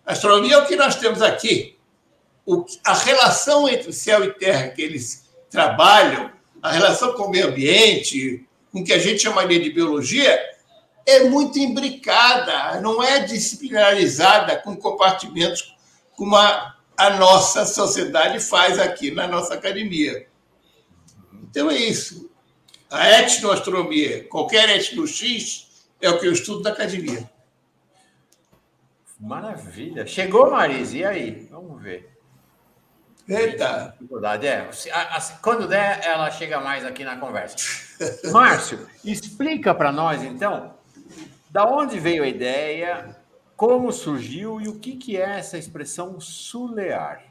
Astronomia 0.04 0.54
é 0.54 0.58
o 0.58 0.66
que 0.66 0.76
nós 0.76 0.96
temos 0.96 1.22
aqui. 1.22 1.78
O- 2.44 2.64
a 2.84 2.94
relação 2.94 3.68
entre 3.68 3.92
céu 3.92 4.24
e 4.24 4.32
terra 4.34 4.68
que 4.68 4.82
eles 4.82 5.28
trabalham, 5.48 6.30
a 6.60 6.70
relação 6.72 7.12
com 7.14 7.24
o 7.24 7.30
meio 7.30 7.48
ambiente, 7.48 8.46
com 8.72 8.80
o 8.80 8.84
que 8.84 8.92
a 8.92 8.98
gente 8.98 9.22
chamaria 9.22 9.60
de 9.60 9.70
biologia, 9.70 10.38
é 11.06 11.24
muito 11.24 11.58
imbricada, 11.58 12.80
não 12.80 13.02
é 13.02 13.20
disciplinarizada 13.20 14.56
com 14.56 14.76
compartimentos 14.76 15.74
como 16.16 16.36
a, 16.36 16.76
a 16.96 17.10
nossa 17.10 17.64
sociedade 17.64 18.38
faz 18.40 18.78
aqui 18.78 19.10
na 19.10 19.26
nossa 19.26 19.54
academia. 19.54 20.26
Então 21.50 21.70
é 21.70 21.76
isso. 21.76 22.30
A 22.90 23.20
etnoastronomia, 23.20 24.24
qualquer 24.24 24.68
etno 24.70 25.06
X, 25.06 25.68
é 26.00 26.10
o 26.10 26.18
que 26.18 26.26
eu 26.26 26.32
estudo 26.32 26.62
na 26.62 26.70
academia. 26.70 27.28
Maravilha. 29.22 30.04
Chegou, 30.04 30.50
Marise, 30.50 30.98
e 30.98 31.04
aí? 31.04 31.48
Vamos 31.48 31.80
ver. 31.80 32.12
Eita! 33.28 33.94
Dificuldade 34.00 34.48
é. 34.48 34.68
Quando 35.40 35.68
der, 35.68 36.04
ela 36.04 36.28
chega 36.28 36.60
mais 36.60 36.84
aqui 36.84 37.04
na 37.04 37.16
conversa. 37.16 37.56
Márcio, 38.32 38.84
explica 39.04 39.72
para 39.72 39.92
nós, 39.92 40.24
então, 40.24 40.74
da 41.48 41.64
onde 41.64 42.00
veio 42.00 42.24
a 42.24 42.26
ideia, 42.26 43.16
como 43.56 43.92
surgiu 43.92 44.60
e 44.60 44.66
o 44.66 44.80
que, 44.80 44.96
que 44.96 45.16
é 45.16 45.38
essa 45.38 45.56
expressão 45.56 46.18
sulear. 46.18 47.22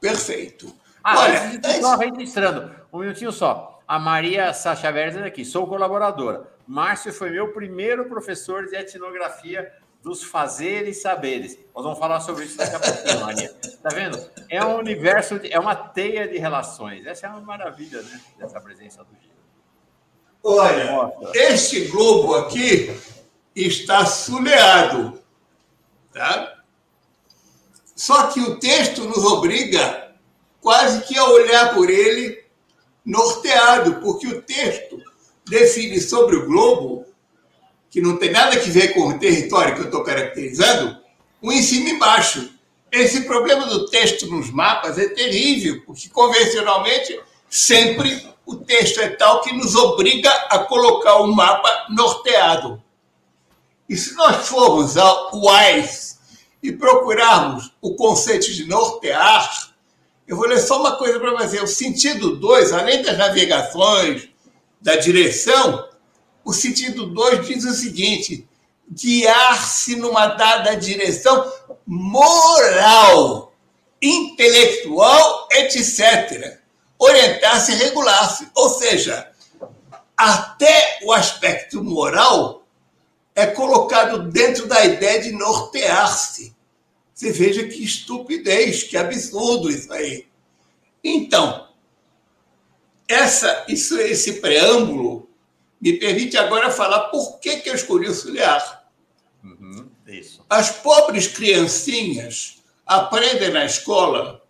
Perfeito. 0.00 0.74
Ah, 1.04 1.20
Olha, 1.20 1.42
antes 1.48 1.60
de 1.60 1.80
só 1.82 1.96
registrando, 1.96 2.74
um 2.90 3.00
minutinho 3.00 3.30
só. 3.30 3.82
A 3.86 3.98
Maria 3.98 4.54
Sacha 4.54 4.88
Werner 4.90 5.24
aqui, 5.24 5.44
sou 5.44 5.66
colaboradora. 5.66 6.50
Márcio 6.66 7.12
foi 7.12 7.28
meu 7.28 7.52
primeiro 7.52 8.06
professor 8.06 8.66
de 8.66 8.74
etnografia 8.74 9.70
dos 10.06 10.22
fazeres 10.22 10.96
e 10.96 11.00
saberes. 11.00 11.58
Nós 11.74 11.82
vamos 11.82 11.98
falar 11.98 12.20
sobre 12.20 12.44
isso 12.44 12.56
daqui 12.56 12.76
a 12.76 12.78
pouquinho, 12.78 13.20
Maria. 13.22 13.52
Tá 13.82 13.88
vendo? 13.88 14.24
É 14.48 14.64
um 14.64 14.76
universo, 14.78 15.36
de- 15.36 15.52
é 15.52 15.58
uma 15.58 15.74
teia 15.74 16.28
de 16.28 16.38
relações. 16.38 17.04
Essa 17.04 17.26
é 17.26 17.30
uma 17.30 17.40
maravilha, 17.40 18.00
né? 18.02 18.20
Dessa 18.38 18.60
presença 18.60 19.02
do 19.02 19.10
Giro. 19.20 19.34
Olha, 20.44 20.92
Nossa. 20.92 21.32
este 21.34 21.86
globo 21.88 22.36
aqui 22.36 22.96
está 23.52 24.06
suleado, 24.06 25.20
tá? 26.12 26.54
Só 27.96 28.28
que 28.28 28.38
o 28.40 28.60
texto 28.60 29.02
nos 29.02 29.24
obriga 29.24 30.12
quase 30.60 31.00
que 31.02 31.18
a 31.18 31.24
olhar 31.24 31.74
por 31.74 31.90
ele 31.90 32.44
norteado, 33.04 33.96
porque 33.96 34.28
o 34.28 34.40
texto 34.40 35.02
define 35.48 36.00
sobre 36.00 36.36
o 36.36 36.46
globo, 36.46 36.95
que 37.96 38.02
não 38.02 38.18
tem 38.18 38.30
nada 38.30 38.54
a 38.54 38.58
ver 38.58 38.92
com 38.92 39.08
o 39.08 39.18
território 39.18 39.74
que 39.74 39.80
eu 39.80 39.86
estou 39.86 40.04
caracterizando, 40.04 40.98
um 41.42 41.50
em 41.50 41.62
cima 41.62 41.88
e 41.88 41.92
embaixo. 41.92 42.50
Esse 42.92 43.22
problema 43.22 43.64
do 43.64 43.86
texto 43.86 44.26
nos 44.26 44.50
mapas 44.50 44.98
é 44.98 45.08
terrível, 45.08 45.82
porque 45.86 46.10
convencionalmente 46.10 47.18
sempre 47.48 48.28
o 48.44 48.56
texto 48.56 49.00
é 49.00 49.08
tal 49.08 49.40
que 49.40 49.50
nos 49.54 49.74
obriga 49.74 50.28
a 50.50 50.58
colocar 50.58 51.22
o 51.22 51.34
mapa 51.34 51.86
norteado. 51.88 52.82
E 53.88 53.96
se 53.96 54.14
nós 54.14 54.46
formos 54.46 54.98
ao 54.98 55.30
WISE 55.34 56.16
e 56.62 56.72
procurarmos 56.72 57.72
o 57.80 57.94
conceito 57.94 58.52
de 58.52 58.66
nortear, 58.66 59.72
eu 60.28 60.36
vou 60.36 60.46
ler 60.46 60.60
só 60.60 60.78
uma 60.80 60.96
coisa 60.96 61.18
para 61.18 61.32
você. 61.32 61.62
O 61.62 61.66
sentido 61.66 62.36
2, 62.36 62.74
além 62.74 63.00
das 63.00 63.16
navegações, 63.16 64.28
da 64.82 64.96
direção, 64.96 65.95
o 66.46 66.52
sentido 66.52 67.08
2 67.08 67.44
diz 67.44 67.64
o 67.64 67.74
seguinte: 67.74 68.48
guiar-se 68.88 69.96
numa 69.96 70.28
dada 70.28 70.76
direção 70.76 71.52
moral, 71.84 73.52
intelectual, 74.00 75.48
etc. 75.50 76.60
Orientar-se 76.96 77.72
e 77.72 77.74
regular-se. 77.74 78.48
Ou 78.54 78.70
seja, 78.70 79.28
até 80.16 81.00
o 81.02 81.12
aspecto 81.12 81.82
moral 81.82 82.64
é 83.34 83.46
colocado 83.46 84.30
dentro 84.30 84.68
da 84.68 84.84
ideia 84.84 85.20
de 85.20 85.32
nortear-se. 85.32 86.54
Você 87.12 87.32
veja 87.32 87.66
que 87.66 87.82
estupidez, 87.82 88.84
que 88.84 88.96
absurdo 88.96 89.68
isso 89.68 89.92
aí. 89.92 90.28
Então, 91.02 91.68
essa, 93.08 93.64
isso, 93.68 93.98
esse 93.98 94.34
preâmbulo 94.34 95.25
me 95.80 95.94
permite 95.94 96.36
agora 96.36 96.70
falar 96.70 97.08
por 97.08 97.38
que, 97.38 97.56
que 97.56 97.70
eu 97.70 97.74
escolhi 97.74 98.08
o 98.08 98.14
Suliar. 98.14 98.84
Uhum. 99.42 99.88
As 100.48 100.70
pobres 100.70 101.26
criancinhas 101.26 102.62
aprendem 102.86 103.50
na 103.50 103.64
escola 103.64 104.42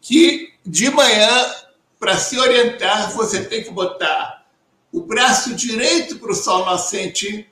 que 0.00 0.52
de 0.64 0.90
manhã, 0.90 1.54
para 1.98 2.16
se 2.16 2.38
orientar, 2.38 3.12
você 3.12 3.44
tem 3.44 3.62
que 3.62 3.70
botar 3.70 4.46
o 4.92 5.02
braço 5.02 5.54
direito 5.54 6.18
para 6.18 6.32
o 6.32 6.34
sol 6.34 6.64
nascente 6.66 7.48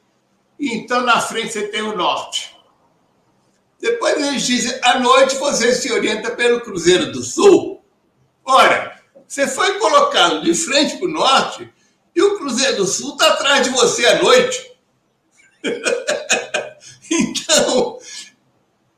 e 0.59 0.74
então 0.74 1.02
na 1.02 1.20
frente 1.20 1.52
você 1.52 1.68
tem 1.68 1.82
o 1.82 1.97
norte. 1.97 2.56
Depois 3.80 4.16
eles 4.16 4.43
dizem, 4.43 4.78
à 4.82 4.98
noite 4.98 5.36
você 5.36 5.72
se 5.72 5.93
orienta 5.93 6.32
pelo 6.32 6.60
Cruzeiro 6.60 7.12
do 7.12 7.22
Sul. 7.22 7.85
Ora, 8.44 9.01
você 9.26 9.47
foi 9.47 9.78
colocado 9.78 10.43
de 10.43 10.52
frente 10.55 10.97
para 10.97 11.06
o 11.06 11.12
norte 11.12 11.72
e 12.14 12.22
o 12.22 12.39
Cruzeiro 12.39 12.76
do 12.78 12.86
Sul 12.86 13.12
está 13.12 13.28
atrás 13.28 13.64
de 13.64 13.70
você 13.70 14.06
à 14.06 14.22
noite. 14.22 14.72
então, 17.10 17.98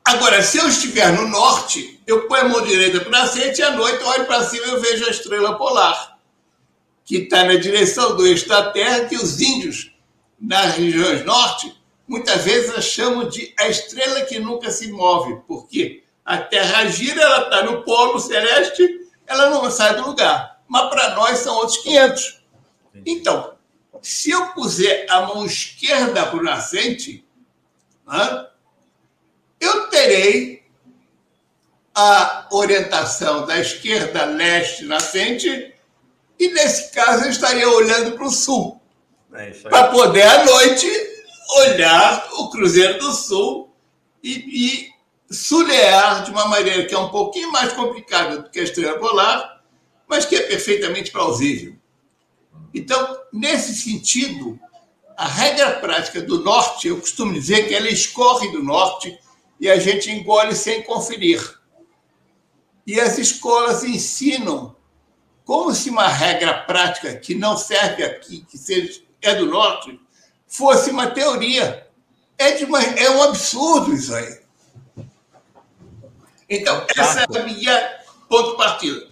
agora, 0.03 0.41
se 0.41 0.57
eu 0.57 0.67
estiver 0.67 1.11
no 1.13 1.27
norte, 1.27 2.01
eu 2.05 2.27
ponho 2.27 2.45
a 2.45 2.49
mão 2.49 2.61
direita 2.61 3.01
para 3.01 3.27
frente 3.27 3.59
e 3.59 3.63
à 3.63 3.71
noite 3.71 4.03
olho 4.03 4.25
para 4.25 4.43
cima 4.43 4.65
e 4.65 4.69
eu 4.69 4.81
vejo 4.81 5.05
a 5.05 5.11
estrela 5.11 5.57
polar, 5.57 6.17
que 7.05 7.17
está 7.17 7.43
na 7.43 7.55
direção 7.55 8.15
do 8.15 8.25
eixo 8.25 8.47
da 8.47 8.71
Terra, 8.71 9.05
que 9.05 9.15
os 9.15 9.39
índios 9.39 9.91
nas 10.39 10.75
regiões 10.75 11.23
norte, 11.23 11.79
muitas 12.07 12.43
vezes 12.43 12.75
a 12.75 12.81
chamam 12.81 13.29
de 13.29 13.53
a 13.59 13.67
estrela 13.67 14.21
que 14.21 14.39
nunca 14.39 14.71
se 14.71 14.91
move, 14.91 15.41
porque 15.47 16.03
a 16.25 16.37
Terra 16.37 16.85
gira, 16.87 17.21
ela 17.21 17.43
está 17.43 17.63
no 17.63 17.83
polo 17.83 18.19
celeste, 18.19 19.07
ela 19.27 19.49
não 19.49 19.69
sai 19.69 19.95
do 19.95 20.07
lugar. 20.07 20.59
Mas 20.67 20.89
para 20.89 21.15
nós 21.15 21.39
são 21.39 21.55
outros 21.55 21.77
500. 21.77 22.40
Então, 23.05 23.55
se 24.01 24.31
eu 24.31 24.47
puser 24.47 25.05
a 25.09 25.21
mão 25.21 25.45
esquerda 25.45 26.25
para 26.25 26.39
o 26.39 26.43
nascente, 26.43 27.25
né, 28.07 28.47
eu 29.59 29.87
terei 29.89 30.63
a 31.93 32.47
orientação 32.51 33.45
da 33.45 33.59
esquerda 33.59 34.25
leste 34.25 34.85
nascente, 34.85 35.73
e 36.39 36.47
nesse 36.49 36.91
caso 36.91 37.25
eu 37.25 37.29
estaria 37.29 37.69
olhando 37.69 38.13
para 38.13 38.25
o 38.25 38.31
sul. 38.31 38.81
É 39.33 39.51
para 39.51 39.87
poder, 39.89 40.23
à 40.23 40.43
noite, 40.45 40.87
olhar 41.57 42.27
o 42.33 42.49
Cruzeiro 42.49 42.99
do 42.99 43.11
Sul 43.11 43.73
e, 44.23 44.89
e 45.29 45.33
sulear 45.33 46.23
de 46.23 46.31
uma 46.31 46.47
maneira 46.47 46.85
que 46.85 46.93
é 46.93 46.97
um 46.97 47.09
pouquinho 47.09 47.51
mais 47.51 47.71
complicada 47.73 48.39
do 48.39 48.49
que 48.49 48.59
a 48.59 48.63
estrela 48.63 48.99
polar, 48.99 49.61
mas 50.07 50.25
que 50.25 50.35
é 50.35 50.41
perfeitamente 50.41 51.11
plausível. 51.11 51.75
Então, 52.73 53.19
nesse 53.31 53.75
sentido, 53.75 54.59
a 55.17 55.27
regra 55.27 55.79
prática 55.79 56.21
do 56.21 56.43
norte, 56.43 56.87
eu 56.87 56.99
costumo 56.99 57.33
dizer 57.33 57.67
que 57.67 57.75
ela 57.75 57.89
escorre 57.89 58.51
do 58.51 58.63
norte 58.63 59.17
e 59.59 59.69
a 59.69 59.77
gente 59.79 60.09
engole 60.09 60.55
sem 60.55 60.83
conferir. 60.83 61.59
E 62.85 62.99
as 62.99 63.17
escolas 63.17 63.83
ensinam 63.83 64.75
como 65.45 65.73
se 65.73 65.89
uma 65.89 66.07
regra 66.07 66.53
prática 66.63 67.15
que 67.15 67.35
não 67.35 67.57
serve 67.57 68.03
aqui, 68.03 68.45
que 68.49 68.57
seja 68.57 69.01
é 69.21 69.35
do 69.35 69.45
norte, 69.45 69.99
fosse 70.47 70.89
uma 70.89 71.07
teoria. 71.07 71.87
É, 72.37 72.51
de 72.53 72.65
uma, 72.65 72.81
é 72.81 73.09
um 73.11 73.21
absurdo 73.21 73.93
isso 73.93 74.15
aí. 74.15 74.41
Então, 76.49 76.85
essa 76.97 77.21
é 77.21 77.39
a 77.39 77.43
minha 77.43 77.99
ponto 78.27 78.51
de 78.51 78.57
partida. 78.57 79.07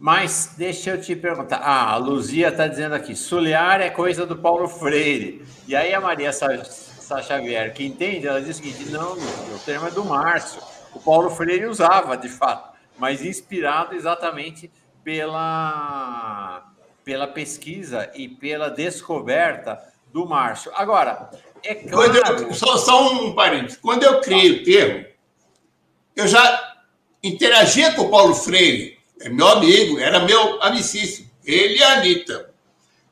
Mas 0.00 0.54
deixa 0.56 0.92
eu 0.92 1.00
te 1.00 1.14
perguntar. 1.14 1.58
Ah, 1.58 1.92
a 1.92 1.96
Luzia 1.98 2.48
está 2.48 2.66
dizendo 2.66 2.94
aqui: 2.94 3.14
Sulear 3.14 3.82
é 3.82 3.90
coisa 3.90 4.24
do 4.24 4.34
Paulo 4.34 4.66
Freire. 4.66 5.44
E 5.68 5.76
aí 5.76 5.92
a 5.92 6.00
Maria 6.00 6.32
Sá, 6.32 6.64
Sá 6.64 7.20
Xavier, 7.20 7.74
que 7.74 7.84
entende, 7.84 8.26
ela 8.26 8.40
diz 8.40 8.58
o 8.58 8.62
seguinte: 8.62 8.90
não, 8.90 9.12
o 9.12 9.58
termo 9.66 9.86
é 9.86 9.90
do 9.90 10.02
Márcio. 10.02 10.62
O 10.94 11.00
Paulo 11.00 11.28
Freire 11.28 11.66
usava, 11.66 12.16
de 12.16 12.30
fato, 12.30 12.74
mas 12.98 13.22
inspirado 13.22 13.94
exatamente 13.94 14.70
pela 15.04 16.66
pela 17.04 17.26
pesquisa 17.26 18.10
e 18.14 18.26
pela 18.26 18.70
descoberta 18.70 19.78
do 20.10 20.26
Márcio. 20.26 20.72
Agora, 20.76 21.30
é 21.62 21.74
claro... 21.74 22.14
Eu, 22.14 22.54
só, 22.54 22.78
só 22.78 23.12
um 23.12 23.34
parênteses. 23.34 23.78
Quando 23.78 24.04
eu 24.04 24.20
criei 24.20 24.52
o 24.52 24.64
termo, 24.64 25.06
eu 26.16 26.26
já 26.26 26.74
interagia 27.22 27.92
com 27.92 28.02
o 28.02 28.10
Paulo 28.10 28.34
Freire, 28.34 28.99
é 29.20 29.28
meu 29.28 29.46
amigo, 29.48 29.98
era 29.98 30.20
meu 30.20 30.62
amicício, 30.62 31.28
ele 31.44 31.78
e 31.78 31.82
a 31.82 31.98
Anitta. 31.98 32.50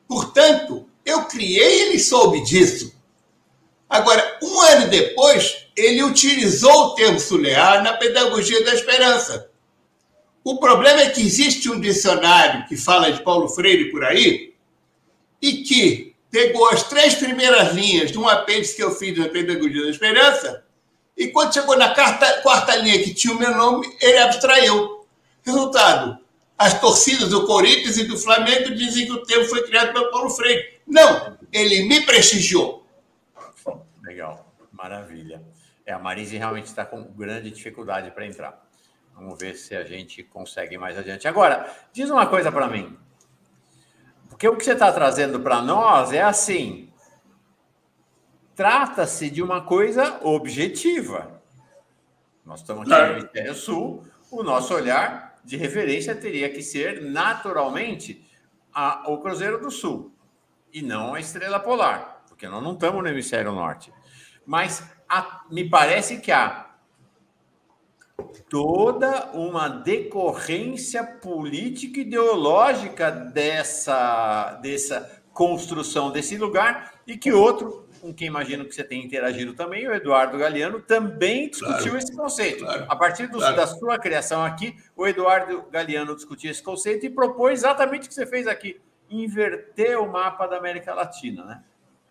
Portanto, 0.06 0.88
eu 1.04 1.24
criei 1.24 1.82
ele 1.82 1.98
soube 1.98 2.42
disso. 2.42 2.94
Agora, 3.88 4.38
um 4.42 4.60
ano 4.60 4.88
depois, 4.88 5.66
ele 5.76 6.02
utilizou 6.02 6.86
o 6.86 6.94
termo 6.94 7.20
sulear 7.20 7.82
na 7.82 7.94
pedagogia 7.94 8.64
da 8.64 8.74
esperança. 8.74 9.50
O 10.44 10.58
problema 10.58 11.00
é 11.00 11.10
que 11.10 11.20
existe 11.20 11.70
um 11.70 11.80
dicionário 11.80 12.66
que 12.66 12.76
fala 12.76 13.12
de 13.12 13.22
Paulo 13.22 13.48
Freire 13.48 13.90
por 13.90 14.04
aí 14.04 14.54
e 15.40 15.62
que 15.62 16.14
pegou 16.30 16.68
as 16.70 16.82
três 16.84 17.14
primeiras 17.14 17.74
linhas 17.74 18.10
de 18.10 18.18
um 18.18 18.28
apêndice 18.28 18.76
que 18.76 18.82
eu 18.82 18.90
fiz 18.90 19.16
na 19.16 19.28
Pedagogia 19.28 19.82
da 19.82 19.90
Esperança 19.90 20.64
e 21.18 21.26
quando 21.26 21.52
chegou 21.52 21.76
na 21.76 21.92
quarta, 21.92 22.40
quarta 22.42 22.76
linha 22.76 23.02
que 23.02 23.12
tinha 23.12 23.34
o 23.34 23.38
meu 23.38 23.52
nome, 23.56 23.92
ele 24.00 24.18
abstraiu. 24.18 24.97
Resultado, 25.42 26.18
as 26.58 26.80
torcidas 26.80 27.28
do 27.28 27.46
Corinthians 27.46 27.96
e 27.96 28.04
do 28.04 28.18
Flamengo 28.18 28.74
dizem 28.74 29.06
que 29.06 29.12
o 29.12 29.22
termo 29.22 29.44
foi 29.44 29.62
criado 29.62 29.92
pelo 29.92 30.10
Paulo 30.10 30.30
Freire. 30.30 30.80
Não, 30.86 31.38
ele 31.52 31.86
me 31.88 32.04
prestigiou. 32.04 32.84
Legal, 34.02 34.52
maravilha. 34.72 35.42
É, 35.86 35.92
a 35.92 35.98
Marise 35.98 36.36
realmente 36.36 36.66
está 36.66 36.84
com 36.84 37.02
grande 37.02 37.50
dificuldade 37.50 38.10
para 38.10 38.26
entrar. 38.26 38.66
Vamos 39.14 39.38
ver 39.38 39.54
se 39.54 39.74
a 39.74 39.84
gente 39.84 40.22
consegue 40.22 40.76
mais 40.76 40.98
adiante. 40.98 41.26
Agora, 41.26 41.70
diz 41.92 42.10
uma 42.10 42.26
coisa 42.26 42.50
para 42.50 42.68
mim. 42.68 42.96
Porque 44.28 44.48
o 44.48 44.56
que 44.56 44.64
você 44.64 44.72
está 44.72 44.92
trazendo 44.92 45.40
para 45.40 45.60
nós 45.62 46.12
é 46.12 46.22
assim: 46.22 46.92
trata-se 48.54 49.30
de 49.30 49.42
uma 49.42 49.60
coisa 49.60 50.20
objetiva. 50.22 51.40
Nós 52.44 52.60
estamos 52.60 52.90
aqui 52.90 53.12
no 53.12 53.18
Hemisfério 53.18 53.54
Sul, 53.54 54.04
o 54.30 54.42
nosso 54.42 54.74
olhar 54.74 55.27
de 55.48 55.56
referência 55.56 56.14
teria 56.14 56.50
que 56.50 56.62
ser 56.62 57.00
naturalmente 57.00 58.22
a, 58.70 59.10
o 59.10 59.16
Cruzeiro 59.16 59.58
do 59.58 59.70
Sul 59.70 60.12
e 60.70 60.82
não 60.82 61.14
a 61.14 61.20
Estrela 61.20 61.58
Polar, 61.58 62.22
porque 62.28 62.46
nós 62.46 62.62
não 62.62 62.74
estamos 62.74 63.02
no 63.02 63.08
Hemisfério 63.08 63.50
Norte. 63.50 63.90
Mas 64.44 64.86
a, 65.08 65.46
me 65.50 65.66
parece 65.66 66.18
que 66.18 66.30
há 66.30 66.68
toda 68.50 69.30
uma 69.32 69.68
decorrência 69.68 71.02
política 71.02 72.00
ideológica 72.00 73.10
dessa, 73.10 74.52
dessa 74.60 75.22
construção 75.32 76.10
desse 76.10 76.36
lugar 76.36 76.92
e 77.06 77.16
que 77.16 77.32
outro 77.32 77.87
com 78.08 78.14
quem 78.14 78.26
imagino 78.26 78.64
que 78.64 78.74
você 78.74 78.82
tem 78.82 79.04
interagido 79.04 79.52
também, 79.52 79.86
o 79.86 79.92
Eduardo 79.94 80.38
Galeano, 80.38 80.80
também 80.80 81.48
discutiu 81.50 81.76
Claro. 81.92 81.98
esse 81.98 82.16
conceito. 82.16 82.64
Claro. 82.64 82.86
A 82.88 82.96
partir 82.96 83.26
do- 83.26 83.38
Claro. 83.38 83.56
da 83.56 83.66
sua 83.66 83.98
criação 83.98 84.42
aqui, 84.42 84.74
o 84.96 85.06
Eduardo 85.06 85.64
Galeano 85.70 86.14
discutiu 86.16 86.50
esse 86.50 86.62
conceito 86.62 87.04
e 87.04 87.10
propôs 87.10 87.60
exatamente 87.60 88.06
o 88.06 88.08
que 88.08 88.14
você 88.14 88.26
fez 88.26 88.46
aqui: 88.46 88.80
inverter 89.10 90.00
o 90.00 90.10
mapa 90.10 90.46
da 90.46 90.56
América 90.56 90.94
Latina, 90.94 91.44
né? 91.44 91.60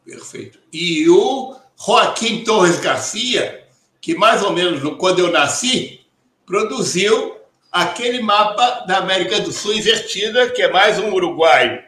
Perfeito. 0.05 0.59
E 0.71 1.09
o 1.09 1.55
Joaquim 1.75 2.43
Torres 2.43 2.79
Garcia, 2.79 3.67
que 3.99 4.15
mais 4.15 4.43
ou 4.43 4.53
menos 4.53 4.81
no- 4.83 4.97
quando 4.97 5.19
eu 5.19 5.31
nasci, 5.31 6.05
produziu 6.45 7.35
aquele 7.71 8.21
mapa 8.21 8.85
da 8.87 8.99
América 8.99 9.39
do 9.41 9.51
Sul 9.51 9.73
invertida, 9.73 10.49
que 10.51 10.61
é 10.61 10.71
mais 10.71 10.97
um 10.99 11.11
Uruguai 11.11 11.85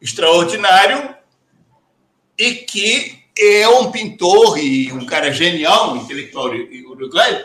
extraordinário 0.00 1.14
e 2.38 2.54
que 2.54 3.17
é 3.38 3.68
um 3.68 3.90
pintor 3.90 4.58
e 4.58 4.92
um 4.92 5.06
cara 5.06 5.32
genial, 5.32 5.92
um 5.92 5.96
intelectual 5.96 6.48
uruguaio, 6.48 7.44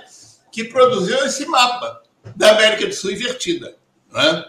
que 0.51 0.63
produziu 0.63 1.25
esse 1.25 1.45
mapa 1.45 2.01
da 2.35 2.51
América 2.51 2.87
do 2.87 2.93
Sul 2.93 3.11
invertida. 3.11 3.77
não 4.11 4.21
é? 4.21 4.45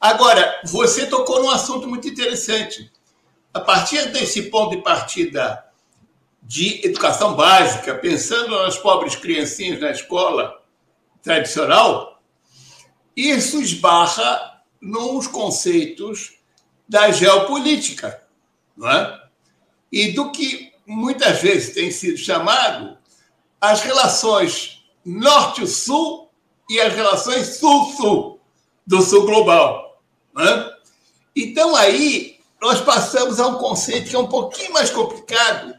Agora, 0.00 0.60
você 0.64 1.06
tocou 1.06 1.42
num 1.42 1.50
assunto 1.50 1.88
muito 1.88 2.06
interessante. 2.06 2.92
A 3.54 3.60
partir 3.60 4.10
desse 4.10 4.50
ponto 4.50 4.76
de 4.76 4.82
partida 4.82 5.64
de 6.42 6.86
educação 6.86 7.34
básica, 7.34 7.94
pensando 7.94 8.50
nas 8.50 8.76
pobres 8.76 9.16
criancinhas 9.16 9.80
na 9.80 9.90
escola 9.90 10.62
tradicional, 11.22 12.22
isso 13.16 13.62
esbarra 13.62 14.62
nos 14.78 15.26
conceitos 15.26 16.34
da 16.86 17.10
geopolítica, 17.10 18.22
não 18.76 18.90
é? 18.90 19.22
E 19.90 20.12
do 20.12 20.30
que 20.30 20.73
muitas 20.86 21.40
vezes 21.40 21.74
tem 21.74 21.90
sido 21.90 22.16
chamado 22.16 22.96
as 23.60 23.82
relações 23.82 24.84
norte-sul 25.04 26.30
e 26.68 26.80
as 26.80 26.94
relações 26.94 27.56
sul-sul 27.56 28.40
do 28.86 29.00
sul 29.02 29.24
global. 29.26 30.02
não 30.34 30.44
é? 30.44 30.74
Então, 31.36 31.74
aí, 31.74 32.38
nós 32.60 32.80
passamos 32.80 33.40
a 33.40 33.46
um 33.46 33.56
conceito 33.56 34.10
que 34.10 34.16
é 34.16 34.18
um 34.18 34.28
pouquinho 34.28 34.72
mais 34.72 34.90
complicado, 34.90 35.74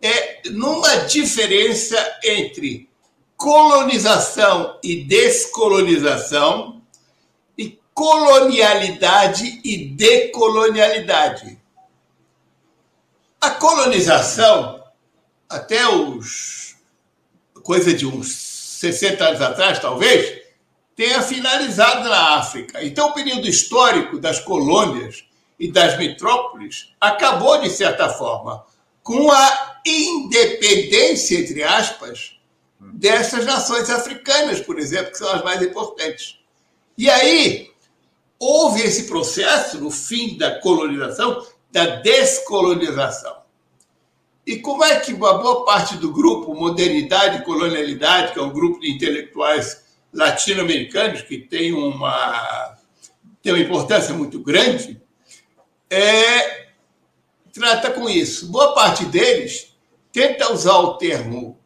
é 0.00 0.42
numa 0.50 0.96
diferença 1.06 1.96
entre 2.24 2.88
colonização 3.36 4.78
e 4.82 5.04
descolonização 5.04 6.82
e 7.56 7.80
colonialidade 7.94 9.60
e 9.64 9.88
decolonialidade. 9.88 11.61
A 13.42 13.50
colonização, 13.50 14.84
até 15.48 15.84
os 15.88 16.76
coisa 17.64 17.92
de 17.92 18.06
uns 18.06 18.32
60 18.32 19.24
anos 19.24 19.40
atrás, 19.40 19.80
talvez, 19.80 20.42
tenha 20.94 21.20
finalizado 21.22 22.08
na 22.08 22.36
África. 22.36 22.84
Então, 22.84 23.08
o 23.08 23.14
período 23.14 23.48
histórico 23.48 24.18
das 24.18 24.38
colônias 24.38 25.24
e 25.58 25.70
das 25.70 25.98
metrópoles 25.98 26.92
acabou, 27.00 27.60
de 27.60 27.70
certa 27.70 28.08
forma, 28.08 28.64
com 29.02 29.30
a 29.32 29.80
independência, 29.84 31.40
entre 31.40 31.64
aspas, 31.64 32.36
dessas 32.78 33.44
nações 33.44 33.90
africanas, 33.90 34.60
por 34.60 34.78
exemplo, 34.78 35.10
que 35.10 35.18
são 35.18 35.32
as 35.32 35.42
mais 35.42 35.60
importantes. 35.60 36.38
E 36.96 37.10
aí, 37.10 37.72
houve 38.38 38.82
esse 38.82 39.08
processo, 39.08 39.80
no 39.80 39.90
fim 39.90 40.36
da 40.36 40.60
colonização, 40.60 41.44
da 41.72 41.86
descolonização. 41.96 43.42
E 44.46 44.58
como 44.58 44.84
é 44.84 45.00
que 45.00 45.12
uma 45.12 45.38
boa 45.38 45.64
parte 45.64 45.96
do 45.96 46.12
grupo 46.12 46.54
Modernidade 46.54 47.38
e 47.38 47.44
Colonialidade, 47.44 48.32
que 48.32 48.38
é 48.38 48.42
um 48.42 48.52
grupo 48.52 48.80
de 48.80 48.90
intelectuais 48.90 49.84
latino-americanos 50.12 51.22
que 51.22 51.38
tem 51.38 51.72
uma, 51.72 52.76
tem 53.42 53.52
uma 53.52 53.62
importância 53.62 54.12
muito 54.12 54.40
grande, 54.40 55.00
é, 55.88 56.66
trata 57.52 57.90
com 57.90 58.08
isso. 58.08 58.50
Boa 58.50 58.74
parte 58.74 59.04
deles 59.06 59.74
tenta 60.12 60.52
usar 60.52 60.78
o 60.78 60.98
termo 60.98 61.58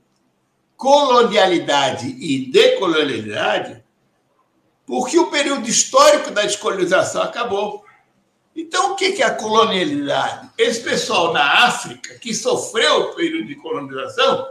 colonialidade 0.76 2.06
e 2.06 2.50
decolonialidade 2.50 3.82
porque 4.86 5.18
o 5.18 5.26
período 5.26 5.68
histórico 5.68 6.30
da 6.30 6.42
descolonização 6.42 7.22
acabou. 7.22 7.84
Então, 8.56 8.92
o 8.92 8.96
que 8.96 9.22
é 9.22 9.26
a 9.26 9.34
colonialidade? 9.34 10.48
Esse 10.56 10.80
pessoal 10.80 11.30
na 11.30 11.66
África, 11.66 12.14
que 12.14 12.34
sofreu 12.34 13.02
o 13.02 13.14
período 13.14 13.48
de 13.48 13.54
colonização, 13.56 14.50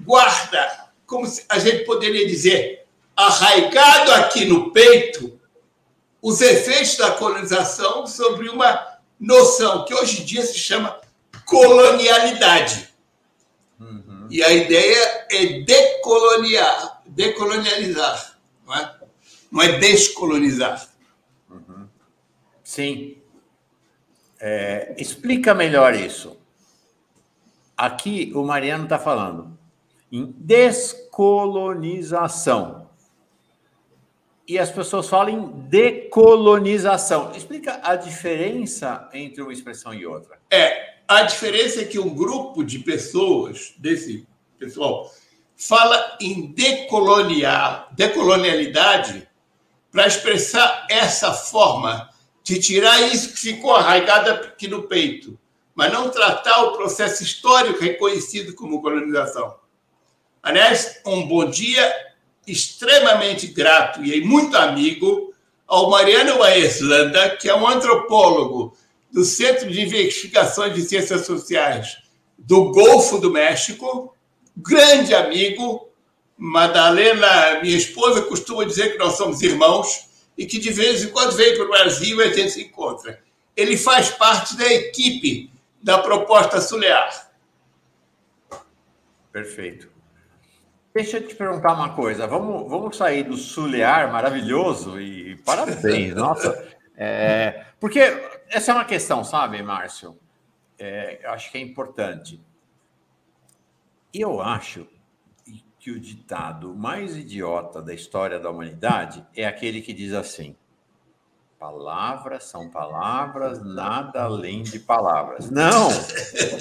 guarda, 0.00 0.88
como 1.06 1.30
a 1.48 1.58
gente 1.60 1.84
poderia 1.84 2.26
dizer, 2.26 2.86
arraigado 3.14 4.10
aqui 4.12 4.44
no 4.44 4.72
peito, 4.72 5.38
os 6.20 6.40
efeitos 6.40 6.96
da 6.96 7.12
colonização 7.12 8.04
sobre 8.04 8.48
uma 8.48 8.98
noção 9.18 9.84
que 9.84 9.94
hoje 9.94 10.22
em 10.22 10.24
dia 10.24 10.42
se 10.42 10.58
chama 10.58 11.00
colonialidade. 11.44 12.88
Uhum. 13.78 14.26
E 14.28 14.42
a 14.42 14.52
ideia 14.52 15.26
é 15.30 15.60
decoloniar, 15.60 17.02
decolonializar, 17.06 18.38
não 18.66 18.74
é, 18.74 18.98
não 19.52 19.62
é 19.62 19.78
descolonizar. 19.78 20.88
Uhum. 21.48 21.88
Sim. 22.64 23.19
É, 24.40 24.94
explica 24.96 25.54
melhor 25.54 25.94
isso. 25.94 26.40
Aqui 27.76 28.32
o 28.34 28.42
Mariano 28.42 28.84
está 28.84 28.98
falando 28.98 29.60
em 30.10 30.34
descolonização. 30.38 32.88
E 34.48 34.58
as 34.58 34.70
pessoas 34.70 35.06
falam 35.08 35.32
em 35.32 35.48
decolonização. 35.68 37.30
Explica 37.36 37.78
a 37.82 37.94
diferença 37.94 39.08
entre 39.12 39.42
uma 39.42 39.52
expressão 39.52 39.94
e 39.94 40.04
outra. 40.04 40.40
É, 40.50 40.96
a 41.06 41.22
diferença 41.22 41.82
é 41.82 41.84
que 41.84 42.00
um 42.00 42.14
grupo 42.14 42.64
de 42.64 42.80
pessoas, 42.80 43.74
desse 43.78 44.26
pessoal, 44.58 45.08
fala 45.56 46.16
em 46.20 46.52
decolonial, 46.52 47.88
decolonialidade 47.92 49.28
para 49.92 50.06
expressar 50.06 50.86
essa 50.90 51.32
forma 51.32 52.09
de 52.50 52.58
tirar 52.58 53.00
isso 53.02 53.28
que 53.28 53.38
ficou 53.38 53.72
arraigado 53.76 54.28
aqui 54.28 54.66
no 54.66 54.82
peito, 54.82 55.38
mas 55.72 55.92
não 55.92 56.08
tratar 56.08 56.64
o 56.64 56.72
processo 56.72 57.22
histórico 57.22 57.78
reconhecido 57.78 58.54
como 58.54 58.82
colonização. 58.82 59.54
Aliás, 60.42 61.00
um 61.06 61.28
bom 61.28 61.48
dia 61.48 61.94
extremamente 62.44 63.46
grato 63.46 64.04
e 64.04 64.20
muito 64.22 64.56
amigo 64.56 65.32
ao 65.64 65.88
Mariano 65.88 66.38
Waeslanda, 66.38 67.36
que 67.36 67.48
é 67.48 67.54
um 67.54 67.68
antropólogo 67.68 68.76
do 69.12 69.24
Centro 69.24 69.70
de 69.70 69.82
Investigações 69.82 70.74
de 70.74 70.82
Ciências 70.82 71.24
Sociais 71.26 71.98
do 72.36 72.72
Golfo 72.72 73.18
do 73.18 73.30
México, 73.30 74.12
grande 74.56 75.14
amigo. 75.14 75.88
Madalena, 76.36 77.60
minha 77.62 77.76
esposa, 77.76 78.22
costuma 78.22 78.64
dizer 78.64 78.92
que 78.92 78.98
nós 78.98 79.16
somos 79.16 79.40
irmãos 79.40 80.09
e 80.40 80.46
que 80.46 80.58
de 80.58 80.72
vez 80.72 81.04
em 81.04 81.10
quando 81.10 81.36
vem 81.36 81.54
para 81.54 81.66
o 81.66 81.68
Brasil 81.68 82.18
e 82.18 82.24
a 82.24 82.32
gente 82.32 82.52
se 82.52 82.62
encontra. 82.62 83.22
Ele 83.54 83.76
faz 83.76 84.08
parte 84.08 84.56
da 84.56 84.64
equipe 84.72 85.52
da 85.82 85.98
proposta 85.98 86.62
Sulear. 86.62 87.30
Perfeito. 89.30 89.90
Deixa 90.94 91.18
eu 91.18 91.28
te 91.28 91.34
perguntar 91.34 91.74
uma 91.74 91.94
coisa. 91.94 92.26
Vamos, 92.26 92.70
vamos 92.70 92.96
sair 92.96 93.22
do 93.22 93.36
Sulear 93.36 94.10
maravilhoso 94.10 94.98
e 94.98 95.36
parabéns, 95.44 96.14
nossa. 96.16 96.74
É, 96.96 97.66
porque 97.78 98.00
essa 98.48 98.72
é 98.72 98.74
uma 98.74 98.86
questão, 98.86 99.22
sabe, 99.22 99.62
Márcio? 99.62 100.18
É, 100.78 101.20
eu 101.22 101.32
acho 101.32 101.52
que 101.52 101.58
é 101.58 101.60
importante. 101.60 102.40
Eu 104.14 104.40
acho 104.40 104.88
que 105.80 105.90
o 105.90 105.98
ditado 105.98 106.74
mais 106.74 107.16
idiota 107.16 107.80
da 107.80 107.94
história 107.94 108.38
da 108.38 108.50
humanidade 108.50 109.26
é 109.34 109.46
aquele 109.46 109.80
que 109.80 109.94
diz 109.94 110.12
assim: 110.12 110.54
palavras 111.58 112.44
são 112.44 112.68
palavras, 112.68 113.64
nada 113.64 114.24
além 114.24 114.62
de 114.62 114.78
palavras. 114.78 115.50
Não! 115.50 115.88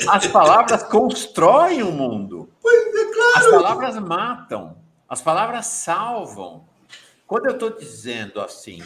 As 0.09 0.25
palavras 0.27 0.83
constroem 0.83 1.83
o 1.83 1.91
mundo. 1.91 2.49
Pois 2.61 2.95
é, 2.95 3.13
claro. 3.13 3.35
As 3.35 3.51
palavras 3.51 3.99
matam, 3.99 4.77
as 5.07 5.21
palavras 5.21 5.65
salvam. 5.65 6.65
Quando 7.27 7.47
eu 7.47 7.53
estou 7.53 7.77
dizendo 7.77 8.39
assim, 8.39 8.81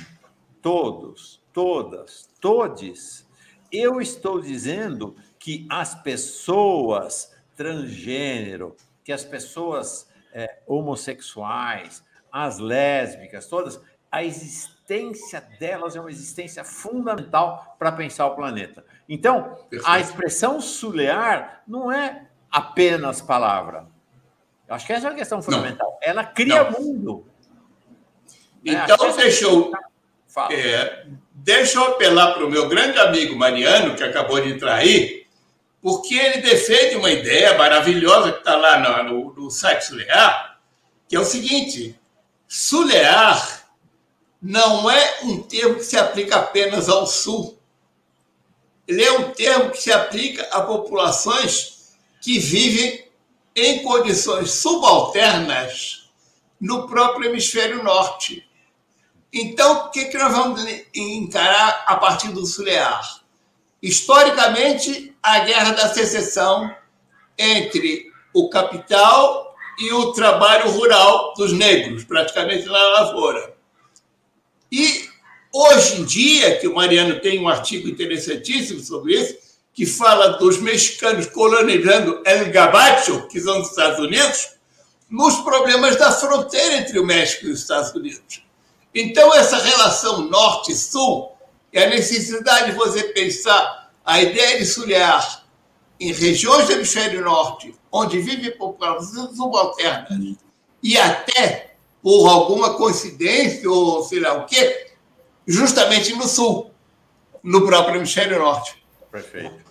todos, 0.64 1.42
todas, 1.54 2.28
todes, 2.42 3.24
eu 3.72 4.02
estou 4.02 4.42
dizendo 4.42 5.16
que 5.38 5.68
as 5.70 5.94
pessoas 5.94 7.32
transgênero, 7.56 8.76
que 9.04 9.12
as 9.12 9.24
pessoas 9.24 10.12
é, 10.34 10.60
homossexuais, 10.68 12.04
as 12.32 12.58
lésbicas, 12.58 13.48
todas, 13.48 13.80
a 14.12 14.24
existência 14.24 15.42
delas 15.60 15.96
é 15.96 16.00
uma 16.00 16.12
existência 16.12 16.64
fundamental 16.64 17.76
para 17.80 17.92
pensar 17.92 18.26
o 18.28 18.36
planeta. 18.36 18.84
Então, 19.08 19.56
Perfeito. 19.70 19.88
a 19.88 20.00
expressão 20.00 20.60
sulear 20.60 21.64
não 21.68 21.92
é 21.92 22.28
apenas 22.52 23.22
palavra. 23.22 23.88
Eu 24.68 24.76
acho 24.76 24.86
que 24.86 24.94
essa 24.94 25.08
é 25.08 25.10
uma 25.10 25.18
questão 25.18 25.42
fundamental. 25.42 25.90
Não. 25.92 25.98
Ela 26.02 26.24
cria 26.24 26.64
não. 26.64 26.80
mundo. 26.80 27.28
É, 28.66 28.72
então, 28.72 29.06
é, 29.06 29.14
deixa 29.14 29.46
eu, 29.46 29.72
é, 30.52 31.06
deixa 31.32 31.78
eu 31.78 31.86
apelar 31.86 32.34
para 32.34 32.46
o 32.46 32.50
meu 32.50 32.70
grande 32.70 32.98
amigo 32.98 33.36
Mariano, 33.36 33.96
que 33.96 34.04
acabou 34.04 34.40
de 34.42 34.54
entrar 34.54 34.76
aí, 34.76 35.23
porque 35.84 36.16
ele 36.16 36.42
defende 36.42 36.96
uma 36.96 37.12
ideia 37.12 37.58
maravilhosa 37.58 38.32
que 38.32 38.40
está 38.40 38.56
lá 38.56 39.04
no, 39.04 39.34
no, 39.34 39.52
site 39.52 39.82
Sulear, 39.82 40.58
que 41.10 41.16
é 41.18 41.20
o 41.20 41.26
seguinte: 41.26 42.00
Sulear 42.48 43.68
não 44.42 44.90
é 44.90 45.20
um 45.24 45.44
termo 45.44 45.76
que 45.76 45.84
se 45.84 45.98
aplica 45.98 46.38
apenas 46.38 46.88
ao 46.88 47.06
Sul. 47.06 47.60
Ele 48.88 49.04
é 49.04 49.12
um 49.12 49.32
termo 49.32 49.72
que 49.72 49.82
se 49.82 49.92
aplica 49.92 50.44
a 50.54 50.62
populações 50.62 51.94
que 52.22 52.40
vivem 52.40 53.06
em 53.54 53.84
condições 53.84 54.52
subalternas 54.52 56.10
no 56.60 56.88
próprio 56.88 57.30
hemisfério 57.30 57.84
norte. 57.84 58.48
Então, 59.34 59.88
o 59.88 59.90
que, 59.90 60.06
que 60.06 60.18
nós 60.18 60.32
vamos 60.32 60.66
encarar 60.96 61.84
a 61.88 61.98
partir 61.98 62.30
do 62.30 62.46
Sulear? 62.46 63.22
Historicamente, 63.82 65.13
a 65.24 65.40
guerra 65.40 65.72
da 65.72 65.88
secessão 65.88 66.76
entre 67.38 68.12
o 68.34 68.50
capital 68.50 69.56
e 69.80 69.92
o 69.94 70.12
trabalho 70.12 70.70
rural 70.70 71.34
dos 71.36 71.54
negros, 71.54 72.04
praticamente 72.04 72.66
na 72.66 72.90
lavoura. 72.90 73.56
E 74.72 75.08
hoje 75.52 76.02
em 76.02 76.04
dia, 76.04 76.58
que 76.60 76.68
o 76.68 76.76
Mariano 76.76 77.20
tem 77.22 77.40
um 77.40 77.48
artigo 77.48 77.88
interessantíssimo 77.88 78.82
sobre 78.82 79.14
isso, 79.14 79.38
que 79.74 79.86
fala 79.86 80.38
dos 80.38 80.60
mexicanos 80.60 81.26
colonizando 81.28 82.22
El 82.26 82.52
Gabacho, 82.52 83.28
que 83.28 83.40
são 83.40 83.62
os 83.62 83.70
Estados 83.70 84.00
Unidos, 84.00 84.50
nos 85.10 85.38
problemas 85.38 85.96
da 85.96 86.12
fronteira 86.12 86.78
entre 86.78 87.00
o 87.00 87.06
México 87.06 87.46
e 87.46 87.52
os 87.52 87.62
Estados 87.62 87.92
Unidos. 87.94 88.44
Então, 88.94 89.34
essa 89.34 89.58
relação 89.58 90.22
norte-sul 90.30 91.32
é 91.72 91.86
a 91.86 91.90
necessidade 91.90 92.72
de 92.72 92.78
você 92.78 93.04
pensar 93.06 93.83
a 94.06 94.22
ideia 94.22 94.58
de 94.58 94.66
sulhar 94.66 95.46
em 96.00 96.12
regiões 96.12 96.68
do 96.68 96.74
hemisfério 96.74 97.24
norte, 97.24 97.74
onde 97.92 98.20
vive 98.20 98.52
populações 98.52 99.36
subalternas, 99.36 100.36
e 100.82 100.98
até, 100.98 101.76
por 102.02 102.28
alguma 102.28 102.76
coincidência 102.76 103.70
ou 103.70 104.04
sei 104.04 104.20
lá 104.20 104.34
o 104.34 104.46
quê, 104.46 104.92
justamente 105.48 106.14
no 106.14 106.28
sul, 106.28 106.72
no 107.42 107.66
próprio 107.66 107.98
hemisfério 107.98 108.40
norte. 108.40 108.84
Perfeito. 109.10 109.64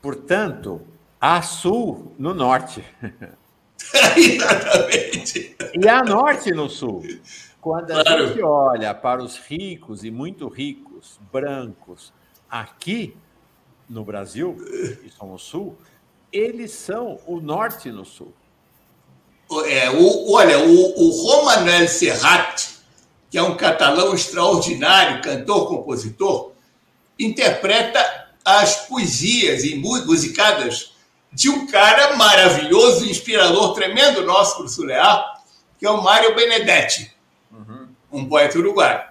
Portanto, 0.00 0.80
há 1.20 1.40
sul 1.42 2.12
no 2.18 2.34
norte. 2.34 2.84
Exatamente. 4.16 5.56
E 5.74 5.88
há 5.88 6.02
norte 6.02 6.50
no 6.50 6.68
sul. 6.68 7.02
Quando 7.60 7.92
a 7.92 8.02
claro. 8.02 8.26
gente 8.26 8.42
olha 8.42 8.92
para 8.92 9.22
os 9.22 9.36
ricos 9.38 10.02
e 10.02 10.10
muito 10.10 10.48
ricos, 10.48 11.20
brancos, 11.32 12.12
aqui 12.52 13.16
no 13.88 14.04
Brasil, 14.04 14.56
que 15.02 15.10
são 15.10 15.32
o 15.32 15.38
sul, 15.38 15.78
eles 16.30 16.70
são 16.72 17.18
o 17.26 17.40
norte 17.40 17.90
no 17.90 18.04
sul. 18.04 18.32
É, 19.66 19.90
o, 19.90 20.32
olha, 20.32 20.58
o, 20.58 21.00
o 21.00 21.10
Romanel 21.10 21.88
Serrat, 21.88 22.68
que 23.30 23.38
é 23.38 23.42
um 23.42 23.56
catalão 23.56 24.14
extraordinário, 24.14 25.22
cantor, 25.22 25.68
compositor, 25.68 26.52
interpreta 27.18 28.28
as 28.44 28.86
poesias 28.86 29.64
e 29.64 29.76
musicadas 29.76 30.92
de 31.32 31.48
um 31.48 31.66
cara 31.66 32.16
maravilhoso, 32.16 33.08
inspirador, 33.08 33.72
tremendo 33.74 34.26
nosso 34.26 34.56
para 34.56 34.64
o 34.66 34.68
Sulear, 34.68 35.42
que 35.78 35.86
é 35.86 35.90
o 35.90 36.02
Mário 36.02 36.34
Benedetti 36.34 37.10
um 38.12 38.28
poeta 38.28 38.58
uruguaio, 38.58 39.02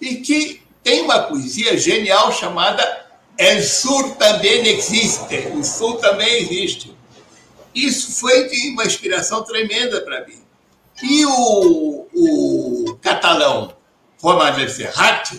e 0.00 0.16
que 0.16 0.61
tem 0.82 1.02
uma 1.02 1.20
poesia 1.20 1.76
genial 1.76 2.32
chamada 2.32 3.06
El 3.38 3.62
Sur 3.62 4.16
também 4.16 4.66
existe, 4.66 5.48
o 5.54 5.64
Sul 5.64 5.96
também 5.96 6.42
existe. 6.42 6.94
Isso 7.74 8.12
foi 8.20 8.48
de 8.48 8.70
uma 8.70 8.84
inspiração 8.84 9.42
tremenda 9.42 10.00
para 10.02 10.26
mim. 10.26 10.40
E 11.02 11.24
o, 11.24 12.06
o 12.14 12.98
catalão 13.00 13.74
Romain 14.20 14.68
Serrat 14.68 15.32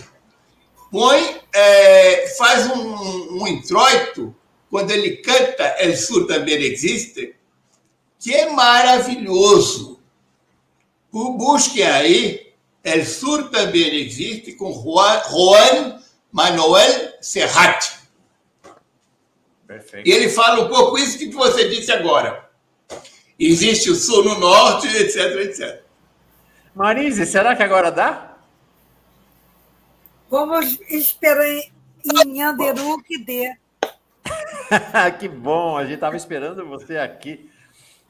põe, 0.90 1.40
é, 1.52 2.28
faz 2.36 2.66
um, 2.66 3.42
um 3.42 3.46
introito 3.46 4.34
quando 4.68 4.90
ele 4.90 5.18
canta 5.18 5.76
El 5.78 5.96
Sur 5.96 6.26
também 6.26 6.60
existe, 6.62 7.34
que 8.18 8.34
é 8.34 8.50
maravilhoso. 8.50 10.00
Busquem 11.12 11.84
aí 11.84 12.43
El 12.84 13.06
Sur 13.06 13.50
também 13.50 13.96
existe 13.96 14.52
com 14.52 14.70
Juan 14.70 15.98
Manuel 16.30 17.14
Serrat. 17.22 17.98
Perfeito. 19.66 20.06
E 20.06 20.12
ele 20.12 20.28
fala 20.28 20.66
um 20.66 20.68
pouco 20.68 20.98
isso 20.98 21.18
que 21.18 21.30
você 21.30 21.70
disse 21.70 21.90
agora. 21.90 22.50
Existe 23.38 23.90
o 23.90 23.94
Sul 23.94 24.22
no 24.22 24.38
Norte, 24.38 24.86
etc, 24.86 25.16
etc. 25.40 25.82
Marise, 26.74 27.24
será 27.24 27.56
que 27.56 27.62
agora 27.62 27.90
dá? 27.90 28.36
Vamos 30.28 30.78
esperar 30.90 31.46
em 31.46 32.42
Anderu 32.42 33.02
que 33.02 33.18
dê. 33.18 33.56
que 35.18 35.28
bom, 35.28 35.78
a 35.78 35.84
gente 35.84 35.94
estava 35.94 36.16
esperando 36.16 36.66
você 36.66 36.98
aqui. 36.98 37.50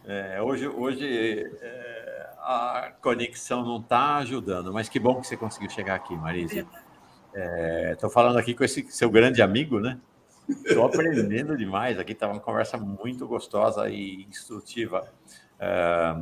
É, 0.06 0.42
hoje 0.42 0.66
hoje 0.66 1.48
é 1.62 2.23
a 2.44 2.92
conexão 3.00 3.64
não 3.64 3.78
está 3.78 4.16
ajudando, 4.16 4.72
mas 4.72 4.88
que 4.88 5.00
bom 5.00 5.18
que 5.20 5.26
você 5.26 5.36
conseguiu 5.36 5.70
chegar 5.70 5.94
aqui, 5.94 6.14
Marisa. 6.14 6.66
Estou 7.90 8.10
é, 8.10 8.12
falando 8.12 8.36
aqui 8.36 8.54
com 8.54 8.62
esse 8.62 8.86
seu 8.90 9.10
grande 9.10 9.40
amigo, 9.40 9.80
né? 9.80 9.98
Estou 10.48 10.84
aprendendo 10.84 11.56
demais. 11.58 11.98
Aqui 11.98 12.12
está 12.12 12.28
uma 12.28 12.40
conversa 12.40 12.76
muito 12.76 13.26
gostosa 13.26 13.88
e 13.88 14.24
instrutiva 14.24 15.10
é, 15.58 16.16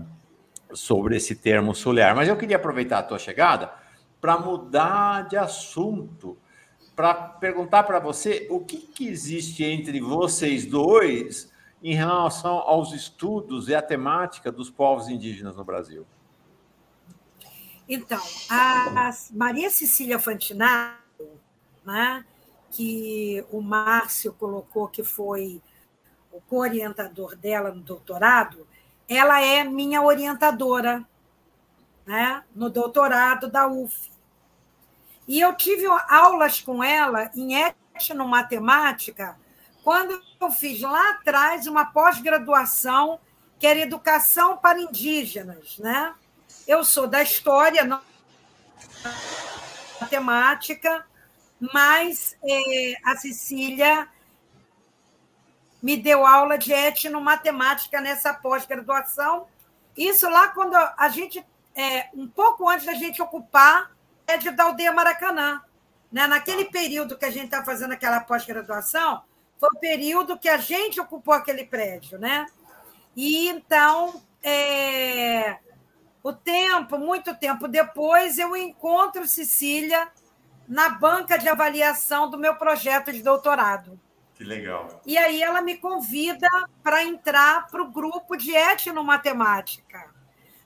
sobre 0.73 1.17
esse 1.17 1.35
termo 1.35 1.75
solar. 1.75 2.15
Mas 2.15 2.29
eu 2.29 2.37
queria 2.37 2.57
aproveitar 2.57 3.01
a 3.01 3.03
tua 3.03 3.19
chegada 3.19 3.73
para 4.21 4.39
mudar 4.39 5.27
de 5.27 5.37
assunto, 5.37 6.39
para 6.95 7.15
perguntar 7.15 7.83
para 7.83 7.99
você 7.99 8.47
o 8.49 8.61
que, 8.61 8.77
que 8.77 9.09
existe 9.09 9.65
entre 9.65 10.01
vocês 10.01 10.65
dois 10.65 11.52
em 11.83 11.95
relação 11.95 12.59
aos 12.59 12.93
estudos 12.93 13.69
e 13.69 13.75
a 13.75 13.83
temática 13.83 14.53
dos 14.53 14.71
povos 14.71 15.09
indígenas 15.09 15.57
no 15.57 15.65
Brasil? 15.65 16.07
Então, 17.89 18.21
a 18.49 19.11
Maria 19.33 19.69
Cecília 19.69 20.19
Fantinaro, 20.19 20.97
né, 21.85 22.25
que 22.71 23.45
o 23.51 23.61
Márcio 23.61 24.33
colocou 24.33 24.89
que 24.89 25.03
foi 25.03 25.61
o 26.31 26.41
co-orientador 26.41 27.37
dela 27.37 27.73
no 27.73 27.83
doutorado, 27.83 28.67
ela 29.09 29.43
é 29.43 29.65
minha 29.65 30.01
orientadora 30.01 31.07
né, 32.07 32.43
no 32.55 32.71
doutorado 32.71 33.51
da 33.51 33.67
UF. 33.67 34.11
E 35.27 35.41
eu 35.41 35.55
tive 35.55 35.87
aulas 36.09 36.61
com 36.61 36.83
ela 36.83 37.31
em 37.35 37.55
etnomatemática 37.95 39.37
quando 39.83 40.23
eu 40.41 40.51
fiz 40.51 40.81
lá 40.81 41.11
atrás 41.11 41.67
uma 41.67 41.87
pós-graduação 41.87 43.21
que 43.59 43.67
era 43.67 43.79
educação 43.79 44.57
para 44.57 44.81
indígenas, 44.81 45.79
né? 45.79 46.15
Eu 46.67 46.85
sou 46.85 47.07
da 47.07 47.23
história, 47.23 47.85
não 47.85 48.01
matemática, 50.01 51.07
mas 51.73 52.37
é, 52.43 52.95
a 53.05 53.17
Cecília 53.17 54.09
me 55.83 55.97
deu 55.97 56.27
aula 56.27 56.59
de 56.59 56.73
etnomatemática 56.73 58.01
nessa 58.01 58.35
pós-graduação. 58.35 59.47
Isso 59.97 60.29
lá 60.29 60.49
quando 60.49 60.75
a 60.75 61.09
gente, 61.09 61.45
é, 61.75 62.09
um 62.15 62.29
pouco 62.29 62.69
antes 62.69 62.87
da 62.87 62.95
gente 62.95 63.23
ocupar 63.23 63.91
é 64.27 64.37
de 64.37 64.51
da 64.51 64.65
aldeia 64.65 64.93
Maracanã. 64.93 65.61
Né? 66.11 66.27
Naquele 66.27 66.67
período 66.67 67.17
que 67.17 67.25
a 67.25 67.31
gente 67.31 67.47
está 67.47 67.65
fazendo 67.65 67.93
aquela 67.93 68.21
pós-graduação, 68.21 69.23
foi 69.63 69.69
o 69.73 69.79
período 69.79 70.37
que 70.37 70.49
a 70.49 70.57
gente 70.57 71.01
ocupou 71.01 71.33
aquele 71.33 71.65
prédio, 71.65 72.19
né? 72.19 72.47
E 73.15 73.47
então, 73.49 74.21
é, 74.43 75.59
o 76.21 76.33
tempo, 76.33 76.99
muito 76.99 77.33
tempo 77.37 77.69
depois, 77.69 78.39
eu 78.39 78.57
encontro 78.57 79.29
Cecília 79.29 80.09
na 80.67 80.89
banca 80.89 81.39
de 81.39 81.49
avaliação 81.49 82.29
do 82.29 82.37
meu 82.37 82.57
projeto 82.57 83.13
de 83.13 83.23
doutorado. 83.23 84.01
Que 84.35 84.43
legal. 84.43 85.01
E 85.07 85.17
aí 85.17 85.41
ela 85.41 85.63
me 85.63 85.77
convida 85.77 86.49
para 86.83 87.05
entrar 87.05 87.69
para 87.69 87.83
o 87.83 87.93
grupo 87.93 88.37
de 88.37 88.51
etnomatemática, 88.51 90.11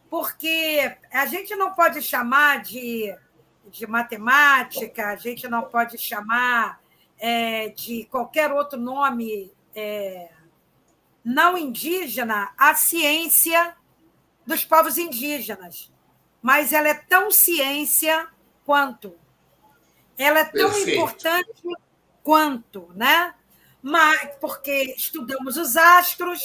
porque 0.09 0.97
a 1.13 1.27
gente 1.27 1.55
não 1.55 1.75
pode 1.75 2.01
chamar 2.01 2.63
de 2.63 3.15
de 3.69 3.85
matemática, 3.85 5.09
a 5.09 5.17
gente 5.17 5.49
não 5.49 5.65
pode 5.65 5.99
chamar 5.99 6.81
é, 7.19 7.69
de 7.71 8.05
qualquer 8.07 8.53
outro 8.53 8.79
nome 8.79 9.53
é, 9.75 10.31
não 11.25 11.57
indígena 11.57 12.53
a 12.57 12.75
ciência 12.75 13.77
dos 14.47 14.65
povos 14.65 14.97
indígenas, 14.97 15.93
mas 16.41 16.73
ela 16.73 16.89
é 16.89 16.95
tão 16.95 17.31
ciência 17.31 18.29
quanto. 18.65 19.15
Ela 20.17 20.41
é 20.41 20.45
tão 20.45 20.71
Perfeito. 20.71 20.91
importante 20.91 21.63
quanto, 22.23 22.91
né? 22.95 23.35
Mas 23.83 24.31
porque 24.41 24.95
estudamos 24.97 25.57
os 25.57 25.77
astros, 25.77 26.41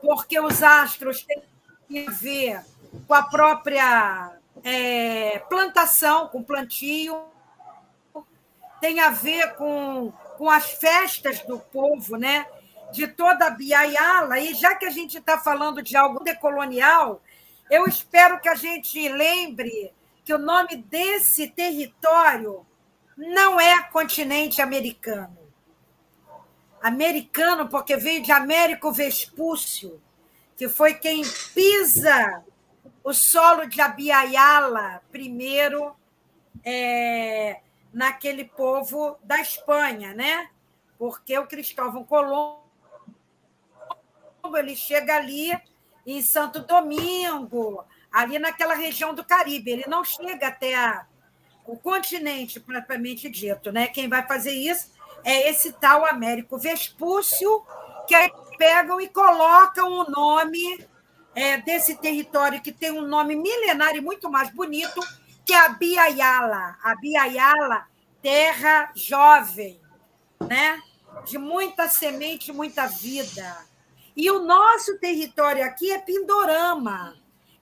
porque 0.00 0.40
os 0.40 0.62
astros 0.62 1.24
têm 1.24 2.06
a 2.06 2.10
ver 2.10 2.64
com 3.06 3.14
a 3.14 3.22
própria 3.22 4.38
é, 4.64 5.38
plantação, 5.48 6.28
com 6.28 6.42
plantio, 6.42 7.22
tem 8.80 9.00
a 9.00 9.10
ver 9.10 9.54
com, 9.54 10.12
com 10.36 10.48
as 10.48 10.70
festas 10.70 11.40
do 11.40 11.58
povo, 11.58 12.16
né? 12.16 12.46
de 12.90 13.06
toda 13.06 13.46
a 13.46 13.50
Biaiala, 13.50 14.38
e 14.38 14.54
já 14.54 14.74
que 14.74 14.86
a 14.86 14.90
gente 14.90 15.18
está 15.18 15.38
falando 15.38 15.82
de 15.82 15.96
algo 15.96 16.22
decolonial, 16.22 17.22
eu 17.70 17.86
espero 17.86 18.40
que 18.40 18.48
a 18.48 18.54
gente 18.54 19.08
lembre 19.08 19.92
que 20.24 20.32
o 20.32 20.38
nome 20.38 20.76
desse 20.76 21.48
território 21.48 22.66
não 23.16 23.60
é 23.60 23.82
continente 23.84 24.62
americano. 24.62 25.36
Americano, 26.80 27.68
porque 27.68 27.96
veio 27.96 28.22
de 28.22 28.32
Américo 28.32 28.92
Vespúcio, 28.92 30.00
que 30.56 30.68
foi 30.68 30.94
quem 30.94 31.22
pisa 31.54 32.44
o 33.02 33.12
solo 33.12 33.66
de 33.66 33.80
Abiaiala 33.80 35.02
primeiro 35.10 35.94
é, 36.64 37.60
naquele 37.92 38.44
povo 38.44 39.18
da 39.22 39.40
Espanha, 39.40 40.14
né? 40.14 40.50
Porque 40.98 41.38
o 41.38 41.46
Cristóvão 41.46 42.04
Colombo 42.04 42.62
ele 44.56 44.74
chega 44.74 45.16
ali 45.16 45.58
em 46.06 46.22
Santo 46.22 46.60
Domingo, 46.60 47.84
ali 48.10 48.38
naquela 48.38 48.74
região 48.74 49.14
do 49.14 49.24
Caribe. 49.24 49.70
Ele 49.70 49.84
não 49.86 50.04
chega 50.04 50.48
até 50.48 50.74
a, 50.74 51.06
o 51.66 51.76
continente, 51.76 52.58
propriamente 52.58 53.28
dito. 53.28 53.70
Né? 53.70 53.86
Quem 53.88 54.08
vai 54.08 54.26
fazer 54.26 54.52
isso 54.52 54.90
é 55.24 55.50
esse 55.50 55.72
tal 55.72 56.06
Américo 56.06 56.58
Vespúcio, 56.58 57.62
que 58.06 58.14
aí 58.14 58.32
pegam 58.56 59.00
e 59.00 59.08
colocam 59.08 59.92
o 59.92 60.10
nome 60.10 60.86
é, 61.34 61.58
desse 61.58 61.96
território 61.96 62.62
que 62.62 62.72
tem 62.72 62.90
um 62.90 63.06
nome 63.06 63.36
milenário 63.36 63.98
e 63.98 64.04
muito 64.04 64.30
mais 64.30 64.50
bonito, 64.50 65.00
que 65.48 65.54
é 65.54 65.60
a 65.60 65.70
Biaiala. 65.70 66.76
A 66.82 66.94
Biaiala, 66.94 67.86
terra 68.20 68.92
jovem, 68.94 69.80
né? 70.46 70.78
de 71.24 71.38
muita 71.38 71.88
semente, 71.88 72.52
muita 72.52 72.86
vida. 72.86 73.56
E 74.14 74.30
o 74.30 74.40
nosso 74.40 74.98
território 74.98 75.64
aqui 75.64 75.90
é 75.90 75.98
Pindorama, 75.98 77.16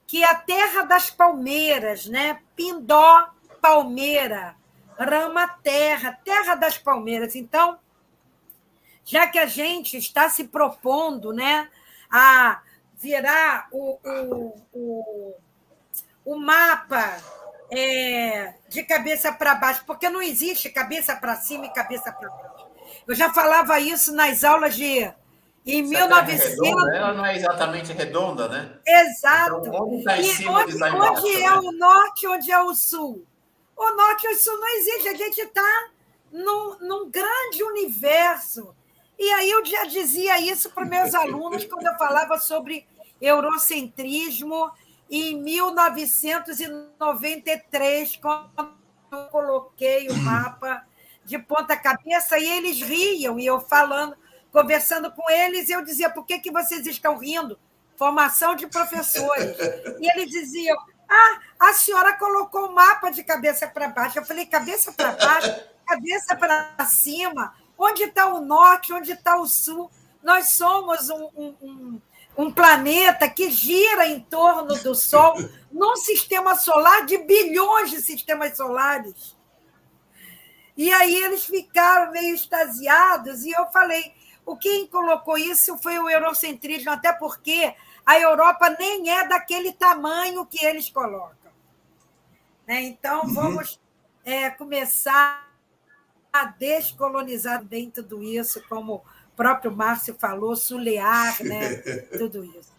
que 0.05 0.21
é 0.21 0.29
a 0.29 0.35
terra 0.35 0.83
das 0.83 1.09
palmeiras, 1.09 2.07
né? 2.07 2.41
Pindó, 2.57 3.29
palmeira, 3.61 4.57
rama 4.99 5.47
terra, 5.47 6.11
terra 6.25 6.55
das 6.55 6.77
palmeiras. 6.77 7.35
Então, 7.35 7.79
já 9.05 9.27
que 9.27 9.39
a 9.39 9.45
gente 9.45 9.95
está 9.95 10.29
se 10.29 10.43
propondo, 10.43 11.31
né, 11.31 11.69
a 12.11 12.61
virar 12.97 13.69
o, 13.71 13.97
o, 14.03 14.61
o, 14.73 15.35
o 16.25 16.35
mapa 16.35 17.36
é, 17.71 18.53
de 18.69 18.83
cabeça 18.83 19.31
para 19.31 19.55
baixo, 19.55 19.83
porque 19.85 20.09
não 20.09 20.21
existe 20.21 20.69
cabeça 20.69 21.15
para 21.15 21.35
cima 21.35 21.65
e 21.65 21.73
cabeça 21.73 22.11
para 22.11 22.29
baixo. 22.29 22.67
Eu 23.07 23.15
já 23.15 23.33
falava 23.33 23.79
isso 23.79 24.13
nas 24.13 24.43
aulas 24.43 24.75
de 24.75 25.09
em 25.67 25.83
1900. 25.83 26.45
Redonda, 26.45 26.95
ela 26.95 27.13
não 27.13 27.25
é 27.25 27.35
exatamente 27.35 27.91
redonda, 27.91 28.47
né? 28.47 28.79
Exato. 28.87 29.67
Então, 29.67 29.83
onde 29.83 29.97
está 29.97 30.17
em 30.17 30.23
cima 30.23 30.61
onde, 30.61 30.71
está 30.71 30.89
embaixo, 30.89 31.13
onde 31.13 31.35
é 31.35 31.49
né? 31.49 31.57
o 31.57 31.71
norte, 31.73 32.27
onde 32.27 32.51
é 32.51 32.59
o 32.61 32.73
sul? 32.73 33.25
O 33.75 33.89
norte 33.91 34.25
e 34.25 34.33
o 34.33 34.37
sul 34.37 34.57
não 34.57 34.77
existe. 34.77 35.09
A 35.09 35.15
gente 35.15 35.41
está 35.41 35.89
num, 36.31 36.77
num 36.79 37.09
grande 37.09 37.63
universo. 37.63 38.73
E 39.19 39.29
aí 39.33 39.49
eu 39.49 39.65
já 39.65 39.83
dizia 39.83 40.39
isso 40.39 40.69
para 40.69 40.85
meus 40.85 41.13
alunos 41.15 41.65
quando 41.65 41.85
eu 41.85 41.97
falava 41.97 42.39
sobre 42.39 42.87
eurocentrismo 43.21 44.71
em 45.09 45.41
1993, 45.41 48.17
quando 48.17 48.77
eu 49.11 49.25
coloquei 49.25 50.07
o 50.09 50.15
mapa 50.17 50.85
de 51.23 51.39
ponta 51.39 51.75
cabeça, 51.75 52.37
e 52.37 52.47
eles 52.47 52.79
riam, 52.81 53.39
e 53.39 53.45
eu 53.45 53.59
falando 53.59 54.15
conversando 54.51 55.11
com 55.11 55.29
eles, 55.29 55.69
eu 55.69 55.83
dizia: 55.83 56.09
por 56.09 56.25
que, 56.25 56.39
que 56.39 56.51
vocês 56.51 56.85
estão 56.87 57.17
rindo? 57.17 57.59
Formação 57.95 58.55
de 58.55 58.67
professores. 58.67 59.57
E 59.99 60.11
eles 60.11 60.31
diziam: 60.31 60.77
ah, 61.07 61.39
a 61.59 61.73
senhora 61.73 62.17
colocou 62.17 62.67
o 62.67 62.75
mapa 62.75 63.09
de 63.09 63.23
cabeça 63.23 63.67
para 63.67 63.89
baixo. 63.89 64.17
Eu 64.17 64.25
falei: 64.25 64.45
cabeça 64.45 64.91
para 64.91 65.11
baixo, 65.11 65.55
cabeça 65.85 66.35
para 66.35 66.85
cima. 66.85 67.53
Onde 67.77 68.03
está 68.03 68.33
o 68.33 68.41
norte? 68.41 68.93
Onde 68.93 69.11
está 69.11 69.37
o 69.37 69.45
sul? 69.45 69.91
Nós 70.23 70.49
somos 70.49 71.09
um, 71.09 71.29
um, 71.35 71.55
um, 71.61 72.01
um 72.37 72.51
planeta 72.51 73.27
que 73.27 73.49
gira 73.49 74.07
em 74.07 74.19
torno 74.19 74.75
do 74.83 74.93
Sol, 74.93 75.35
num 75.71 75.95
sistema 75.95 76.55
solar 76.55 77.05
de 77.05 77.17
bilhões 77.17 77.89
de 77.89 78.01
sistemas 78.01 78.55
solares. 78.55 79.35
E 80.77 80.93
aí 80.93 81.15
eles 81.23 81.45
ficaram 81.45 82.11
meio 82.11 82.35
extasiados, 82.35 83.43
e 83.43 83.51
eu 83.51 83.65
falei: 83.71 84.13
o 84.45 84.55
quem 84.55 84.85
colocou 84.85 85.37
isso 85.37 85.77
foi 85.79 85.97
o 85.97 86.07
eurocentrismo, 86.07 86.91
até 86.91 87.11
porque 87.11 87.73
a 88.05 88.19
Europa 88.19 88.69
nem 88.79 89.09
é 89.09 89.27
daquele 89.27 89.73
tamanho 89.73 90.45
que 90.45 90.63
eles 90.63 90.89
colocam. 90.89 91.51
Né? 92.67 92.83
Então, 92.83 93.21
uhum. 93.23 93.33
vamos 93.33 93.81
é, 94.23 94.49
começar 94.51 95.47
a 96.31 96.45
descolonizar 96.45 97.63
bem 97.63 97.89
tudo 97.89 98.21
isso, 98.21 98.61
como 98.69 99.03
próprio 99.37 99.71
Márcio 99.71 100.15
falou, 100.19 100.55
sulear 100.55 101.41
né? 101.45 101.75
tudo 102.17 102.43
isso. 102.43 102.75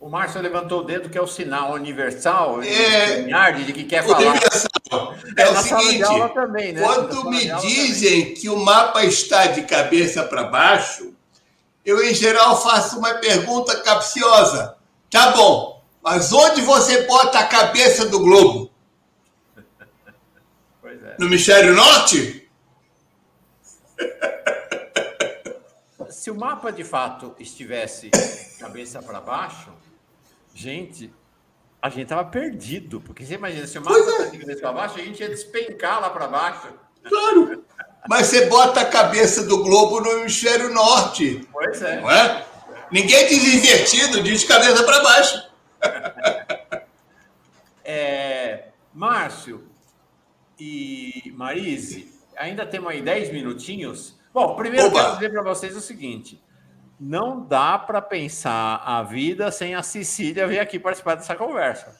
O 0.00 0.08
Márcio 0.08 0.40
levantou 0.40 0.80
o 0.80 0.82
dedo, 0.82 1.10
que 1.10 1.18
é 1.18 1.20
o 1.20 1.26
sinal 1.26 1.74
universal, 1.74 2.62
é, 2.62 3.22
de 3.52 3.72
que 3.72 3.84
quer 3.84 4.02
falar. 4.02 4.30
Universal. 4.30 5.14
É, 5.36 5.42
é 5.42 5.50
o 5.50 5.56
seguinte, 5.56 6.34
também, 6.34 6.72
né? 6.72 6.82
quando 6.82 7.30
me 7.30 7.44
dizem 7.60 8.22
também. 8.22 8.34
que 8.34 8.48
o 8.48 8.56
mapa 8.56 9.04
está 9.04 9.46
de 9.46 9.62
cabeça 9.62 10.22
para 10.24 10.44
baixo, 10.44 11.12
eu, 11.84 12.02
em 12.02 12.14
geral, 12.14 12.60
faço 12.60 12.98
uma 12.98 13.14
pergunta 13.14 13.78
capciosa. 13.82 14.74
Tá 15.10 15.32
bom, 15.32 15.84
mas 16.02 16.32
onde 16.32 16.62
você 16.62 17.02
bota 17.02 17.38
a 17.38 17.46
cabeça 17.46 18.06
do 18.06 18.20
globo? 18.20 18.70
É. 20.82 21.16
No 21.18 21.26
hemisfério 21.26 21.74
norte? 21.74 22.48
Se 26.30 26.32
o 26.32 26.38
mapa, 26.38 26.70
de 26.70 26.84
fato, 26.84 27.34
estivesse 27.40 28.08
cabeça 28.60 29.02
para 29.02 29.20
baixo, 29.20 29.72
Gente, 30.54 31.12
a 31.82 31.88
gente 31.88 32.06
tava 32.06 32.24
perdido, 32.24 33.00
porque 33.00 33.26
você 33.26 33.34
imagina, 33.34 33.66
se 33.66 33.78
o 33.80 33.84
mapa 33.84 33.98
é. 33.98 34.30
cabeça 34.38 34.60
para 34.60 34.72
baixo, 34.72 34.94
a 34.94 35.02
gente 35.02 35.18
ia 35.20 35.28
despencar 35.28 36.00
lá 36.00 36.08
para 36.10 36.28
baixo. 36.28 36.68
Claro. 37.02 37.64
Mas 38.08 38.28
você 38.28 38.46
bota 38.46 38.80
a 38.80 38.84
cabeça 38.84 39.42
do 39.42 39.60
globo 39.64 40.00
no 40.00 40.20
hemisfério 40.20 40.72
norte. 40.72 41.48
Pois 41.50 41.82
é. 41.82 42.00
Não 42.00 42.08
é? 42.08 42.46
Ninguém 42.92 43.26
diz 43.26 43.42
invertido, 43.52 44.22
diz 44.22 44.44
cabeça 44.44 44.84
para 44.84 45.02
baixo. 45.02 45.50
É, 47.82 48.68
Márcio 48.94 49.68
e 50.56 51.32
Marise, 51.34 52.14
ainda 52.36 52.64
temos 52.64 52.88
aí 52.88 53.02
10 53.02 53.32
minutinhos. 53.32 54.19
Bom, 54.32 54.54
primeiro 54.54 54.88
Opa. 54.88 54.98
eu 54.98 55.02
quero 55.02 55.14
dizer 55.14 55.30
para 55.30 55.42
vocês 55.42 55.76
o 55.76 55.80
seguinte: 55.80 56.40
não 56.98 57.40
dá 57.44 57.78
para 57.78 58.00
pensar 58.00 58.82
a 58.84 59.02
vida 59.02 59.50
sem 59.50 59.74
a 59.74 59.82
Cecília 59.82 60.46
vir 60.46 60.60
aqui 60.60 60.78
participar 60.78 61.16
dessa 61.16 61.34
conversa. 61.34 61.98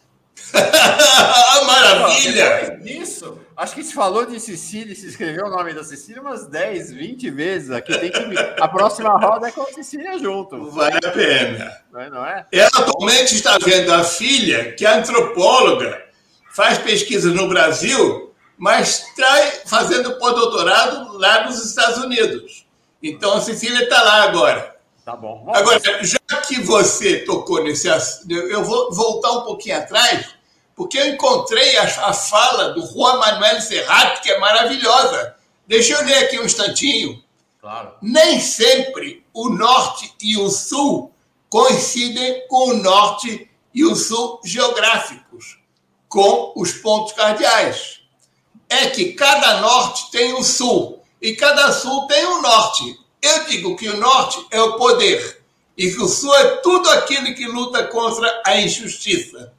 Maravilha! 1.67 2.81
Isso, 2.85 3.39
acho 3.57 3.75
que 3.75 3.83
se 3.83 3.93
falou 3.93 4.25
de 4.25 4.41
Cecília, 4.41 4.95
se 4.95 5.09
escreveu 5.09 5.47
o 5.47 5.51
nome 5.51 5.75
da 5.75 5.85
Cecília 5.85 6.23
umas 6.23 6.47
10, 6.47 6.93
20 6.93 7.31
vezes 7.31 7.71
aqui. 7.71 7.97
Tem 7.99 8.11
que 8.11 8.39
A 8.61 8.69
próxima 8.69 9.11
roda 9.19 9.49
é 9.49 9.53
com 9.53 9.63
a 9.63 9.73
Cecília 9.73 10.19
junto. 10.19 10.71
Vale 10.71 10.97
a 10.97 11.11
pena. 11.11 11.73
Não 11.93 12.01
é, 12.01 12.11
não 12.11 12.27
é? 12.27 12.47
Ela 12.53 12.69
atualmente 12.69 13.35
está 13.35 13.59
vendo 13.59 13.93
a 13.93 14.05
filha, 14.05 14.73
que 14.73 14.87
é 14.87 14.99
antropóloga, 14.99 16.03
faz 16.53 16.79
pesquisa 16.79 17.31
no 17.33 17.49
Brasil, 17.49 18.30
mas 18.61 19.07
está 19.09 19.53
fazendo 19.65 20.19
pós-doutorado 20.19 21.17
lá 21.17 21.47
nos 21.47 21.65
Estados 21.65 21.97
Unidos. 22.05 22.67
Então 23.03 23.33
a 23.33 23.41
Cecília 23.41 23.85
está 23.85 24.03
lá 24.03 24.25
agora. 24.25 24.77
Tá 25.03 25.17
bom. 25.17 25.43
Vamos 25.47 25.59
Agora, 25.59 26.05
já 26.05 26.19
que 26.47 26.61
você 26.61 27.21
tocou 27.25 27.65
nesse 27.65 27.89
assunto, 27.89 28.31
eu 28.31 28.63
vou 28.63 28.93
voltar 28.93 29.31
um 29.31 29.45
pouquinho 29.45 29.79
atrás, 29.79 30.27
porque 30.77 30.99
eu 30.99 31.09
encontrei 31.09 31.71
encontrei 31.71 31.79
a, 31.79 32.09
a 32.09 32.13
fala 32.13 32.75
do 32.75 32.87
Juan 32.87 33.17
Manuel 33.17 33.63
Serrat, 33.63 34.21
que 34.21 34.31
é 34.31 34.39
maravilhosa. 34.39 35.37
Deixa 35.67 35.95
eu 35.95 36.05
ler 36.05 36.25
aqui 36.25 36.39
um 36.39 36.45
instantinho. 36.45 37.25
Claro. 37.63 37.95
Nem 38.03 38.41
sempre 38.41 39.25
o 39.33 39.49
norte 39.49 40.13
e 40.21 40.37
o 40.37 40.51
sul 40.51 41.11
coincidem 41.49 42.47
com 42.47 42.73
o 42.73 42.77
norte 42.77 43.51
e 43.73 43.87
o 43.87 43.97
sul 43.97 44.39
geográficos, 44.45 45.59
com 46.11 46.53
os 46.55 46.73
pontos 46.73 47.15
cardeais. 47.15 48.00
É 48.71 48.89
que 48.89 49.13
cada 49.13 49.61
norte 49.61 50.11
tem 50.11 50.33
o 50.33 50.43
sul 50.43 51.03
e 51.21 51.35
cada 51.35 51.73
sul 51.73 52.07
tem 52.07 52.25
o 52.25 52.41
norte. 52.41 52.99
Eu 53.21 53.45
digo 53.45 53.77
que 53.77 53.89
o 53.89 53.99
norte 53.99 54.47
é 54.51 54.63
o 54.63 54.77
poder 54.77 55.43
e 55.77 55.91
que 55.91 56.01
o 56.01 56.09
sul 56.09 56.35
é 56.37 56.57
tudo 56.57 56.89
aquilo 56.91 57.35
que 57.35 57.47
luta 57.47 57.85
contra 57.89 58.43
a 58.47 58.57
injustiça. 58.57 59.53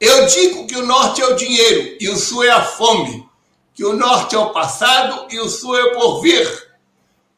Eu 0.00 0.26
digo 0.26 0.66
que 0.66 0.76
o 0.76 0.86
norte 0.86 1.20
é 1.20 1.26
o 1.26 1.34
dinheiro 1.34 1.96
e 2.00 2.08
o 2.08 2.16
sul 2.16 2.44
é 2.44 2.50
a 2.50 2.62
fome, 2.62 3.28
que 3.74 3.84
o 3.84 3.96
norte 3.96 4.36
é 4.36 4.38
o 4.38 4.50
passado 4.50 5.26
e 5.30 5.40
o 5.40 5.48
sul 5.48 5.76
é 5.76 5.82
o 5.84 5.92
porvir, 5.94 6.68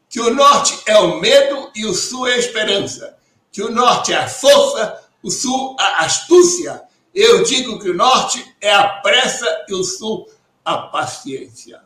que 0.08 0.20
o 0.20 0.34
norte 0.34 0.78
é 0.86 0.98
o 0.98 1.18
medo 1.18 1.70
e 1.74 1.86
o 1.86 1.94
sul 1.94 2.26
é 2.26 2.34
a 2.34 2.38
esperança, 2.38 3.16
que 3.50 3.62
o 3.62 3.70
norte 3.70 4.12
é 4.12 4.16
a 4.16 4.28
força, 4.28 5.00
o 5.22 5.30
sul 5.30 5.76
a 5.78 6.04
astúcia. 6.04 6.82
Eu 7.14 7.42
digo 7.42 7.78
que 7.78 7.90
o 7.90 7.94
norte 7.94 8.56
é 8.60 8.72
a 8.72 8.88
pressa 9.00 9.64
e 9.68 9.74
o 9.74 9.82
sul 9.82 10.30
a 10.64 10.78
paciência. 10.78 11.82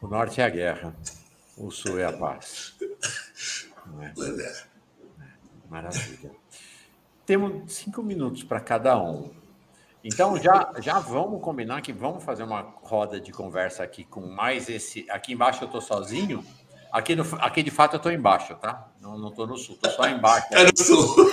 O 0.00 0.08
norte 0.08 0.40
é 0.40 0.44
a 0.44 0.48
guerra, 0.48 0.96
o 1.56 1.70
sul 1.70 1.98
é 1.98 2.06
a 2.06 2.12
paz. 2.12 2.74
É? 4.00 4.06
é. 4.06 4.64
Maravilha. 5.68 6.30
Temos 7.24 7.72
cinco 7.72 8.02
minutos 8.02 8.42
para 8.42 8.60
cada 8.60 9.00
um. 9.00 9.30
Então 10.02 10.36
já, 10.38 10.72
já 10.78 10.98
vamos 10.98 11.42
combinar 11.42 11.82
que 11.82 11.92
vamos 11.92 12.24
fazer 12.24 12.42
uma 12.42 12.62
roda 12.82 13.20
de 13.20 13.30
conversa 13.30 13.84
aqui 13.84 14.02
com 14.02 14.22
mais 14.22 14.68
esse. 14.68 15.08
Aqui 15.10 15.32
embaixo 15.32 15.62
eu 15.62 15.66
estou 15.66 15.80
sozinho. 15.80 16.44
Aqui, 16.90 17.14
no, 17.14 17.22
aqui 17.36 17.62
de 17.62 17.70
fato 17.70 17.94
eu 17.94 17.98
estou 17.98 18.10
embaixo, 18.10 18.56
tá? 18.56 18.89
Não, 19.00 19.16
não 19.16 19.28
estou 19.30 19.46
no 19.46 19.56
sul, 19.56 19.74
estou 19.76 19.90
só 19.92 20.08
embaixo. 20.08 20.46
É 20.52 20.64
no 20.64 20.76
sul. 20.76 21.32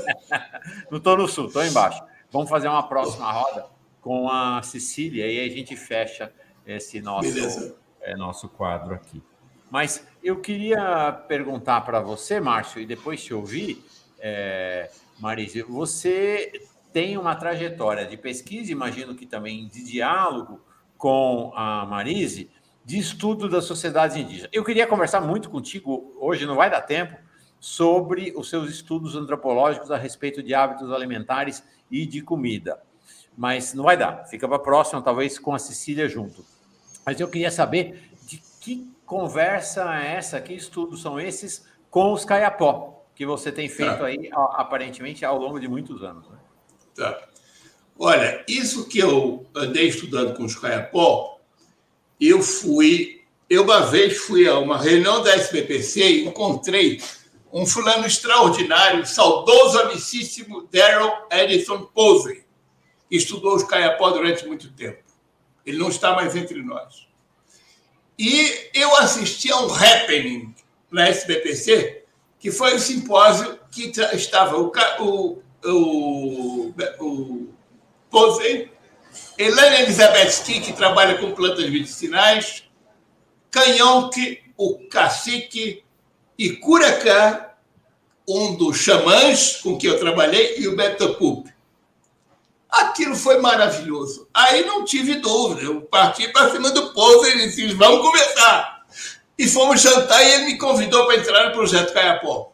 não 0.90 0.98
estou 0.98 1.16
no 1.16 1.28
sul, 1.28 1.46
estou 1.46 1.64
embaixo. 1.64 2.02
Vamos 2.30 2.48
fazer 2.48 2.68
uma 2.68 2.88
próxima 2.88 3.30
roda 3.30 3.66
com 4.00 4.30
a 4.30 4.62
Cecília 4.62 5.26
e 5.26 5.38
aí 5.40 5.50
a 5.50 5.54
gente 5.54 5.76
fecha 5.76 6.32
esse 6.66 7.00
nosso, 7.00 7.76
é, 8.00 8.16
nosso 8.16 8.48
quadro 8.48 8.94
aqui. 8.94 9.22
Mas 9.70 10.06
eu 10.22 10.40
queria 10.40 11.12
perguntar 11.28 11.82
para 11.82 12.00
você, 12.00 12.40
Márcio, 12.40 12.80
e 12.80 12.86
depois 12.86 13.22
te 13.22 13.34
ouvir, 13.34 13.84
é, 14.18 14.90
Marise, 15.18 15.62
você 15.62 16.66
tem 16.92 17.18
uma 17.18 17.34
trajetória 17.34 18.06
de 18.06 18.16
pesquisa, 18.16 18.72
imagino 18.72 19.14
que 19.14 19.26
também 19.26 19.66
de 19.68 19.84
diálogo 19.84 20.60
com 20.96 21.52
a 21.54 21.84
Marise, 21.86 22.50
de 22.88 22.98
estudo 22.98 23.50
das 23.50 23.66
sociedades 23.66 24.16
indígenas. 24.16 24.48
Eu 24.50 24.64
queria 24.64 24.86
conversar 24.86 25.20
muito 25.20 25.50
contigo, 25.50 26.16
hoje 26.18 26.46
não 26.46 26.54
vai 26.54 26.70
dar 26.70 26.80
tempo, 26.80 27.18
sobre 27.60 28.32
os 28.34 28.48
seus 28.48 28.70
estudos 28.70 29.14
antropológicos 29.14 29.90
a 29.90 29.98
respeito 29.98 30.42
de 30.42 30.54
hábitos 30.54 30.90
alimentares 30.90 31.62
e 31.90 32.06
de 32.06 32.22
comida. 32.22 32.82
Mas 33.36 33.74
não 33.74 33.84
vai 33.84 33.94
dar, 33.94 34.24
fica 34.24 34.48
para 34.48 34.56
a 34.56 34.60
próxima, 34.60 35.02
talvez 35.02 35.38
com 35.38 35.54
a 35.54 35.58
Cecília 35.58 36.08
junto. 36.08 36.42
Mas 37.04 37.20
eu 37.20 37.28
queria 37.28 37.50
saber 37.50 38.10
de 38.26 38.42
que 38.58 38.90
conversa 39.04 39.94
é 39.94 40.14
essa, 40.14 40.40
que 40.40 40.54
estudos 40.54 41.02
são 41.02 41.20
esses 41.20 41.68
com 41.90 42.10
os 42.14 42.24
caiapó, 42.24 43.04
que 43.14 43.26
você 43.26 43.52
tem 43.52 43.68
feito 43.68 43.98
tá. 43.98 44.06
aí, 44.06 44.30
aparentemente, 44.32 45.26
ao 45.26 45.36
longo 45.36 45.60
de 45.60 45.68
muitos 45.68 46.02
anos. 46.02 46.26
Né? 46.26 46.38
Tá. 46.96 47.20
Olha, 47.98 48.42
isso 48.48 48.88
que 48.88 48.98
eu 48.98 49.44
andei 49.54 49.88
estudando 49.88 50.34
com 50.34 50.44
os 50.44 50.54
caiapó, 50.54 51.37
eu 52.20 52.42
fui, 52.42 53.22
eu 53.48 53.62
uma 53.62 53.80
vez 53.80 54.18
fui 54.18 54.48
a 54.48 54.58
uma 54.58 54.78
reunião 54.78 55.22
da 55.22 55.34
SBPC 55.34 56.00
e 56.00 56.26
encontrei 56.26 57.00
um 57.52 57.64
fulano 57.64 58.06
extraordinário, 58.06 59.06
saudoso, 59.06 59.78
amicíssimo 59.78 60.68
Daryl 60.70 61.12
Edison 61.30 61.84
Posey, 61.94 62.44
que 63.08 63.16
estudou 63.16 63.54
os 63.54 63.62
caiapó 63.62 64.10
durante 64.10 64.46
muito 64.46 64.70
tempo. 64.72 65.02
Ele 65.64 65.78
não 65.78 65.88
está 65.88 66.14
mais 66.14 66.34
entre 66.34 66.62
nós. 66.62 67.06
E 68.18 68.70
eu 68.74 68.96
assisti 68.96 69.50
a 69.52 69.60
um 69.60 69.72
happening 69.72 70.54
na 70.90 71.08
SBPC 71.08 72.04
que 72.38 72.50
foi 72.50 72.74
o 72.74 72.78
simpósio 72.78 73.58
que 73.70 73.92
estava 74.12 74.56
o, 74.56 74.72
o, 75.00 75.42
o, 75.64 76.74
o 77.00 77.48
Posey, 78.10 78.70
Helena 79.38 79.80
Elizabeth 79.80 80.42
Key, 80.44 80.60
que 80.60 80.72
trabalha 80.72 81.16
com 81.18 81.32
plantas 81.32 81.70
medicinais, 81.70 82.64
Canhonque, 83.50 84.42
o 84.56 84.88
cacique, 84.88 85.84
e 86.36 86.56
Curacã, 86.56 87.46
um 88.28 88.56
dos 88.56 88.76
xamãs 88.78 89.56
com 89.56 89.78
que 89.78 89.86
eu 89.86 89.98
trabalhei, 89.98 90.58
e 90.58 90.68
o 90.68 90.76
Pup. 91.16 91.48
Aquilo 92.68 93.16
foi 93.16 93.40
maravilhoso. 93.40 94.28
Aí 94.34 94.64
não 94.66 94.84
tive 94.84 95.16
dúvida, 95.16 95.62
eu 95.62 95.82
parti 95.82 96.28
para 96.28 96.50
cima 96.50 96.70
do 96.70 96.92
Posey 96.92 97.32
e 97.32 97.46
disse: 97.46 97.74
vamos 97.74 98.02
conversar 98.02 98.84
e 99.38 99.48
fomos 99.48 99.80
jantar 99.80 100.22
e 100.22 100.32
ele 100.32 100.44
me 100.46 100.58
convidou 100.58 101.06
para 101.06 101.16
entrar 101.16 101.46
no 101.46 101.52
Projeto 101.52 101.94
Caiapó. 101.94 102.52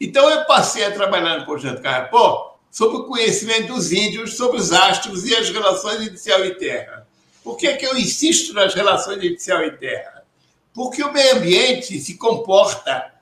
Então 0.00 0.28
eu 0.30 0.44
passei 0.44 0.84
a 0.84 0.92
trabalhar 0.92 1.38
no 1.38 1.46
Projeto 1.46 1.82
Caiapó 1.82 2.49
sobre 2.70 2.98
o 2.98 3.04
conhecimento 3.04 3.74
dos 3.74 3.92
índios, 3.92 4.36
sobre 4.36 4.58
os 4.58 4.72
astros 4.72 5.26
e 5.26 5.34
as 5.34 5.50
relações 5.50 6.02
entre 6.02 6.18
céu 6.18 6.44
e 6.44 6.54
terra. 6.54 7.06
Por 7.42 7.56
que, 7.56 7.66
é 7.66 7.76
que 7.76 7.86
eu 7.86 7.96
insisto 7.96 8.52
nas 8.52 8.74
relações 8.74 9.16
entre 9.16 9.38
céu 9.38 9.64
e 9.64 9.72
terra? 9.72 10.24
Porque 10.72 11.02
o 11.02 11.12
meio 11.12 11.36
ambiente 11.36 11.98
se 11.98 12.14
comporta, 12.14 13.12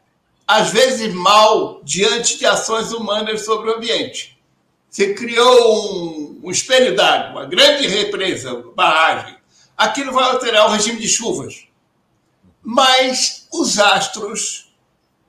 às 0.46 0.70
vezes, 0.70 1.12
mal 1.14 1.80
diante 1.82 2.38
de 2.38 2.46
ações 2.46 2.92
humanas 2.92 3.44
sobre 3.44 3.70
o 3.70 3.76
ambiente. 3.76 4.38
Você 4.90 5.14
criou 5.14 5.94
um, 5.94 6.40
um 6.44 6.50
espelho 6.50 6.94
d'água, 6.94 7.40
uma 7.40 7.46
grande 7.46 7.86
represa, 7.86 8.62
barragem. 8.74 9.36
Aquilo 9.76 10.12
vai 10.12 10.24
alterar 10.24 10.66
o 10.66 10.72
regime 10.72 11.00
de 11.00 11.08
chuvas 11.08 11.68
mas 12.70 13.48
os 13.50 13.78
astros 13.78 14.74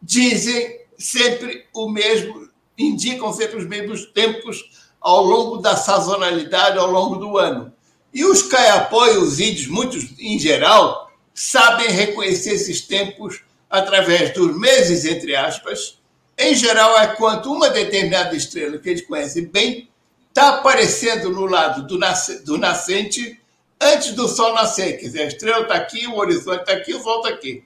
dizem 0.01 0.81
sempre 0.97 1.65
o 1.73 1.89
mesmo, 1.89 2.48
indicam 2.80 3.34
sempre 3.34 3.57
os 3.57 3.68
mesmos 3.68 4.06
tempos 4.06 4.88
ao 5.01 5.23
longo 5.23 5.57
da 5.57 5.76
sazonalidade, 5.76 6.77
ao 6.77 6.89
longo 6.89 7.18
do 7.18 7.38
ano. 7.38 7.72
E 8.14 8.26
os 8.26 8.43
caiapó 8.43 9.06
e 9.07 9.18
os 9.18 9.39
índios, 9.39 9.68
muitos 9.68 10.18
em 10.18 10.39
geral, 10.39 11.11
sabem 11.34 11.89
reconhecer 11.89 12.53
esses 12.53 12.81
tempos 12.81 13.41
através 13.69 14.34
dos 14.34 14.57
meses, 14.57 15.06
entre 15.06 15.35
aspas. 15.35 15.99
Em 16.38 16.56
geral, 16.56 16.97
é 16.97 17.07
quanto 17.07 17.51
uma 17.51 17.69
determinada 17.69 18.35
estrela 18.35 18.77
que 18.77 18.89
eles 18.89 19.06
conhecem 19.06 19.45
bem 19.45 19.89
está 20.30 20.49
aparecendo 20.56 21.30
no 21.31 21.45
lado 21.45 21.85
do, 21.85 22.57
nascente 22.57 23.39
antes 23.80 24.14
do 24.14 24.27
Sol 24.27 24.53
nascer. 24.53 24.93
Quer 24.97 25.06
dizer, 25.06 25.22
a 25.22 25.27
estrela 25.27 25.61
está 25.64 25.76
aqui, 25.76 26.07
o 26.07 26.15
horizonte 26.15 26.61
está 26.61 26.73
aqui, 26.73 26.93
o 26.93 27.03
Sol 27.03 27.18
está 27.18 27.30
aqui. 27.30 27.64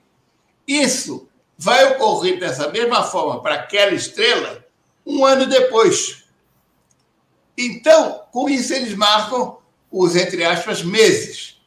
Isso 0.66 1.28
vai 1.56 1.92
ocorrer 1.92 2.38
dessa 2.38 2.68
mesma 2.70 3.04
forma 3.04 3.40
para 3.42 3.54
aquela 3.54 3.94
estrela 3.94 4.63
um 5.06 5.24
ano 5.24 5.46
depois. 5.46 6.24
Então, 7.56 8.22
com 8.32 8.48
isso, 8.48 8.72
eles 8.74 8.94
marcam 8.94 9.58
os, 9.90 10.16
entre 10.16 10.44
aspas, 10.44 10.82
meses. 10.82 11.60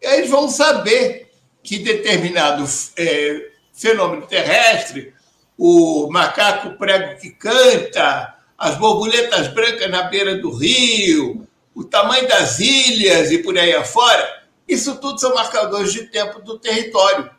E 0.00 0.06
aí 0.06 0.18
eles 0.18 0.30
vão 0.30 0.48
saber 0.48 1.30
que 1.62 1.78
determinado 1.78 2.64
é, 2.96 3.50
fenômeno 3.72 4.26
terrestre, 4.26 5.14
o 5.56 6.08
macaco 6.10 6.76
prego 6.78 7.20
que 7.20 7.30
canta, 7.30 8.34
as 8.56 8.76
borboletas 8.76 9.48
brancas 9.48 9.90
na 9.90 10.04
beira 10.04 10.36
do 10.36 10.50
rio, 10.50 11.46
o 11.74 11.84
tamanho 11.84 12.28
das 12.28 12.58
ilhas 12.58 13.30
e 13.30 13.38
por 13.38 13.56
aí 13.58 13.74
afora, 13.74 14.44
isso 14.68 14.96
tudo 14.96 15.18
são 15.18 15.34
marcadores 15.34 15.92
de 15.92 16.04
tempo 16.06 16.40
do 16.40 16.58
território, 16.58 17.30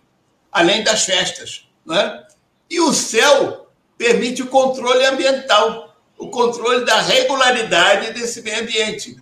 além 0.52 0.84
das 0.84 1.06
festas. 1.06 1.68
Né? 1.86 2.26
E 2.70 2.80
o 2.80 2.94
céu 2.94 3.71
permite 4.02 4.42
o 4.42 4.48
controle 4.48 5.06
ambiental, 5.06 5.96
o 6.18 6.30
controle 6.30 6.84
da 6.84 7.00
regularidade 7.02 8.12
desse 8.14 8.42
meio 8.42 8.62
ambiente. 8.62 9.16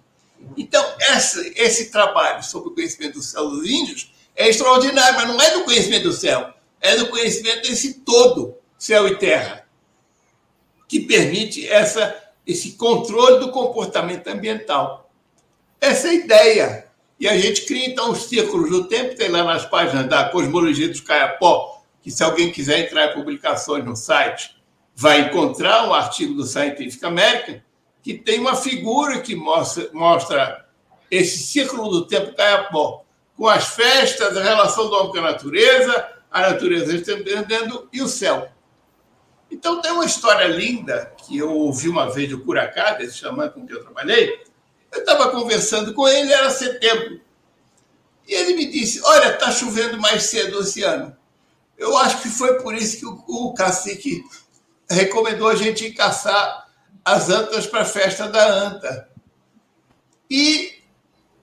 Então, 0.56 0.82
essa, 1.02 1.46
esse 1.54 1.92
trabalho 1.92 2.42
sobre 2.42 2.70
o 2.70 2.74
conhecimento 2.74 3.16
do 3.16 3.22
céu 3.22 3.50
dos 3.50 3.70
índios 3.70 4.14
é 4.38 4.48
extraordinário, 4.48 5.16
mas 5.18 5.28
não 5.28 5.42
é 5.42 5.52
do 5.52 5.66
conhecimento 5.66 6.04
do 6.04 6.14
céu, 6.14 6.54
é 6.80 6.96
do 6.96 7.08
conhecimento 7.08 7.68
desse 7.68 7.96
todo, 8.06 8.56
céu 8.78 9.06
e 9.06 9.18
terra, 9.18 9.68
que 10.88 11.02
permite 11.02 11.68
essa 11.68 12.16
esse 12.48 12.72
controle 12.72 13.42
do 13.42 13.52
comportamento 13.52 14.28
ambiental. 14.30 15.12
Essa 15.80 16.08
é 16.08 16.12
a 16.12 16.14
ideia. 16.14 16.88
E 17.20 17.28
a 17.28 17.38
gente 17.38 17.66
cria, 17.66 17.86
então, 17.86 18.12
os 18.12 18.24
círculos 18.24 18.72
do 18.72 18.88
tempo, 18.88 19.14
tem 19.14 19.30
lá 19.30 19.44
nas 19.44 19.66
páginas 19.66 20.08
da 20.08 20.30
Cosmologia 20.30 20.88
dos 20.88 21.02
Caiapó, 21.02 21.84
que 22.02 22.10
se 22.10 22.24
alguém 22.24 22.52
quiser 22.52 22.80
entrar 22.80 23.12
em 23.12 23.14
publicações 23.14 23.86
no 23.86 23.96
site, 23.96 24.59
vai 25.00 25.22
encontrar 25.22 25.88
um 25.88 25.94
artigo 25.94 26.34
do 26.34 26.44
Scientific 26.44 27.06
American, 27.06 27.62
que 28.04 28.16
tem 28.16 28.38
uma 28.38 28.54
figura 28.54 29.22
que 29.22 29.34
mostra, 29.34 29.90
mostra 29.94 30.66
esse 31.10 31.38
círculo 31.38 31.90
do 31.90 32.06
tempo 32.06 32.36
caiapó, 32.36 33.06
com 33.38 33.48
as 33.48 33.70
festas, 33.70 34.36
a 34.36 34.44
relação 34.44 34.90
do 34.90 34.96
homem 34.98 35.14
com 35.14 35.20
a 35.20 35.32
natureza, 35.32 36.10
a 36.30 36.42
natureza 36.42 36.94
estendendo 36.94 37.88
e 37.94 38.02
o 38.02 38.10
céu. 38.10 38.52
Então 39.50 39.82
tem 39.82 39.90
uma 39.94 40.04
história 40.04 40.48
linda 40.48 41.14
que 41.26 41.38
eu 41.38 41.50
ouvi 41.50 41.88
uma 41.88 42.12
vez 42.12 42.30
do 42.30 42.42
Curacá, 42.42 42.96
desse 42.96 43.20
xamã 43.20 43.48
com 43.48 43.66
quem 43.66 43.78
eu 43.78 43.82
trabalhei. 43.82 44.44
Eu 44.92 45.00
estava 45.00 45.30
conversando 45.30 45.94
com 45.94 46.10
ele, 46.10 46.34
era 46.34 46.50
setembro. 46.50 47.22
E 48.28 48.34
ele 48.34 48.54
me 48.54 48.66
disse: 48.66 49.02
Olha, 49.06 49.30
está 49.30 49.50
chovendo 49.50 49.98
mais 49.98 50.24
cedo 50.24 50.60
esse 50.60 50.84
ano. 50.84 51.16
Eu 51.78 51.96
acho 51.96 52.22
que 52.22 52.28
foi 52.28 52.62
por 52.62 52.76
isso 52.76 53.00
que 53.00 53.06
o, 53.06 53.24
o 53.28 53.54
cacique 53.54 54.26
recomendou 54.90 55.48
a 55.48 55.56
gente 55.56 55.86
ir 55.86 55.94
caçar 55.94 56.68
as 57.06 57.30
antas 57.30 57.68
para 57.68 57.82
a 57.82 57.86
festa 57.86 58.28
da 58.28 58.46
anta. 58.48 59.10
E 60.30 60.74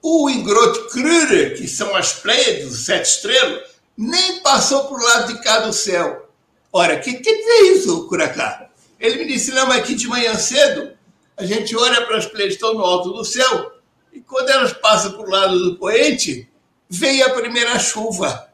o 0.01 0.29
Ingrot 0.29 0.89
Kruger, 0.89 1.57
que 1.57 1.67
são 1.67 1.95
as 1.95 2.13
Pleiades, 2.13 2.71
os 2.71 2.85
sete 2.85 3.05
estrelas, 3.05 3.63
nem 3.97 4.39
passou 4.39 4.85
para 4.85 4.97
o 4.97 5.03
lado 5.03 5.33
de 5.33 5.41
cá 5.41 5.59
do 5.59 5.73
céu. 5.73 6.29
Ora, 6.71 6.99
que 6.99 7.13
quer 7.13 7.35
dizer 7.35 7.73
isso, 7.73 8.07
Curacá? 8.07 8.69
Ele 8.99 9.17
me 9.17 9.27
disse, 9.27 9.51
não, 9.51 9.67
mas 9.67 9.85
que 9.85 9.95
de 9.95 10.07
manhã 10.07 10.35
cedo 10.35 10.95
a 11.35 11.45
gente 11.45 11.75
olha 11.75 12.05
para 12.05 12.17
as 12.17 12.25
Pleiades 12.25 12.57
que 12.57 12.63
estão 12.63 12.77
no 12.77 12.83
alto 12.83 13.11
do 13.13 13.23
céu 13.23 13.73
e 14.11 14.21
quando 14.21 14.49
elas 14.49 14.73
passam 14.73 15.11
para 15.11 15.27
o 15.27 15.29
lado 15.29 15.59
do 15.59 15.75
poente, 15.77 16.49
vem 16.89 17.21
a 17.21 17.29
primeira 17.29 17.77
chuva. 17.79 18.51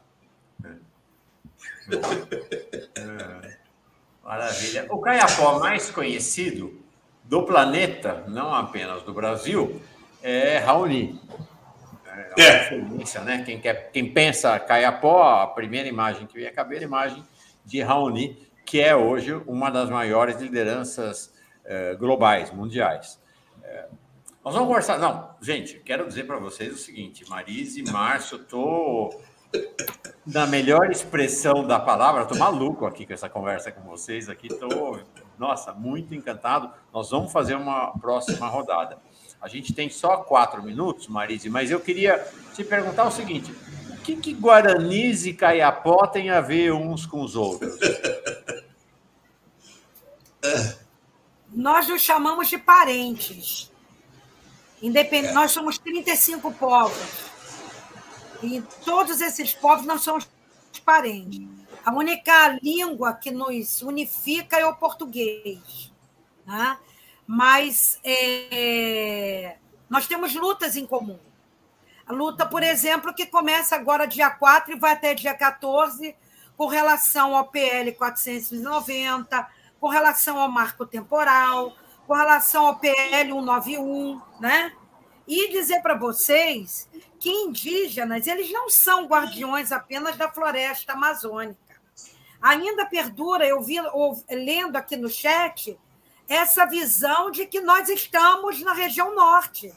É. 2.96 3.43
Maravilha. 4.24 4.86
O 4.90 4.98
caiapó 4.98 5.58
mais 5.58 5.90
conhecido 5.90 6.80
do 7.24 7.42
planeta, 7.42 8.24
não 8.26 8.54
apenas 8.54 9.02
do 9.02 9.12
Brasil, 9.12 9.80
é 10.22 10.58
Raoni. 10.58 11.20
É, 12.06 12.42
é. 12.42 13.20
né? 13.20 13.42
Quem, 13.44 13.60
quer, 13.60 13.90
quem 13.90 14.12
pensa 14.12 14.58
Caiapó, 14.58 15.42
a 15.42 15.46
primeira 15.48 15.88
imagem 15.88 16.26
que 16.26 16.34
vem 16.34 16.46
à 16.46 16.52
cabeça 16.52 16.82
é 16.82 16.84
a 16.84 16.88
imagem 16.88 17.24
de 17.64 17.82
Raoni, 17.82 18.38
que 18.64 18.80
é 18.80 18.94
hoje 18.94 19.34
uma 19.46 19.70
das 19.70 19.90
maiores 19.90 20.40
lideranças 20.40 21.34
eh, 21.64 21.94
globais, 21.96 22.50
mundiais. 22.50 23.18
É, 23.62 23.86
nós 24.44 24.54
vamos 24.54 24.68
conversar. 24.68 24.98
Não, 24.98 25.30
gente, 25.40 25.80
quero 25.80 26.06
dizer 26.06 26.24
para 26.24 26.38
vocês 26.38 26.72
o 26.72 26.76
seguinte: 26.76 27.28
Marise, 27.28 27.82
Márcio, 27.90 28.36
estou 28.36 29.22
na 30.26 30.46
melhor 30.46 30.90
expressão 30.90 31.66
da 31.66 31.78
palavra, 31.78 32.22
estou 32.22 32.38
maluco 32.38 32.86
aqui 32.86 33.04
com 33.04 33.12
essa 33.12 33.28
conversa 33.28 33.70
com 33.70 33.82
vocês 33.82 34.28
aqui, 34.28 34.46
estou, 34.46 35.00
nossa, 35.38 35.72
muito 35.72 36.14
encantado. 36.14 36.70
Nós 36.92 37.10
vamos 37.10 37.30
fazer 37.30 37.54
uma 37.54 37.92
próxima 37.98 38.46
rodada. 38.46 38.98
A 39.40 39.48
gente 39.48 39.74
tem 39.74 39.90
só 39.90 40.18
quatro 40.18 40.62
minutos, 40.62 41.06
Marise, 41.08 41.50
mas 41.50 41.70
eu 41.70 41.78
queria 41.78 42.26
te 42.54 42.64
perguntar 42.64 43.04
o 43.04 43.10
seguinte: 43.10 43.52
o 43.90 43.96
que, 43.98 44.16
que 44.16 44.32
Guaranis 44.32 45.26
e 45.26 45.34
Caiapó 45.34 46.06
têm 46.06 46.30
a 46.30 46.40
ver 46.40 46.72
uns 46.72 47.04
com 47.04 47.20
os 47.22 47.36
outros? 47.36 47.78
Nós 51.52 51.86
nos 51.86 52.02
chamamos 52.02 52.48
de 52.48 52.58
parentes. 52.58 53.70
Independ... 54.82 55.32
Nós 55.32 55.52
somos 55.52 55.78
35 55.78 56.52
povos. 56.52 57.33
E 58.44 58.62
todos 58.84 59.20
esses 59.20 59.52
povos 59.54 59.86
nós 59.86 60.02
somos 60.02 60.28
parentes. 60.84 61.46
A 61.84 61.92
única 61.92 62.58
língua 62.62 63.14
que 63.14 63.30
nos 63.30 63.82
unifica 63.82 64.58
é 64.58 64.66
o 64.66 64.76
português. 64.76 65.92
Né? 66.46 66.76
mas 67.26 67.98
é, 68.04 69.56
nós 69.88 70.06
temos 70.06 70.34
lutas 70.34 70.76
em 70.76 70.86
comum. 70.86 71.18
A 72.06 72.12
luta, 72.12 72.44
por 72.44 72.62
exemplo, 72.62 73.14
que 73.14 73.26
começa 73.26 73.74
agora 73.74 74.06
dia 74.06 74.30
4 74.30 74.74
e 74.74 74.78
vai 74.78 74.92
até 74.92 75.14
dia 75.14 75.34
14, 75.34 76.14
com 76.56 76.66
relação 76.66 77.34
ao 77.34 77.46
PL 77.46 77.92
490, 77.92 79.48
com 79.80 79.88
relação 79.88 80.38
ao 80.38 80.50
marco 80.50 80.84
temporal, 80.84 81.74
com 82.06 82.14
relação 82.14 82.66
ao 82.66 82.76
PL 82.76 83.32
191, 83.32 84.20
né? 84.38 84.72
E 85.26 85.50
dizer 85.50 85.80
para 85.80 85.94
vocês 85.94 86.88
que 87.18 87.30
indígenas, 87.30 88.26
eles 88.26 88.50
não 88.52 88.68
são 88.68 89.06
guardiões 89.06 89.72
apenas 89.72 90.16
da 90.16 90.30
floresta 90.30 90.92
amazônica. 90.92 91.58
Ainda 92.40 92.84
perdura, 92.84 93.46
eu 93.46 93.62
vi 93.62 93.76
lendo 94.30 94.76
aqui 94.76 94.96
no 94.96 95.08
chat, 95.08 95.78
essa 96.28 96.66
visão 96.66 97.30
de 97.30 97.46
que 97.46 97.60
nós 97.60 97.88
estamos 97.88 98.60
na 98.60 98.74
região 98.74 99.14
norte. 99.14 99.72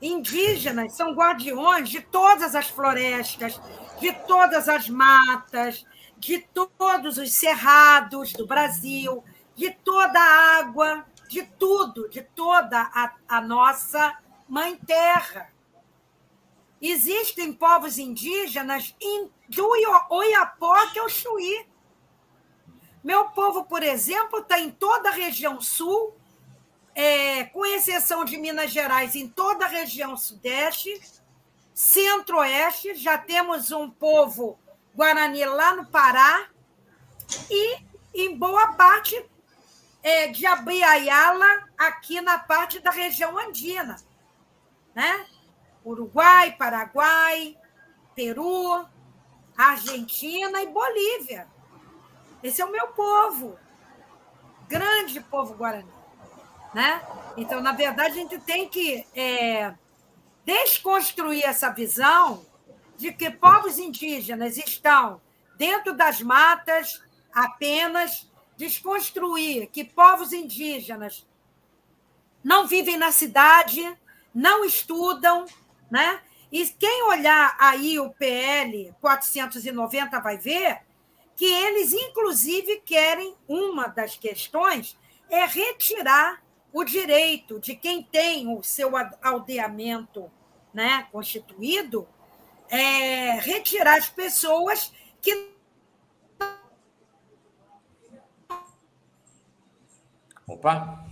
Indígenas 0.00 0.94
são 0.94 1.14
guardiões 1.14 1.88
de 1.88 2.00
todas 2.00 2.54
as 2.54 2.68
florestas, 2.68 3.60
de 4.00 4.12
todas 4.26 4.68
as 4.68 4.88
matas, 4.88 5.86
de 6.18 6.38
todos 6.78 7.18
os 7.18 7.32
cerrados 7.32 8.32
do 8.32 8.46
Brasil, 8.46 9.22
de 9.54 9.70
toda 9.70 10.18
a 10.18 10.58
água, 10.58 11.06
de 11.34 11.42
tudo, 11.58 12.08
de 12.08 12.22
toda 12.22 12.80
a, 12.80 13.14
a 13.28 13.40
nossa 13.40 14.16
mãe 14.48 14.76
terra. 14.76 15.52
Existem 16.80 17.52
povos 17.52 17.98
indígenas 17.98 18.94
do 19.48 19.68
Oiapoque 20.10 20.92
que 20.92 20.98
é 20.98 21.02
o 21.02 21.08
Chuí 21.08 21.66
meu 23.04 23.26
povo, 23.26 23.64
por 23.64 23.82
exemplo, 23.82 24.38
está 24.38 24.58
em 24.58 24.70
toda 24.70 25.10
a 25.10 25.12
região 25.12 25.60
sul, 25.60 26.16
é, 26.94 27.44
com 27.44 27.66
exceção 27.66 28.24
de 28.24 28.38
Minas 28.38 28.70
Gerais, 28.70 29.14
em 29.14 29.28
toda 29.28 29.66
a 29.66 29.68
região 29.68 30.16
sudeste, 30.16 30.98
centro-oeste, 31.74 32.94
já 32.94 33.18
temos 33.18 33.70
um 33.70 33.90
povo 33.90 34.58
guarani 34.96 35.44
lá 35.44 35.76
no 35.76 35.84
Pará, 35.84 36.48
e 37.50 37.76
em 38.14 38.34
boa 38.38 38.68
parte 38.72 39.22
é, 40.04 40.26
de 40.26 40.44
Abiaiala, 40.44 41.66
aqui 41.78 42.20
na 42.20 42.38
parte 42.38 42.78
da 42.78 42.90
região 42.90 43.38
andina. 43.38 43.96
Né? 44.94 45.26
Uruguai, 45.82 46.52
Paraguai, 46.52 47.56
Peru, 48.14 48.86
Argentina 49.56 50.62
e 50.62 50.66
Bolívia. 50.66 51.48
Esse 52.42 52.60
é 52.60 52.64
o 52.66 52.70
meu 52.70 52.88
povo. 52.88 53.58
Grande 54.68 55.20
povo 55.20 55.54
guarani. 55.54 55.88
Né? 56.74 57.00
Então, 57.38 57.62
na 57.62 57.72
verdade, 57.72 58.12
a 58.12 58.14
gente 58.14 58.38
tem 58.40 58.68
que 58.68 59.06
é, 59.16 59.74
desconstruir 60.44 61.44
essa 61.44 61.70
visão 61.70 62.44
de 62.98 63.10
que 63.10 63.30
povos 63.30 63.78
indígenas 63.78 64.58
estão 64.58 65.20
dentro 65.56 65.94
das 65.94 66.20
matas 66.20 67.02
apenas, 67.32 68.30
desconstruir 68.56 69.68
que 69.68 69.84
povos 69.84 70.32
indígenas 70.32 71.26
não 72.42 72.66
vivem 72.66 72.96
na 72.96 73.10
cidade, 73.10 73.82
não 74.34 74.64
estudam, 74.64 75.46
né? 75.90 76.20
E 76.52 76.64
quem 76.66 77.02
olhar 77.04 77.56
aí 77.58 77.98
o 77.98 78.10
PL 78.10 78.94
490 79.00 80.20
vai 80.20 80.38
ver 80.38 80.82
que 81.36 81.44
eles, 81.44 81.92
inclusive, 81.92 82.80
querem, 82.84 83.34
uma 83.48 83.88
das 83.88 84.16
questões 84.16 84.96
é 85.28 85.44
retirar 85.46 86.42
o 86.72 86.84
direito 86.84 87.58
de 87.58 87.74
quem 87.74 88.02
tem 88.02 88.48
o 88.48 88.62
seu 88.62 88.92
aldeamento 89.22 90.30
né, 90.72 91.06
constituído, 91.10 92.06
é, 92.68 93.38
retirar 93.40 93.96
as 93.96 94.08
pessoas 94.08 94.92
que. 95.20 95.53
Opa! 100.46 101.04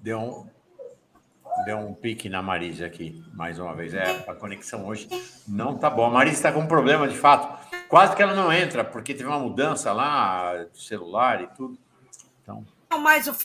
Deu 0.00 0.18
um, 0.18 0.46
Deu 1.64 1.78
um 1.78 1.92
pique 1.92 2.28
na 2.28 2.40
Marisa 2.40 2.86
aqui, 2.86 3.22
mais 3.34 3.58
uma 3.58 3.74
vez. 3.74 3.92
É, 3.92 4.24
a 4.28 4.34
conexão 4.34 4.86
hoje 4.86 5.08
não 5.46 5.76
tá 5.76 5.90
boa. 5.90 6.08
A 6.08 6.10
Marisa 6.10 6.36
está 6.36 6.52
com 6.52 6.60
um 6.60 6.66
problema, 6.66 7.08
de 7.08 7.16
fato. 7.16 7.58
Quase 7.88 8.14
que 8.14 8.22
ela 8.22 8.34
não 8.34 8.52
entra, 8.52 8.84
porque 8.84 9.14
teve 9.14 9.28
uma 9.28 9.38
mudança 9.38 9.92
lá 9.92 10.64
do 10.64 10.78
celular 10.78 11.42
e 11.42 11.46
tudo. 11.48 11.78
Então. 12.42 12.64
Não 12.90 13.00
mais 13.00 13.26
o. 13.26 13.36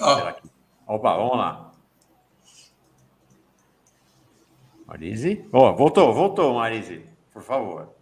Oh. 0.00 0.94
Opa, 0.94 1.16
vamos 1.16 1.36
lá. 1.36 1.72
Marise? 4.86 5.46
Oh, 5.52 5.72
voltou, 5.74 6.12
voltou, 6.12 6.54
Marise, 6.54 7.06
por 7.32 7.42
favor. 7.42 7.94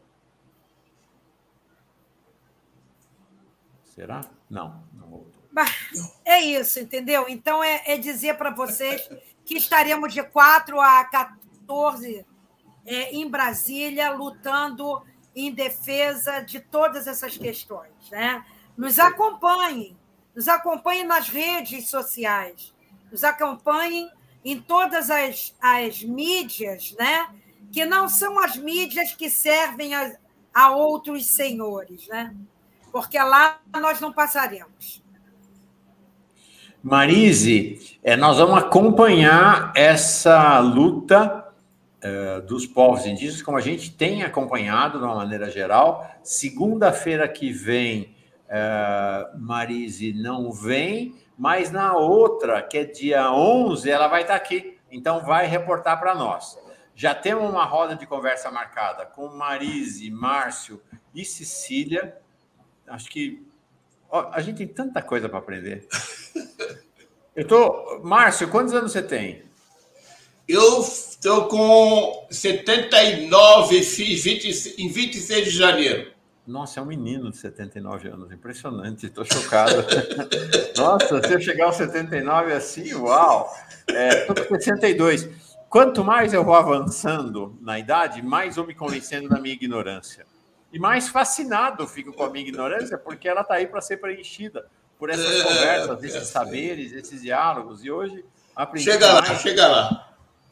Será? 3.98 4.20
Não, 4.48 4.80
não 4.94 5.08
voltou. 5.08 5.42
É 6.24 6.40
isso, 6.40 6.78
entendeu? 6.78 7.26
Então, 7.28 7.64
é, 7.64 7.82
é 7.84 7.96
dizer 7.96 8.36
para 8.36 8.50
vocês 8.50 9.10
que 9.44 9.56
estaremos 9.56 10.14
de 10.14 10.22
4 10.22 10.80
a 10.80 11.04
14 11.04 12.24
é, 12.86 13.12
em 13.12 13.28
Brasília, 13.28 14.12
lutando 14.12 15.04
em 15.34 15.52
defesa 15.52 16.38
de 16.38 16.60
todas 16.60 17.08
essas 17.08 17.36
questões. 17.36 17.90
Né? 18.08 18.44
Nos 18.76 19.00
acompanhem. 19.00 19.98
nos 20.32 20.46
acompanhem 20.46 21.04
nas 21.04 21.28
redes 21.28 21.88
sociais, 21.88 22.72
nos 23.10 23.24
acompanhem 23.24 24.08
em 24.44 24.60
todas 24.60 25.10
as, 25.10 25.56
as 25.60 26.04
mídias, 26.04 26.94
né? 26.96 27.28
que 27.72 27.84
não 27.84 28.08
são 28.08 28.38
as 28.38 28.56
mídias 28.56 29.12
que 29.12 29.28
servem 29.28 29.92
a, 29.92 30.16
a 30.54 30.70
outros 30.70 31.26
senhores, 31.26 32.06
né? 32.06 32.32
Porque 32.90 33.18
lá 33.18 33.58
nós 33.80 34.00
não 34.00 34.12
passaremos. 34.12 35.02
Marise, 36.82 37.98
é, 38.02 38.16
nós 38.16 38.38
vamos 38.38 38.58
acompanhar 38.58 39.72
essa 39.74 40.58
luta 40.60 41.44
é, 42.00 42.40
dos 42.42 42.66
povos 42.66 43.04
indígenas, 43.04 43.42
como 43.42 43.56
a 43.56 43.60
gente 43.60 43.90
tem 43.90 44.22
acompanhado 44.22 44.98
de 44.98 45.04
uma 45.04 45.16
maneira 45.16 45.50
geral. 45.50 46.08
Segunda-feira 46.22 47.26
que 47.28 47.50
vem, 47.50 48.14
é, 48.48 49.28
Marise 49.36 50.12
não 50.12 50.52
vem, 50.52 51.16
mas 51.36 51.70
na 51.70 51.96
outra, 51.96 52.62
que 52.62 52.78
é 52.78 52.84
dia 52.84 53.32
11, 53.32 53.90
ela 53.90 54.08
vai 54.08 54.22
estar 54.22 54.34
aqui. 54.34 54.78
Então, 54.90 55.20
vai 55.20 55.46
reportar 55.46 55.98
para 55.98 56.14
nós. 56.14 56.58
Já 56.94 57.14
temos 57.14 57.48
uma 57.48 57.64
roda 57.64 57.94
de 57.94 58.06
conversa 58.06 58.50
marcada 58.50 59.06
com 59.06 59.28
Marise, 59.28 60.10
Márcio 60.10 60.82
e 61.14 61.24
Cecília. 61.24 62.16
Acho 62.90 63.10
que 63.10 63.46
ó, 64.10 64.30
a 64.32 64.40
gente 64.40 64.58
tem 64.58 64.68
tanta 64.68 65.02
coisa 65.02 65.28
para 65.28 65.38
aprender. 65.38 65.86
Eu 67.34 67.46
tô, 67.46 68.00
Márcio, 68.02 68.48
quantos 68.48 68.74
anos 68.74 68.92
você 68.92 69.02
tem? 69.02 69.44
Eu 70.48 70.80
estou 70.80 71.46
com 71.46 72.26
79, 72.30 73.82
fiz 73.82 74.24
20, 74.24 74.80
em 74.80 74.88
26 74.88 75.44
de 75.44 75.50
janeiro. 75.50 76.12
Nossa, 76.46 76.80
é 76.80 76.82
um 76.82 76.86
menino 76.86 77.30
de 77.30 77.36
79 77.36 78.08
anos, 78.08 78.32
impressionante, 78.32 79.04
estou 79.04 79.24
chocado. 79.24 79.84
Nossa, 80.78 81.22
se 81.22 81.34
eu 81.34 81.40
chegar 81.40 81.66
aos 81.66 81.76
79 81.76 82.54
assim, 82.54 82.94
uau! 82.94 83.54
Estou 83.86 84.44
é, 84.44 84.46
com 84.46 84.54
62. 84.54 85.28
Quanto 85.68 86.02
mais 86.02 86.32
eu 86.32 86.42
vou 86.42 86.54
avançando 86.54 87.54
na 87.60 87.78
idade, 87.78 88.22
mais 88.22 88.56
eu 88.56 88.66
me 88.66 88.74
convencendo 88.74 89.28
da 89.28 89.38
minha 89.38 89.54
ignorância. 89.54 90.24
E 90.72 90.78
mais 90.78 91.08
fascinado 91.08 91.86
fico 91.86 92.12
com 92.12 92.24
a 92.24 92.30
minha 92.30 92.46
ignorância, 92.46 92.98
porque 92.98 93.28
ela 93.28 93.40
está 93.40 93.54
aí 93.54 93.66
para 93.66 93.80
ser 93.80 93.96
preenchida 93.96 94.68
por 94.98 95.10
essas 95.10 95.40
é, 95.40 95.42
conversas, 95.42 96.04
esses 96.04 96.22
é, 96.22 96.24
saberes, 96.24 96.92
esses 96.92 97.22
diálogos. 97.22 97.84
E 97.84 97.90
hoje 97.90 98.24
aprendi. 98.54 98.84
Chega 98.90 99.12
lá, 99.12 99.24
chega 99.36 99.66
lá. 99.66 100.08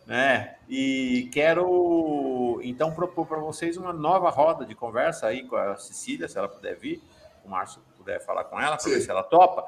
É, 0.09 0.55
e 0.69 1.29
quero 1.33 2.61
então 2.63 2.93
propor 2.93 3.27
para 3.27 3.39
vocês 3.39 3.77
uma 3.77 3.93
nova 3.93 4.31
roda 4.31 4.65
de 4.65 4.73
conversa 4.73 5.27
aí 5.27 5.45
com 5.45 5.57
a 5.57 5.77
Cecília, 5.77 6.29
se 6.29 6.39
ela 6.39 6.49
puder 6.49 6.77
vir, 6.77 7.03
o 7.45 7.49
Márcio 7.49 7.83
puder 7.97 8.25
falar 8.25 8.45
com 8.45 8.61
ela, 8.61 8.77
para 8.77 8.89
ver 8.89 9.01
se 9.01 9.11
ela 9.11 9.25
topa, 9.25 9.65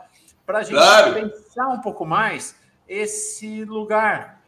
para 0.47 0.59
a 0.59 0.63
gente 0.63 0.77
claro. 0.77 1.13
pensar 1.13 1.69
um 1.69 1.81
pouco 1.81 2.07
mais 2.07 2.55
esse 2.87 3.65
lugar 3.65 4.41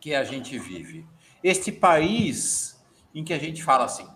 que 0.00 0.16
a 0.16 0.24
gente 0.24 0.58
vive, 0.58 1.06
este 1.44 1.70
país 1.70 2.84
em 3.14 3.22
que 3.22 3.32
a 3.32 3.38
gente 3.38 3.62
fala 3.62 3.84
assim, 3.84 4.08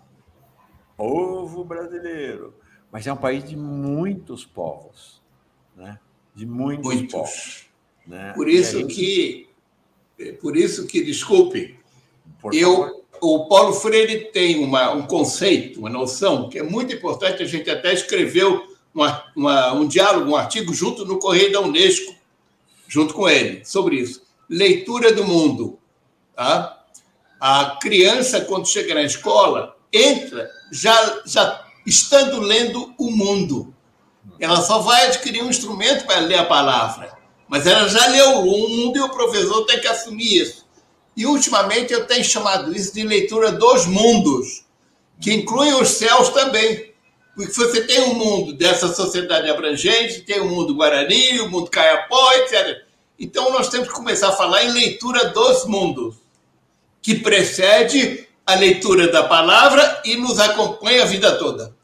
povo 0.99 1.63
brasileiro, 1.63 2.53
mas 2.91 3.07
é 3.07 3.13
um 3.13 3.17
país 3.17 3.43
de 3.43 3.55
muitos 3.55 4.45
povos, 4.45 5.21
né? 5.75 5.97
De 6.35 6.45
muitos, 6.45 6.85
muitos. 6.85 7.11
povos. 7.11 7.65
Né? 8.05 8.33
Por 8.35 8.49
isso 8.49 8.79
gente... 8.79 8.93
que 8.93 9.49
por 10.41 10.57
isso 10.57 10.85
que, 10.85 11.01
desculpe, 11.01 11.79
eu, 12.51 13.05
o 13.21 13.47
Paulo 13.47 13.73
Freire 13.73 14.31
tem 14.31 14.61
uma, 14.63 14.91
um 14.91 15.03
conceito, 15.03 15.79
uma 15.79 15.89
noção, 15.89 16.49
que 16.49 16.59
é 16.59 16.63
muito 16.63 16.93
importante, 16.93 17.41
a 17.41 17.45
gente 17.45 17.69
até 17.69 17.93
escreveu 17.93 18.61
uma, 18.93 19.23
uma, 19.35 19.73
um 19.73 19.87
diálogo, 19.87 20.31
um 20.31 20.35
artigo 20.35 20.73
junto 20.73 21.05
no 21.05 21.19
Correio 21.19 21.53
da 21.53 21.61
Unesco, 21.61 22.13
junto 22.87 23.13
com 23.13 23.29
ele, 23.29 23.63
sobre 23.63 23.97
isso. 23.97 24.23
Leitura 24.49 25.13
do 25.13 25.23
mundo. 25.23 25.79
Tá? 26.35 26.83
A 27.39 27.77
criança, 27.81 28.41
quando 28.41 28.67
chega 28.67 28.93
na 28.93 29.03
escola, 29.03 29.77
entra 29.91 30.49
já, 30.71 31.21
já 31.25 31.65
estando 31.85 32.39
lendo 32.39 32.93
o 32.97 33.11
mundo. 33.11 33.73
Ela 34.39 34.61
só 34.61 34.79
vai 34.79 35.07
adquirir 35.07 35.43
um 35.43 35.49
instrumento 35.49 36.05
para 36.05 36.19
ler 36.19 36.39
a 36.39 36.45
palavra. 36.45 37.17
Mas 37.47 37.65
ela 37.65 37.87
já 37.89 38.05
leu 38.07 38.41
o 38.41 38.69
mundo 38.69 38.97
e 38.97 39.01
o 39.01 39.09
professor 39.09 39.65
tem 39.65 39.79
que 39.79 39.87
assumir 39.87 40.41
isso. 40.41 40.67
E, 41.17 41.25
ultimamente, 41.25 41.91
eu 41.91 42.05
tenho 42.05 42.23
chamado 42.23 42.73
isso 42.73 42.93
de 42.93 43.03
leitura 43.03 43.51
dos 43.51 43.85
mundos, 43.85 44.63
que 45.19 45.33
inclui 45.33 45.73
os 45.73 45.89
céus 45.89 46.29
também. 46.29 46.93
Porque 47.35 47.51
você 47.51 47.81
tem 47.85 48.01
um 48.01 48.13
mundo 48.13 48.53
dessa 48.53 48.93
sociedade 48.93 49.49
abrangente, 49.49 50.21
tem 50.21 50.39
o 50.39 50.45
um 50.45 50.49
mundo 50.49 50.75
Guarani, 50.75 51.39
o 51.39 51.45
um 51.45 51.49
mundo 51.49 51.69
Caiapó, 51.69 52.33
etc. 52.33 52.83
Então, 53.19 53.51
nós 53.51 53.67
temos 53.69 53.87
que 53.87 53.93
começar 53.93 54.29
a 54.29 54.33
falar 54.33 54.63
em 54.63 54.71
leitura 54.71 55.29
dos 55.29 55.65
mundos, 55.65 56.15
que 57.01 57.15
precede 57.15 58.28
a 58.49 58.55
leitura 58.55 59.11
da 59.11 59.23
palavra 59.27 60.01
e 60.03 60.15
nos 60.15 60.39
acompanha 60.39 61.03
a 61.03 61.05
vida 61.05 61.37
toda. 61.37 61.77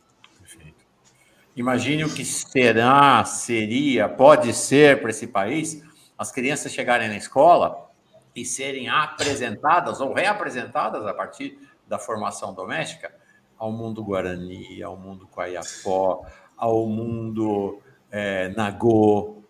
Imagine 1.55 2.03
o 2.03 2.13
que 2.13 2.25
será, 2.25 3.23
seria, 3.23 4.09
pode 4.09 4.51
ser 4.51 4.99
para 4.99 5.11
esse 5.11 5.27
país 5.27 5.81
as 6.17 6.31
crianças 6.31 6.71
chegarem 6.71 7.07
na 7.07 7.15
escola 7.15 7.89
e 8.35 8.43
serem 8.43 8.89
apresentadas 8.89 10.01
ou 10.01 10.11
reapresentadas 10.11 11.05
a 11.05 11.13
partir 11.13 11.57
da 11.87 11.99
formação 11.99 12.53
doméstica 12.53 13.13
ao 13.57 13.71
mundo 13.71 14.03
guarani, 14.03 14.81
ao 14.81 14.97
mundo 14.97 15.27
quaiapó, 15.27 16.25
ao 16.57 16.87
mundo 16.87 17.79
é, 18.11 18.49
nagô, 18.49 19.43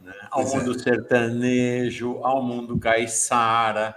né? 0.00 0.12
ao 0.30 0.44
mundo 0.44 0.78
sertanejo, 0.78 2.20
ao 2.22 2.42
mundo 2.42 2.78
caiçara. 2.78 3.96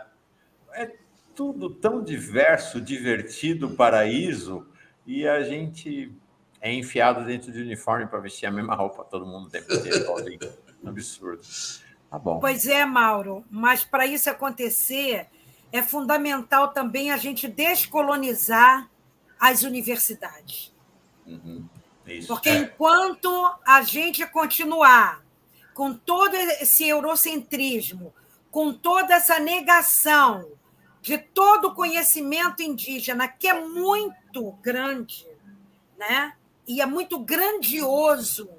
Tudo 1.35 1.69
tão 1.69 2.03
diverso, 2.03 2.79
divertido, 2.79 3.71
paraíso, 3.71 4.67
e 5.05 5.27
a 5.27 5.43
gente 5.43 6.11
é 6.61 6.73
enfiado 6.73 7.25
dentro 7.25 7.51
de 7.51 7.61
uniforme 7.61 8.07
para 8.07 8.19
vestir 8.19 8.45
a 8.45 8.51
mesma 8.51 8.73
roupa 8.73 9.03
todo 9.03 9.25
mundo 9.25 9.47
o 9.47 9.49
tempo 9.49 9.71
inteiro. 9.73 10.53
Absurdo. 10.85 11.41
Tá 12.09 12.17
bom. 12.17 12.39
Pois 12.39 12.65
é, 12.65 12.85
Mauro, 12.85 13.43
mas 13.49 13.83
para 13.83 14.05
isso 14.05 14.29
acontecer, 14.29 15.27
é 15.71 15.83
fundamental 15.83 16.69
também 16.69 17.11
a 17.11 17.17
gente 17.17 17.47
descolonizar 17.47 18.89
as 19.39 19.63
universidades. 19.63 20.73
Uhum. 21.25 21.67
Porque 22.27 22.49
é. 22.49 22.57
enquanto 22.57 23.29
a 23.65 23.81
gente 23.81 24.25
continuar 24.27 25.23
com 25.73 25.93
todo 25.93 26.35
esse 26.35 26.87
eurocentrismo, 26.87 28.13
com 28.49 28.71
toda 28.71 29.15
essa 29.15 29.39
negação 29.39 30.47
de 31.05 31.19
todo 31.19 31.67
o 31.67 31.75
conhecimento 31.75 32.63
indígena, 32.63 33.27
que 33.27 33.47
é 33.47 33.53
muito 33.53 34.51
grande, 34.63 35.27
né? 35.95 36.33
e 36.67 36.81
é 36.81 36.85
muito 36.87 37.19
grandioso, 37.19 38.49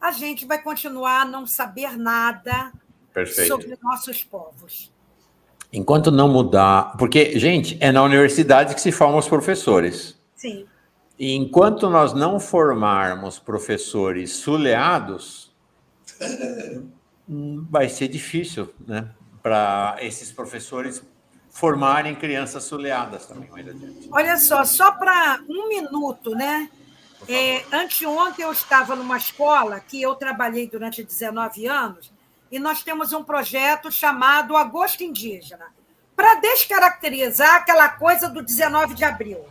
a 0.00 0.12
gente 0.12 0.46
vai 0.46 0.62
continuar 0.62 1.22
a 1.22 1.24
não 1.24 1.44
saber 1.44 1.98
nada 1.98 2.72
Perfeito. 3.12 3.48
sobre 3.48 3.76
nossos 3.82 4.22
povos. 4.22 4.92
Enquanto 5.72 6.12
não 6.12 6.28
mudar. 6.28 6.96
Porque, 6.96 7.36
gente, 7.38 7.76
é 7.80 7.90
na 7.90 8.04
universidade 8.04 8.72
que 8.72 8.80
se 8.80 8.92
formam 8.92 9.18
os 9.18 9.26
professores. 9.26 10.16
Sim. 10.36 10.64
E 11.18 11.34
enquanto 11.34 11.90
nós 11.90 12.12
não 12.12 12.38
formarmos 12.38 13.40
professores 13.40 14.30
suleados, 14.32 15.52
vai 17.68 17.88
ser 17.88 18.06
difícil, 18.06 18.72
né? 18.86 19.10
Para 19.42 19.96
esses 20.00 20.30
professores 20.30 21.02
formarem 21.52 22.14
crianças 22.14 22.64
suleadas 22.64 23.26
também 23.26 23.48
mais 23.50 23.68
adiante. 23.68 24.08
Olha 24.10 24.38
só, 24.38 24.64
só 24.64 24.90
para 24.92 25.38
um 25.48 25.68
minuto, 25.68 26.30
né? 26.30 26.68
É, 27.28 27.62
anteontem 27.70 28.44
eu 28.44 28.50
estava 28.50 28.96
numa 28.96 29.18
escola 29.18 29.78
que 29.78 30.00
eu 30.02 30.14
trabalhei 30.16 30.66
durante 30.66 31.04
19 31.04 31.66
anos 31.66 32.10
e 32.50 32.58
nós 32.58 32.82
temos 32.82 33.12
um 33.12 33.22
projeto 33.22 33.92
chamado 33.92 34.56
Agosto 34.56 35.04
Indígena 35.04 35.66
para 36.16 36.36
descaracterizar 36.36 37.56
aquela 37.56 37.88
coisa 37.90 38.28
do 38.28 38.42
19 38.42 38.94
de 38.94 39.04
abril. 39.04 39.44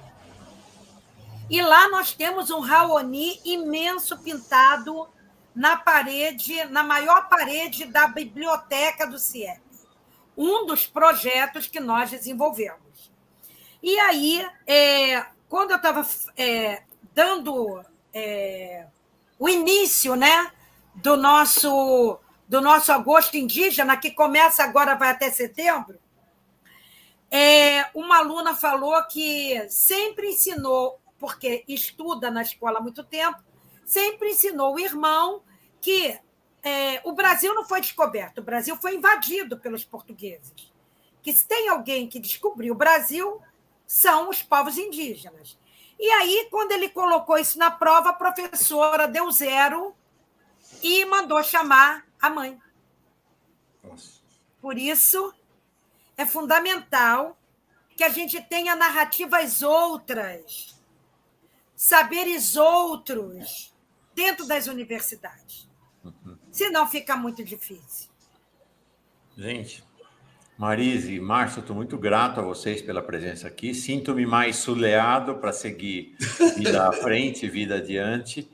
E 1.50 1.62
lá 1.62 1.88
nós 1.90 2.14
temos 2.14 2.50
um 2.50 2.60
Raoni 2.60 3.40
imenso 3.46 4.18
pintado 4.18 5.08
na 5.56 5.78
parede, 5.78 6.66
na 6.66 6.84
maior 6.84 7.30
parede 7.30 7.86
da 7.86 8.08
biblioteca 8.08 9.06
do 9.06 9.20
CIEP. 9.20 9.71
Um 10.38 10.66
dos 10.66 10.86
projetos 10.86 11.68
que 11.68 11.80
nós 11.80 12.10
desenvolvemos. 12.10 13.12
E 13.84 13.98
aí, 14.00 14.48
é, 14.66 15.26
quando 15.50 15.72
eu 15.72 15.78
estava 15.78 16.06
é, 16.38 16.84
dando 17.14 17.84
é, 18.14 18.88
o 19.38 19.50
início 19.50 20.16
né, 20.16 20.52
do 20.96 21.18
nosso 21.18 22.20
do 22.48 22.60
nosso 22.60 22.92
agosto 22.92 23.38
indígena, 23.38 23.96
que 23.96 24.12
começa 24.12 24.62
agora, 24.62 24.96
vai 24.96 25.12
até 25.12 25.32
setembro, 25.32 25.98
é, 27.32 27.90
uma 27.96 28.18
aluna 28.18 28.54
falou 28.54 29.02
que 29.06 29.70
sempre 29.70 30.32
ensinou, 30.32 31.00
porque 31.18 31.64
estuda 31.66 32.30
na 32.30 32.42
escola 32.42 32.80
há 32.80 32.82
muito 32.82 33.06
tempo, 33.06 33.42
sempre 33.86 34.32
ensinou 34.32 34.76
o 34.76 34.80
irmão 34.80 35.42
que 35.80 36.20
é, 36.64 37.02
o 37.04 37.12
Brasil 37.14 37.54
não 37.56 37.66
foi 37.66 37.82
descoberto, 37.82 38.40
o 38.40 38.44
Brasil 38.44 38.76
foi 38.78 38.96
invadido 38.96 39.58
pelos 39.58 39.84
portugueses. 39.84 40.72
Que 41.22 41.34
se 41.34 41.46
tem 41.48 41.70
alguém 41.70 42.08
que 42.08 42.20
descobriu 42.20 42.74
o 42.74 42.78
Brasil, 42.78 43.42
são 43.86 44.30
os 44.30 44.42
povos 44.42 44.78
indígenas. 44.78 45.58
E 46.00 46.10
aí, 46.10 46.48
quando 46.50 46.72
ele 46.72 46.90
colocou 46.90 47.38
isso 47.38 47.60
na 47.60 47.70
prova, 47.70 48.10
a 48.10 48.14
professora 48.14 49.08
deu 49.08 49.30
zero 49.32 49.96
e 50.82 51.06
mandou 51.06 51.44
chamar 51.44 52.08
a 52.20 52.30
mãe. 52.30 52.60
Por 54.60 54.78
isso, 54.78 55.34
é 56.18 56.26
fundamental 56.26 57.38
que 57.96 58.04
a 58.04 58.10
gente 58.10 58.42
tenha 58.42 58.76
narrativas 58.76 59.62
outras, 59.62 60.76
saberes 61.76 62.56
outros 62.56 63.76
dentro 64.16 64.48
das 64.48 64.68
universidades. 64.68 65.70
Uhum. 66.04 66.38
Senão 66.52 66.88
fica 66.88 67.16
muito 67.16 67.44
difícil. 67.44 68.10
Gente, 69.38 69.84
Marise, 70.58 71.20
Márcio, 71.20 71.62
estou 71.62 71.76
muito 71.76 71.98
grato 71.98 72.40
a 72.40 72.44
vocês 72.44 72.82
pela 72.82 73.02
presença 73.02 73.48
aqui. 73.48 73.74
Sinto-me 73.74 74.26
mais 74.26 74.58
suleado 74.58 75.36
para 75.36 75.52
seguir 75.52 76.16
vida 76.56 76.88
à 76.88 76.92
frente, 76.92 77.50
vida 77.50 77.78
adiante. 77.78 78.48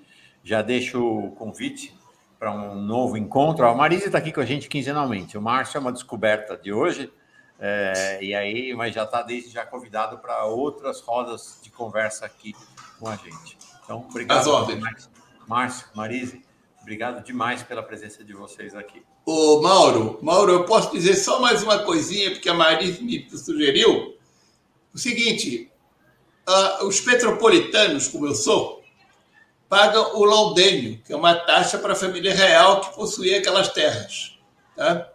Já 0.43 0.61
deixo 0.61 1.03
o 1.03 1.31
convite 1.31 1.93
para 2.39 2.51
um 2.51 2.75
novo 2.75 3.17
encontro. 3.17 3.65
A 3.65 3.75
Marise 3.75 4.05
está 4.05 4.19
aqui 4.19 4.31
com 4.31 4.39
a 4.39 4.45
gente 4.45 4.69
quinzenalmente. 4.69 5.37
O 5.37 5.41
Márcio 5.41 5.77
é 5.77 5.81
uma 5.81 5.91
descoberta 5.91 6.55
de 6.55 6.71
hoje. 6.71 7.11
É, 7.59 8.19
e 8.21 8.35
aí, 8.35 8.73
mas 8.73 8.93
já 8.93 9.03
está 9.03 9.23
desde 9.23 9.49
já 9.49 9.65
convidado 9.65 10.19
para 10.19 10.45
outras 10.45 11.01
rodas 11.01 11.59
de 11.61 11.71
conversa 11.71 12.25
aqui 12.25 12.55
com 12.99 13.09
a 13.09 13.15
gente. 13.15 13.57
Então, 13.83 14.05
obrigado. 14.09 14.39
As 14.39 14.47
ordens. 14.47 15.09
Márcio, 15.47 15.87
Marise, 15.95 16.41
obrigado 16.87 17.21
demais 17.21 17.63
pela 17.63 17.83
presença 17.83 18.23
de 18.23 18.31
vocês 18.31 18.73
aqui. 18.73 19.03
Ô, 19.25 19.61
Mauro, 19.61 20.19
Mauro, 20.21 20.53
eu 20.53 20.63
posso 20.63 20.89
dizer 20.93 21.15
só 21.15 21.41
mais 21.41 21.61
uma 21.61 21.79
coisinha, 21.79 22.31
porque 22.31 22.47
a 22.47 22.53
Marise 22.53 23.03
me 23.03 23.29
sugeriu. 23.29 24.17
O 24.93 24.97
seguinte, 24.97 25.69
uh, 26.47 26.85
os 26.85 27.01
petropolitanos, 27.01 28.07
como 28.07 28.27
eu 28.27 28.33
sou, 28.33 28.81
pagam 29.67 30.15
o 30.15 30.23
laudênio, 30.23 31.01
que 31.05 31.11
é 31.11 31.15
uma 31.17 31.35
taxa 31.35 31.77
para 31.77 31.91
a 31.91 31.95
família 31.95 32.33
real 32.33 32.79
que 32.79 32.95
possuía 32.95 33.39
aquelas 33.39 33.67
terras. 33.67 34.39
Tá? 34.73 35.11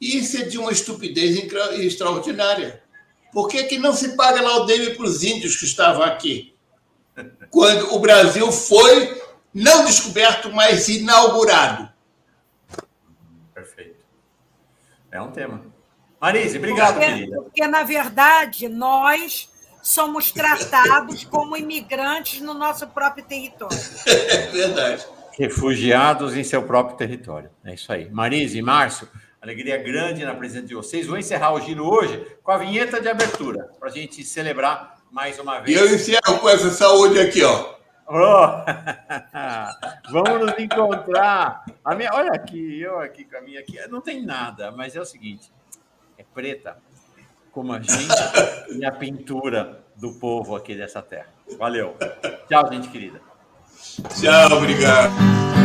Isso 0.00 0.38
é 0.38 0.44
de 0.44 0.56
uma 0.56 0.72
estupidez 0.72 1.36
extraordinária. 1.74 2.82
Por 3.34 3.48
que, 3.48 3.64
que 3.64 3.76
não 3.76 3.92
se 3.92 4.16
paga 4.16 4.40
laudêmio 4.40 4.96
para 4.96 5.04
os 5.04 5.22
índios 5.22 5.56
que 5.56 5.66
estavam 5.66 6.02
aqui? 6.02 6.54
Quando 7.50 7.94
o 7.94 7.98
Brasil 7.98 8.50
foi 8.50 9.27
não 9.58 9.84
descoberto, 9.84 10.52
mas 10.52 10.88
inaugurado. 10.88 11.88
Perfeito. 13.54 14.04
É 15.10 15.20
um 15.20 15.30
tema. 15.30 15.62
Marise, 16.20 16.58
obrigado, 16.58 16.94
porque, 16.94 17.06
querida. 17.06 17.42
Porque, 17.42 17.66
na 17.66 17.82
verdade, 17.82 18.68
nós 18.68 19.48
somos 19.82 20.32
tratados 20.32 21.24
como 21.24 21.56
imigrantes 21.56 22.40
no 22.40 22.54
nosso 22.54 22.86
próprio 22.88 23.24
território. 23.24 23.76
É 24.06 24.46
verdade. 24.48 25.06
Refugiados 25.32 26.36
em 26.36 26.42
seu 26.42 26.62
próprio 26.64 26.96
território. 26.96 27.50
É 27.64 27.74
isso 27.74 27.92
aí. 27.92 28.10
Marise, 28.10 28.60
Márcio, 28.60 29.08
Alegria 29.40 29.78
grande 29.78 30.24
na 30.24 30.34
presença 30.34 30.66
de 30.66 30.74
vocês. 30.74 31.06
Vou 31.06 31.16
encerrar 31.16 31.54
o 31.54 31.60
giro 31.60 31.88
hoje 31.88 32.26
com 32.42 32.50
a 32.50 32.58
vinheta 32.58 33.00
de 33.00 33.08
abertura, 33.08 33.70
para 33.78 33.88
a 33.88 33.92
gente 33.92 34.24
celebrar 34.24 34.96
mais 35.12 35.38
uma 35.38 35.60
vez. 35.60 35.76
E 35.76 35.80
eu 35.80 35.94
encerro 35.94 36.40
com 36.40 36.48
essa 36.48 36.70
saúde 36.70 37.20
aqui, 37.20 37.44
ó. 37.44 37.77
Oh. 38.08 38.64
Vamos 40.10 40.46
nos 40.46 40.58
encontrar. 40.58 41.64
A 41.84 41.94
minha, 41.94 42.10
olha 42.14 42.32
aqui, 42.32 42.80
eu 42.80 42.98
aqui 43.00 43.24
com 43.24 43.36
a 43.36 43.40
minha 43.42 43.60
aqui. 43.60 43.78
Não 43.88 44.00
tem 44.00 44.24
nada, 44.24 44.70
mas 44.70 44.96
é 44.96 45.00
o 45.00 45.04
seguinte: 45.04 45.52
é 46.16 46.24
preta, 46.24 46.78
como 47.52 47.72
a 47.72 47.80
gente 47.80 48.08
e 48.78 48.84
a 48.84 48.92
pintura 48.92 49.84
do 49.94 50.14
povo 50.14 50.56
aqui 50.56 50.74
dessa 50.74 51.02
terra. 51.02 51.28
Valeu. 51.58 51.96
Tchau, 52.48 52.72
gente 52.72 52.88
querida. 52.88 53.20
Tchau, 54.14 54.56
obrigado. 54.56 55.57